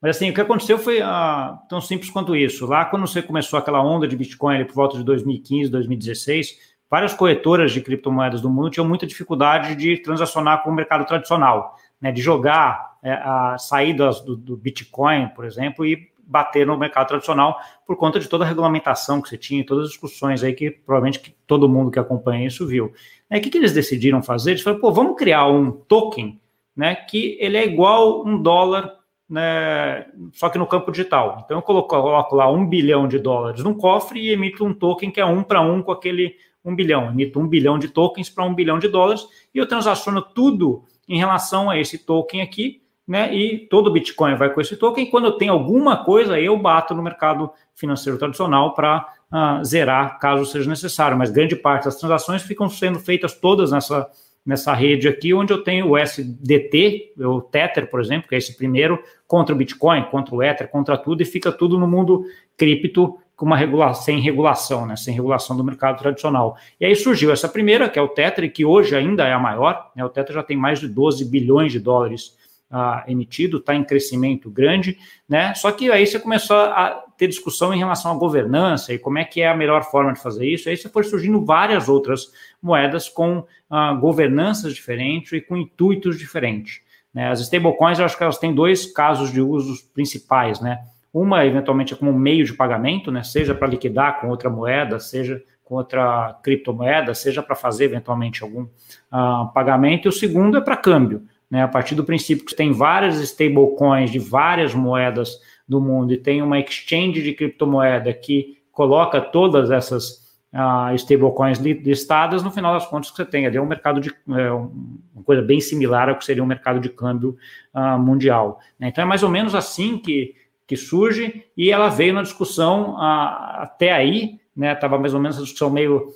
Mas 0.01 0.16
assim, 0.16 0.30
o 0.30 0.34
que 0.34 0.40
aconteceu 0.40 0.78
foi 0.78 1.03
ah, 1.03 1.59
tão 1.68 1.80
simples 1.80 2.11
quanto 2.11 2.36
isso. 2.36 2.66
Lá, 2.66 2.84
quando 2.84 3.07
você 3.07 3.20
começou 3.20 3.59
aquela 3.59 3.82
onda 3.82 4.07
de 4.07 4.16
Bitcoin 4.16 4.57
ali, 4.57 4.64
por 4.64 4.74
volta 4.74 4.96
de 4.96 5.05
2015, 5.05 5.70
2016, 5.70 6.57
várias 6.90 7.14
corretoras 7.14 7.72
de 7.72 7.80
criptomoedas 7.80 8.40
do 8.40 8.49
mundo 8.49 8.70
tinham 8.70 8.86
muita 8.86 9.07
dificuldade 9.07 9.74
de 9.74 9.99
transacionar 9.99 10.62
com 10.62 10.70
o 10.70 10.74
mercado 10.74 11.05
tradicional, 11.05 11.76
né? 12.01 12.12
De 12.12 12.22
jogar 12.22 12.96
é, 13.03 13.12
a 13.12 13.57
saídas 13.59 14.20
do, 14.20 14.36
do, 14.36 14.57
Bitcoin, 14.57 15.28
por 15.28 15.44
exemplo, 15.44 15.84
e 15.84 16.09
bater 16.20 16.66
no 16.66 16.76
mercado 16.76 17.09
tradicional 17.09 17.59
por 17.86 17.96
conta 17.96 18.20
de 18.20 18.28
toda 18.28 18.44
a 18.44 18.46
regulamentação 18.46 19.22
que 19.22 19.28
você 19.28 19.38
tinha, 19.38 19.64
todas 19.64 19.84
as 19.84 19.90
discussões 19.90 20.44
aí 20.44 20.53
que 20.53 20.70
provavelmente 20.70 21.20
que 21.20 21.34
todo 21.46 21.68
mundo 21.68 21.90
que 21.90 21.99
acompanha 21.99 22.46
isso 22.46 22.66
viu. 22.66 22.92
Aí, 23.30 23.40
o 23.40 23.42
que, 23.42 23.51
que 23.51 23.59
eles 23.59 23.72
decidiram 23.72 24.22
fazer? 24.22 24.51
Eles 24.51 24.62
falaram, 24.62 24.80
pô, 24.80 24.92
vamos 24.92 25.16
criar 25.16 25.46
um 25.49 25.70
token, 25.70 26.40
né, 26.76 26.94
que 26.94 27.36
ele 27.40 27.57
é 27.57 27.64
igual 27.64 28.26
um 28.26 28.40
dólar, 28.40 28.97
né, 29.28 30.06
só 30.32 30.48
que 30.48 30.58
no 30.58 30.66
campo 30.66 30.90
digital. 30.90 31.42
Então, 31.44 31.58
eu 31.58 31.62
coloco, 31.62 32.34
lá 32.34 32.50
um 32.50 32.66
bilhão 32.66 33.06
de 33.06 33.18
dólares 33.18 33.62
num 33.62 33.74
cofre 33.74 34.20
e 34.20 34.30
emito 34.30 34.64
um 34.64 34.72
token 34.72 35.10
que 35.10 35.20
é 35.20 35.24
um 35.24 35.42
para 35.42 35.60
um 35.60 35.82
com 35.82 35.92
aquele 35.92 36.34
um 36.64 36.74
bilhão. 36.74 37.10
Emito 37.10 37.38
um 37.38 37.46
bilhão 37.46 37.78
de 37.78 37.88
tokens 37.88 38.30
para 38.30 38.44
um 38.44 38.54
bilhão 38.54 38.78
de 38.78 38.88
dólares 38.88 39.26
e 39.54 39.58
eu 39.58 39.66
transaciono 39.66 40.22
tudo 40.22 40.84
em 41.08 41.18
relação 41.18 41.68
a 41.70 41.78
esse 41.78 41.98
token 41.98 42.42
aqui, 42.42 42.82
né? 43.06 43.34
E 43.34 43.66
todo 43.68 43.90
Bitcoin 43.90 44.36
vai 44.36 44.52
com 44.52 44.60
esse 44.60 44.76
token. 44.76 45.10
Quando 45.10 45.26
eu 45.26 45.32
tenho 45.32 45.52
alguma 45.52 46.04
coisa, 46.04 46.38
eu 46.38 46.58
bato 46.58 46.94
no 46.94 47.02
mercado 47.02 47.50
financeiro 47.74 48.18
tradicional 48.18 48.74
para 48.74 49.08
uh, 49.32 49.64
zerar, 49.64 50.18
caso 50.18 50.44
seja 50.44 50.68
necessário. 50.68 51.16
Mas 51.16 51.30
grande 51.30 51.56
parte 51.56 51.84
das 51.84 51.96
transações 51.96 52.42
ficam 52.42 52.68
sendo 52.68 52.98
feitas 52.98 53.34
todas 53.34 53.72
nessa, 53.72 54.10
nessa 54.49 54.72
rede 54.72 55.07
aqui, 55.07 55.34
onde 55.34 55.53
eu 55.53 55.62
tenho 55.62 55.90
o 55.90 55.99
SDT, 55.99 57.12
o 57.18 57.42
Tether, 57.42 57.90
por 57.90 58.01
exemplo, 58.01 58.26
que 58.26 58.34
é 58.34 58.38
esse 58.38 58.57
primeiro, 58.57 58.99
contra 59.26 59.55
o 59.55 59.59
Bitcoin, 59.59 60.05
contra 60.05 60.34
o 60.34 60.42
Ether, 60.42 60.68
contra 60.68 60.96
tudo, 60.96 61.20
e 61.20 61.26
fica 61.26 61.53
tudo 61.53 61.78
no 61.78 61.86
mundo 61.86 62.24
cripto 62.57 63.18
com 63.36 63.44
uma 63.44 63.59
regulação, 63.59 64.03
sem 64.05 64.18
regulação, 64.18 64.86
né, 64.86 64.96
sem 64.96 65.12
regulação 65.12 65.55
do 65.55 65.62
mercado 65.62 65.99
tradicional. 65.99 66.57
E 66.80 66.86
aí 66.86 66.96
surgiu 66.96 67.30
essa 67.30 67.46
primeira, 67.46 67.90
que 67.90 67.99
é 67.99 68.03
o 68.03 68.09
Tether, 68.09 68.51
que 68.51 68.64
hoje 68.64 68.96
ainda 68.96 69.28
é 69.28 69.34
a 69.34 69.38
maior, 69.38 69.90
né, 69.94 70.03
o 70.03 70.09
Tether 70.09 70.36
já 70.36 70.42
tem 70.42 70.57
mais 70.57 70.80
de 70.80 70.88
12 70.88 71.26
bilhões 71.26 71.70
de 71.70 71.78
dólares 71.78 72.34
ah, 72.70 73.04
emitido, 73.06 73.58
está 73.58 73.74
em 73.74 73.84
crescimento 73.84 74.50
grande, 74.50 74.98
né? 75.28 75.54
Só 75.54 75.72
que 75.72 75.90
aí 75.90 76.06
você 76.06 76.18
começou 76.18 76.56
a 76.56 77.04
ter 77.16 77.26
discussão 77.26 77.72
em 77.72 77.78
relação 77.78 78.12
à 78.12 78.14
governança 78.14 78.92
e 78.92 78.98
como 78.98 79.18
é 79.18 79.24
que 79.24 79.40
é 79.40 79.48
a 79.48 79.56
melhor 79.56 79.82
forma 79.84 80.12
de 80.12 80.20
fazer 80.20 80.46
isso. 80.46 80.68
Aí 80.68 80.76
você 80.76 80.88
foi 80.88 81.04
surgindo 81.04 81.44
várias 81.44 81.88
outras 81.88 82.30
moedas 82.62 83.08
com 83.08 83.44
ah, 83.70 83.94
governanças 83.94 84.74
diferentes 84.74 85.32
e 85.32 85.40
com 85.40 85.56
intuitos 85.56 86.18
diferentes. 86.18 86.80
Né? 87.12 87.30
As 87.30 87.40
stablecoins, 87.40 87.98
eu 87.98 88.04
acho 88.04 88.16
que 88.16 88.22
elas 88.22 88.38
têm 88.38 88.54
dois 88.54 88.92
casos 88.92 89.32
de 89.32 89.40
usos 89.40 89.82
principais, 89.82 90.60
né? 90.60 90.78
Uma, 91.12 91.44
eventualmente, 91.46 91.94
é 91.94 91.96
como 91.96 92.12
meio 92.12 92.44
de 92.44 92.52
pagamento, 92.52 93.10
né? 93.10 93.22
Seja 93.22 93.54
para 93.54 93.66
liquidar 93.66 94.20
com 94.20 94.28
outra 94.28 94.50
moeda, 94.50 95.00
seja 95.00 95.42
com 95.64 95.74
outra 95.74 96.38
criptomoeda, 96.42 97.14
seja 97.14 97.42
para 97.42 97.56
fazer 97.56 97.86
eventualmente 97.86 98.42
algum 98.42 98.66
ah, 99.10 99.50
pagamento. 99.54 100.06
E 100.06 100.08
o 100.10 100.12
segundo 100.12 100.58
é 100.58 100.60
para 100.60 100.76
câmbio 100.76 101.26
né, 101.51 101.62
a 101.62 101.68
partir 101.68 101.94
do 101.94 102.05
princípio 102.05 102.44
que 102.44 102.55
tem 102.55 102.72
várias 102.72 103.20
stablecoins 103.20 104.11
de 104.11 104.18
várias 104.18 104.74
moedas 104.74 105.40
do 105.66 105.80
mundo 105.80 106.12
e 106.12 106.16
tem 106.16 106.42
uma 106.42 106.59
exchange 106.59 107.22
de 107.22 107.32
criptomoeda 107.32 108.12
que 108.12 108.59
coloca 108.72 109.20
todas 109.20 109.70
essas 109.70 110.28
uh, 110.53 110.94
stablecoins 110.94 111.59
listadas, 111.59 112.42
no 112.42 112.51
final 112.51 112.74
das 112.74 112.86
contas, 112.86 113.11
que 113.11 113.16
você 113.16 113.24
tem 113.24 113.46
ali 113.46 113.57
é 113.57 113.61
um 113.61 113.66
mercado 113.66 114.01
de 114.01 114.11
é, 114.11 114.51
uma 114.53 115.24
coisa 115.24 115.42
bem 115.42 115.61
similar 115.61 116.09
ao 116.09 116.16
que 116.16 116.24
seria 116.24 116.42
um 116.42 116.46
mercado 116.46 116.80
de 116.80 116.88
câmbio 116.88 117.36
uh, 117.74 117.99
mundial. 117.99 118.61
Né? 118.78 118.88
Então 118.88 119.03
é 119.03 119.07
mais 119.07 119.22
ou 119.22 119.28
menos 119.28 119.55
assim 119.55 119.99
que, 119.99 120.34
que 120.66 120.76
surge 120.76 121.44
e 121.57 121.70
ela 121.70 121.88
veio 121.88 122.14
na 122.14 122.22
discussão 122.22 122.94
uh, 122.94 123.61
até 123.61 123.92
aí, 123.92 124.38
né? 124.57 124.72
Estava 124.72 124.99
mais 124.99 125.14
ou 125.14 125.20
menos 125.20 125.38
a 125.38 125.42
discussão 125.42 125.70
meio 125.70 126.12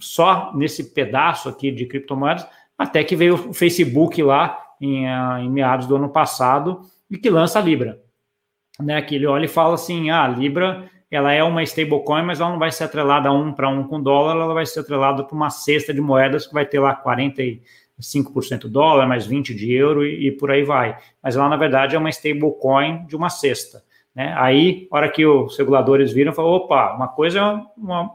só 0.00 0.52
nesse 0.54 0.92
pedaço 0.94 1.48
aqui 1.48 1.70
de 1.70 1.86
criptomoedas, 1.86 2.46
até 2.80 3.04
que 3.04 3.14
veio 3.14 3.34
o 3.34 3.52
Facebook 3.52 4.22
lá 4.22 4.58
em, 4.80 5.06
ah, 5.06 5.38
em 5.38 5.50
meados 5.50 5.86
do 5.86 5.96
ano 5.96 6.08
passado 6.08 6.80
e 7.10 7.18
que 7.18 7.28
lança 7.28 7.58
a 7.58 7.62
Libra. 7.62 8.00
Né, 8.80 9.02
que 9.02 9.14
ele 9.14 9.26
olha 9.26 9.44
e 9.44 9.48
fala 9.48 9.74
assim: 9.74 10.08
ah, 10.08 10.24
a 10.24 10.28
Libra 10.28 10.90
ela 11.10 11.30
é 11.30 11.44
uma 11.44 11.62
stablecoin, 11.62 12.22
mas 12.22 12.40
ela 12.40 12.48
não 12.48 12.58
vai 12.58 12.70
ser 12.70 12.84
atrelada 12.84 13.30
um 13.30 13.52
para 13.52 13.68
um 13.68 13.84
com 13.86 14.02
dólar, 14.02 14.34
ela 14.34 14.54
vai 14.54 14.64
ser 14.64 14.80
atrelada 14.80 15.22
para 15.22 15.36
uma 15.36 15.50
cesta 15.50 15.92
de 15.92 16.00
moedas 16.00 16.46
que 16.46 16.54
vai 16.54 16.64
ter 16.64 16.78
lá 16.78 16.96
45% 16.96 17.60
dólar, 18.66 19.06
mais 19.06 19.28
20% 19.28 19.54
de 19.54 19.74
euro 19.74 20.06
e, 20.06 20.28
e, 20.28 20.32
por 20.32 20.50
aí 20.50 20.62
vai. 20.62 20.96
Mas 21.22 21.36
ela, 21.36 21.50
na 21.50 21.56
verdade, 21.56 21.94
é 21.94 21.98
uma 21.98 22.08
stablecoin 22.08 23.04
de 23.04 23.14
uma 23.14 23.28
cesta. 23.28 23.82
Né? 24.14 24.32
Aí, 24.38 24.88
hora 24.90 25.10
que 25.10 25.26
os 25.26 25.58
reguladores 25.58 26.12
viram, 26.12 26.32
falou, 26.32 26.54
opa, 26.54 26.94
uma 26.94 27.08
coisa 27.08 27.40
é 27.40 27.42
uma, 27.76 28.10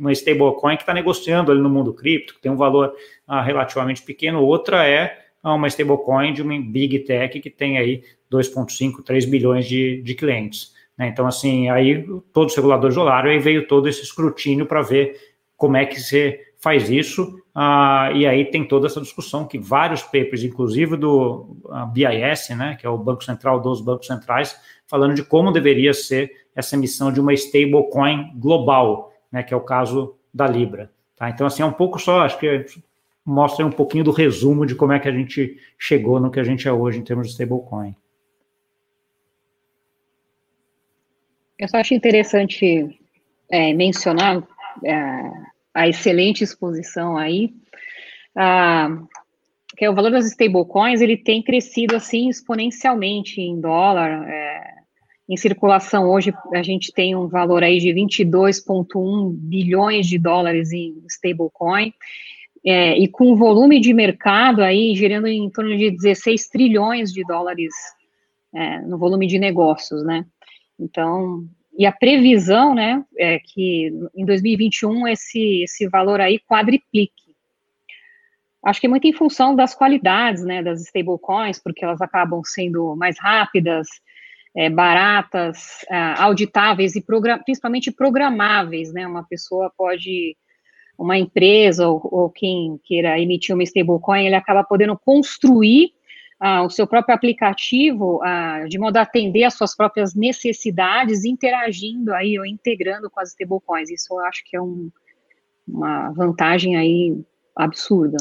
uma 0.00 0.12
stablecoin 0.12 0.76
que 0.76 0.82
está 0.82 0.94
negociando 0.94 1.52
ali 1.52 1.60
no 1.60 1.68
mundo 1.68 1.92
cripto, 1.92 2.34
que 2.34 2.40
tem 2.40 2.50
um 2.50 2.56
valor 2.56 2.94
ah, 3.28 3.42
relativamente 3.42 4.02
pequeno, 4.02 4.42
outra 4.42 4.88
é 4.88 5.18
ah, 5.42 5.54
uma 5.54 5.68
stablecoin 5.68 6.32
de 6.32 6.42
uma 6.42 6.58
big 6.58 7.00
tech 7.00 7.38
que 7.38 7.50
tem 7.50 7.76
aí 7.76 8.02
2,5, 8.32 9.04
3 9.04 9.26
bilhões 9.26 9.66
de, 9.66 10.00
de 10.02 10.14
clientes. 10.14 10.72
Né? 10.96 11.08
Então, 11.08 11.26
assim, 11.26 11.68
aí 11.68 12.06
todos 12.32 12.52
os 12.52 12.56
reguladores 12.56 12.96
olharam 12.96 13.30
e 13.30 13.38
veio 13.38 13.66
todo 13.68 13.88
esse 13.88 14.02
escrutínio 14.02 14.64
para 14.64 14.80
ver 14.80 15.16
como 15.56 15.76
é 15.76 15.84
que 15.84 16.00
você 16.00 16.40
faz 16.58 16.90
isso, 16.90 17.38
ah, 17.54 18.10
e 18.14 18.26
aí 18.26 18.44
tem 18.44 18.64
toda 18.66 18.86
essa 18.86 19.00
discussão 19.00 19.46
que 19.46 19.58
vários 19.58 20.02
papers, 20.02 20.44
inclusive 20.44 20.96
do 20.96 21.56
ah, 21.70 21.84
BIS, 21.86 22.50
né, 22.50 22.76
que 22.78 22.86
é 22.86 22.90
o 22.90 22.96
Banco 22.96 23.24
Central 23.24 23.60
dos 23.60 23.80
Bancos 23.80 24.06
Centrais, 24.06 24.56
falando 24.86 25.14
de 25.14 25.22
como 25.22 25.52
deveria 25.52 25.92
ser 25.92 26.30
essa 26.54 26.76
emissão 26.76 27.12
de 27.12 27.20
uma 27.20 27.32
stablecoin 27.32 28.32
global, 28.36 29.09
né, 29.30 29.42
que 29.42 29.54
é 29.54 29.56
o 29.56 29.60
caso 29.60 30.16
da 30.32 30.46
Libra. 30.46 30.90
Tá? 31.16 31.28
Então, 31.28 31.46
assim, 31.46 31.62
é 31.62 31.66
um 31.66 31.72
pouco 31.72 31.98
só, 31.98 32.20
acho 32.20 32.38
que 32.38 32.66
mostra 33.24 33.64
um 33.64 33.70
pouquinho 33.70 34.04
do 34.04 34.10
resumo 34.10 34.66
de 34.66 34.74
como 34.74 34.92
é 34.92 34.98
que 34.98 35.08
a 35.08 35.12
gente 35.12 35.58
chegou 35.78 36.18
no 36.18 36.30
que 36.30 36.40
a 36.40 36.44
gente 36.44 36.66
é 36.66 36.72
hoje 36.72 36.98
em 36.98 37.04
termos 37.04 37.26
de 37.28 37.32
stablecoin. 37.32 37.94
Eu 41.58 41.68
só 41.68 41.76
acho 41.76 41.92
interessante 41.92 42.98
é, 43.50 43.74
mencionar 43.74 44.42
é, 44.82 45.30
a 45.74 45.88
excelente 45.88 46.42
exposição 46.42 47.18
aí, 47.18 47.52
ah, 48.34 48.88
que 49.76 49.84
é 49.84 49.90
o 49.90 49.94
valor 49.94 50.10
das 50.10 50.26
stablecoins, 50.26 51.00
ele 51.00 51.16
tem 51.16 51.42
crescido 51.42 51.94
assim 51.94 52.28
exponencialmente 52.28 53.40
em 53.40 53.60
dólar, 53.60 54.26
é, 54.26 54.79
em 55.30 55.36
circulação 55.36 56.10
hoje 56.10 56.34
a 56.52 56.62
gente 56.62 56.92
tem 56.92 57.14
um 57.14 57.28
valor 57.28 57.62
aí 57.62 57.78
de 57.78 57.90
22,1 57.90 59.30
bilhões 59.32 60.08
de 60.08 60.18
dólares 60.18 60.72
em 60.72 61.00
stablecoin, 61.08 61.94
é, 62.66 62.98
e 62.98 63.06
com 63.06 63.32
o 63.32 63.36
volume 63.36 63.78
de 63.78 63.94
mercado 63.94 64.60
aí 64.60 64.92
girando 64.96 65.28
em 65.28 65.48
torno 65.48 65.76
de 65.76 65.92
16 65.92 66.48
trilhões 66.48 67.12
de 67.12 67.24
dólares 67.24 67.72
é, 68.52 68.80
no 68.80 68.98
volume 68.98 69.28
de 69.28 69.38
negócios, 69.38 70.04
né? 70.04 70.26
Então, 70.78 71.44
e 71.78 71.86
a 71.86 71.92
previsão, 71.92 72.74
né, 72.74 73.04
é 73.16 73.38
que 73.38 73.92
em 74.14 74.24
2021 74.24 75.06
esse, 75.06 75.62
esse 75.62 75.88
valor 75.88 76.20
aí 76.20 76.40
quadriplique. 76.40 77.30
Acho 78.64 78.80
que 78.80 78.86
é 78.86 78.90
muito 78.90 79.06
em 79.06 79.12
função 79.12 79.54
das 79.54 79.74
qualidades, 79.76 80.44
né, 80.44 80.60
das 80.60 80.82
stablecoins, 80.82 81.60
porque 81.60 81.84
elas 81.84 82.00
acabam 82.00 82.42
sendo 82.44 82.96
mais 82.96 83.16
rápidas, 83.18 83.86
é, 84.56 84.68
baratas, 84.68 85.84
é, 85.90 85.96
auditáveis 86.18 86.96
e 86.96 87.04
principalmente 87.44 87.90
programáveis, 87.90 88.92
né, 88.92 89.06
uma 89.06 89.24
pessoa 89.24 89.72
pode, 89.76 90.36
uma 90.98 91.16
empresa 91.16 91.88
ou, 91.88 92.00
ou 92.02 92.30
quem 92.30 92.78
queira 92.84 93.18
emitir 93.20 93.54
uma 93.54 93.62
stablecoin, 93.62 94.26
ele 94.26 94.34
acaba 94.34 94.64
podendo 94.64 94.98
construir 94.98 95.92
ah, 96.40 96.62
o 96.62 96.70
seu 96.70 96.86
próprio 96.86 97.14
aplicativo 97.14 98.18
ah, 98.22 98.64
de 98.66 98.78
modo 98.78 98.96
a 98.96 99.02
atender 99.02 99.44
às 99.44 99.54
suas 99.54 99.76
próprias 99.76 100.14
necessidades, 100.14 101.24
interagindo 101.24 102.14
aí 102.14 102.38
ou 102.38 102.46
integrando 102.46 103.10
com 103.10 103.20
as 103.20 103.30
stablecoins. 103.30 103.90
Isso 103.90 104.14
eu 104.14 104.20
acho 104.20 104.42
que 104.46 104.56
é 104.56 104.60
um, 104.60 104.90
uma 105.68 106.10
vantagem 106.12 106.76
aí 106.76 107.14
absurda. 107.54 108.16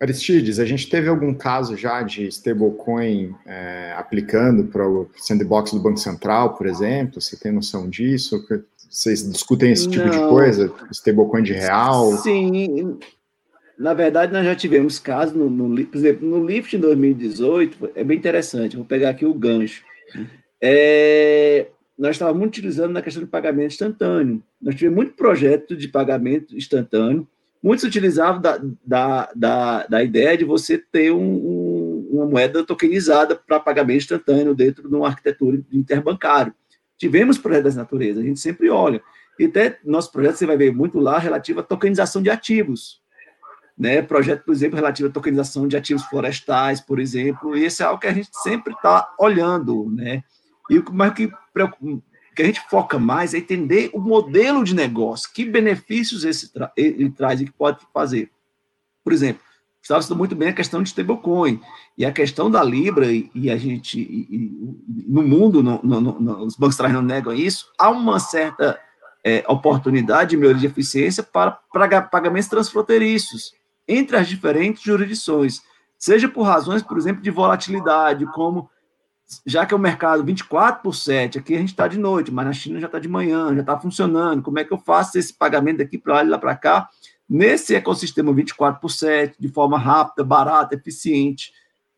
Aristides, 0.00 0.58
a 0.58 0.64
gente 0.64 0.88
teve 0.88 1.08
algum 1.08 1.34
caso 1.34 1.76
já 1.76 2.02
de 2.02 2.26
stablecoin 2.28 3.34
é, 3.44 3.92
aplicando 3.96 4.64
para 4.64 4.88
o 4.88 5.10
sandbox 5.16 5.72
do 5.72 5.80
Banco 5.80 5.98
Central, 5.98 6.54
por 6.54 6.66
exemplo? 6.66 7.20
Você 7.20 7.36
tem 7.36 7.52
noção 7.52 7.88
disso? 7.88 8.42
Vocês 8.88 9.30
discutem 9.30 9.72
esse 9.72 9.88
tipo 9.88 10.06
Não. 10.06 10.10
de 10.10 10.18
coisa? 10.30 10.72
Stablecoin 10.90 11.42
de 11.42 11.52
real? 11.52 12.16
Sim, 12.16 12.98
na 13.78 13.94
verdade, 13.94 14.32
nós 14.32 14.44
já 14.44 14.54
tivemos 14.54 14.98
casos, 14.98 15.34
no, 15.34 15.48
no, 15.48 15.86
por 15.86 15.96
exemplo, 15.96 16.28
no 16.28 16.46
Lift 16.46 16.76
em 16.76 16.80
2018, 16.80 17.90
é 17.94 18.04
bem 18.04 18.18
interessante, 18.18 18.76
vou 18.76 18.84
pegar 18.84 19.10
aqui 19.10 19.24
o 19.24 19.32
gancho. 19.32 19.82
É, 20.60 21.66
nós 21.98 22.12
estávamos 22.12 22.38
muito 22.40 22.52
utilizando 22.52 22.92
na 22.92 23.00
questão 23.00 23.22
de 23.22 23.28
pagamento 23.28 23.72
instantâneo. 23.72 24.42
Nós 24.60 24.74
tivemos 24.74 24.96
muito 24.96 25.14
projeto 25.14 25.76
de 25.76 25.88
pagamento 25.88 26.56
instantâneo. 26.56 27.26
Muitos 27.62 27.84
utilizavam 27.84 28.40
da, 28.40 28.60
da, 28.84 29.30
da, 29.34 29.86
da 29.86 30.02
ideia 30.02 30.36
de 30.36 30.44
você 30.44 30.78
ter 30.78 31.12
um, 31.12 31.18
um, 31.18 32.08
uma 32.12 32.26
moeda 32.26 32.64
tokenizada 32.64 33.36
para 33.36 33.60
pagamento 33.60 34.02
instantâneo 34.02 34.54
dentro 34.54 34.88
de 34.88 34.94
uma 34.94 35.08
arquitetura 35.08 35.60
interbancário. 35.70 36.54
Tivemos 36.96 37.38
projetos 37.38 37.64
dessa 37.64 37.78
natureza, 37.78 38.20
a 38.20 38.24
gente 38.24 38.40
sempre 38.40 38.70
olha. 38.70 39.02
E 39.38 39.46
até 39.46 39.78
nosso 39.84 40.10
projeto 40.10 40.36
você 40.36 40.46
vai 40.46 40.56
ver 40.56 40.72
muito 40.72 40.98
lá 40.98 41.18
relativo 41.18 41.60
à 41.60 41.62
tokenização 41.62 42.22
de 42.22 42.30
ativos 42.30 43.00
né, 43.80 44.02
projeto, 44.02 44.44
por 44.44 44.52
exemplo, 44.52 44.76
relativo 44.76 45.08
à 45.08 45.12
tokenização 45.12 45.66
de 45.66 45.74
ativos 45.74 46.04
florestais, 46.04 46.82
por 46.82 47.00
exemplo, 47.00 47.56
e 47.56 47.64
esse 47.64 47.82
é 47.82 47.86
algo 47.86 47.98
que 47.98 48.06
a 48.06 48.12
gente 48.12 48.28
sempre 48.42 48.74
está 48.74 49.14
olhando, 49.18 49.90
né, 49.90 50.22
e 50.68 50.78
o 50.78 50.84
que, 50.84 51.28
que 51.28 51.32
a 52.38 52.44
gente 52.44 52.60
foca 52.68 52.98
mais 52.98 53.34
é 53.34 53.38
entender 53.38 53.90
o 53.92 54.00
modelo 54.00 54.64
de 54.64 54.74
negócio, 54.74 55.30
que 55.32 55.44
benefícios 55.44 56.24
esse 56.24 56.52
tra 56.52 56.72
ele 56.76 57.10
traz 57.10 57.40
e 57.40 57.46
que 57.46 57.52
pode 57.52 57.78
fazer. 57.92 58.30
Por 59.02 59.12
exemplo, 59.12 59.42
estava 59.82 60.00
estudando 60.00 60.18
muito 60.18 60.36
bem 60.36 60.48
a 60.48 60.52
questão 60.52 60.82
de 60.82 60.88
stablecoin, 60.88 61.60
e 61.96 62.04
a 62.04 62.12
questão 62.12 62.50
da 62.50 62.62
Libra, 62.62 63.10
e, 63.10 63.30
e 63.34 63.50
a 63.50 63.56
gente, 63.56 63.98
e, 63.98 64.26
e, 64.30 65.04
no 65.08 65.22
mundo, 65.22 65.62
no, 65.62 65.80
no, 65.82 66.00
no, 66.00 66.44
os 66.44 66.56
bancos 66.56 66.78
não 66.78 67.02
negam 67.02 67.32
isso, 67.32 67.70
há 67.78 67.90
uma 67.90 68.18
certa 68.20 68.78
é, 69.24 69.44
oportunidade 69.48 70.30
de 70.30 70.36
melhoria 70.36 70.60
de 70.60 70.66
eficiência 70.66 71.22
para 71.22 71.52
pagamentos 72.02 72.48
transfronteiriços 72.48 73.54
entre 73.86 74.16
as 74.16 74.28
diferentes 74.28 74.82
jurisdições, 74.82 75.60
seja 75.98 76.28
por 76.28 76.42
razões, 76.42 76.82
por 76.82 76.96
exemplo, 76.96 77.22
de 77.22 77.30
volatilidade, 77.30 78.24
como 78.26 78.70
já 79.46 79.64
que 79.64 79.72
é 79.72 79.76
o 79.76 79.80
mercado 79.80 80.24
24 80.24 80.82
por 80.82 80.94
7, 80.94 81.38
aqui 81.38 81.54
a 81.54 81.58
gente 81.58 81.70
está 81.70 81.86
de 81.86 81.98
noite, 81.98 82.32
mas 82.32 82.46
na 82.46 82.52
China 82.52 82.80
já 82.80 82.86
está 82.86 82.98
de 82.98 83.08
manhã, 83.08 83.54
já 83.54 83.60
está 83.60 83.78
funcionando. 83.78 84.42
Como 84.42 84.58
é 84.58 84.64
que 84.64 84.72
eu 84.72 84.78
faço 84.78 85.18
esse 85.18 85.32
pagamento 85.32 85.78
daqui 85.78 85.98
para 85.98 86.14
lá 86.14 86.24
e 86.24 86.28
lá 86.28 86.38
para 86.38 86.56
cá, 86.56 86.88
nesse 87.28 87.74
ecossistema 87.74 88.32
24 88.32 88.80
por 88.80 88.90
7, 88.90 89.36
de 89.38 89.48
forma 89.48 89.78
rápida, 89.78 90.24
barata, 90.24 90.74
eficiente? 90.74 91.52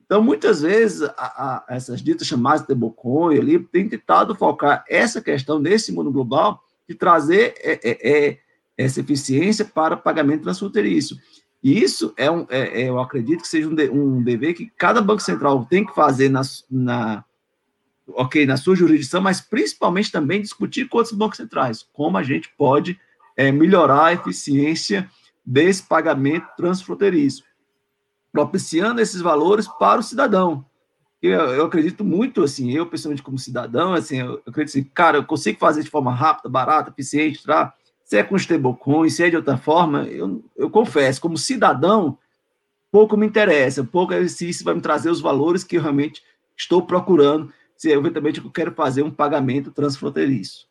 Então, 0.04 0.22
muitas 0.22 0.60
vezes, 0.60 1.02
a, 1.02 1.14
a, 1.16 1.64
essas 1.68 2.02
ditas 2.02 2.26
chamadas 2.26 2.60
de 2.60 2.64
stablecoin 2.66 3.38
ali, 3.38 3.58
têm 3.58 3.88
tentado 3.88 4.34
focar 4.34 4.84
essa 4.86 5.22
questão 5.22 5.58
nesse 5.58 5.90
mundo 5.90 6.12
global 6.12 6.62
de 6.86 6.94
trazer 6.94 7.54
é, 7.58 7.80
é, 7.82 8.28
é, 8.28 8.38
essa 8.76 9.00
eficiência 9.00 9.64
para 9.64 9.96
pagamento 9.96 10.42
transfronteiriço. 10.42 11.16
E 11.62 11.80
isso 11.80 12.12
é 12.16 12.30
um, 12.30 12.44
é, 12.50 12.82
é, 12.82 12.88
eu 12.88 12.98
acredito 12.98 13.42
que 13.42 13.48
seja 13.48 13.68
um, 13.68 13.74
de, 13.74 13.88
um 13.88 14.22
dever 14.22 14.54
que 14.54 14.70
cada 14.76 15.00
banco 15.00 15.22
central 15.22 15.64
tem 15.64 15.86
que 15.86 15.94
fazer 15.94 16.28
na, 16.28 16.42
na, 16.68 17.24
ok, 18.08 18.44
na 18.46 18.56
sua 18.56 18.74
jurisdição, 18.74 19.20
mas 19.20 19.40
principalmente 19.40 20.10
também 20.10 20.42
discutir 20.42 20.88
com 20.88 20.98
outros 20.98 21.16
bancos 21.16 21.36
centrais, 21.36 21.86
como 21.92 22.18
a 22.18 22.22
gente 22.22 22.52
pode 22.58 22.98
é, 23.36 23.52
melhorar 23.52 24.06
a 24.06 24.12
eficiência 24.12 25.08
desse 25.46 25.84
pagamento 25.84 26.46
transfronteiriço, 26.56 27.44
propiciando 28.32 29.00
esses 29.00 29.20
valores 29.20 29.68
para 29.68 30.00
o 30.00 30.04
cidadão. 30.04 30.64
Eu, 31.22 31.30
eu 31.32 31.66
acredito 31.66 32.04
muito, 32.04 32.42
assim, 32.42 32.72
eu 32.72 32.86
pessoalmente 32.86 33.22
como 33.22 33.38
cidadão, 33.38 33.94
assim, 33.94 34.18
eu, 34.18 34.30
eu 34.30 34.42
acredito 34.48 34.76
assim, 34.76 34.90
cara, 34.92 35.18
eu 35.18 35.24
consigo 35.24 35.60
fazer 35.60 35.84
de 35.84 35.90
forma 35.90 36.12
rápida, 36.12 36.48
barata, 36.48 36.90
eficiente, 36.90 37.44
tá? 37.44 37.72
Se 38.12 38.18
é 38.18 38.22
com 38.22 38.36
stablecoin, 38.36 39.08
se 39.08 39.24
é 39.24 39.30
de 39.30 39.36
outra 39.36 39.56
forma, 39.56 40.04
eu, 40.04 40.44
eu 40.54 40.68
confesso, 40.68 41.18
como 41.18 41.38
cidadão, 41.38 42.18
pouco 42.90 43.16
me 43.16 43.26
interessa, 43.26 43.82
pouco 43.82 44.12
se 44.28 44.50
isso 44.50 44.62
vai 44.62 44.74
me 44.74 44.82
trazer 44.82 45.08
os 45.08 45.22
valores 45.22 45.64
que 45.64 45.78
eu 45.78 45.80
realmente 45.80 46.22
estou 46.54 46.82
procurando, 46.82 47.50
se 47.74 47.90
eventualmente 47.90 48.38
eu 48.44 48.50
quero 48.50 48.70
fazer 48.72 49.02
um 49.02 49.10
pagamento 49.10 49.70
transfronteiriço. 49.70 50.68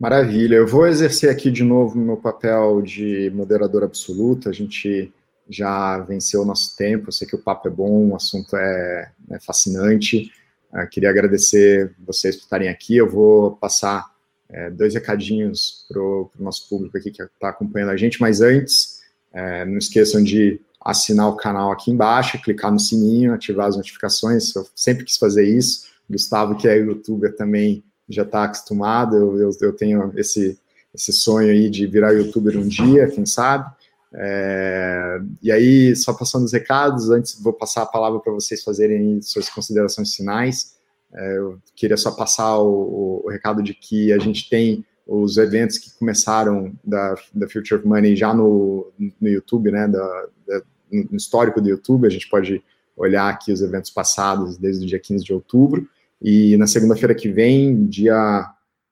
Maravilha. 0.00 0.56
Eu 0.56 0.66
vou 0.66 0.86
exercer 0.86 1.28
aqui 1.28 1.50
de 1.50 1.62
novo 1.62 1.98
meu 1.98 2.16
papel 2.16 2.80
de 2.80 3.30
moderador 3.34 3.84
absoluto. 3.84 4.48
A 4.48 4.52
gente 4.52 5.12
já 5.46 5.98
venceu 5.98 6.40
o 6.40 6.46
nosso 6.46 6.74
tempo. 6.74 7.08
Eu 7.08 7.12
sei 7.12 7.28
que 7.28 7.36
o 7.36 7.42
papo 7.42 7.68
é 7.68 7.70
bom, 7.70 8.08
o 8.08 8.16
assunto 8.16 8.56
é, 8.56 9.12
é 9.30 9.38
fascinante. 9.40 10.32
Uh, 10.74 10.88
queria 10.90 11.08
agradecer 11.08 11.94
vocês 12.04 12.34
por 12.34 12.42
estarem 12.42 12.68
aqui. 12.68 12.96
Eu 12.96 13.08
vou 13.08 13.52
passar 13.52 14.12
é, 14.48 14.70
dois 14.70 14.94
recadinhos 14.94 15.84
para 15.88 16.00
o 16.00 16.30
nosso 16.38 16.68
público 16.68 16.96
aqui 16.96 17.10
que 17.10 17.22
está 17.22 17.48
acompanhando 17.48 17.90
a 17.90 17.96
gente, 17.96 18.20
mas 18.20 18.40
antes, 18.40 19.00
é, 19.32 19.64
não 19.64 19.78
esqueçam 19.78 20.22
de 20.22 20.60
assinar 20.80 21.28
o 21.28 21.36
canal 21.36 21.72
aqui 21.72 21.90
embaixo, 21.90 22.40
clicar 22.42 22.70
no 22.70 22.78
sininho, 22.78 23.32
ativar 23.32 23.66
as 23.66 23.76
notificações. 23.76 24.54
Eu 24.54 24.66
sempre 24.74 25.04
quis 25.04 25.16
fazer 25.16 25.44
isso. 25.44 25.86
Gustavo, 26.08 26.56
que 26.56 26.68
é 26.68 26.76
youtuber, 26.76 27.34
também 27.34 27.82
já 28.08 28.22
está 28.22 28.44
acostumado. 28.44 29.16
Eu, 29.16 29.40
eu, 29.40 29.50
eu, 29.60 29.72
tenho 29.72 30.12
esse, 30.16 30.58
esse 30.94 31.12
sonho 31.12 31.50
aí 31.50 31.70
de 31.70 31.86
virar 31.86 32.12
youtuber 32.12 32.58
um 32.58 32.68
dia, 32.68 33.08
quem 33.08 33.24
sabe. 33.24 33.73
É, 34.16 35.20
e 35.42 35.50
aí, 35.50 35.96
só 35.96 36.12
passando 36.12 36.44
os 36.44 36.52
recados, 36.52 37.10
antes 37.10 37.40
vou 37.40 37.52
passar 37.52 37.82
a 37.82 37.86
palavra 37.86 38.20
para 38.20 38.32
vocês 38.32 38.62
fazerem 38.62 39.20
suas 39.20 39.48
considerações 39.48 40.14
finais. 40.14 40.74
É, 41.12 41.36
eu 41.36 41.58
queria 41.74 41.96
só 41.96 42.12
passar 42.12 42.58
o, 42.58 43.22
o, 43.24 43.30
recado 43.30 43.62
de 43.62 43.74
que 43.74 44.12
a 44.12 44.18
gente 44.18 44.48
tem 44.48 44.84
os 45.06 45.36
eventos 45.36 45.78
que 45.78 45.92
começaram 45.98 46.72
da, 46.82 47.14
da 47.32 47.48
Future 47.48 47.74
of 47.74 47.86
Money 47.86 48.16
já 48.16 48.32
no, 48.32 48.90
no 49.20 49.28
YouTube, 49.28 49.70
né, 49.70 49.86
da, 49.86 50.26
da, 50.46 50.62
no 50.90 51.16
histórico 51.16 51.60
do 51.60 51.68
YouTube, 51.68 52.06
a 52.06 52.10
gente 52.10 52.28
pode 52.28 52.62
olhar 52.96 53.28
aqui 53.28 53.52
os 53.52 53.60
eventos 53.60 53.90
passados 53.90 54.56
desde 54.56 54.84
o 54.84 54.88
dia 54.88 54.98
15 54.98 55.24
de 55.24 55.32
outubro, 55.32 55.88
e 56.22 56.56
na 56.56 56.66
segunda-feira 56.66 57.14
que 57.14 57.28
vem, 57.28 57.84
dia, 57.86 58.46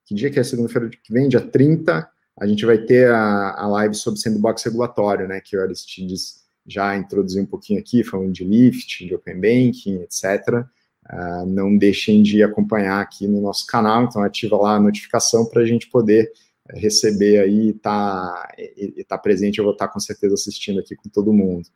que 0.05 0.15
dia 0.15 0.31
que 0.31 0.39
é 0.39 0.43
segunda-feira 0.43 0.90
que 0.90 1.12
vem? 1.12 1.28
Dia 1.28 1.40
30, 1.40 2.09
a 2.40 2.46
gente 2.46 2.64
vai 2.64 2.78
ter 2.78 3.10
a, 3.10 3.54
a 3.56 3.66
live 3.68 3.94
sobre 3.94 4.20
sandbox 4.20 4.62
regulatório, 4.62 5.28
né, 5.28 5.40
que 5.40 5.56
o 5.56 5.62
Aristides 5.62 6.42
já 6.66 6.96
introduziu 6.96 7.42
um 7.42 7.46
pouquinho 7.46 7.80
aqui, 7.80 8.04
falando 8.04 8.32
de 8.32 8.44
Lift, 8.44 9.06
de 9.06 9.14
Open 9.14 9.34
Banking, 9.34 10.02
etc., 10.02 10.66
Uh, 11.10 11.44
não 11.44 11.76
deixem 11.76 12.22
de 12.22 12.44
acompanhar 12.44 13.00
aqui 13.00 13.26
no 13.26 13.40
nosso 13.40 13.66
canal, 13.66 14.04
então 14.04 14.22
ativa 14.22 14.56
lá 14.56 14.76
a 14.76 14.80
notificação 14.80 15.44
para 15.44 15.60
a 15.60 15.66
gente 15.66 15.90
poder 15.90 16.32
receber 16.70 17.40
aí 17.40 17.68
e 17.70 17.72
tá, 17.72 18.48
estar 18.56 19.16
tá 19.16 19.18
presente, 19.18 19.59
eu 19.59 19.64
vou 19.64 19.72
estar 19.72 19.88
tá 19.88 19.92
com 19.92 20.00
certeza 20.00 20.34
assistindo 20.34 20.78
aqui 20.78 20.94
com 20.94 21.09
todo 21.09 21.32
mundo. 21.32 21.68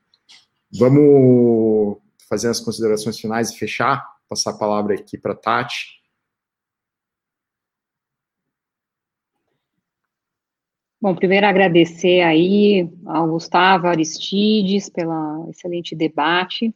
Vamos 0.72 1.98
fazer 2.28 2.48
as 2.48 2.60
considerações 2.60 3.18
finais 3.18 3.50
e 3.50 3.58
fechar, 3.58 4.06
passar 4.28 4.50
a 4.50 4.58
palavra 4.58 4.94
aqui 4.94 5.18
para 5.18 5.34
Tati. 5.34 5.95
Bom, 11.06 11.14
primeiro 11.14 11.46
agradecer 11.46 12.20
aí 12.22 12.90
ao 13.06 13.28
Gustavo 13.28 13.86
Aristides 13.86 14.88
pelo 14.88 15.48
excelente 15.48 15.94
debate 15.94 16.74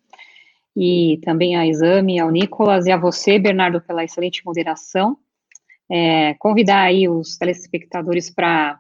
e 0.77 1.19
também 1.25 1.57
a 1.57 1.67
Exame, 1.67 2.21
ao 2.21 2.31
Nicolas 2.31 2.87
e 2.87 2.93
a 2.93 2.97
você, 2.97 3.41
Bernardo, 3.41 3.81
pela 3.81 4.05
excelente 4.05 4.47
moderação. 4.47 5.19
É, 5.91 6.35
convidar 6.35 6.83
aí 6.83 7.09
os 7.09 7.37
telespectadores 7.37 8.31
para 8.31 8.79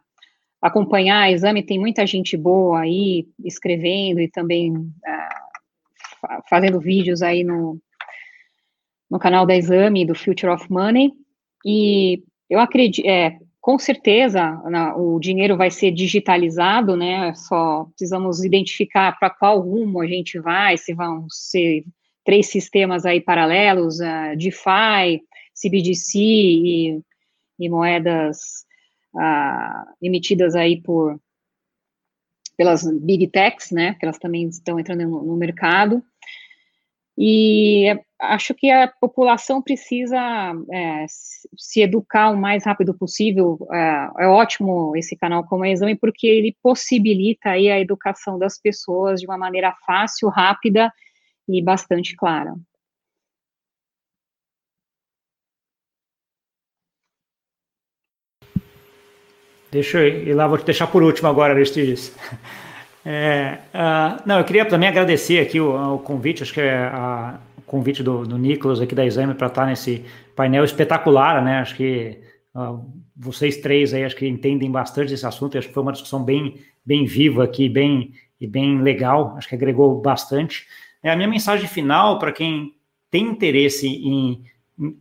acompanhar 0.62 1.22
a 1.22 1.32
Exame, 1.32 1.64
tem 1.64 1.80
muita 1.80 2.06
gente 2.06 2.36
boa 2.36 2.82
aí 2.82 3.26
escrevendo 3.44 4.20
e 4.20 4.28
também 4.28 4.72
é, 5.04 5.28
fazendo 6.48 6.78
vídeos 6.78 7.22
aí 7.22 7.42
no, 7.42 7.76
no 9.10 9.18
canal 9.18 9.44
da 9.44 9.56
Exame, 9.56 10.06
do 10.06 10.14
Future 10.14 10.52
of 10.52 10.70
Money, 10.70 11.10
e 11.66 12.22
eu 12.48 12.60
acredito, 12.60 13.04
é, 13.04 13.36
com 13.60 13.78
certeza, 13.78 14.52
na, 14.70 14.96
o 14.96 15.20
dinheiro 15.20 15.56
vai 15.56 15.70
ser 15.70 15.90
digitalizado, 15.90 16.96
né? 16.96 17.34
Só 17.34 17.84
precisamos 17.84 18.42
identificar 18.42 19.18
para 19.18 19.28
qual 19.28 19.60
rumo 19.60 20.00
a 20.00 20.06
gente 20.06 20.38
vai, 20.38 20.78
se 20.78 20.94
vão 20.94 21.26
ser 21.28 21.84
três 22.24 22.46
sistemas 22.46 23.04
aí 23.04 23.20
paralelos, 23.20 23.98
uh, 24.00 24.36
DeFi, 24.36 25.22
CBDC 25.54 26.18
e, 26.18 27.00
e 27.58 27.68
moedas 27.68 28.64
uh, 29.14 29.92
emitidas 30.02 30.54
aí 30.54 30.80
por 30.80 31.20
pelas 32.56 32.84
big 33.00 33.26
techs, 33.28 33.70
né? 33.70 33.94
Que 33.94 34.04
elas 34.04 34.18
também 34.18 34.48
estão 34.48 34.78
entrando 34.78 35.02
no, 35.02 35.22
no 35.22 35.36
mercado. 35.36 36.02
E 37.16 37.94
acho 38.20 38.54
que 38.54 38.70
a 38.70 38.86
população 38.88 39.62
precisa 39.62 40.18
é, 40.72 41.06
se 41.56 41.80
educar 41.80 42.30
o 42.30 42.36
mais 42.36 42.64
rápido 42.64 42.94
possível. 42.94 43.58
É, 43.72 44.10
é, 44.20 44.26
ótimo 44.28 44.94
esse 44.96 45.16
canal 45.16 45.44
como 45.44 45.64
exame, 45.64 45.96
porque 45.96 46.26
ele 46.26 46.56
possibilita 46.62 47.50
aí 47.50 47.70
a 47.70 47.80
educação 47.80 48.38
das 48.38 48.60
pessoas 48.60 49.20
de 49.20 49.26
uma 49.26 49.38
maneira 49.38 49.74
fácil, 49.86 50.28
rápida 50.28 50.92
e 51.48 51.62
bastante 51.62 52.14
clara. 52.14 52.54
Deixa 59.70 59.98
eu 59.98 60.08
ir 60.08 60.34
lá, 60.34 60.48
vou 60.48 60.58
te 60.58 60.64
deixar 60.64 60.88
por 60.88 61.02
último 61.02 61.28
agora, 61.28 61.54
Aristides. 61.54 62.14
É, 63.02 63.56
uh, 63.72 64.22
não, 64.26 64.38
eu 64.38 64.44
queria 64.44 64.66
também 64.66 64.86
agradecer 64.86 65.40
aqui 65.40 65.58
o, 65.58 65.94
o 65.94 65.98
convite, 66.00 66.42
acho 66.42 66.52
que 66.52 66.60
é 66.60 66.76
a, 66.76 67.40
convite 67.70 68.02
do, 68.02 68.24
do 68.26 68.36
Nicolas 68.36 68.80
aqui 68.80 68.96
da 68.96 69.06
Exame 69.06 69.32
para 69.32 69.46
estar 69.46 69.64
nesse 69.64 70.04
painel 70.34 70.64
espetacular, 70.64 71.40
né? 71.44 71.60
Acho 71.60 71.76
que 71.76 72.18
uh, 72.52 72.84
vocês 73.16 73.58
três 73.58 73.94
aí 73.94 74.02
acho 74.02 74.16
que 74.16 74.26
entendem 74.26 74.68
bastante 74.68 75.14
esse 75.14 75.24
assunto, 75.24 75.56
acho 75.56 75.68
que 75.68 75.74
foi 75.74 75.84
uma 75.84 75.92
discussão 75.92 76.24
bem, 76.24 76.56
bem 76.84 77.04
viva 77.04 77.44
aqui, 77.44 77.68
bem 77.68 78.12
e 78.40 78.46
bem 78.46 78.82
legal, 78.82 79.36
acho 79.36 79.48
que 79.48 79.54
agregou 79.54 80.00
bastante. 80.00 80.66
É, 81.00 81.12
a 81.12 81.16
minha 81.16 81.28
mensagem 81.28 81.68
final 81.68 82.18
para 82.18 82.32
quem 82.32 82.74
tem 83.08 83.26
interesse 83.26 83.86
em, 83.86 84.42
em 84.76 84.96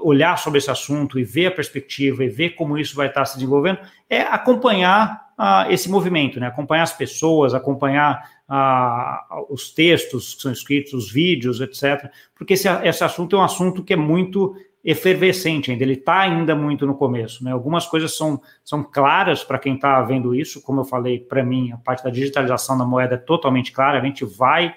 olhar 0.00 0.36
sobre 0.38 0.58
esse 0.58 0.72
assunto 0.72 1.20
e 1.20 1.24
ver 1.24 1.46
a 1.46 1.52
perspectiva 1.52 2.24
e 2.24 2.28
ver 2.28 2.50
como 2.56 2.76
isso 2.76 2.96
vai 2.96 3.06
estar 3.06 3.24
se 3.26 3.36
desenvolvendo 3.36 3.78
é 4.10 4.22
acompanhar 4.22 5.27
uh, 5.38 5.70
esse 5.70 5.88
movimento, 5.88 6.40
né? 6.40 6.48
acompanhar 6.48 6.82
as 6.82 6.92
pessoas, 6.92 7.54
acompanhar 7.54 8.28
uh, 8.48 9.46
os 9.52 9.72
textos 9.72 10.34
que 10.34 10.42
são 10.42 10.52
escritos, 10.52 10.92
os 10.92 11.12
vídeos, 11.12 11.60
etc. 11.60 12.10
Porque 12.34 12.54
esse, 12.54 12.68
esse 12.68 13.04
assunto 13.04 13.36
é 13.36 13.38
um 13.38 13.44
assunto 13.44 13.84
que 13.84 13.92
é 13.92 13.96
muito 13.96 14.56
efervescente 14.84 15.70
ainda, 15.70 15.82
ele 15.82 15.94
está 15.94 16.20
ainda 16.20 16.54
muito 16.54 16.86
no 16.86 16.94
começo. 16.94 17.44
Né? 17.44 17.52
Algumas 17.52 17.86
coisas 17.86 18.16
são, 18.16 18.40
são 18.64 18.82
claras 18.82 19.44
para 19.44 19.58
quem 19.58 19.74
está 19.74 20.00
vendo 20.02 20.34
isso, 20.34 20.62
como 20.62 20.80
eu 20.80 20.84
falei, 20.84 21.20
para 21.20 21.44
mim, 21.44 21.72
a 21.72 21.76
parte 21.76 22.04
da 22.04 22.10
digitalização 22.10 22.78
da 22.78 22.84
moeda 22.84 23.14
é 23.14 23.18
totalmente 23.18 23.72
clara, 23.72 23.98
a 23.98 24.04
gente 24.04 24.24
vai 24.24 24.74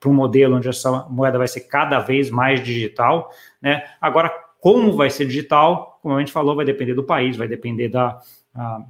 para 0.00 0.08
um 0.08 0.14
modelo 0.14 0.56
onde 0.56 0.68
essa 0.68 1.06
moeda 1.08 1.38
vai 1.38 1.46
ser 1.46 1.60
cada 1.60 2.00
vez 2.00 2.30
mais 2.30 2.62
digital. 2.62 3.30
Né? 3.60 3.82
Agora, 4.00 4.30
como 4.60 4.92
vai 4.92 5.08
ser 5.08 5.26
digital, 5.26 5.98
como 6.02 6.16
a 6.16 6.18
gente 6.18 6.32
falou, 6.32 6.56
vai 6.56 6.64
depender 6.64 6.94
do 6.94 7.04
país, 7.04 7.36
vai 7.36 7.46
depender 7.46 7.88
da, 7.88 8.18
ah, 8.56 8.84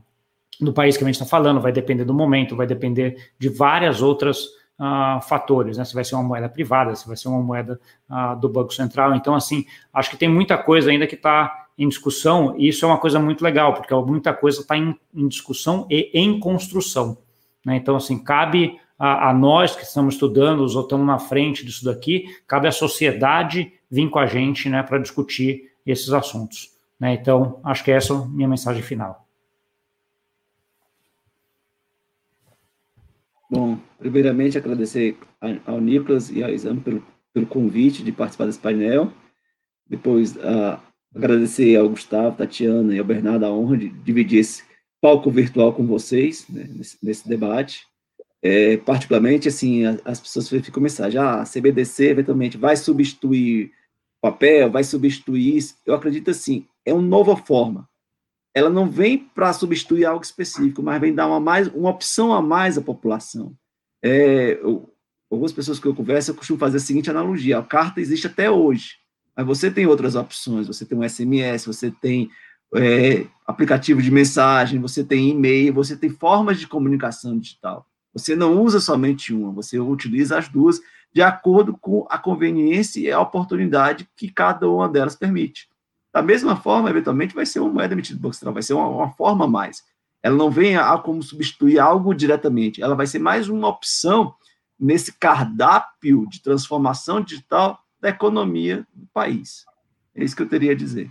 do 0.60 0.72
país 0.72 0.97
que 0.97 1.05
a 1.05 1.06
gente 1.06 1.16
está 1.16 1.26
falando, 1.26 1.60
vai 1.60 1.72
depender 1.72 2.05
do 2.05 2.14
momento, 2.14 2.56
vai 2.56 2.66
depender 2.66 3.32
de 3.38 3.48
várias 3.48 4.01
outras 4.01 4.47
ah, 4.78 5.20
fatores, 5.22 5.78
né? 5.78 5.84
Se 5.84 5.94
vai 5.94 6.05
ser 6.05 6.14
uma 6.14 6.24
moeda 6.24 6.48
privada, 6.48 6.94
se 6.94 7.06
vai 7.06 7.16
ser 7.16 7.28
uma 7.28 7.43
moeda 7.43 7.80
ah, 8.09 8.34
do 8.34 8.48
Banco 8.48 8.72
Central. 8.72 9.14
Então, 9.14 9.34
assim, 9.34 9.64
acho 9.93 10.10
que 10.10 10.16
tem 10.16 10.28
muita 10.28 10.56
coisa 10.59 10.90
ainda 10.90 11.06
que 11.06 11.14
está 11.14 11.66
em 11.78 11.88
discussão, 11.88 12.55
e 12.56 12.68
isso 12.68 12.84
é 12.84 12.88
uma 12.88 12.98
coisa 12.98 13.18
muito 13.18 13.43
legal, 13.43 13.74
porque 13.74 13.94
muita 13.94 14.32
coisa 14.32 14.60
está 14.60 14.76
em, 14.76 14.98
em, 15.14 15.28
discussão 15.28 15.86
e 15.90 16.10
em 16.14 16.40
construção. 16.40 17.18
Né? 17.64 17.76
Então, 17.76 17.97
assim, 17.97 18.18
cabe 18.18 18.80
a, 18.98 19.28
a, 19.28 19.34
nós 19.34 19.76
que 19.76 19.82
estamos 19.82 20.14
estudando, 20.14 20.60
ou 20.60 20.66
estamos 20.66 21.06
na 21.06 21.18
frente 21.18 21.66
disso 21.66 21.84
daqui, 21.84 22.24
cabe 22.47 22.66
à 22.66 22.72
sociedade 22.72 23.72
vir 23.90 24.09
com 24.09 24.18
a 24.18 24.26
gente 24.26 24.70
né, 24.70 24.82
para 24.82 24.98
discutir 24.98 25.70
esses 25.84 26.12
assuntos. 26.12 26.70
Né? 26.98 27.12
Então, 27.14 27.60
acho 27.62 27.84
que 27.84 27.90
essa 27.90 28.14
é 28.14 28.16
a 28.16 28.24
minha 28.24 28.48
mensagem 28.48 28.82
final. 28.82 29.25
Bom, 33.51 33.78
primeiramente 33.98 34.59
agradecer 34.59 35.16
ao 35.64 35.81
Nicolas 35.81 36.31
e 36.31 36.43
ao 36.43 36.51
Exame 36.51 36.81
pelo, 36.81 37.05
pelo 37.32 37.47
convite 37.47 38.02
de 38.02 38.10
participar 38.10 38.47
desse 38.47 38.59
painel. 38.59 39.12
Depois, 39.89 40.36
agradecer 41.14 41.77
ao 41.77 41.89
Gustavo, 41.89 42.36
Tatiana 42.36 42.94
e 42.94 42.98
ao 42.98 43.05
Bernardo 43.05 43.44
a 43.44 43.52
honra 43.52 43.77
de 43.77 43.89
dividir 43.89 44.40
esse 44.40 44.64
palco 45.01 45.31
virtual 45.31 45.73
com 45.73 45.86
vocês 45.86 46.47
né, 46.48 46.68
nesse, 46.68 46.98
nesse, 47.02 47.28
debate. 47.28 47.86
É, 48.43 48.77
particularmente, 48.78 49.48
assim, 49.48 49.85
as 50.05 50.20
pessoas 50.20 50.48
ficam 50.48 50.82
mensagem, 50.82 51.18
ah, 51.20 51.43
a 51.43 51.44
CBDC 51.44 52.09
eventualmente 52.09 52.56
vai 52.56 52.77
substituir 52.77 53.73
papel, 54.20 54.70
vai 54.70 54.82
substituir 54.82 55.56
isso. 55.56 55.77
Eu 55.86 55.94
acredito 55.94 56.31
assim, 56.31 56.66
é 56.85 56.93
uma 56.93 57.02
nova 57.02 57.36
forma 57.36 57.89
ela 58.56 58.70
não 58.70 58.88
vem 58.88 59.18
para 59.18 59.52
substituir 59.52 60.06
algo 60.06 60.24
específico, 60.24 60.82
mas 60.82 60.98
vem 60.98 61.14
dar 61.14 61.26
uma, 61.26 61.38
mais, 61.38 61.68
uma 61.68 61.90
opção 61.90 62.32
a 62.32 62.40
mais 62.40 62.78
à 62.78 62.80
população. 62.80 63.54
É, 64.02 64.58
eu, 64.62 64.90
algumas 65.30 65.52
pessoas 65.52 65.78
que 65.78 65.86
eu 65.86 65.94
converso, 65.94 66.30
eu 66.30 66.34
costumo 66.34 66.58
fazer 66.58 66.78
a 66.78 66.80
seguinte 66.80 67.10
analogia: 67.10 67.58
a 67.58 67.62
carta 67.62 68.00
existe 68.00 68.26
até 68.26 68.50
hoje, 68.50 68.94
mas 69.36 69.44
você 69.44 69.70
tem 69.70 69.86
outras 69.86 70.14
opções, 70.14 70.66
você 70.66 70.86
tem 70.86 70.96
um 70.96 71.06
SMS, 71.06 71.66
você 71.66 71.90
tem 71.90 72.30
é, 72.74 73.26
aplicativo 73.46 74.00
de 74.00 74.10
mensagem, 74.10 74.80
você 74.80 75.04
tem 75.04 75.28
e-mail, 75.28 75.74
você 75.74 75.94
tem 75.94 76.08
formas 76.08 76.58
de 76.58 76.66
comunicação 76.66 77.38
digital. 77.38 77.86
Você 78.14 78.34
não 78.34 78.62
usa 78.62 78.80
somente 78.80 79.34
uma, 79.34 79.52
você 79.52 79.78
utiliza 79.78 80.38
as 80.38 80.48
duas 80.48 80.80
de 81.12 81.20
acordo 81.20 81.76
com 81.76 82.06
a 82.08 82.16
conveniência 82.16 83.00
e 83.00 83.12
a 83.12 83.20
oportunidade 83.20 84.08
que 84.16 84.30
cada 84.30 84.66
uma 84.66 84.88
delas 84.88 85.14
permite. 85.14 85.68
Da 86.16 86.22
mesma 86.22 86.56
forma, 86.56 86.88
eventualmente, 86.88 87.34
vai 87.34 87.44
ser 87.44 87.60
uma 87.60 87.70
moeda 87.70 87.93
emitida 87.93 88.18
do 88.18 88.22
Banco 88.22 88.34
Central, 88.34 88.55
vai 88.55 88.62
ser 88.62 88.72
uma, 88.72 88.88
uma 88.88 89.10
forma 89.10 89.44
a 89.44 89.48
mais. 89.48 89.84
ela 90.22 90.34
não 90.34 90.51
vem 90.51 90.74
a, 90.74 90.97
como 90.97 91.22
substituir 91.22 91.78
algo 91.78 92.14
diretamente, 92.14 92.80
ela 92.80 92.94
vai 92.94 93.06
ser 93.06 93.18
mais 93.18 93.51
uma 93.51 93.68
opção 93.68 94.34
nesse 94.80 95.12
cardápio 95.12 96.26
de 96.26 96.43
transformação 96.43 97.20
digital 97.20 97.78
da 98.01 98.09
economia 98.09 98.86
do 98.94 99.06
país. 99.09 99.66
É 100.14 100.24
isso 100.24 100.34
que 100.34 100.40
eu 100.40 100.48
teria 100.48 100.72
a 100.72 100.74
dizer. 100.74 101.10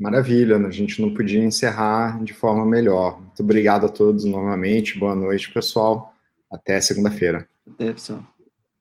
Maravilha, 0.00 0.56
a 0.56 0.70
gente 0.70 1.02
não 1.02 1.12
podia 1.12 1.44
encerrar 1.44 2.24
de 2.24 2.32
forma 2.32 2.64
melhor. 2.64 3.20
Muito 3.20 3.42
obrigado 3.42 3.84
a 3.84 3.90
todos 3.90 4.24
novamente. 4.24 4.98
Boa 4.98 5.14
noite, 5.14 5.52
pessoal. 5.52 6.14
Até 6.50 6.80
segunda-feira. 6.80 7.46
Até, 7.66 7.92
pessoal. 7.92 8.24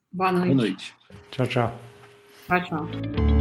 Boa 0.10 0.32
noite. 0.32 0.46
Boa 0.48 0.56
noite. 0.56 0.96
Tchau, 1.30 1.46
tchau. 1.46 1.87
Tchau, 2.48 2.60
tchau. 2.62 3.37